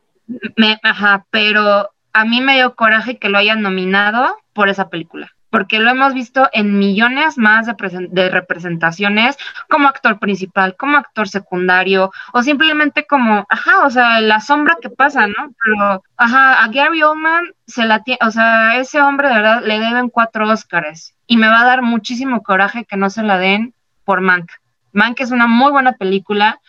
Me, 0.55 0.79
ajá, 0.83 1.25
pero 1.31 1.89
a 2.13 2.25
mí 2.25 2.41
me 2.41 2.53
dio 2.53 2.75
coraje 2.75 3.17
que 3.17 3.29
lo 3.29 3.39
hayan 3.39 3.63
nominado 3.63 4.37
por 4.53 4.69
esa 4.69 4.89
película 4.89 5.35
porque 5.55 5.79
lo 5.79 5.89
hemos 5.89 6.13
visto 6.13 6.49
en 6.51 6.77
millones 6.77 7.37
más 7.37 7.65
de, 7.65 8.29
representaciones 8.29 9.37
como 9.69 9.87
actor 9.87 10.19
principal, 10.19 10.75
como 10.75 10.97
actor 10.97 11.29
secundario, 11.29 12.11
o 12.33 12.43
simplemente 12.43 13.07
como, 13.07 13.45
ajá, 13.47 13.85
o 13.85 13.89
sea, 13.89 14.19
la 14.19 14.41
sombra 14.41 14.75
que 14.81 14.89
pasa, 14.89 15.27
¿no? 15.27 15.53
Pero, 15.63 16.03
ajá, 16.17 16.61
a 16.61 16.67
Gary 16.67 17.03
Oldman 17.03 17.53
se 17.65 17.85
la 17.85 18.03
tiene, 18.03 18.19
o 18.21 18.31
sea, 18.31 18.75
ese 18.75 18.99
hombre 18.99 19.29
de 19.29 19.35
verdad 19.35 19.63
le 19.63 19.79
deben 19.79 20.09
cuatro 20.09 20.45
Óscares 20.49 21.15
y 21.25 21.37
me 21.37 21.47
va 21.47 21.61
a 21.61 21.65
dar 21.65 21.81
muchísimo 21.83 22.43
coraje 22.43 22.83
que 22.83 22.97
no 22.97 23.09
se 23.09 23.23
la 23.23 23.37
den 23.37 23.73
por 24.03 24.19
Mank. 24.19 24.51
Mank 24.91 25.21
es 25.21 25.31
una 25.31 25.47
muy 25.47 25.71
buena 25.71 25.93
película. 25.93 26.59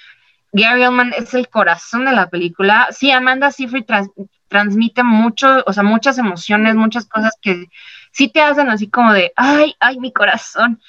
Gary 0.53 0.85
Oldman 0.85 1.13
es 1.13 1.35
el 1.35 1.49
corazón 1.49 2.05
de 2.05 2.13
la 2.13 2.31
película. 2.31 2.87
Sí, 2.93 3.11
Amanda 3.11 3.51
Seyfried 3.51 3.85
transmite 4.47 5.03
mucho, 5.03 5.65
o 5.67 5.73
sea, 5.73 5.83
muchas 5.83 6.19
emociones, 6.19 6.77
muchas 6.77 7.07
cosas 7.07 7.37
que 7.43 7.67
sí 8.17 8.29
te 8.29 8.41
hacen 8.41 8.71
así 8.71 8.89
como 8.89 9.13
de, 9.13 9.33
ay, 9.37 9.77
ay, 9.79 10.01
mi 10.01 10.11
corazón. 10.11 10.81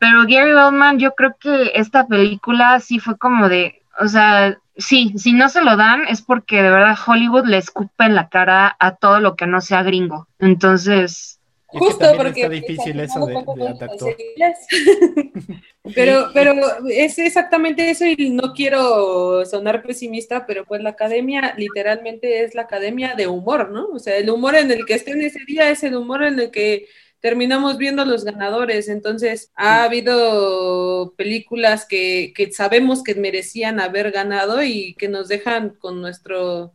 Pero 0.00 0.22
Gary 0.22 0.50
Oldman, 0.50 0.98
yo 0.98 1.14
creo 1.14 1.36
que 1.38 1.70
esta 1.74 2.08
película 2.08 2.80
sí 2.80 2.98
fue 2.98 3.16
como 3.16 3.48
de, 3.48 3.82
o 4.00 4.08
sea, 4.08 4.58
sí, 4.76 5.12
si 5.16 5.34
no 5.34 5.48
se 5.48 5.62
lo 5.62 5.76
dan 5.76 6.08
es 6.08 6.20
porque 6.20 6.60
de 6.60 6.70
verdad 6.70 6.98
Hollywood 7.06 7.46
le 7.46 7.58
escupe 7.58 8.04
en 8.04 8.16
la 8.16 8.28
cara 8.28 8.76
a 8.80 8.96
todo 8.96 9.20
lo 9.20 9.36
que 9.36 9.46
no 9.46 9.60
sea 9.60 9.84
gringo. 9.84 10.26
Entonces, 10.40 11.37
Justo 11.70 12.12
porque 12.16 12.42
está 12.42 12.48
difícil 12.48 12.98
eso 13.00 13.26
de, 13.26 13.34
pero, 15.94 16.30
pero 16.32 16.54
es 16.88 17.18
exactamente 17.18 17.90
eso 17.90 18.06
y 18.06 18.30
no 18.30 18.54
quiero 18.54 19.44
sonar 19.44 19.82
pesimista, 19.82 20.46
pero 20.46 20.64
pues 20.64 20.82
la 20.82 20.90
academia 20.90 21.54
literalmente 21.58 22.42
es 22.42 22.54
la 22.54 22.62
academia 22.62 23.14
de 23.14 23.26
humor, 23.26 23.70
¿no? 23.70 23.88
O 23.88 23.98
sea, 23.98 24.16
el 24.16 24.30
humor 24.30 24.56
en 24.56 24.70
el 24.70 24.86
que 24.86 24.94
esté 24.94 25.10
en 25.10 25.22
ese 25.22 25.40
día 25.46 25.68
es 25.68 25.82
el 25.82 25.94
humor 25.94 26.22
en 26.22 26.40
el 26.40 26.50
que 26.50 26.86
terminamos 27.20 27.76
viendo 27.76 28.04
los 28.06 28.24
ganadores. 28.24 28.88
Entonces, 28.88 29.52
ha 29.54 29.84
habido 29.84 31.12
películas 31.16 31.84
que, 31.84 32.32
que 32.34 32.50
sabemos 32.50 33.02
que 33.02 33.14
merecían 33.14 33.78
haber 33.78 34.10
ganado 34.10 34.62
y 34.62 34.94
que 34.94 35.08
nos 35.08 35.28
dejan 35.28 35.70
con 35.70 36.00
nuestro 36.00 36.72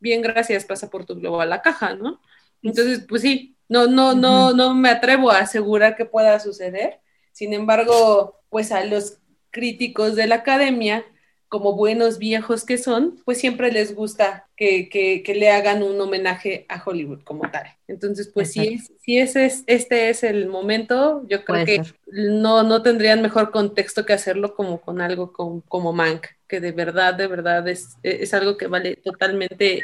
bien, 0.00 0.22
gracias, 0.22 0.64
pasa 0.64 0.90
por 0.90 1.04
tu 1.04 1.14
globo 1.14 1.40
a 1.40 1.46
la 1.46 1.62
caja, 1.62 1.94
¿no? 1.94 2.20
Entonces, 2.62 3.04
pues 3.08 3.22
sí, 3.22 3.51
no, 3.72 3.86
no, 3.86 4.14
no, 4.14 4.52
no 4.52 4.74
me 4.74 4.90
atrevo 4.90 5.30
a 5.30 5.38
asegurar 5.38 5.96
que 5.96 6.04
pueda 6.04 6.38
suceder. 6.38 7.00
Sin 7.32 7.54
embargo, 7.54 8.40
pues 8.50 8.70
a 8.70 8.84
los 8.84 9.18
críticos 9.50 10.14
de 10.14 10.26
la 10.26 10.36
academia 10.36 11.04
como 11.48 11.74
buenos 11.74 12.18
viejos 12.18 12.64
que 12.64 12.78
son, 12.78 13.20
pues 13.26 13.38
siempre 13.38 13.70
les 13.70 13.94
gusta 13.94 14.48
que, 14.56 14.88
que, 14.88 15.34
le 15.34 15.50
hagan 15.50 15.82
un 15.82 16.00
homenaje 16.00 16.64
a 16.68 16.82
Hollywood 16.82 17.24
como 17.24 17.50
tal. 17.50 17.66
Entonces, 17.88 18.30
pues 18.32 18.52
si, 18.52 18.78
si 18.78 19.18
ese 19.18 19.44
es, 19.44 19.64
este 19.66 20.08
es 20.08 20.22
el 20.22 20.48
momento, 20.48 21.26
yo 21.28 21.44
creo 21.44 21.66
que 21.66 21.82
no, 22.06 22.62
no 22.62 22.82
tendrían 22.82 23.20
mejor 23.20 23.50
contexto 23.50 24.06
que 24.06 24.14
hacerlo 24.14 24.54
como 24.54 24.80
con 24.80 25.02
algo 25.02 25.34
como, 25.34 25.60
como 25.68 25.92
Mank, 25.92 26.26
que 26.48 26.60
de 26.60 26.72
verdad, 26.72 27.12
de 27.12 27.26
verdad 27.26 27.68
es, 27.68 27.98
es 28.02 28.32
algo 28.32 28.56
que 28.56 28.66
vale 28.66 28.96
totalmente 28.96 29.82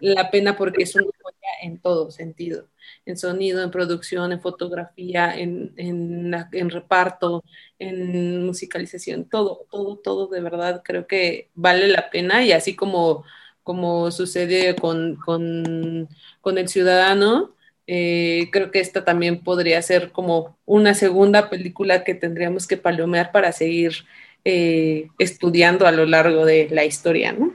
la 0.00 0.30
pena 0.30 0.56
porque 0.56 0.82
es 0.82 0.94
una 0.96 1.06
joya 1.22 1.48
en 1.62 1.78
todo 1.78 2.10
sentido, 2.10 2.68
en 3.06 3.16
sonido, 3.16 3.62
en 3.62 3.70
producción, 3.70 4.32
en 4.32 4.40
fotografía, 4.40 5.38
en, 5.38 5.72
en, 5.76 6.70
reparto, 6.70 7.44
en 7.78 8.44
musicalización, 8.44 9.28
todo, 9.28 9.66
todo, 9.70 9.96
todo 9.96 10.26
de 10.26 10.40
verdad 10.40 10.82
creo 10.84 11.06
que 11.06 11.48
vale 11.54 11.88
la 11.88 12.10
pena 12.10 12.44
y 12.44 12.52
así 12.52 12.74
como, 12.74 13.24
como 13.62 14.10
sucede 14.10 14.76
con, 14.76 15.16
con, 15.16 16.08
con 16.40 16.58
El 16.58 16.68
Ciudadano, 16.68 17.54
eh, 17.86 18.48
creo 18.50 18.72
que 18.72 18.80
esta 18.80 19.04
también 19.04 19.42
podría 19.44 19.80
ser 19.82 20.10
como 20.10 20.58
una 20.66 20.94
segunda 20.94 21.48
película 21.48 22.02
que 22.02 22.14
tendríamos 22.14 22.66
que 22.66 22.76
palomear 22.76 23.30
para 23.30 23.52
seguir 23.52 24.04
eh, 24.44 25.08
estudiando 25.18 25.86
a 25.86 25.92
lo 25.92 26.06
largo 26.06 26.44
de 26.44 26.68
la 26.70 26.84
historia, 26.84 27.32
¿no? 27.32 27.54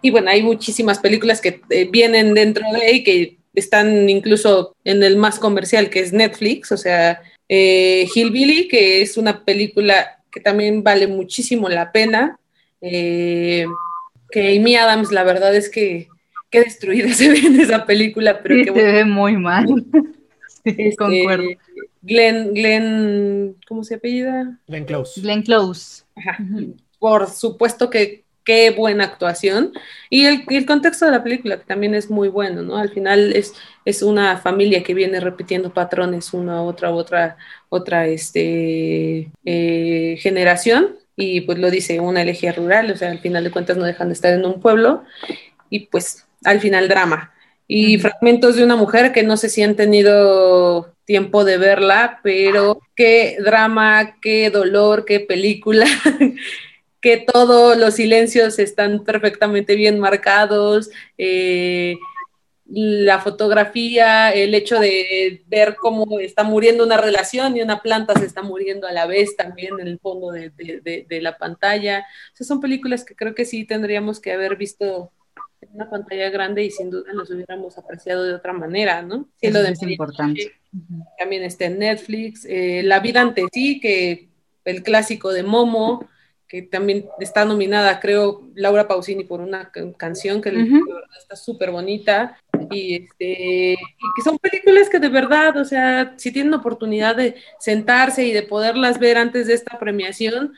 Y 0.00 0.10
bueno, 0.10 0.30
hay 0.30 0.42
muchísimas 0.42 1.00
películas 1.00 1.40
que 1.40 1.60
eh, 1.70 1.88
vienen 1.90 2.34
dentro 2.34 2.64
de 2.72 2.92
y 2.92 3.04
que 3.04 3.41
están 3.54 4.08
incluso 4.08 4.74
en 4.84 5.02
el 5.02 5.16
más 5.16 5.38
comercial, 5.38 5.90
que 5.90 6.00
es 6.00 6.12
Netflix, 6.12 6.72
o 6.72 6.76
sea, 6.76 7.20
eh, 7.48 8.08
Hillbilly, 8.14 8.68
que 8.68 9.02
es 9.02 9.16
una 9.16 9.44
película 9.44 10.22
que 10.30 10.40
también 10.40 10.82
vale 10.82 11.06
muchísimo 11.06 11.68
la 11.68 11.92
pena. 11.92 12.38
Eh, 12.80 13.66
que 14.30 14.56
Amy 14.56 14.76
Adams, 14.76 15.12
la 15.12 15.22
verdad 15.24 15.54
es 15.54 15.68
que 15.68 16.08
qué 16.50 16.60
destruida 16.60 17.08
se 17.14 17.28
ve 17.30 17.38
en 17.38 17.60
esa 17.60 17.84
película, 17.84 18.42
pero 18.42 18.56
sí, 18.56 18.64
que 18.64 18.72
se 18.72 18.92
ve 18.92 19.04
muy 19.04 19.36
mal. 19.36 19.66
Este, 20.64 20.94
concuerdo. 20.94 21.48
Glenn, 22.02 22.54
Glenn, 22.54 23.56
¿cómo 23.66 23.82
se 23.82 23.96
apellida? 23.96 24.60
Glenn 24.68 24.84
Close. 24.84 25.20
Glenn 25.20 25.42
Close. 25.42 26.04
Ajá. 26.14 26.38
Por 27.00 27.28
supuesto 27.28 27.90
que 27.90 28.21
qué 28.44 28.70
buena 28.70 29.04
actuación. 29.04 29.72
Y 30.10 30.26
el, 30.26 30.44
el, 30.48 30.66
contexto 30.66 31.06
de 31.06 31.12
la 31.12 31.22
película 31.22 31.58
que 31.58 31.64
también 31.64 31.94
es 31.94 32.10
muy 32.10 32.28
bueno, 32.28 32.62
¿no? 32.62 32.76
Al 32.76 32.90
final 32.90 33.32
es, 33.34 33.54
es 33.84 34.02
una 34.02 34.38
familia 34.38 34.82
que 34.82 34.94
viene 34.94 35.20
repitiendo 35.20 35.72
patrones 35.72 36.32
una, 36.34 36.62
otra, 36.62 36.90
otra, 36.90 37.36
otra 37.68 38.06
este, 38.06 39.30
eh, 39.44 40.16
generación. 40.20 40.96
Y 41.16 41.42
pues 41.42 41.58
lo 41.58 41.70
dice 41.70 42.00
una 42.00 42.22
elegía 42.22 42.52
rural, 42.52 42.90
o 42.90 42.96
sea, 42.96 43.10
al 43.10 43.18
final 43.20 43.44
de 43.44 43.50
cuentas 43.50 43.76
no 43.76 43.84
dejan 43.84 44.08
de 44.08 44.14
estar 44.14 44.32
en 44.32 44.44
un 44.44 44.60
pueblo. 44.60 45.04
Y 45.70 45.86
pues 45.86 46.26
al 46.44 46.60
final 46.60 46.88
drama. 46.88 47.32
Y 47.68 47.98
fragmentos 47.98 48.56
de 48.56 48.64
una 48.64 48.76
mujer 48.76 49.12
que 49.12 49.22
no 49.22 49.36
sé 49.36 49.48
si 49.48 49.62
han 49.62 49.76
tenido 49.76 50.94
tiempo 51.04 51.44
de 51.44 51.58
verla, 51.58 52.20
pero 52.22 52.80
qué 52.96 53.36
drama, 53.42 54.16
qué 54.20 54.50
dolor, 54.50 55.04
qué 55.04 55.20
película. 55.20 55.86
que 57.02 57.18
todos 57.18 57.76
los 57.76 57.94
silencios 57.94 58.58
están 58.58 59.04
perfectamente 59.04 59.74
bien 59.74 59.98
marcados, 59.98 60.88
eh, 61.18 61.96
la 62.64 63.18
fotografía, 63.18 64.30
el 64.30 64.54
hecho 64.54 64.78
de 64.78 65.42
ver 65.46 65.74
cómo 65.74 66.20
está 66.20 66.42
muriendo 66.44 66.84
una 66.84 66.96
relación 66.96 67.54
y 67.56 67.60
una 67.60 67.82
planta 67.82 68.18
se 68.18 68.24
está 68.24 68.42
muriendo 68.42 68.86
a 68.86 68.92
la 68.92 69.06
vez 69.06 69.36
también 69.36 69.78
en 69.78 69.88
el 69.88 69.98
fondo 69.98 70.30
de, 70.30 70.50
de, 70.50 71.06
de 71.06 71.20
la 71.20 71.36
pantalla. 71.36 72.06
O 72.32 72.36
sea, 72.36 72.46
son 72.46 72.60
películas 72.60 73.04
que 73.04 73.14
creo 73.14 73.34
que 73.34 73.44
sí 73.44 73.66
tendríamos 73.66 74.20
que 74.20 74.32
haber 74.32 74.56
visto 74.56 75.12
en 75.60 75.68
una 75.74 75.90
pantalla 75.90 76.30
grande 76.30 76.64
y 76.64 76.70
sin 76.70 76.88
duda 76.90 77.12
los 77.12 77.30
hubiéramos 77.30 77.76
apreciado 77.78 78.24
de 78.24 78.34
otra 78.34 78.52
manera, 78.52 79.02
¿no? 79.02 79.28
Sí, 79.40 79.50
lo 79.50 79.62
de 79.62 79.70
es 79.70 79.82
importante. 79.82 80.52
También 81.18 81.42
está 81.42 81.66
en 81.66 81.78
Netflix. 81.78 82.46
Eh, 82.48 82.82
la 82.84 83.00
vida 83.00 83.20
ante 83.20 83.44
sí, 83.52 83.80
que 83.80 84.28
el 84.64 84.82
clásico 84.82 85.32
de 85.32 85.42
Momo, 85.42 86.08
que 86.52 86.60
también 86.60 87.06
está 87.18 87.46
nominada, 87.46 87.98
creo, 87.98 88.42
Laura 88.54 88.86
Pausini 88.86 89.24
por 89.24 89.40
una 89.40 89.72
canción 89.96 90.42
que 90.42 90.50
uh 90.50 90.52
-huh. 90.52 91.02
está 91.18 91.34
súper 91.34 91.70
bonita. 91.70 92.36
Y, 92.70 92.96
este, 92.96 93.72
y 93.72 94.06
que 94.14 94.22
son 94.22 94.36
películas 94.38 94.90
que 94.90 94.98
de 94.98 95.08
verdad, 95.08 95.56
o 95.56 95.64
sea, 95.64 96.12
si 96.18 96.30
tienen 96.30 96.52
oportunidad 96.52 97.16
de 97.16 97.36
sentarse 97.58 98.26
y 98.26 98.32
de 98.32 98.42
poderlas 98.42 98.98
ver 98.98 99.16
antes 99.16 99.46
de 99.46 99.54
esta 99.54 99.78
premiación, 99.78 100.52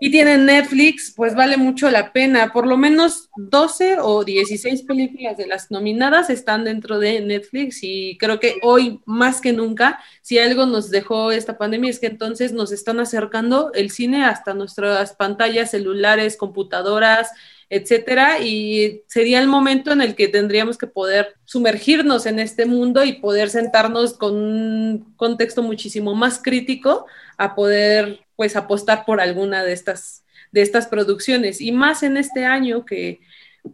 y 0.00 0.10
tienen 0.10 0.46
Netflix, 0.46 1.12
pues 1.16 1.34
vale 1.34 1.56
mucho 1.56 1.90
la 1.90 2.12
pena. 2.12 2.52
Por 2.52 2.66
lo 2.66 2.76
menos 2.76 3.28
12 3.36 3.98
o 4.00 4.24
16 4.24 4.82
películas 4.82 5.36
de 5.36 5.46
las 5.46 5.70
nominadas 5.70 6.30
están 6.30 6.64
dentro 6.64 6.98
de 6.98 7.20
Netflix 7.20 7.80
y 7.82 8.16
creo 8.18 8.38
que 8.38 8.56
hoy 8.62 9.00
más 9.06 9.40
que 9.40 9.52
nunca, 9.52 10.00
si 10.22 10.38
algo 10.38 10.66
nos 10.66 10.90
dejó 10.90 11.32
esta 11.32 11.58
pandemia 11.58 11.90
es 11.90 11.98
que 11.98 12.06
entonces 12.06 12.52
nos 12.52 12.70
están 12.70 13.00
acercando 13.00 13.72
el 13.74 13.90
cine 13.90 14.24
hasta 14.24 14.54
nuestras 14.54 15.14
pantallas, 15.14 15.72
celulares, 15.72 16.36
computadoras, 16.36 17.30
etcétera, 17.70 18.38
y 18.38 19.02
sería 19.08 19.40
el 19.40 19.46
momento 19.46 19.92
en 19.92 20.00
el 20.00 20.14
que 20.14 20.28
tendríamos 20.28 20.78
que 20.78 20.86
poder 20.86 21.34
sumergirnos 21.44 22.24
en 22.24 22.38
este 22.38 22.64
mundo 22.64 23.04
y 23.04 23.14
poder 23.14 23.50
sentarnos 23.50 24.14
con 24.14 24.36
un 24.36 25.14
contexto 25.16 25.62
muchísimo 25.62 26.14
más 26.14 26.40
crítico 26.42 27.06
a 27.36 27.54
poder 27.54 28.20
pues 28.38 28.54
apostar 28.54 29.04
por 29.04 29.20
alguna 29.20 29.64
de 29.64 29.72
estas 29.72 30.24
de 30.52 30.62
estas 30.62 30.86
producciones 30.86 31.60
y 31.60 31.72
más 31.72 32.04
en 32.04 32.16
este 32.16 32.44
año 32.44 32.84
que 32.84 33.18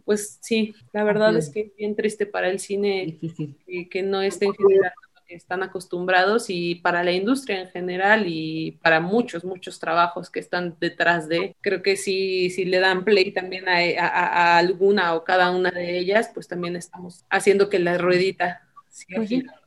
pues 0.03 0.39
sí, 0.41 0.73
la 0.91 1.03
verdad 1.03 1.37
es 1.37 1.49
que 1.51 1.61
es 1.61 1.75
bien 1.75 1.95
triste 1.95 2.25
para 2.25 2.49
el 2.49 2.59
cine 2.59 3.19
que, 3.67 3.87
que 3.87 4.01
no 4.01 4.21
que 5.27 5.35
están 5.35 5.61
acostumbrados 5.61 6.49
y 6.49 6.75
para 6.75 7.03
la 7.03 7.11
industria 7.11 7.61
en 7.61 7.69
general 7.69 8.25
y 8.27 8.79
para 8.81 8.99
muchos, 8.99 9.45
muchos 9.45 9.79
trabajos 9.79 10.31
que 10.31 10.39
están 10.39 10.75
detrás 10.79 11.27
de. 11.27 11.55
Creo 11.61 11.81
que 11.81 11.95
si, 11.95 12.49
si 12.49 12.65
le 12.65 12.79
dan 12.79 13.03
play 13.03 13.31
también 13.31 13.67
a, 13.67 13.77
a, 13.77 14.07
a 14.07 14.57
alguna 14.57 15.13
o 15.13 15.23
cada 15.23 15.51
una 15.51 15.71
de 15.71 15.97
ellas, 15.97 16.31
pues 16.33 16.47
también 16.47 16.75
estamos 16.75 17.23
haciendo 17.29 17.69
que 17.69 17.79
la 17.79 17.97
ruedita 17.97 18.67
siga. 18.89 19.64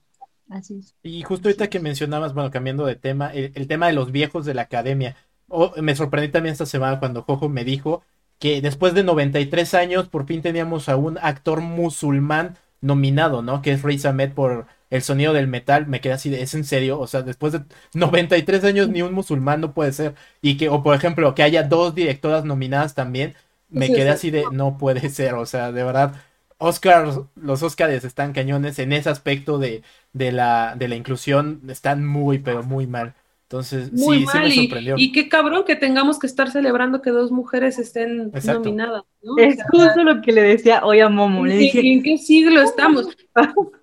Así 0.49 0.78
es. 0.78 0.94
Y 1.03 1.22
justo 1.22 1.49
ahorita 1.49 1.68
que 1.70 1.80
mencionabas, 1.80 2.34
bueno, 2.34 2.51
cambiando 2.51 2.86
de 2.86 2.96
tema, 2.96 3.32
el, 3.32 3.53
el 3.55 3.66
tema 3.68 3.86
de 3.86 3.92
los 3.92 4.12
viejos 4.12 4.44
de 4.46 4.55
la 4.55 4.62
academia. 4.62 5.16
Oh, 5.49 5.72
me 5.80 5.94
sorprendí 5.94 6.30
también 6.30 6.53
esta 6.53 6.66
semana 6.66 6.99
cuando 6.99 7.22
Jojo 7.22 7.49
me 7.49 7.64
dijo 7.64 8.03
que 8.38 8.61
después 8.61 8.94
de 8.94 9.05
93 9.05 9.74
años 9.74 10.09
por 10.09 10.26
fin 10.26 10.42
teníamos 10.42 10.88
a 10.88 10.96
un 10.96 11.18
actor 11.18 11.61
musulmán 11.61 12.57
nominado, 12.80 13.42
¿no? 13.42 13.62
Que 13.62 13.72
es 13.72 13.82
Riz 13.82 14.05
Ahmed 14.07 14.32
por 14.32 14.66
el 14.90 15.03
sonido 15.03 15.32
del 15.32 15.49
metal, 15.49 15.86
me 15.86 16.01
quedé 16.01 16.14
así 16.14 16.30
de, 16.30 16.42
¿es 16.42 16.55
en 16.55 16.64
serio? 16.64 16.99
O 17.01 17.07
sea, 17.07 17.22
después 17.22 17.53
de 17.53 17.62
93 17.94 18.64
años 18.64 18.89
ni 18.89 19.02
un 19.02 19.12
musulmán 19.12 19.60
no 19.60 19.74
puede 19.74 19.93
ser. 19.93 20.14
Y 20.40 20.56
que, 20.56 20.68
o 20.68 20.82
por 20.82 20.94
ejemplo, 20.94 21.35
que 21.35 21.43
haya 21.43 21.62
dos 21.64 21.94
directoras 21.94 22.44
nominadas 22.44 22.94
también, 22.94 23.35
me 23.70 23.86
sí, 23.86 23.93
quedé 23.94 24.05
sí. 24.05 24.09
así 24.10 24.31
de, 24.31 24.44
no 24.52 24.78
puede 24.78 25.09
ser. 25.10 25.35
O 25.35 25.47
sea, 25.47 25.73
de 25.73 25.82
verdad, 25.85 26.14
Oscar, 26.59 27.09
los 27.36 27.62
Oscars 27.62 28.05
están 28.05 28.32
cañones 28.32 28.78
en 28.78 28.93
ese 28.93 29.09
aspecto 29.10 29.59
de, 29.59 29.82
de, 30.12 30.32
la, 30.32 30.74
de 30.76 30.89
la 30.89 30.97
inclusión, 30.97 31.62
están 31.68 32.05
muy, 32.05 32.39
pero 32.39 32.62
muy 32.62 32.86
mal. 32.86 33.14
Entonces, 33.48 33.90
Muy 33.93 34.18
sí, 34.18 34.24
mal, 34.26 34.35
sí 34.35 34.40
me 34.40 34.51
sorprendió. 34.51 34.94
Y, 34.98 35.05
y, 35.05 35.12
qué 35.12 35.30
cabrón 35.30 35.64
que 35.64 35.74
tengamos 35.74 36.18
que 36.18 36.26
estar 36.26 36.51
celebrando 36.51 37.01
que 37.01 37.10
dos 37.10 37.30
mujeres 37.30 37.78
estén 37.78 38.30
Exacto. 38.35 38.60
nominadas. 38.60 39.05
¿no? 39.22 39.39
Es 39.39 39.55
o 39.55 39.56
sea, 39.56 39.66
justo 39.70 40.05
lo 40.05 40.20
que 40.20 40.32
le 40.32 40.43
decía 40.43 40.85
hoy 40.85 41.01
a 41.01 41.09
Momo. 41.09 41.47
Le 41.47 41.56
dije, 41.56 41.80
¿En 41.80 42.02
qué 42.02 42.18
siglo 42.18 42.60
estamos? 42.60 43.09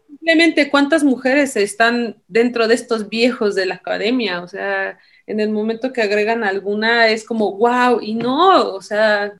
Simplemente 0.07 0.69
cuántas 0.69 1.03
mujeres 1.03 1.55
están 1.55 2.17
dentro 2.27 2.67
de 2.67 2.75
estos 2.75 3.09
viejos 3.09 3.55
de 3.55 3.65
la 3.65 3.75
academia, 3.75 4.41
o 4.41 4.47
sea, 4.47 4.99
en 5.25 5.39
el 5.39 5.49
momento 5.49 5.91
que 5.93 6.01
agregan 6.01 6.43
alguna 6.43 7.07
es 7.07 7.25
como, 7.25 7.57
wow, 7.57 7.99
y 8.01 8.13
no, 8.13 8.73
o 8.73 8.81
sea, 8.81 9.33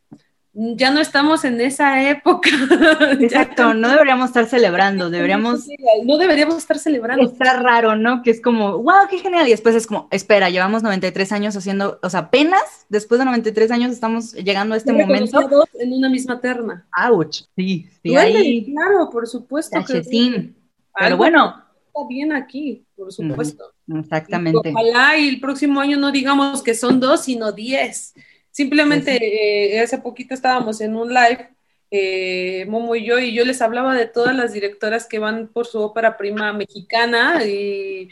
ya 0.56 0.90
no 0.90 1.02
estamos 1.02 1.44
en 1.44 1.60
esa 1.60 2.10
época. 2.10 2.50
Exacto, 3.20 3.74
no 3.74 3.90
deberíamos 3.90 4.30
estar 4.30 4.46
celebrando, 4.46 5.10
deberíamos... 5.10 5.68
No 6.06 6.18
deberíamos 6.18 6.58
estar 6.58 6.80
celebrando. 6.80 7.26
Está 7.26 7.60
raro, 7.60 7.98
¿no? 7.98 8.24
Que 8.24 8.32
es 8.32 8.42
como, 8.42 8.78
wow, 8.78 9.08
qué 9.10 9.20
genial. 9.20 9.48
Y 9.48 9.52
después 9.52 9.76
es 9.76 9.86
como, 9.86 10.08
espera, 10.12 10.50
llevamos 10.50 10.82
93 10.82 11.32
años 11.34 11.58
haciendo, 11.58 12.00
o 12.02 12.10
sea, 12.10 12.22
apenas 12.22 12.86
después 12.88 13.20
de 13.20 13.26
93 13.26 13.70
años 13.72 13.92
estamos 13.92 14.34
llegando 14.34 14.76
a 14.76 14.78
este 14.78 14.94
momento. 14.94 15.42
Dos 15.50 15.70
en 15.78 15.92
una 15.92 16.10
misma 16.10 16.40
terna. 16.40 16.88
Ouch, 17.10 17.42
sí, 17.56 17.90
sí. 18.02 18.10
Duele, 18.10 18.40
ahí... 18.40 18.66
Claro, 18.66 19.10
por 19.10 19.28
supuesto. 19.28 19.78
Cachetín. 19.78 20.56
Pero 20.98 21.18
bueno. 21.18 21.64
Está 21.88 22.08
bien 22.10 22.34
aquí, 22.34 22.86
por 22.96 23.12
supuesto. 23.12 23.74
Exactamente. 23.88 24.70
Y 24.70 24.74
ojalá 24.74 25.18
y 25.18 25.30
el 25.30 25.40
próximo 25.40 25.80
año 25.80 25.98
no 25.98 26.12
digamos 26.12 26.62
que 26.62 26.76
son 26.76 27.00
dos, 27.00 27.24
sino 27.24 27.52
diez. 27.52 28.14
Simplemente 28.56 29.18
sí. 29.18 29.20
eh, 29.22 29.82
hace 29.82 29.98
poquito 29.98 30.34
estábamos 30.34 30.80
en 30.80 30.96
un 30.96 31.14
live 31.14 31.50
eh, 31.92 32.66
Momo 32.70 32.96
y 32.96 33.06
yo, 33.06 33.20
y 33.20 33.34
yo 33.34 33.44
les 33.44 33.62
hablaba 33.62 33.94
de 33.94 34.08
todas 34.08 34.34
las 34.34 34.54
directoras 34.54 35.08
que 35.08 35.20
van 35.20 35.50
por 35.50 35.66
su 35.66 35.82
ópera 35.82 36.16
prima 36.16 36.54
mexicana 36.54 37.44
y, 37.44 38.10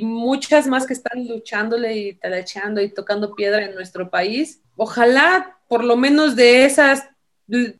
muchas 0.00 0.66
más 0.66 0.86
que 0.86 0.94
están 0.94 1.28
luchándole 1.28 1.94
y 1.94 2.14
talacheando 2.14 2.80
y 2.80 2.88
tocando 2.88 3.34
piedra 3.34 3.66
en 3.66 3.74
nuestro 3.74 4.08
país. 4.08 4.62
Ojalá 4.76 5.58
por 5.68 5.84
lo 5.84 5.98
menos 5.98 6.34
de 6.34 6.64
esas, 6.64 7.10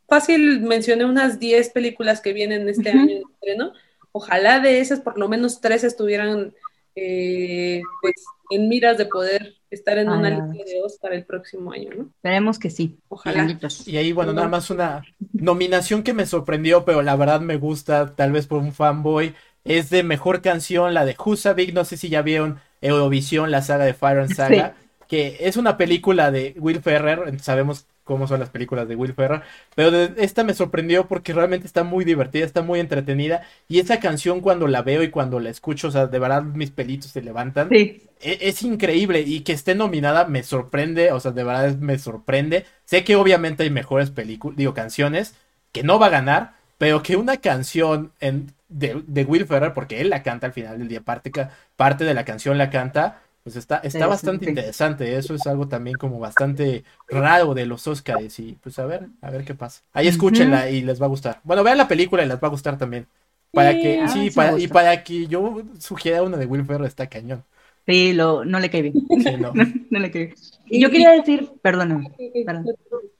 fácil 0.07 0.61
mencioné 0.61 1.05
unas 1.05 1.39
10 1.39 1.71
películas 1.71 2.21
que 2.21 2.33
vienen 2.33 2.69
este 2.69 2.91
año 2.91 3.07
de 3.07 3.23
estreno, 3.33 3.73
ojalá 4.11 4.59
de 4.59 4.81
esas 4.81 4.99
por 4.99 5.17
lo 5.17 5.27
menos 5.27 5.59
tres 5.59 5.83
estuvieran 5.83 6.53
eh, 6.93 7.81
pues 8.01 8.13
en 8.51 8.69
miras 8.69 8.99
de 8.99 9.07
poder 9.07 9.55
estar 9.75 9.97
en 9.97 10.09
una 10.09 10.29
lista 10.29 10.63
de 10.65 10.81
Oscar 10.83 11.13
el 11.13 11.25
próximo 11.25 11.71
año, 11.71 11.89
¿no? 11.95 12.03
Esperemos 12.15 12.59
que 12.59 12.69
sí. 12.69 12.97
Ojalá. 13.07 13.57
Y 13.85 13.97
ahí, 13.97 14.11
bueno, 14.11 14.33
nada 14.33 14.47
más 14.47 14.69
una 14.69 15.03
nominación 15.33 16.03
que 16.03 16.13
me 16.13 16.25
sorprendió, 16.25 16.85
pero 16.85 17.01
la 17.01 17.15
verdad 17.15 17.41
me 17.41 17.57
gusta, 17.57 18.15
tal 18.15 18.31
vez 18.31 18.47
por 18.47 18.59
un 18.59 18.73
fanboy, 18.73 19.35
es 19.63 19.89
de 19.89 20.03
mejor 20.03 20.41
canción, 20.41 20.93
la 20.93 21.05
de 21.05 21.15
Husavik, 21.23 21.73
no 21.73 21.85
sé 21.85 21.97
si 21.97 22.09
ya 22.09 22.21
vieron 22.21 22.59
Eurovisión, 22.81 23.51
la 23.51 23.61
saga 23.61 23.85
de 23.85 23.93
Fire 23.93 24.19
and 24.19 24.33
Saga, 24.33 24.75
que 25.07 25.37
es 25.39 25.57
una 25.57 25.77
película 25.77 26.31
de 26.31 26.55
Will 26.57 26.81
Ferrer, 26.81 27.39
sabemos 27.39 27.85
cómo 28.03 28.27
son 28.27 28.39
las 28.39 28.49
películas 28.49 28.87
de 28.87 28.95
Will 28.95 29.13
Ferrer, 29.13 29.41
pero 29.73 29.91
esta 30.17 30.43
me 30.43 30.53
sorprendió 30.53 31.07
porque 31.07 31.33
realmente 31.33 31.65
está 31.65 31.83
muy 31.83 32.05
divertida, 32.05 32.45
está 32.45 32.61
muy 32.61 32.79
entretenida 32.79 33.41
y 33.67 33.79
esa 33.79 33.99
canción 33.99 34.41
cuando 34.41 34.67
la 34.67 34.83
veo 34.83 35.01
y 35.03 35.09
cuando 35.09 35.39
la 35.39 35.49
escucho, 35.49 35.87
o 35.87 35.91
sea, 35.91 36.07
de 36.07 36.19
verdad 36.19 36.43
mis 36.43 36.71
pelitos 36.71 37.11
se 37.11 37.21
levantan. 37.21 37.69
Sí. 37.69 38.03
E, 38.21 38.37
es, 38.41 38.61
increíble 38.63 39.21
y 39.21 39.41
que 39.41 39.53
esté 39.53 39.75
nominada 39.75 40.25
me 40.25 40.43
sorprende, 40.43 41.11
o 41.11 41.19
sea, 41.19 41.31
de 41.31 41.43
verdad 41.43 41.75
me 41.75 41.97
sorprende. 41.97 42.65
Sé 42.85 43.03
que 43.03 43.15
obviamente 43.15 43.63
hay 43.63 43.71
mejores 43.71 44.11
películas, 44.11 44.55
digo, 44.55 44.73
canciones 44.73 45.35
que 45.71 45.83
no 45.83 45.99
va 45.99 46.05
a 46.07 46.09
ganar, 46.09 46.53
pero 46.77 47.01
que 47.03 47.15
una 47.15 47.37
canción 47.37 48.13
en, 48.19 48.53
de, 48.69 49.03
de, 49.07 49.23
Will 49.25 49.45
Ferrer, 49.45 49.73
porque 49.73 50.01
él 50.01 50.09
la 50.09 50.23
canta 50.23 50.47
al 50.47 50.53
final 50.53 50.77
del 50.77 50.87
día, 50.87 51.01
parte, 51.01 51.31
parte 51.75 52.03
de 52.03 52.13
la 52.13 52.25
canción 52.25 52.57
la 52.57 52.69
canta, 52.69 53.21
pues 53.45 53.57
está, 53.57 53.77
está 53.77 54.07
bastante 54.07 54.49
interesante. 54.49 55.15
Eso 55.15 55.35
es 55.35 55.45
algo 55.45 55.67
también 55.67 55.97
como 55.97 56.17
bastante 56.17 56.83
raro 57.07 57.53
de 57.53 57.67
los 57.67 57.85
Oscars. 57.85 58.39
Y 58.39 58.57
pues 58.59 58.79
a 58.79 58.87
ver, 58.87 59.09
a 59.21 59.29
ver 59.29 59.45
qué 59.45 59.53
pasa. 59.53 59.83
Ahí 59.93 60.07
escúchenla 60.07 60.71
y 60.71 60.81
les 60.81 60.99
va 60.99 61.05
a 61.05 61.09
gustar. 61.09 61.41
Bueno, 61.43 61.63
vean 61.63 61.77
la 61.77 61.87
película 61.87 62.25
y 62.25 62.27
les 62.27 62.37
va 62.37 62.47
a 62.47 62.49
gustar 62.49 62.79
también. 62.79 63.05
Para 63.51 63.73
que, 63.73 64.03
sí, 64.07 64.31
para, 64.31 64.57
y 64.57 64.67
para 64.67 65.03
que 65.03 65.27
yo 65.27 65.61
sugiera 65.77 66.23
una 66.23 66.37
de 66.37 66.47
Will 66.47 66.65
Ferrell 66.65 66.87
está 66.87 67.05
cañón. 67.05 67.43
Sí, 67.85 68.13
lo, 68.13 68.43
no 68.45 68.59
le 68.59 68.71
cae 68.71 68.81
bien. 68.81 68.95
no. 69.39 69.53
no 69.53 69.99
le 69.99 70.09
cae 70.09 70.25
bien. 70.25 70.35
Y 70.65 70.81
yo 70.81 70.89
quería 70.89 71.11
decir, 71.11 71.51
perdóname, 71.61 72.09
perdóname, 72.43 72.73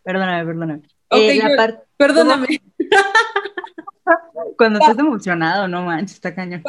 perdóname, 0.03 0.45
perdóname. 0.45 0.81
Eh, 1.11 1.39
perdóname. 1.97 2.47
Cuando 4.57 4.79
estás 4.79 4.97
emocionado, 4.97 5.67
no 5.67 5.83
manches, 5.83 6.15
está 6.15 6.33
cañón. 6.33 6.63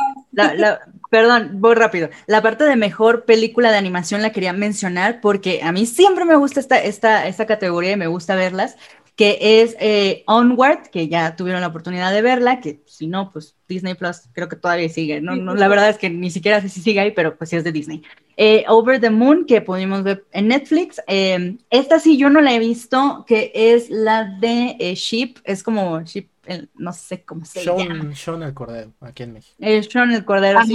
perdón, 1.10 1.50
voy 1.54 1.74
rápido. 1.74 2.08
La 2.26 2.42
parte 2.42 2.64
de 2.64 2.76
mejor 2.76 3.24
película 3.24 3.70
de 3.70 3.76
animación 3.76 4.22
la 4.22 4.32
quería 4.32 4.52
mencionar 4.52 5.20
porque 5.20 5.62
a 5.62 5.72
mí 5.72 5.86
siempre 5.86 6.24
me 6.24 6.36
gusta 6.36 6.60
esta, 6.60 6.78
esta, 6.82 7.26
esta 7.26 7.46
categoría 7.46 7.92
y 7.92 7.96
me 7.96 8.06
gusta 8.06 8.34
verlas, 8.34 8.76
que 9.16 9.38
es 9.62 9.76
eh, 9.80 10.24
Onward, 10.26 10.88
que 10.90 11.08
ya 11.08 11.36
tuvieron 11.36 11.62
la 11.62 11.68
oportunidad 11.68 12.12
de 12.12 12.20
verla, 12.20 12.60
que 12.60 12.82
si 12.86 13.06
no, 13.06 13.32
pues 13.32 13.56
Disney 13.66 13.94
Plus 13.94 14.28
creo 14.32 14.48
que 14.48 14.56
todavía 14.56 14.88
sigue. 14.90 15.20
No, 15.22 15.36
no, 15.36 15.54
la 15.54 15.68
verdad 15.68 15.88
es 15.88 15.96
que 15.96 16.10
ni 16.10 16.30
siquiera 16.30 16.60
sé 16.60 16.68
si 16.68 16.82
sigue 16.82 17.00
ahí, 17.00 17.12
pero 17.12 17.36
pues 17.36 17.48
sí 17.50 17.56
es 17.56 17.64
de 17.64 17.72
Disney. 17.72 18.02
Eh, 18.36 18.64
Over 18.68 19.00
the 19.00 19.08
Moon, 19.08 19.46
que 19.46 19.62
pudimos 19.62 20.02
ver 20.02 20.26
en 20.32 20.48
Netflix. 20.48 21.00
Eh, 21.06 21.56
esta 21.70 21.98
sí 21.98 22.18
yo 22.18 22.28
no 22.28 22.42
la 22.42 22.52
he 22.52 22.58
visto, 22.58 23.24
que 23.26 23.52
es 23.54 23.88
la 23.88 24.24
de 24.24 24.94
Sheep, 24.94 25.38
es 25.44 25.62
como 25.62 26.04
Sheep 26.46 26.70
no 26.74 26.92
sé 26.92 27.24
cómo 27.24 27.44
se 27.44 27.64
llama. 27.64 28.14
Sean 28.14 28.42
el 28.42 28.54
Cordero, 28.54 28.92
aquí 29.00 29.22
en 29.24 29.34
México. 29.34 29.56
Eh, 29.60 29.82
Sean 29.82 30.12
el 30.12 30.24
Cordero, 30.24 30.60
sí. 30.64 30.74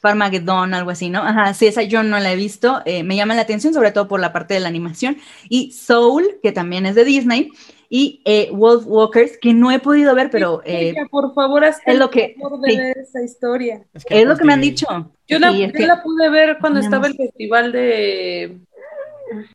Farmageddon, 0.00 0.74
algo 0.74 0.90
así, 0.90 1.10
¿no? 1.10 1.20
Ajá, 1.22 1.54
sí, 1.54 1.66
esa 1.66 1.82
yo 1.82 2.02
no 2.02 2.18
la 2.20 2.32
he 2.32 2.36
visto. 2.36 2.82
Eh, 2.84 3.02
me 3.02 3.16
llama 3.16 3.34
la 3.34 3.42
atención, 3.42 3.74
sobre 3.74 3.90
todo 3.90 4.06
por 4.06 4.20
la 4.20 4.32
parte 4.32 4.54
de 4.54 4.60
la 4.60 4.68
animación. 4.68 5.16
Y 5.48 5.72
Soul, 5.72 6.38
que 6.42 6.52
también 6.52 6.86
es 6.86 6.94
de 6.94 7.04
Disney. 7.04 7.50
Y 7.90 8.20
eh, 8.26 8.50
Wolf 8.52 8.84
Walkers, 8.86 9.38
que 9.38 9.54
no 9.54 9.72
he 9.72 9.78
podido 9.78 10.14
ver, 10.14 10.30
pero. 10.30 10.60
Eh, 10.64 10.94
por 11.10 11.34
favor, 11.34 11.64
es 11.64 11.98
lo 11.98 12.10
que. 12.10 12.36
de 12.62 12.76
ver 12.76 12.98
esa 12.98 13.22
historia. 13.22 13.82
Es, 13.92 14.26
lo 14.26 14.36
que 14.36 14.44
me 14.44 14.52
han 14.52 14.60
dicho. 14.60 14.86
Yo, 15.26 15.38
la, 15.38 15.50
la 15.50 16.02
pude 16.02 16.28
ver 16.28 16.58
cuando 16.60 16.80
estaba 16.80 17.06
el 17.06 17.14
festival 17.14 17.72
de 17.72 18.60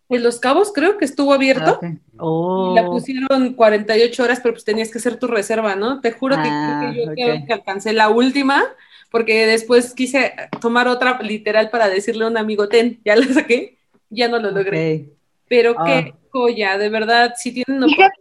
en 0.09 0.23
Los 0.23 0.39
Cabos 0.39 0.71
creo 0.73 0.97
que 0.97 1.05
estuvo 1.05 1.33
abierto. 1.33 1.79
Ah, 1.81 1.87
y 1.87 2.75
la 2.75 2.87
oh. 2.87 2.91
pusieron 2.91 3.53
48 3.53 4.23
horas, 4.23 4.39
pero 4.41 4.53
pues 4.53 4.63
tenías 4.63 4.91
que 4.91 4.97
hacer 4.97 5.17
tu 5.17 5.27
reserva, 5.27 5.75
¿no? 5.75 6.01
Te 6.01 6.11
juro 6.11 6.35
que, 6.35 6.49
ah, 6.49 6.93
yo 6.95 7.13
creo 7.13 7.45
que 7.45 7.53
alcancé 7.53 7.93
la 7.93 8.09
última, 8.09 8.63
porque 9.09 9.45
después 9.45 9.93
quise 9.93 10.33
tomar 10.61 10.87
otra 10.87 11.19
literal 11.21 11.69
para 11.69 11.89
decirle 11.89 12.25
a 12.25 12.27
un 12.27 12.37
amigo, 12.37 12.69
ten, 12.69 12.99
ya 13.03 13.15
la 13.15 13.25
saqué, 13.25 13.77
ya 14.09 14.27
no 14.27 14.39
lo 14.39 14.51
logré. 14.51 15.09
Pero 15.47 15.75
qué 15.85 16.13
ah. 16.13 16.17
joya, 16.31 16.77
de 16.77 16.89
verdad, 16.89 17.33
si 17.37 17.51
tienen... 17.51 17.87
Fíjate 17.89 18.15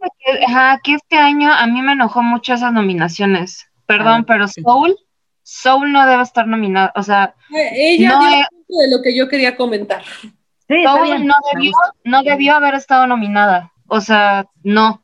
que, 0.83 0.93
este 0.93 1.15
año 1.17 1.51
a 1.51 1.65
mí 1.67 1.81
me 1.81 1.93
enojó 1.93 2.21
mucho 2.21 2.53
esas 2.53 2.73
nominaciones. 2.73 3.67
Perdón, 3.85 4.25
pero 4.25 4.47
Soul, 4.47 4.95
Soul 5.41 5.91
no 5.91 6.05
debe 6.07 6.23
estar 6.23 6.47
nominada, 6.47 6.91
o 6.95 7.03
sea... 7.03 7.35
Eh, 7.55 7.71
ella 7.73 8.09
no 8.09 8.79
de 8.79 8.89
lo 8.89 9.01
que 9.01 9.15
yo 9.15 9.27
quería 9.27 9.55
comentar 9.55 10.03
no 10.69 11.35
debió, 11.53 11.71
no 12.03 12.23
debió 12.23 12.55
haber 12.55 12.75
estado 12.75 13.07
nominada. 13.07 13.71
O 13.87 14.01
sea, 14.01 14.47
no. 14.63 15.03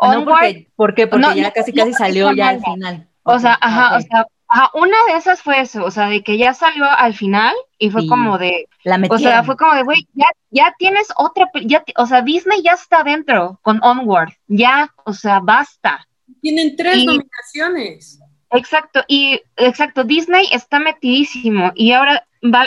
no 0.00 0.24
porque, 0.24 0.66
porque 0.76 1.08
ya 1.36 1.50
casi 1.52 1.72
casi 1.72 1.92
salió 1.92 2.32
ya 2.32 2.50
al 2.50 2.60
final. 2.60 3.08
O 3.22 3.38
sea, 3.38 3.58
ajá, 3.60 3.96
o 3.96 4.00
sea, 4.00 4.26
una 4.72 4.96
de 5.10 5.18
esas 5.18 5.42
fue 5.42 5.60
eso, 5.60 5.84
o 5.84 5.90
sea, 5.90 6.08
de 6.08 6.22
que 6.22 6.38
ya 6.38 6.54
salió 6.54 6.84
al 6.84 7.14
final 7.14 7.54
y 7.78 7.90
fue 7.90 8.06
como 8.06 8.38
de, 8.38 8.66
la 8.84 9.00
o 9.10 9.18
sea, 9.18 9.44
fue 9.44 9.56
como 9.56 9.74
de, 9.74 9.82
güey, 9.82 10.08
ya, 10.14 10.26
ya 10.50 10.74
tienes 10.78 11.08
otra, 11.16 11.50
ya, 11.66 11.84
o 11.96 12.06
sea, 12.06 12.22
Disney 12.22 12.62
ya 12.62 12.72
está 12.72 13.02
dentro 13.04 13.58
con 13.62 13.82
Onward, 13.82 14.32
ya, 14.46 14.94
o 15.04 15.12
sea, 15.12 15.40
basta. 15.40 16.06
Tienen 16.40 16.76
tres 16.76 17.04
nominaciones. 17.04 18.20
Exacto, 18.50 19.04
y 19.06 19.42
exacto, 19.56 20.04
Disney 20.04 20.48
está 20.50 20.78
metidísimo 20.78 21.72
y 21.74 21.92
ahora 21.92 22.26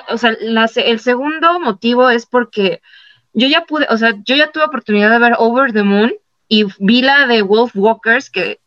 o 0.10 0.18
sea, 0.18 0.31
el 0.31 0.99
segundo 0.99 1.60
motivo 1.60 2.10
es 2.10 2.26
porque 2.26 2.81
yo 3.34 3.48
ya 3.48 3.65
pude, 3.65 3.88
o 3.89 3.98
sea, 3.98 4.14
yo 4.26 4.35
ya 4.35 4.52
tuve 4.52 4.64
oportunidad 4.64 5.10
de 5.10 5.19
ver 5.19 5.35
Over 5.38 5.72
the 5.73 5.84
Moon 5.84 6.14
y 6.48 6.65
vi 6.80 7.02
la 7.02 7.27
de 7.27 7.41
Wolf 7.41 7.72
Walkers, 7.76 8.30
que, 8.30 8.60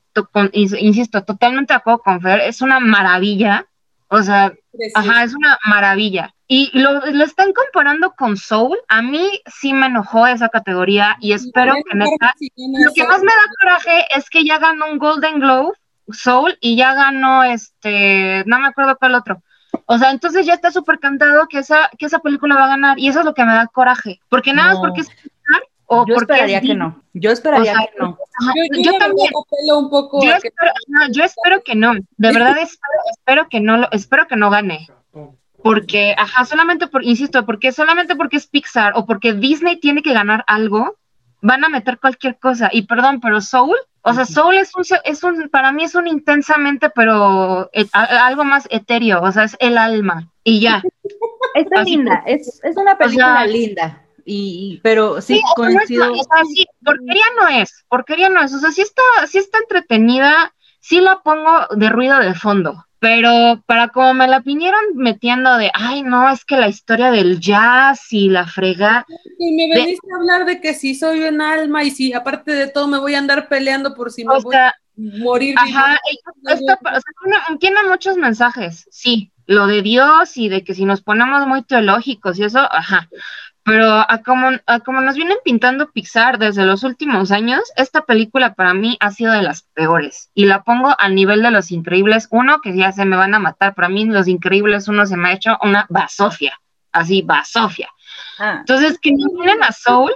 insisto, 0.52 1.22
totalmente 1.24 1.74
de 1.74 1.78
acuerdo 1.78 1.98
con 1.98 2.20
Fer, 2.20 2.40
es 2.40 2.62
una 2.62 2.80
maravilla. 2.80 3.66
O 4.08 4.22
sea, 4.22 4.54
ajá, 4.94 5.24
es 5.24 5.34
una 5.34 5.58
maravilla. 5.66 6.34
Y 6.46 6.70
lo, 6.78 7.00
lo, 7.06 7.24
están 7.24 7.52
comparando 7.52 8.12
con 8.12 8.36
Soul. 8.36 8.78
A 8.88 9.02
mí 9.02 9.40
sí 9.46 9.72
me 9.72 9.86
enojó 9.86 10.26
esa 10.26 10.48
categoría 10.48 11.16
y 11.20 11.32
espero 11.32 11.74
que 11.74 11.96
neta. 11.96 12.34
Lo 12.56 12.92
que 12.92 13.04
más 13.04 13.20
me 13.20 13.32
da 13.32 13.50
coraje 13.60 14.04
es 14.16 14.30
que 14.30 14.44
ya 14.44 14.58
ganó 14.58 14.86
un 14.86 14.98
Golden 14.98 15.40
Globe, 15.40 15.72
Soul, 16.10 16.56
y 16.60 16.76
ya 16.76 16.94
ganó 16.94 17.44
este, 17.44 18.44
no 18.46 18.60
me 18.60 18.68
acuerdo 18.68 18.96
cuál 18.96 19.14
otro. 19.14 19.42
O 19.86 19.98
sea, 19.98 20.10
entonces 20.10 20.46
ya 20.46 20.54
está 20.54 20.70
súper 20.70 20.98
cantado 20.98 21.46
que 21.48 21.58
esa, 21.58 21.90
que 21.98 22.06
esa 22.06 22.20
película 22.20 22.54
va 22.56 22.64
a 22.64 22.68
ganar 22.68 22.98
y 22.98 23.08
eso 23.08 23.20
es 23.20 23.24
lo 23.24 23.34
que 23.34 23.44
me 23.44 23.52
da 23.52 23.66
coraje. 23.66 24.20
Porque 24.28 24.52
nada 24.52 24.74
más 24.74 24.78
porque 24.78 25.02
es 25.02 25.10
o 25.86 26.06
yo 26.06 26.16
esperaría 26.16 26.60
que 26.60 26.74
no. 26.74 27.02
Yo 27.12 27.30
esperaría 27.30 27.74
que 27.74 27.98
no. 27.98 28.18
yo, 28.72 28.92
también. 28.98 29.30
Un 29.76 29.90
poco 29.90 30.24
yo, 30.24 30.32
espero, 30.32 30.72
yo 31.10 31.24
espero 31.24 31.62
que 31.62 31.74
no. 31.74 31.94
De 32.16 32.32
verdad 32.32 32.56
espero, 32.58 33.48
que 33.48 33.60
no 33.60 33.76
lo, 33.76 33.90
espero 33.92 34.26
que 34.26 34.36
no 34.36 34.50
gane. 34.50 34.88
Porque, 35.62 36.14
ajá, 36.18 36.44
solamente 36.44 36.86
por, 36.88 37.04
insisto, 37.04 37.46
porque 37.46 37.72
solamente 37.72 38.16
porque 38.16 38.36
es 38.36 38.46
Pixar 38.46 38.92
o 38.96 39.06
porque 39.06 39.32
Disney 39.32 39.78
tiene 39.78 40.02
que 40.02 40.12
ganar 40.12 40.44
algo, 40.46 40.96
van 41.40 41.64
a 41.64 41.70
meter 41.70 41.98
cualquier 41.98 42.38
cosa. 42.38 42.68
Y 42.72 42.82
perdón, 42.82 43.20
pero 43.20 43.40
Soul 43.40 43.76
o 44.06 44.12
sea, 44.12 44.26
Soul 44.26 44.58
es 44.58 44.70
un, 44.76 44.84
es 45.04 45.22
un, 45.22 45.48
para 45.48 45.72
mí 45.72 45.84
es 45.84 45.94
un 45.94 46.06
intensamente, 46.06 46.90
pero 46.90 47.70
eh, 47.72 47.86
algo 47.92 48.44
más 48.44 48.66
etéreo, 48.70 49.22
o 49.22 49.32
sea, 49.32 49.44
es 49.44 49.56
el 49.60 49.78
alma 49.78 50.30
y 50.44 50.60
ya. 50.60 50.82
Está 51.54 51.82
linda, 51.82 52.22
es, 52.26 52.60
es, 52.62 52.76
una 52.76 52.98
película 52.98 53.46
linda. 53.46 54.02
Y, 54.26 54.80
pero 54.82 55.20
sí, 55.20 55.40
coincido. 55.56 56.12
o 56.12 56.16
sea, 56.16 56.44
sí, 56.54 56.66
porquería 56.84 57.24
no 57.40 57.48
es, 57.48 57.84
porquería 57.88 58.28
no 58.28 58.42
es, 58.42 58.52
o 58.52 58.58
sea, 58.58 58.72
sí 58.72 58.82
está, 58.82 59.02
sí 59.26 59.38
está 59.38 59.58
entretenida, 59.58 60.52
sí 60.80 61.00
la 61.00 61.20
pongo 61.22 61.66
de 61.74 61.88
ruido 61.88 62.18
de 62.18 62.34
fondo, 62.34 62.84
pero 63.04 63.62
para 63.66 63.88
como 63.88 64.14
me 64.14 64.26
la 64.26 64.40
vinieron 64.40 64.80
metiendo 64.94 65.58
de, 65.58 65.70
ay, 65.74 66.02
no, 66.02 66.30
es 66.30 66.42
que 66.46 66.56
la 66.56 66.68
historia 66.68 67.10
del 67.10 67.38
jazz 67.38 68.10
y 68.10 68.30
la 68.30 68.46
frega. 68.46 69.04
Y 69.38 69.52
me 69.52 69.68
veniste 69.68 70.08
a 70.10 70.16
hablar 70.16 70.46
de 70.46 70.58
que 70.58 70.72
si 70.72 70.94
soy 70.94 71.20
un 71.24 71.42
alma 71.42 71.84
y 71.84 71.90
si 71.90 72.14
aparte 72.14 72.52
de 72.52 72.66
todo 72.66 72.88
me 72.88 72.98
voy 72.98 73.14
a 73.14 73.18
andar 73.18 73.46
peleando 73.48 73.94
por 73.94 74.10
si 74.10 74.24
me 74.24 74.40
voy 74.40 74.56
a 74.56 74.74
morir. 74.96 75.54
Ajá, 75.58 75.98
tiene 77.60 77.82
muchos 77.90 78.16
mensajes, 78.16 78.88
sí, 78.90 79.30
lo 79.46 79.66
de 79.66 79.82
Dios 79.82 80.38
y 80.38 80.48
de 80.48 80.64
que 80.64 80.72
si 80.72 80.86
nos 80.86 81.02
ponemos 81.02 81.46
muy 81.46 81.62
teológicos 81.62 82.38
y 82.38 82.44
eso, 82.44 82.60
ajá. 82.60 83.10
Pero 83.64 84.04
a 84.08 84.22
como, 84.24 84.50
a 84.66 84.80
como 84.80 85.00
nos 85.00 85.16
vienen 85.16 85.38
pintando 85.42 85.90
Pixar 85.90 86.38
desde 86.38 86.66
los 86.66 86.84
últimos 86.84 87.32
años, 87.32 87.62
esta 87.76 88.02
película 88.02 88.54
para 88.54 88.74
mí 88.74 88.98
ha 89.00 89.10
sido 89.10 89.32
de 89.32 89.42
las 89.42 89.62
peores. 89.62 90.30
Y 90.34 90.44
la 90.44 90.62
pongo 90.62 90.94
al 90.98 91.14
nivel 91.14 91.42
de 91.42 91.50
Los 91.50 91.70
Increíbles 91.70 92.28
uno, 92.30 92.60
que 92.60 92.76
ya 92.76 92.92
se 92.92 93.06
me 93.06 93.16
van 93.16 93.34
a 93.34 93.38
matar. 93.38 93.74
Para 93.74 93.88
mí 93.88 94.04
Los 94.04 94.28
Increíbles 94.28 94.86
uno 94.86 95.06
se 95.06 95.16
me 95.16 95.30
ha 95.30 95.32
hecho 95.32 95.58
una 95.62 95.86
basofia, 95.88 96.60
así, 96.92 97.22
basofia. 97.22 97.88
Ah. 98.38 98.56
Entonces, 98.60 98.98
que 99.00 99.12
dominen 99.12 99.62
a 99.62 99.72
Soul, 99.72 100.12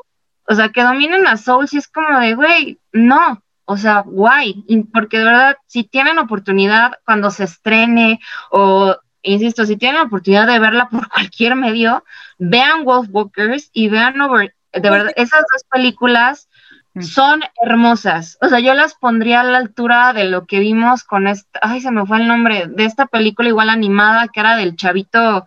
o 0.46 0.54
sea, 0.54 0.68
que 0.68 0.82
dominen 0.82 1.26
a 1.26 1.38
Soul, 1.38 1.68
si 1.68 1.78
es 1.78 1.88
como 1.88 2.20
de, 2.20 2.34
güey, 2.34 2.78
no, 2.92 3.42
o 3.64 3.76
sea, 3.76 4.00
guay, 4.00 4.64
porque 4.92 5.18
de 5.18 5.24
verdad, 5.24 5.56
si 5.66 5.84
tienen 5.84 6.18
oportunidad 6.18 6.92
cuando 7.04 7.30
se 7.30 7.44
estrene 7.44 8.20
o 8.50 8.96
insisto, 9.28 9.66
si 9.66 9.76
tienen 9.76 9.96
la 9.96 10.05
oportunidad 10.05 10.46
de 10.46 10.59
verla 10.59 10.88
por 10.88 11.09
cualquier 11.10 11.56
medio, 11.56 12.05
vean 12.38 12.84
Wolfwalkers 12.84 13.70
y 13.72 13.88
vean 13.88 14.20
Over. 14.20 14.55
De 14.72 14.90
verdad, 14.90 15.12
esas 15.16 15.40
dos 15.52 15.64
películas 15.70 16.48
mm. 16.94 17.02
son 17.02 17.40
hermosas. 17.62 18.38
O 18.40 18.48
sea, 18.48 18.60
yo 18.60 18.74
las 18.74 18.94
pondría 18.94 19.40
a 19.40 19.44
la 19.44 19.59
altura 19.59 20.12
de 20.12 20.24
lo 20.24 20.46
que 20.46 20.60
vimos 20.60 21.05
con 21.05 21.26
esta, 21.26 21.59
ay, 21.62 21.80
se 21.80 21.90
me 21.90 22.06
fue 22.06 22.18
el 22.18 22.28
nombre, 22.28 22.66
de 22.68 22.84
esta 22.84 23.06
película 23.06 23.48
igual 23.48 23.70
animada 23.70 24.28
que 24.28 24.40
era 24.40 24.56
del 24.56 24.76
chavito 24.76 25.46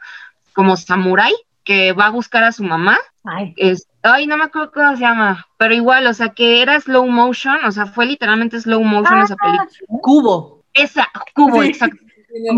como 0.53 0.75
samurai 0.75 1.33
que 1.63 1.93
va 1.93 2.07
a 2.07 2.11
buscar 2.11 2.43
a 2.43 2.51
su 2.51 2.63
mamá. 2.63 2.97
Ay. 3.23 3.53
ay, 4.01 4.25
no 4.25 4.35
me 4.35 4.45
acuerdo 4.45 4.71
cómo 4.71 4.95
se 4.95 5.01
llama, 5.01 5.45
pero 5.57 5.75
igual, 5.75 6.07
o 6.07 6.13
sea, 6.13 6.29
que 6.29 6.61
era 6.61 6.79
slow 6.79 7.07
motion, 7.07 7.63
o 7.65 7.71
sea, 7.71 7.85
fue 7.85 8.07
literalmente 8.07 8.59
slow 8.59 8.83
motion 8.83 9.21
esa 9.21 9.35
ah, 9.39 9.45
película. 9.45 9.69
Cubo. 10.01 10.63
Esa, 10.73 11.07
Cubo, 11.35 11.61
exacto. 11.63 12.03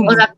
O 0.07 0.11
sea, 0.11 0.35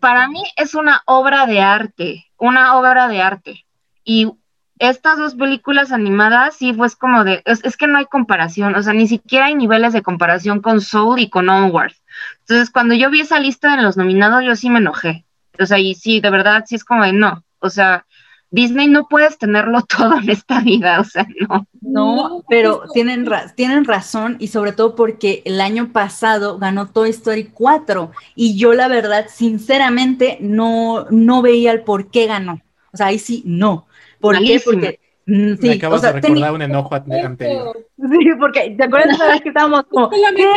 para 0.00 0.28
mí 0.28 0.42
es 0.56 0.74
una 0.74 1.02
obra 1.06 1.46
de 1.46 1.60
arte, 1.60 2.26
una 2.38 2.76
obra 2.76 3.08
de 3.08 3.22
arte. 3.22 3.66
Y 4.04 4.32
estas 4.78 5.18
dos 5.18 5.34
películas 5.34 5.92
animadas, 5.92 6.56
sí, 6.56 6.72
pues 6.72 6.96
como 6.96 7.22
de, 7.22 7.42
es, 7.44 7.76
que 7.76 7.86
no 7.86 7.98
hay 7.98 8.06
comparación, 8.06 8.74
o 8.74 8.82
sea, 8.82 8.92
ni 8.92 9.06
siquiera 9.06 9.46
hay 9.46 9.54
niveles 9.54 9.92
de 9.92 10.02
comparación 10.02 10.60
con 10.60 10.80
Soul 10.80 11.20
y 11.20 11.30
con 11.30 11.48
Onward. 11.48 11.92
Entonces, 12.40 12.70
cuando 12.70 12.94
yo 12.94 13.08
vi 13.08 13.20
esa 13.20 13.38
lista 13.38 13.76
de 13.76 13.82
los 13.82 13.96
nominados, 13.96 14.42
yo 14.44 14.56
sí 14.56 14.70
me 14.70 14.80
enojé. 14.80 15.24
O 15.60 15.66
sea, 15.66 15.78
y 15.78 15.94
sí, 15.94 16.20
de 16.20 16.30
verdad, 16.30 16.64
sí 16.66 16.74
es 16.74 16.84
como 16.84 17.04
de, 17.04 17.12
no, 17.12 17.44
o 17.60 17.70
sea, 17.70 18.06
Disney 18.52 18.86
no 18.86 19.08
puedes 19.08 19.38
tenerlo 19.38 19.82
todo 19.88 20.18
en 20.18 20.30
esta 20.30 20.60
vida, 20.60 21.00
o 21.00 21.04
sea, 21.04 21.26
no. 21.40 21.66
No, 21.80 22.44
pero 22.48 22.84
tienen, 22.92 23.26
tienen 23.56 23.84
razón 23.84 24.36
y 24.38 24.48
sobre 24.48 24.72
todo 24.72 24.94
porque 24.94 25.42
el 25.44 25.60
año 25.60 25.90
pasado 25.92 26.58
ganó 26.58 26.88
Toy 26.88 27.10
Story 27.10 27.50
4 27.52 28.12
y 28.36 28.56
yo 28.56 28.74
la 28.74 28.88
verdad, 28.88 29.26
sinceramente, 29.28 30.38
no, 30.40 31.06
no 31.10 31.42
veía 31.42 31.72
el 31.72 31.80
por 31.80 32.10
qué 32.10 32.26
ganó. 32.26 32.60
O 32.92 32.96
sea, 32.96 33.06
ahí 33.06 33.18
sí, 33.18 33.42
no. 33.44 33.86
¿Por 34.20 34.38
qué? 34.38 34.60
Porque... 34.64 35.00
Mm, 35.24 35.54
sí, 35.54 35.68
Me 35.68 35.74
acabas 35.74 36.02
de 36.02 36.12
recordar 36.12 36.52
un 36.52 36.62
enojo 36.62 36.94
anterior. 36.94 37.78
Sí, 37.96 38.28
porque 38.38 38.74
¿te 38.76 38.84
acuerdas 38.84 39.18
la 39.18 39.28
vez 39.28 39.40
que 39.40 39.48
estábamos 39.48 39.84
como... 39.84 40.10
Solamente 40.10 40.50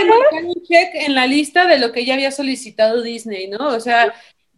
un 0.43 0.63
check 0.63 0.89
en 0.95 1.15
la 1.15 1.27
lista 1.27 1.67
de 1.67 1.79
lo 1.79 1.91
que 1.91 2.03
ya 2.03 2.15
había 2.15 2.31
solicitado 2.31 3.01
Disney, 3.03 3.47
¿no? 3.47 3.67
O 3.67 3.79
sea, 3.79 4.11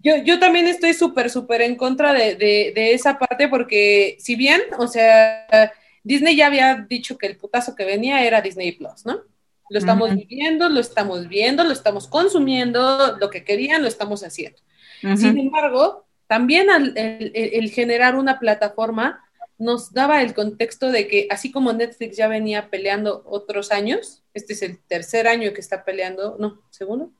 yo, 0.03 0.39
también 0.39 0.67
estoy 0.67 0.93
súper, 0.93 1.29
súper 1.29 1.61
en 1.61 1.75
contra 1.75 2.13
de, 2.13 2.93
esa 2.93 3.17
parte 3.17 3.47
porque 3.47 4.17
si 4.19 4.35
bien, 4.35 4.61
o 4.77 4.87
sea, 4.87 5.71
Disney 6.03 6.35
ya 6.35 6.47
había 6.47 6.85
dicho 6.87 7.17
que 7.17 7.27
el 7.27 7.37
putazo 7.37 7.75
que 7.75 7.85
venía 7.85 8.23
era 8.23 8.41
Disney 8.41 8.73
Plus, 8.73 9.05
¿no? 9.05 9.21
Lo 9.69 9.79
estamos 9.79 10.15
viviendo, 10.15 10.69
lo 10.69 10.79
estamos 10.79 11.27
viendo, 11.27 11.63
lo 11.65 11.73
estamos 11.73 12.07
consumiendo, 12.07 13.17
lo 13.17 13.29
que 13.29 13.43
querían 13.43 13.81
lo 13.81 13.87
estamos 13.87 14.23
haciendo. 14.23 14.59
Sin 15.01 15.37
embargo, 15.37 16.05
también 16.27 16.67
el, 16.95 17.69
generar 17.71 18.15
una 18.15 18.39
plataforma 18.39 19.23
nos 19.57 19.91
daba 19.91 20.21
el 20.21 20.33
contexto 20.33 20.91
de 20.91 21.07
que 21.07 21.27
así 21.31 21.51
como 21.51 21.73
Netflix 21.73 22.15
ya 22.15 22.27
venía 22.27 22.69
peleando 22.69 23.23
otros 23.25 23.71
años, 23.71 24.23
este 24.33 24.53
es 24.53 24.61
el 24.61 24.79
tercer 24.79 25.27
año 25.27 25.51
que 25.53 25.61
está 25.61 25.83
peleando, 25.83 26.37
no, 26.39 26.61
segundo, 26.69 27.11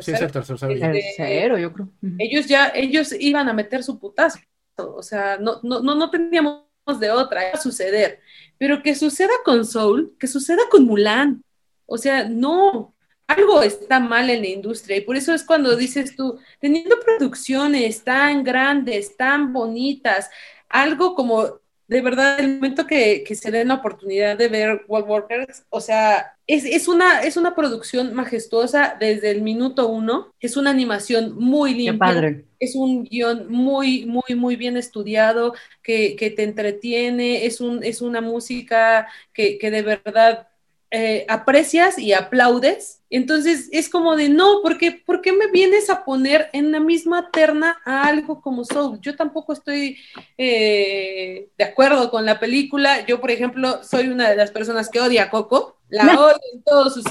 sí, 0.00 0.12
es 0.12 0.20
el 0.20 0.32
tercero. 0.32 1.58
yo 1.58 1.72
creo. 1.72 1.88
Ellos 2.18 2.46
ya, 2.46 2.68
ellos 2.74 3.12
iban 3.18 3.48
a 3.48 3.52
meter 3.52 3.82
su 3.82 3.98
putazo. 3.98 4.38
O 4.76 5.02
sea, 5.02 5.38
no, 5.38 5.60
no, 5.62 5.80
no, 5.80 6.10
teníamos 6.10 6.64
de 6.98 7.10
otra, 7.10 7.48
iba 7.48 7.58
a 7.58 7.62
suceder. 7.62 8.20
Pero 8.58 8.82
que 8.82 8.94
suceda 8.94 9.32
con 9.44 9.64
Soul, 9.64 10.16
que 10.18 10.26
suceda 10.26 10.62
con 10.70 10.84
Mulan. 10.84 11.42
O 11.86 11.98
sea, 11.98 12.28
no, 12.28 12.94
algo 13.26 13.62
está 13.62 14.00
mal 14.00 14.30
en 14.30 14.42
la 14.42 14.48
industria 14.48 14.96
y 14.96 15.00
por 15.00 15.16
eso 15.16 15.32
es 15.32 15.44
cuando 15.44 15.76
dices 15.76 16.14
tú, 16.16 16.38
teniendo 16.60 16.96
producciones 17.00 18.04
tan 18.04 18.44
grandes, 18.44 19.16
tan 19.16 19.52
bonitas, 19.52 20.30
algo 20.68 21.14
como 21.14 21.60
de 21.86 22.00
verdad, 22.00 22.40
el 22.40 22.54
momento 22.54 22.86
que, 22.86 23.24
se 23.34 23.50
den 23.50 23.68
la 23.68 23.74
oportunidad 23.74 24.38
de 24.38 24.48
ver 24.48 24.84
World 24.88 25.08
Workers, 25.08 25.64
o 25.68 25.80
sea, 25.80 26.36
es, 26.46 26.88
una, 26.88 27.20
es 27.20 27.36
una 27.36 27.54
producción 27.54 28.14
majestuosa 28.14 28.96
desde 28.98 29.30
el 29.30 29.42
minuto 29.42 29.88
uno, 29.88 30.32
es 30.40 30.56
una 30.56 30.70
animación 30.70 31.34
muy 31.36 31.74
limpia, 31.74 32.42
es 32.58 32.74
un 32.74 33.04
guion 33.04 33.50
muy, 33.50 34.06
muy, 34.06 34.34
muy 34.34 34.56
bien 34.56 34.76
estudiado, 34.76 35.54
que, 35.82 36.16
te 36.34 36.42
entretiene, 36.42 37.44
es, 37.44 37.60
un, 37.60 37.84
es 37.84 38.00
una 38.00 38.22
música 38.22 39.08
que, 39.32 39.58
que 39.58 39.70
de 39.70 39.82
verdad 39.82 40.48
eh, 40.96 41.26
aprecias 41.28 41.98
y 41.98 42.12
aplaudes. 42.12 43.02
Entonces 43.10 43.68
es 43.72 43.88
como 43.88 44.14
de, 44.14 44.28
no, 44.28 44.60
porque 44.62 44.92
¿por 44.92 45.22
qué 45.22 45.32
me 45.32 45.48
vienes 45.48 45.90
a 45.90 46.04
poner 46.04 46.50
en 46.52 46.70
la 46.70 46.78
misma 46.78 47.32
terna 47.32 47.78
a 47.84 48.04
algo 48.06 48.40
como 48.40 48.64
Soul? 48.64 49.00
Yo 49.00 49.16
tampoco 49.16 49.54
estoy 49.54 49.98
eh, 50.38 51.48
de 51.58 51.64
acuerdo 51.64 52.12
con 52.12 52.24
la 52.24 52.38
película. 52.38 53.04
Yo, 53.06 53.20
por 53.20 53.32
ejemplo, 53.32 53.82
soy 53.82 54.06
una 54.06 54.30
de 54.30 54.36
las 54.36 54.52
personas 54.52 54.88
que 54.88 55.00
odia 55.00 55.24
a 55.24 55.30
Coco. 55.30 55.78
La 55.88 56.04
odio 56.20 56.38
en 56.52 56.62
todos 56.62 56.94
sus 56.94 57.04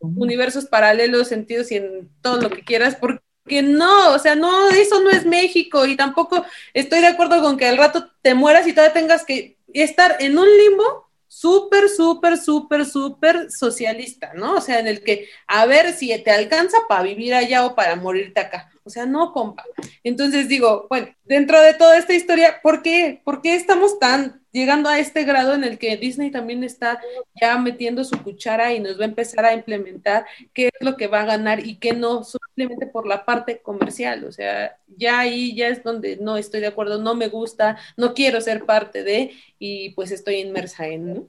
universos 0.00 0.66
paralelos, 0.66 1.28
sentidos 1.28 1.70
y 1.70 1.76
en 1.76 2.10
todo 2.22 2.40
lo 2.40 2.50
que 2.50 2.64
quieras, 2.64 2.96
porque 2.96 3.62
no, 3.62 4.14
o 4.14 4.18
sea, 4.18 4.34
no, 4.34 4.68
eso 4.70 5.00
no 5.00 5.10
es 5.10 5.24
México 5.26 5.86
y 5.86 5.94
tampoco 5.94 6.44
estoy 6.74 6.98
de 6.98 7.06
acuerdo 7.06 7.40
con 7.40 7.56
que 7.56 7.68
al 7.68 7.78
rato 7.78 8.10
te 8.20 8.34
mueras 8.34 8.66
y 8.66 8.72
todavía 8.72 8.94
tengas 8.94 9.24
que 9.24 9.58
estar 9.72 10.16
en 10.18 10.36
un 10.36 10.48
limbo 10.48 11.11
súper, 11.32 11.88
súper, 11.88 12.36
súper, 12.36 12.84
súper 12.84 13.50
socialista, 13.50 14.32
¿no? 14.34 14.56
O 14.56 14.60
sea, 14.60 14.80
en 14.80 14.86
el 14.86 15.02
que 15.02 15.28
a 15.46 15.64
ver 15.64 15.94
si 15.94 16.16
te 16.22 16.30
alcanza 16.30 16.76
para 16.86 17.04
vivir 17.04 17.32
allá 17.32 17.64
o 17.64 17.74
para 17.74 17.96
morirte 17.96 18.38
acá. 18.38 18.70
O 18.84 18.90
sea, 18.90 19.06
no, 19.06 19.32
compa. 19.32 19.64
Entonces 20.04 20.46
digo, 20.46 20.86
bueno, 20.90 21.08
dentro 21.24 21.58
de 21.62 21.72
toda 21.72 21.96
esta 21.96 22.12
historia, 22.12 22.60
¿por 22.62 22.82
qué? 22.82 23.22
¿Por 23.24 23.40
qué 23.40 23.54
estamos 23.54 23.98
tan 23.98 24.41
llegando 24.52 24.88
a 24.88 24.98
este 24.98 25.24
grado 25.24 25.54
en 25.54 25.64
el 25.64 25.78
que 25.78 25.96
Disney 25.96 26.30
también 26.30 26.62
está 26.62 27.00
ya 27.40 27.58
metiendo 27.58 28.04
su 28.04 28.22
cuchara 28.22 28.72
y 28.72 28.80
nos 28.80 28.98
va 28.98 29.04
a 29.04 29.08
empezar 29.08 29.44
a 29.44 29.54
implementar 29.54 30.26
qué 30.52 30.66
es 30.66 30.86
lo 30.86 30.96
que 30.96 31.06
va 31.06 31.22
a 31.22 31.26
ganar 31.26 31.66
y 31.66 31.76
qué 31.76 31.94
no, 31.94 32.22
simplemente 32.22 32.86
por 32.86 33.06
la 33.06 33.24
parte 33.24 33.60
comercial. 33.60 34.24
O 34.24 34.32
sea, 34.32 34.76
ya 34.96 35.20
ahí 35.20 35.54
ya 35.56 35.68
es 35.68 35.82
donde 35.82 36.18
no 36.18 36.36
estoy 36.36 36.60
de 36.60 36.66
acuerdo, 36.66 37.02
no 37.02 37.14
me 37.14 37.28
gusta, 37.28 37.78
no 37.96 38.12
quiero 38.12 38.40
ser 38.40 38.64
parte 38.66 39.02
de 39.02 39.32
y 39.58 39.90
pues 39.90 40.10
estoy 40.10 40.36
inmersa 40.36 40.86
en. 40.86 41.28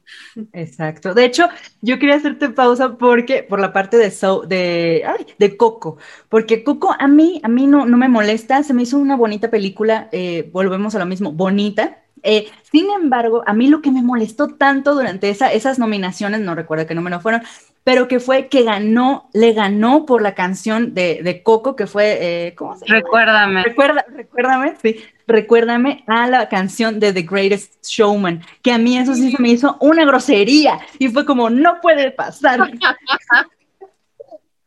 Exacto. 0.52 1.14
De 1.14 1.24
hecho, 1.26 1.48
yo 1.82 2.00
quería 2.00 2.16
hacerte 2.16 2.50
pausa 2.50 2.98
porque 2.98 3.44
por 3.44 3.60
la 3.60 3.72
parte 3.72 3.98
de 3.98 4.14
de, 4.48 5.04
de 5.40 5.58
Coco, 5.58 5.98
porque 6.30 6.64
Coco 6.64 6.96
a 6.98 7.08
mí 7.08 7.40
a 7.44 7.48
mí 7.48 7.68
no 7.68 7.86
no 7.86 7.98
me 7.98 8.10
molesta, 8.10 8.64
se 8.64 8.74
me 8.74 8.84
hizo 8.84 8.98
una 8.98 9.16
bonita 9.16 9.50
película, 9.50 10.10
eh, 10.12 10.50
volvemos 10.52 10.96
a 10.96 11.00
lo 11.00 11.06
mismo, 11.06 11.32
bonita 11.32 12.03
eh, 12.24 12.50
sin 12.72 12.90
embargo, 12.90 13.44
a 13.46 13.54
mí 13.54 13.68
lo 13.68 13.82
que 13.82 13.92
me 13.92 14.02
molestó 14.02 14.48
tanto 14.48 14.96
durante 14.96 15.30
esa, 15.30 15.52
esas 15.52 15.78
nominaciones, 15.78 16.42
no 16.42 16.56
recuerdo 16.56 16.88
qué 16.88 16.96
número 16.96 17.20
fueron, 17.20 17.44
pero 17.84 18.08
que 18.08 18.20
fue 18.20 18.48
que 18.48 18.64
ganó, 18.64 19.30
le 19.34 19.54
ganó 19.54 20.06
por 20.06 20.22
la 20.22 20.34
canción 20.34 20.94
de, 20.94 21.42
Coco, 21.44 21.76
que 21.76 21.86
fue, 21.86 22.48
eh, 22.48 22.56
¿cómo 22.56 22.78
se 22.78 22.86
llama? 22.86 23.02
Recuérdame. 23.02 23.64
Recuerda, 23.64 24.06
recuérdame, 24.10 24.74
sí, 24.82 25.04
recuérdame 25.28 26.04
a 26.08 26.28
la 26.28 26.48
canción 26.48 27.00
de 27.00 27.12
The 27.12 27.24
Greatest 27.24 27.86
Showman, 27.86 28.42
que 28.62 28.72
a 28.72 28.78
mí 28.78 28.98
eso 28.98 29.14
sí 29.16 29.32
se 29.32 29.42
me 29.42 29.50
hizo 29.50 29.78
una 29.82 30.06
grosería 30.06 30.80
y 30.98 31.10
fue 31.10 31.26
como, 31.26 31.50
no 31.50 31.82
puede 31.82 32.12
pasar. 32.12 32.60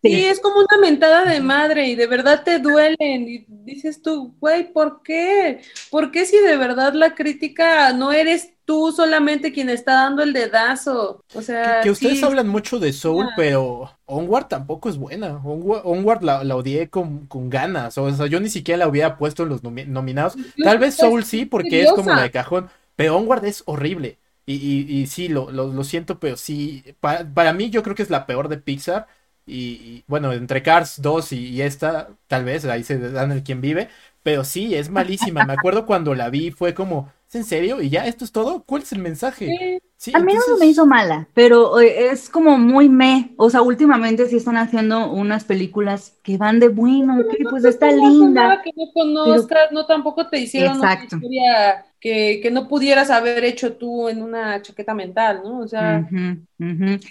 Sí. 0.03 0.25
es 0.25 0.41
como 0.41 0.61
una 0.61 0.79
mentada 0.81 1.25
de 1.25 1.41
madre 1.41 1.89
y 1.89 1.95
de 1.95 2.07
verdad 2.07 2.43
te 2.45 2.59
duelen 2.59 3.29
y 3.29 3.45
dices 3.49 4.03
tú, 4.03 4.35
güey, 4.41 4.73
¿por 4.73 5.03
qué? 5.03 5.63
¿Por 5.91 6.11
qué 6.11 6.27
si 6.27 6.39
de 6.39 6.57
verdad 6.57 6.93
la 6.95 7.15
crítica 7.15 7.93
no 7.93 8.13
eres 8.13 8.53
tú 8.65 8.93
solamente 8.93 9.53
quien 9.53 9.69
está 9.69 9.95
dando 9.95 10.23
el 10.23 10.33
dedazo? 10.33 11.25
O 11.35 11.43
sea, 11.43 11.81
que, 11.83 11.91
ustedes 11.91 12.23
hablan 12.23 12.49
mucho 12.49 12.79
de 12.79 12.93
Soul, 12.93 13.27
pero 13.37 13.91
Onward 14.05 14.49
tampoco 14.49 14.89
es 14.89 14.97
buena. 14.97 15.41
Onward, 15.43 16.23
la, 16.23 16.57
odié 16.57 16.89
con, 16.89 17.29
ganas, 17.49 17.97
o 17.99 18.11
sea, 18.13 18.27
yo 18.27 18.41
ni 18.41 18.49
siquiera 18.49 18.79
la 18.79 18.89
hubiera 18.89 19.17
puesto 19.17 19.45
en 19.45 19.49
los 19.49 19.63
nominados. 19.63 20.37
Tal 20.63 20.79
vez 20.79 20.95
Soul 20.95 21.25
sí, 21.25 21.47
porque 21.47 21.83
es 21.83 21.93
como 21.93 22.11
la 22.11 22.23
de 22.23 22.31
cajón, 22.31 22.69
pero 22.95 23.17
Onward 23.17 23.45
es 23.45 23.63
horrible. 23.67 24.19
Y, 24.49 25.01
y, 25.01 25.07
sí, 25.09 25.27
lo, 25.27 25.51
lo, 25.51 25.83
siento, 25.83 26.21
pero 26.21 26.37
sí, 26.37 26.85
para 27.01 27.53
mí 27.53 27.69
yo 27.69 27.83
creo 27.83 27.97
que 27.97 28.05
es 28.05 28.11
la 28.11 28.27
peor 28.27 28.49
de 28.49 28.59
Pixar 28.59 29.09
y, 29.47 30.05
bueno, 30.09 30.33
entre 30.33 30.63
Cars 30.63 31.01
2 31.01 31.33
y, 31.33 31.63
esta, 31.63 32.09
tal 32.27 32.45
vez 32.45 32.65
ahí 32.65 32.83
se 32.83 32.99
dan 32.99 33.33
el 33.33 33.43
quien 33.43 33.61
vive. 33.61 33.89
Pero 34.23 34.45
sí, 34.45 34.75
es 34.75 34.91
malísima. 34.91 35.45
Me 35.45 35.53
acuerdo 35.53 35.87
cuando 35.87 36.15
la 36.15 36.31
vi, 36.31 36.51
fue 36.51 36.75
como, 36.75 37.13
en 37.33 37.45
serio? 37.45 37.81
¿Y 37.81 37.91
ya 37.91 38.07
esto 38.07 38.25
es 38.25 38.33
todo? 38.33 38.65
¿Cuál 38.65 38.83
es 38.83 38.93
el 38.93 38.99
mensaje? 38.99 39.47
Sí. 39.47 39.79
A 40.13 40.19
mí 40.21 40.35
no 40.35 40.57
me 40.59 40.67
hizo 40.67 40.87
mala, 40.87 41.27
pero 41.33 41.81
eh, 41.81 42.11
es 42.11 42.29
como 42.29 42.59
muy 42.59 42.89
me. 42.89 43.33
O 43.37 43.49
sea, 43.49 43.63
últimamente 43.63 44.29
sí 44.29 44.37
están 44.37 44.57
haciendo 44.57 45.11
unas 45.11 45.45
películas 45.45 46.15
que 46.23 46.37
van 46.37 46.61
de 46.61 46.69
bueno, 46.69 47.17
que 47.31 47.45
pues 47.45 47.65
está 47.65 47.91
linda. 47.91 48.63
Que 48.63 48.73
no 48.77 48.93
conozcas, 48.93 49.73
no 49.73 49.87
tampoco 49.87 50.29
te 50.29 50.41
hicieron 50.41 50.77
Exacto. 50.77 51.17
una 51.17 51.25
historia 51.25 51.87
que, 52.01 52.51
no 52.53 52.69
pudieras 52.69 53.11
haber 53.11 53.45
hecho 53.45 53.73
tú 53.73 54.09
en 54.09 54.23
una 54.23 54.63
chaqueta 54.63 54.95
mental, 54.95 55.41
¿no? 55.43 55.61
O 55.61 55.69
sea. 55.69 56.07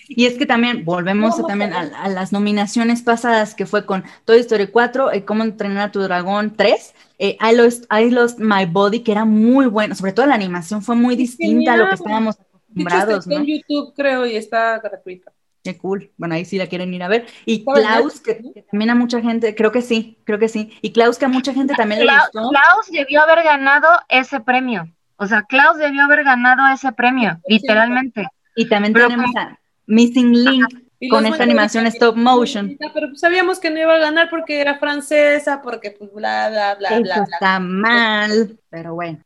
Y 0.08 0.26
es 0.26 0.38
que 0.38 0.46
también 0.46 0.86
volvemos 0.86 1.46
también 1.46 1.74
a, 1.74 2.08
las 2.08 2.32
nominaciones 2.32 3.02
pasadas 3.02 3.56
que 3.56 3.66
fue 3.66 3.86
con 3.86 4.04
Toy 4.26 4.40
Story 4.40 4.68
4, 4.68 5.12
eh, 5.12 5.26
Cómo 5.26 5.44
entrenar 5.44 5.90
a 5.90 5.92
tu 5.92 6.02
dragón 6.02 6.54
3 6.56 6.94
eh, 7.18 7.38
I, 7.42 7.56
Lost, 7.56 7.86
I 7.92 8.10
Lost 8.10 8.40
My 8.40 8.66
Body, 8.66 9.00
que 9.00 9.12
era 9.12 9.26
muy 9.26 9.68
bueno, 9.68 9.96
sobre 9.96 10.14
todo 10.14 10.26
la 10.26 10.36
animación 10.36 10.82
fue 10.82 10.96
muy 10.96 11.16
distinta 11.16 11.74
a 11.74 11.78
lo 11.78 11.88
que 11.88 11.96
estábamos 11.96 12.38
acostumbrados. 12.82 13.28
¿no? 13.28 13.38
en 13.38 13.46
YouTube, 13.46 13.94
creo, 13.96 14.26
y 14.26 14.36
está 14.36 14.80
gratuita. 14.80 15.32
Qué 15.64 15.78
cool. 15.78 16.12
Bueno, 16.18 16.36
ahí 16.36 16.46
sí 16.46 16.60
la 16.60 16.68
quieren 16.68 16.94
ir 16.94 17.02
a 17.02 17.08
ver. 17.08 17.26
Y 17.44 17.66
Klaus, 17.66 18.22
que, 18.22 18.40
también 18.70 18.92
a 18.92 18.96
mucha 18.96 19.20
gente, 19.20 19.56
creo 19.56 19.72
que 19.72 19.82
sí, 19.82 20.20
creo 20.24 20.38
que 20.38 20.48
sí. 20.48 20.78
Y 20.84 20.92
Klaus, 20.92 21.18
que 21.18 21.26
a 21.26 21.28
mucha 21.28 21.56
gente 21.56 21.74
también 21.74 22.06
le 22.06 22.14
gustó. 22.14 22.50
Klaus 22.50 22.92
debió 22.92 23.24
haber 23.24 23.44
ganado 23.44 23.88
ese 24.08 24.40
premio. 24.42 24.88
O 25.18 25.26
sea, 25.26 25.42
Klaus 25.44 25.78
debió 25.78 26.04
haber 26.04 26.24
ganado 26.24 26.62
ese 26.72 26.92
premio, 26.92 27.40
literalmente. 27.48 28.28
Y 28.56 28.70
también 28.70 28.94
tenemos 28.94 29.36
a 29.36 29.60
Missing 29.88 30.34
Link, 30.34 30.86
con 31.10 31.26
esta 31.26 31.42
animación 31.44 31.88
stop 31.88 32.16
motion. 32.16 32.78
Pero 32.94 33.08
pues 33.08 33.20
sabíamos 33.20 33.60
que 33.60 33.72
no 33.72 33.80
iba 33.80 33.96
a 33.96 34.00
ganar 34.00 34.30
porque 34.30 34.62
era 34.62 34.78
francesa, 34.78 35.64
porque 35.64 35.92
pues 35.92 36.14
bla, 36.14 36.50
bla, 36.50 36.76
bla, 36.76 37.00
bla. 37.00 37.24
Está 37.24 37.60
mal, 37.60 38.60
pero 38.70 38.94
bueno. 38.94 39.20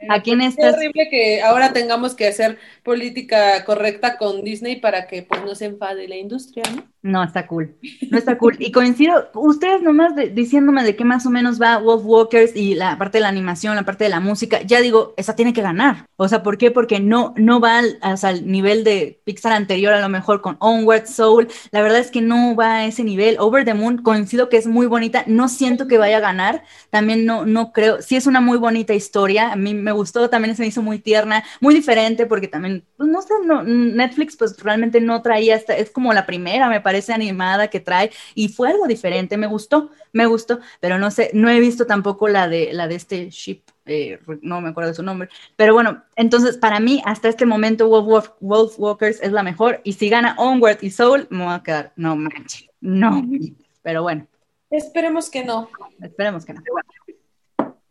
En 0.00 0.40
Es 0.40 0.58
horrible 0.58 1.08
que 1.10 1.42
ahora 1.42 1.72
tengamos 1.72 2.14
que 2.14 2.26
hacer 2.26 2.58
política 2.82 3.64
correcta 3.64 4.16
con 4.16 4.42
Disney 4.42 4.76
para 4.76 5.06
que 5.06 5.22
pues 5.22 5.42
no 5.42 5.54
se 5.54 5.66
enfade 5.66 6.08
la 6.08 6.16
industria, 6.16 6.62
¿no? 6.74 6.89
No, 7.02 7.24
está 7.24 7.46
cool. 7.46 7.76
No 8.10 8.18
está 8.18 8.36
cool. 8.36 8.56
Y 8.58 8.72
coincido, 8.72 9.30
ustedes 9.34 9.80
nomás 9.80 10.12
diciéndome 10.34 10.84
de 10.84 10.96
qué 10.96 11.04
más 11.04 11.24
o 11.24 11.30
menos 11.30 11.60
va 11.60 11.78
Wolf 11.78 12.02
Walkers 12.04 12.54
y 12.54 12.74
la 12.74 12.98
parte 12.98 13.16
de 13.18 13.22
la 13.22 13.28
animación, 13.28 13.74
la 13.74 13.84
parte 13.84 14.04
de 14.04 14.10
la 14.10 14.20
música, 14.20 14.60
ya 14.62 14.82
digo, 14.82 15.14
esa 15.16 15.34
tiene 15.34 15.54
que 15.54 15.62
ganar. 15.62 16.04
O 16.16 16.28
sea, 16.28 16.42
¿por 16.42 16.58
qué? 16.58 16.70
Porque 16.70 17.00
no, 17.00 17.32
no 17.38 17.58
va 17.58 17.78
al, 17.78 17.98
al 18.02 18.46
nivel 18.46 18.84
de 18.84 19.22
Pixar 19.24 19.52
anterior, 19.52 19.94
a 19.94 20.00
lo 20.00 20.10
mejor 20.10 20.42
con 20.42 20.58
Onward 20.60 21.06
Soul. 21.06 21.48
La 21.70 21.80
verdad 21.80 22.00
es 22.00 22.10
que 22.10 22.20
no 22.20 22.54
va 22.54 22.76
a 22.76 22.84
ese 22.84 23.02
nivel. 23.02 23.36
Over 23.38 23.64
the 23.64 23.72
Moon, 23.72 24.02
coincido 24.02 24.50
que 24.50 24.58
es 24.58 24.66
muy 24.66 24.86
bonita. 24.86 25.24
No 25.26 25.48
siento 25.48 25.88
que 25.88 25.96
vaya 25.96 26.18
a 26.18 26.20
ganar. 26.20 26.64
También 26.90 27.24
no, 27.24 27.46
no 27.46 27.72
creo. 27.72 28.02
Sí 28.02 28.16
es 28.16 28.26
una 28.26 28.42
muy 28.42 28.58
bonita 28.58 28.92
historia. 28.92 29.52
A 29.52 29.56
mí 29.56 29.72
me 29.72 29.92
gustó, 29.92 30.28
también 30.28 30.54
se 30.54 30.62
me 30.62 30.68
hizo 30.68 30.82
muy 30.82 30.98
tierna, 30.98 31.44
muy 31.62 31.74
diferente, 31.74 32.26
porque 32.26 32.48
también, 32.48 32.84
pues 32.98 33.08
no 33.08 33.22
sé, 33.22 33.32
no, 33.46 33.62
Netflix 33.62 34.36
pues 34.36 34.62
realmente 34.62 35.00
no 35.00 35.22
traía 35.22 35.56
esta, 35.56 35.74
es 35.76 35.90
como 35.90 36.12
la 36.12 36.26
primera, 36.26 36.68
me 36.68 36.80
parece 36.80 36.89
parece 36.90 37.12
animada 37.12 37.68
que 37.68 37.78
trae 37.78 38.10
y 38.34 38.48
fue 38.48 38.68
algo 38.68 38.88
diferente, 38.88 39.36
me 39.36 39.46
gustó, 39.46 39.90
me 40.12 40.26
gustó, 40.26 40.58
pero 40.80 40.98
no 40.98 41.12
sé, 41.12 41.30
no 41.34 41.48
he 41.48 41.60
visto 41.60 41.86
tampoco 41.86 42.26
la 42.26 42.48
de 42.48 42.72
la 42.72 42.88
de 42.88 42.96
este 42.96 43.30
ship, 43.30 43.62
eh, 43.86 44.18
no 44.42 44.60
me 44.60 44.70
acuerdo 44.70 44.90
de 44.90 44.96
su 44.96 45.04
nombre, 45.04 45.28
pero 45.54 45.72
bueno, 45.72 46.02
entonces 46.16 46.56
para 46.56 46.80
mí 46.80 47.00
hasta 47.04 47.28
este 47.28 47.46
momento 47.46 47.88
Wolf, 47.88 48.30
Wolf, 48.40 48.74
Walkers 48.76 49.22
es 49.22 49.30
la 49.30 49.44
mejor 49.44 49.80
y 49.84 49.92
si 49.92 50.08
gana 50.08 50.34
Onward 50.36 50.78
y 50.82 50.90
Soul 50.90 51.28
me 51.30 51.44
voy 51.44 51.54
a 51.54 51.62
quedar, 51.62 51.92
no 51.94 52.16
manches, 52.16 52.68
no, 52.80 53.22
pero 53.82 54.02
bueno. 54.02 54.26
Esperemos 54.68 55.30
que 55.30 55.44
no. 55.44 55.68
Esperemos 56.00 56.44
que 56.44 56.54
no. 56.54 56.62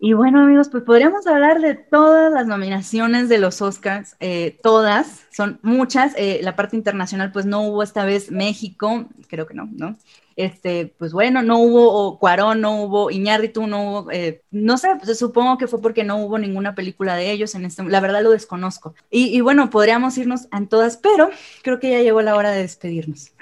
Y 0.02 0.14
bueno, 0.14 0.40
amigos, 0.40 0.70
pues 0.70 0.84
podríamos 0.84 1.28
hablar 1.28 1.60
de 1.60 1.76
todas 1.76 2.32
las 2.32 2.48
nominaciones 2.48 3.28
de 3.28 3.38
los 3.38 3.62
Oscars, 3.62 4.16
eh, 4.22 4.58
todas, 4.64 5.26
son 5.30 5.60
muchas. 5.62 6.14
Eh, 6.16 6.40
la 6.42 6.56
parte 6.56 6.78
internacional, 6.78 7.34
pues 7.34 7.46
no 7.46 7.64
hubo 7.64 7.84
esta 7.84 8.06
vez 8.06 8.32
México, 8.32 9.08
creo 9.28 9.46
que 9.46 9.56
no, 9.56 9.68
¿no? 9.74 9.98
Este, 10.38 10.94
pues 10.98 11.12
bueno, 11.12 11.42
no 11.44 11.60
hubo 11.60 12.18
Cuarón, 12.18 12.62
no 12.62 12.82
hubo 12.82 13.12
Iñárritu, 13.12 13.68
no 13.68 13.92
hubo, 14.04 14.12
eh, 14.12 14.42
no 14.52 14.78
sé, 14.78 14.88
pues 15.04 15.20
supongo 15.20 15.58
que 15.58 15.68
fue 15.68 15.82
porque 15.82 16.06
no 16.06 16.16
hubo 16.24 16.40
ninguna 16.40 16.76
película 16.76 17.18
de 17.18 17.32
ellos 17.32 17.54
en 17.56 17.66
este, 17.66 17.84
la 17.84 18.00
verdad 18.00 18.24
lo 18.24 18.32
desconozco. 18.32 18.96
Y, 19.10 19.36
y 19.36 19.42
bueno, 19.42 19.70
podríamos 19.70 20.18
irnos 20.18 20.48
en 20.54 20.70
todas, 20.70 20.96
pero 20.96 21.30
creo 21.62 21.82
que 21.82 21.92
ya 21.92 22.02
llegó 22.02 22.22
la 22.22 22.38
hora 22.38 22.52
de 22.52 22.62
despedirnos. 22.62 23.34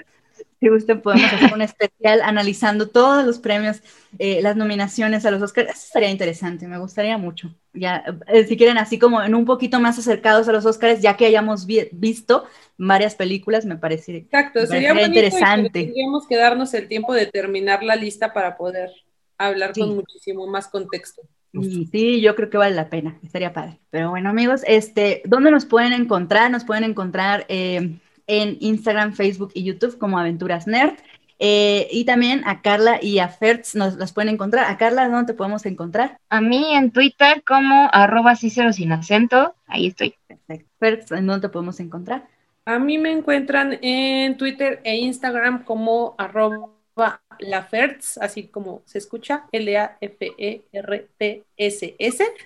Si 0.60 0.68
usted 0.70 1.00
podemos 1.00 1.32
hacer 1.32 1.54
un 1.54 1.62
especial 1.62 2.20
analizando 2.22 2.88
todos 2.88 3.24
los 3.24 3.38
premios, 3.38 3.80
eh, 4.18 4.42
las 4.42 4.56
nominaciones 4.56 5.24
a 5.24 5.30
los 5.30 5.40
Oscars. 5.40 5.70
Eso 5.70 5.86
estaría 5.86 6.10
interesante, 6.10 6.66
me 6.66 6.78
gustaría 6.78 7.16
mucho. 7.16 7.54
Ya, 7.72 8.04
eh, 8.26 8.44
si 8.44 8.56
quieren, 8.56 8.76
así 8.76 8.98
como 8.98 9.22
en 9.22 9.34
un 9.36 9.44
poquito 9.44 9.78
más 9.78 9.98
acercados 9.98 10.48
a 10.48 10.52
los 10.52 10.66
Oscars, 10.66 11.00
ya 11.00 11.16
que 11.16 11.26
hayamos 11.26 11.66
visto 11.66 12.44
varias 12.76 13.14
películas, 13.14 13.66
me 13.66 13.76
parece 13.76 14.16
Exacto, 14.16 14.66
sería 14.66 15.00
interesante. 15.00 15.84
Tendríamos 15.84 16.26
que 16.26 16.36
darnos 16.36 16.74
el 16.74 16.88
tiempo 16.88 17.14
de 17.14 17.26
terminar 17.26 17.84
la 17.84 17.94
lista 17.94 18.32
para 18.32 18.56
poder 18.56 18.90
hablar 19.36 19.72
con 19.72 19.94
muchísimo 19.94 20.48
más 20.48 20.66
contexto. 20.66 21.22
sí, 21.92 22.20
yo 22.20 22.34
creo 22.34 22.50
que 22.50 22.58
vale 22.58 22.74
la 22.74 22.90
pena, 22.90 23.18
estaría 23.22 23.52
padre. 23.52 23.78
Pero 23.90 24.10
bueno, 24.10 24.30
amigos, 24.30 24.62
este, 24.66 25.22
¿dónde 25.24 25.52
nos 25.52 25.66
pueden 25.66 25.92
encontrar? 25.92 26.50
Nos 26.50 26.64
pueden 26.64 26.82
encontrar 26.82 27.46
eh, 27.48 27.98
en 28.28 28.56
Instagram, 28.60 29.14
Facebook 29.14 29.50
y 29.54 29.64
YouTube 29.64 29.98
como 29.98 30.18
Aventuras 30.18 30.68
Nerd. 30.68 30.94
Eh, 31.40 31.88
y 31.92 32.04
también 32.04 32.42
a 32.46 32.62
Carla 32.62 32.98
y 33.00 33.20
a 33.20 33.28
Fertz 33.28 33.74
nos 33.74 33.96
las 33.96 34.12
pueden 34.12 34.34
encontrar. 34.34 34.70
A 34.70 34.76
Carla, 34.76 35.08
¿dónde 35.08 35.32
te 35.32 35.36
podemos 35.36 35.66
encontrar? 35.66 36.18
A 36.28 36.40
mí 36.40 36.74
en 36.74 36.90
Twitter 36.90 37.42
como 37.44 37.88
arroba 37.92 38.36
Cicero 38.36 38.72
sin 38.72 38.92
acento. 38.92 39.54
Ahí 39.66 39.88
estoy. 39.88 40.14
Perfecto. 40.26 40.68
Fertz, 40.78 41.12
¿en 41.12 41.26
dónde 41.26 41.48
te 41.48 41.52
podemos 41.52 41.80
encontrar? 41.80 42.26
A 42.64 42.78
mí 42.78 42.98
me 42.98 43.12
encuentran 43.12 43.78
en 43.82 44.36
Twitter 44.36 44.80
e 44.84 44.96
Instagram 44.96 45.64
como 45.64 46.14
arroba 46.18 46.68
Lafertz, 47.38 48.18
así 48.18 48.48
como 48.48 48.82
se 48.84 48.98
escucha, 48.98 49.46
L-A-F-E-R-T-S-S. 49.52 50.64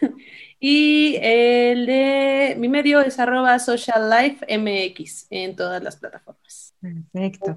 Y 0.65 1.17
el 1.21 1.87
de 1.87 2.55
mi 2.57 2.69
medio 2.69 3.01
es 3.01 3.19
arroba 3.19 3.59
social 3.59 4.09
life 4.09 4.47
mx 4.59 5.27
en 5.31 5.57
todas 5.57 5.83
las 5.83 5.97
plataformas. 5.97 6.73
Perfecto. 6.81 7.57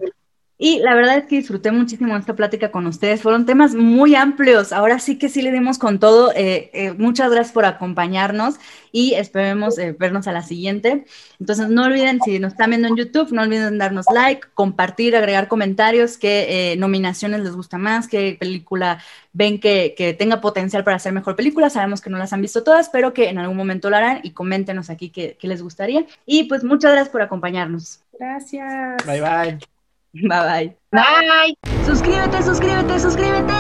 Y 0.58 0.80
la 0.80 0.96
verdad 0.96 1.18
es 1.18 1.26
que 1.26 1.36
disfruté 1.36 1.72
muchísimo 1.72 2.16
esta 2.16 2.34
plática 2.34 2.72
con 2.72 2.88
ustedes. 2.88 3.22
Fueron 3.22 3.46
temas 3.46 3.76
muy 3.76 4.16
amplios. 4.16 4.72
Ahora 4.72 5.00
sí 5.00 5.18
que 5.18 5.28
sí 5.28 5.42
le 5.42 5.52
dimos 5.52 5.78
con 5.78 6.00
todo. 6.00 6.32
Eh, 6.34 6.70
eh, 6.74 6.94
muchas 6.94 7.30
gracias 7.30 7.54
por 7.54 7.66
acompañarnos 7.66 8.56
y 8.94 9.16
esperemos 9.16 9.78
eh, 9.78 9.94
vernos 10.00 10.28
a 10.30 10.32
la 10.32 10.44
siguiente. 10.44 11.06
Entonces, 11.42 11.68
no 11.68 11.84
olviden, 11.84 12.22
si 12.24 12.40
nos 12.40 12.54
están 12.54 12.70
viendo 12.70 12.88
en 12.88 12.96
YouTube, 12.96 13.34
no 13.34 13.42
olviden 13.42 13.78
darnos 13.78 14.06
like, 14.14 14.48
compartir, 14.54 15.18
agregar 15.18 15.50
comentarios, 15.50 16.18
qué 16.18 16.76
nominaciones 16.80 17.42
les 17.42 17.54
gusta 17.54 17.78
más, 17.78 18.08
qué 18.08 18.38
película 18.40 19.04
ven 19.34 19.60
que, 19.60 20.16
tenga 20.18 20.40
potencial 20.40 20.86
para 20.86 20.96
hacer 20.96 21.12
mejor 21.12 21.36
película. 21.36 21.70
Sabemos 21.70 22.00
que 22.00 22.10
no 22.10 22.18
las 22.18 22.32
han 22.32 22.42
visto 22.42 22.64
todas, 22.64 22.88
pero 22.88 23.14
que 23.14 23.28
en 23.28 23.40
algún 23.40 23.58
momento 23.58 23.90
lo 23.90 23.98
harán 23.98 24.22
y 24.24 24.32
coméntenos 24.32 24.90
aquí 24.90 25.10
qué, 25.10 25.36
qué 25.38 25.50
les 25.50 25.62
gustaría. 25.62 26.06
Y 26.26 26.46
pues 26.46 26.64
muchas 26.64 26.94
gracias 26.94 27.12
por 27.12 27.22
acompañarnos. 27.22 28.00
Gracias. 28.18 29.06
Bye 29.06 29.20
bye. 29.20 29.75
Bye 30.24 30.30
bye. 30.30 30.78
Bye. 30.92 31.54
Suscríbete, 31.86 32.42
suscríbete, 32.44 33.00
suscríbete. 33.00 33.56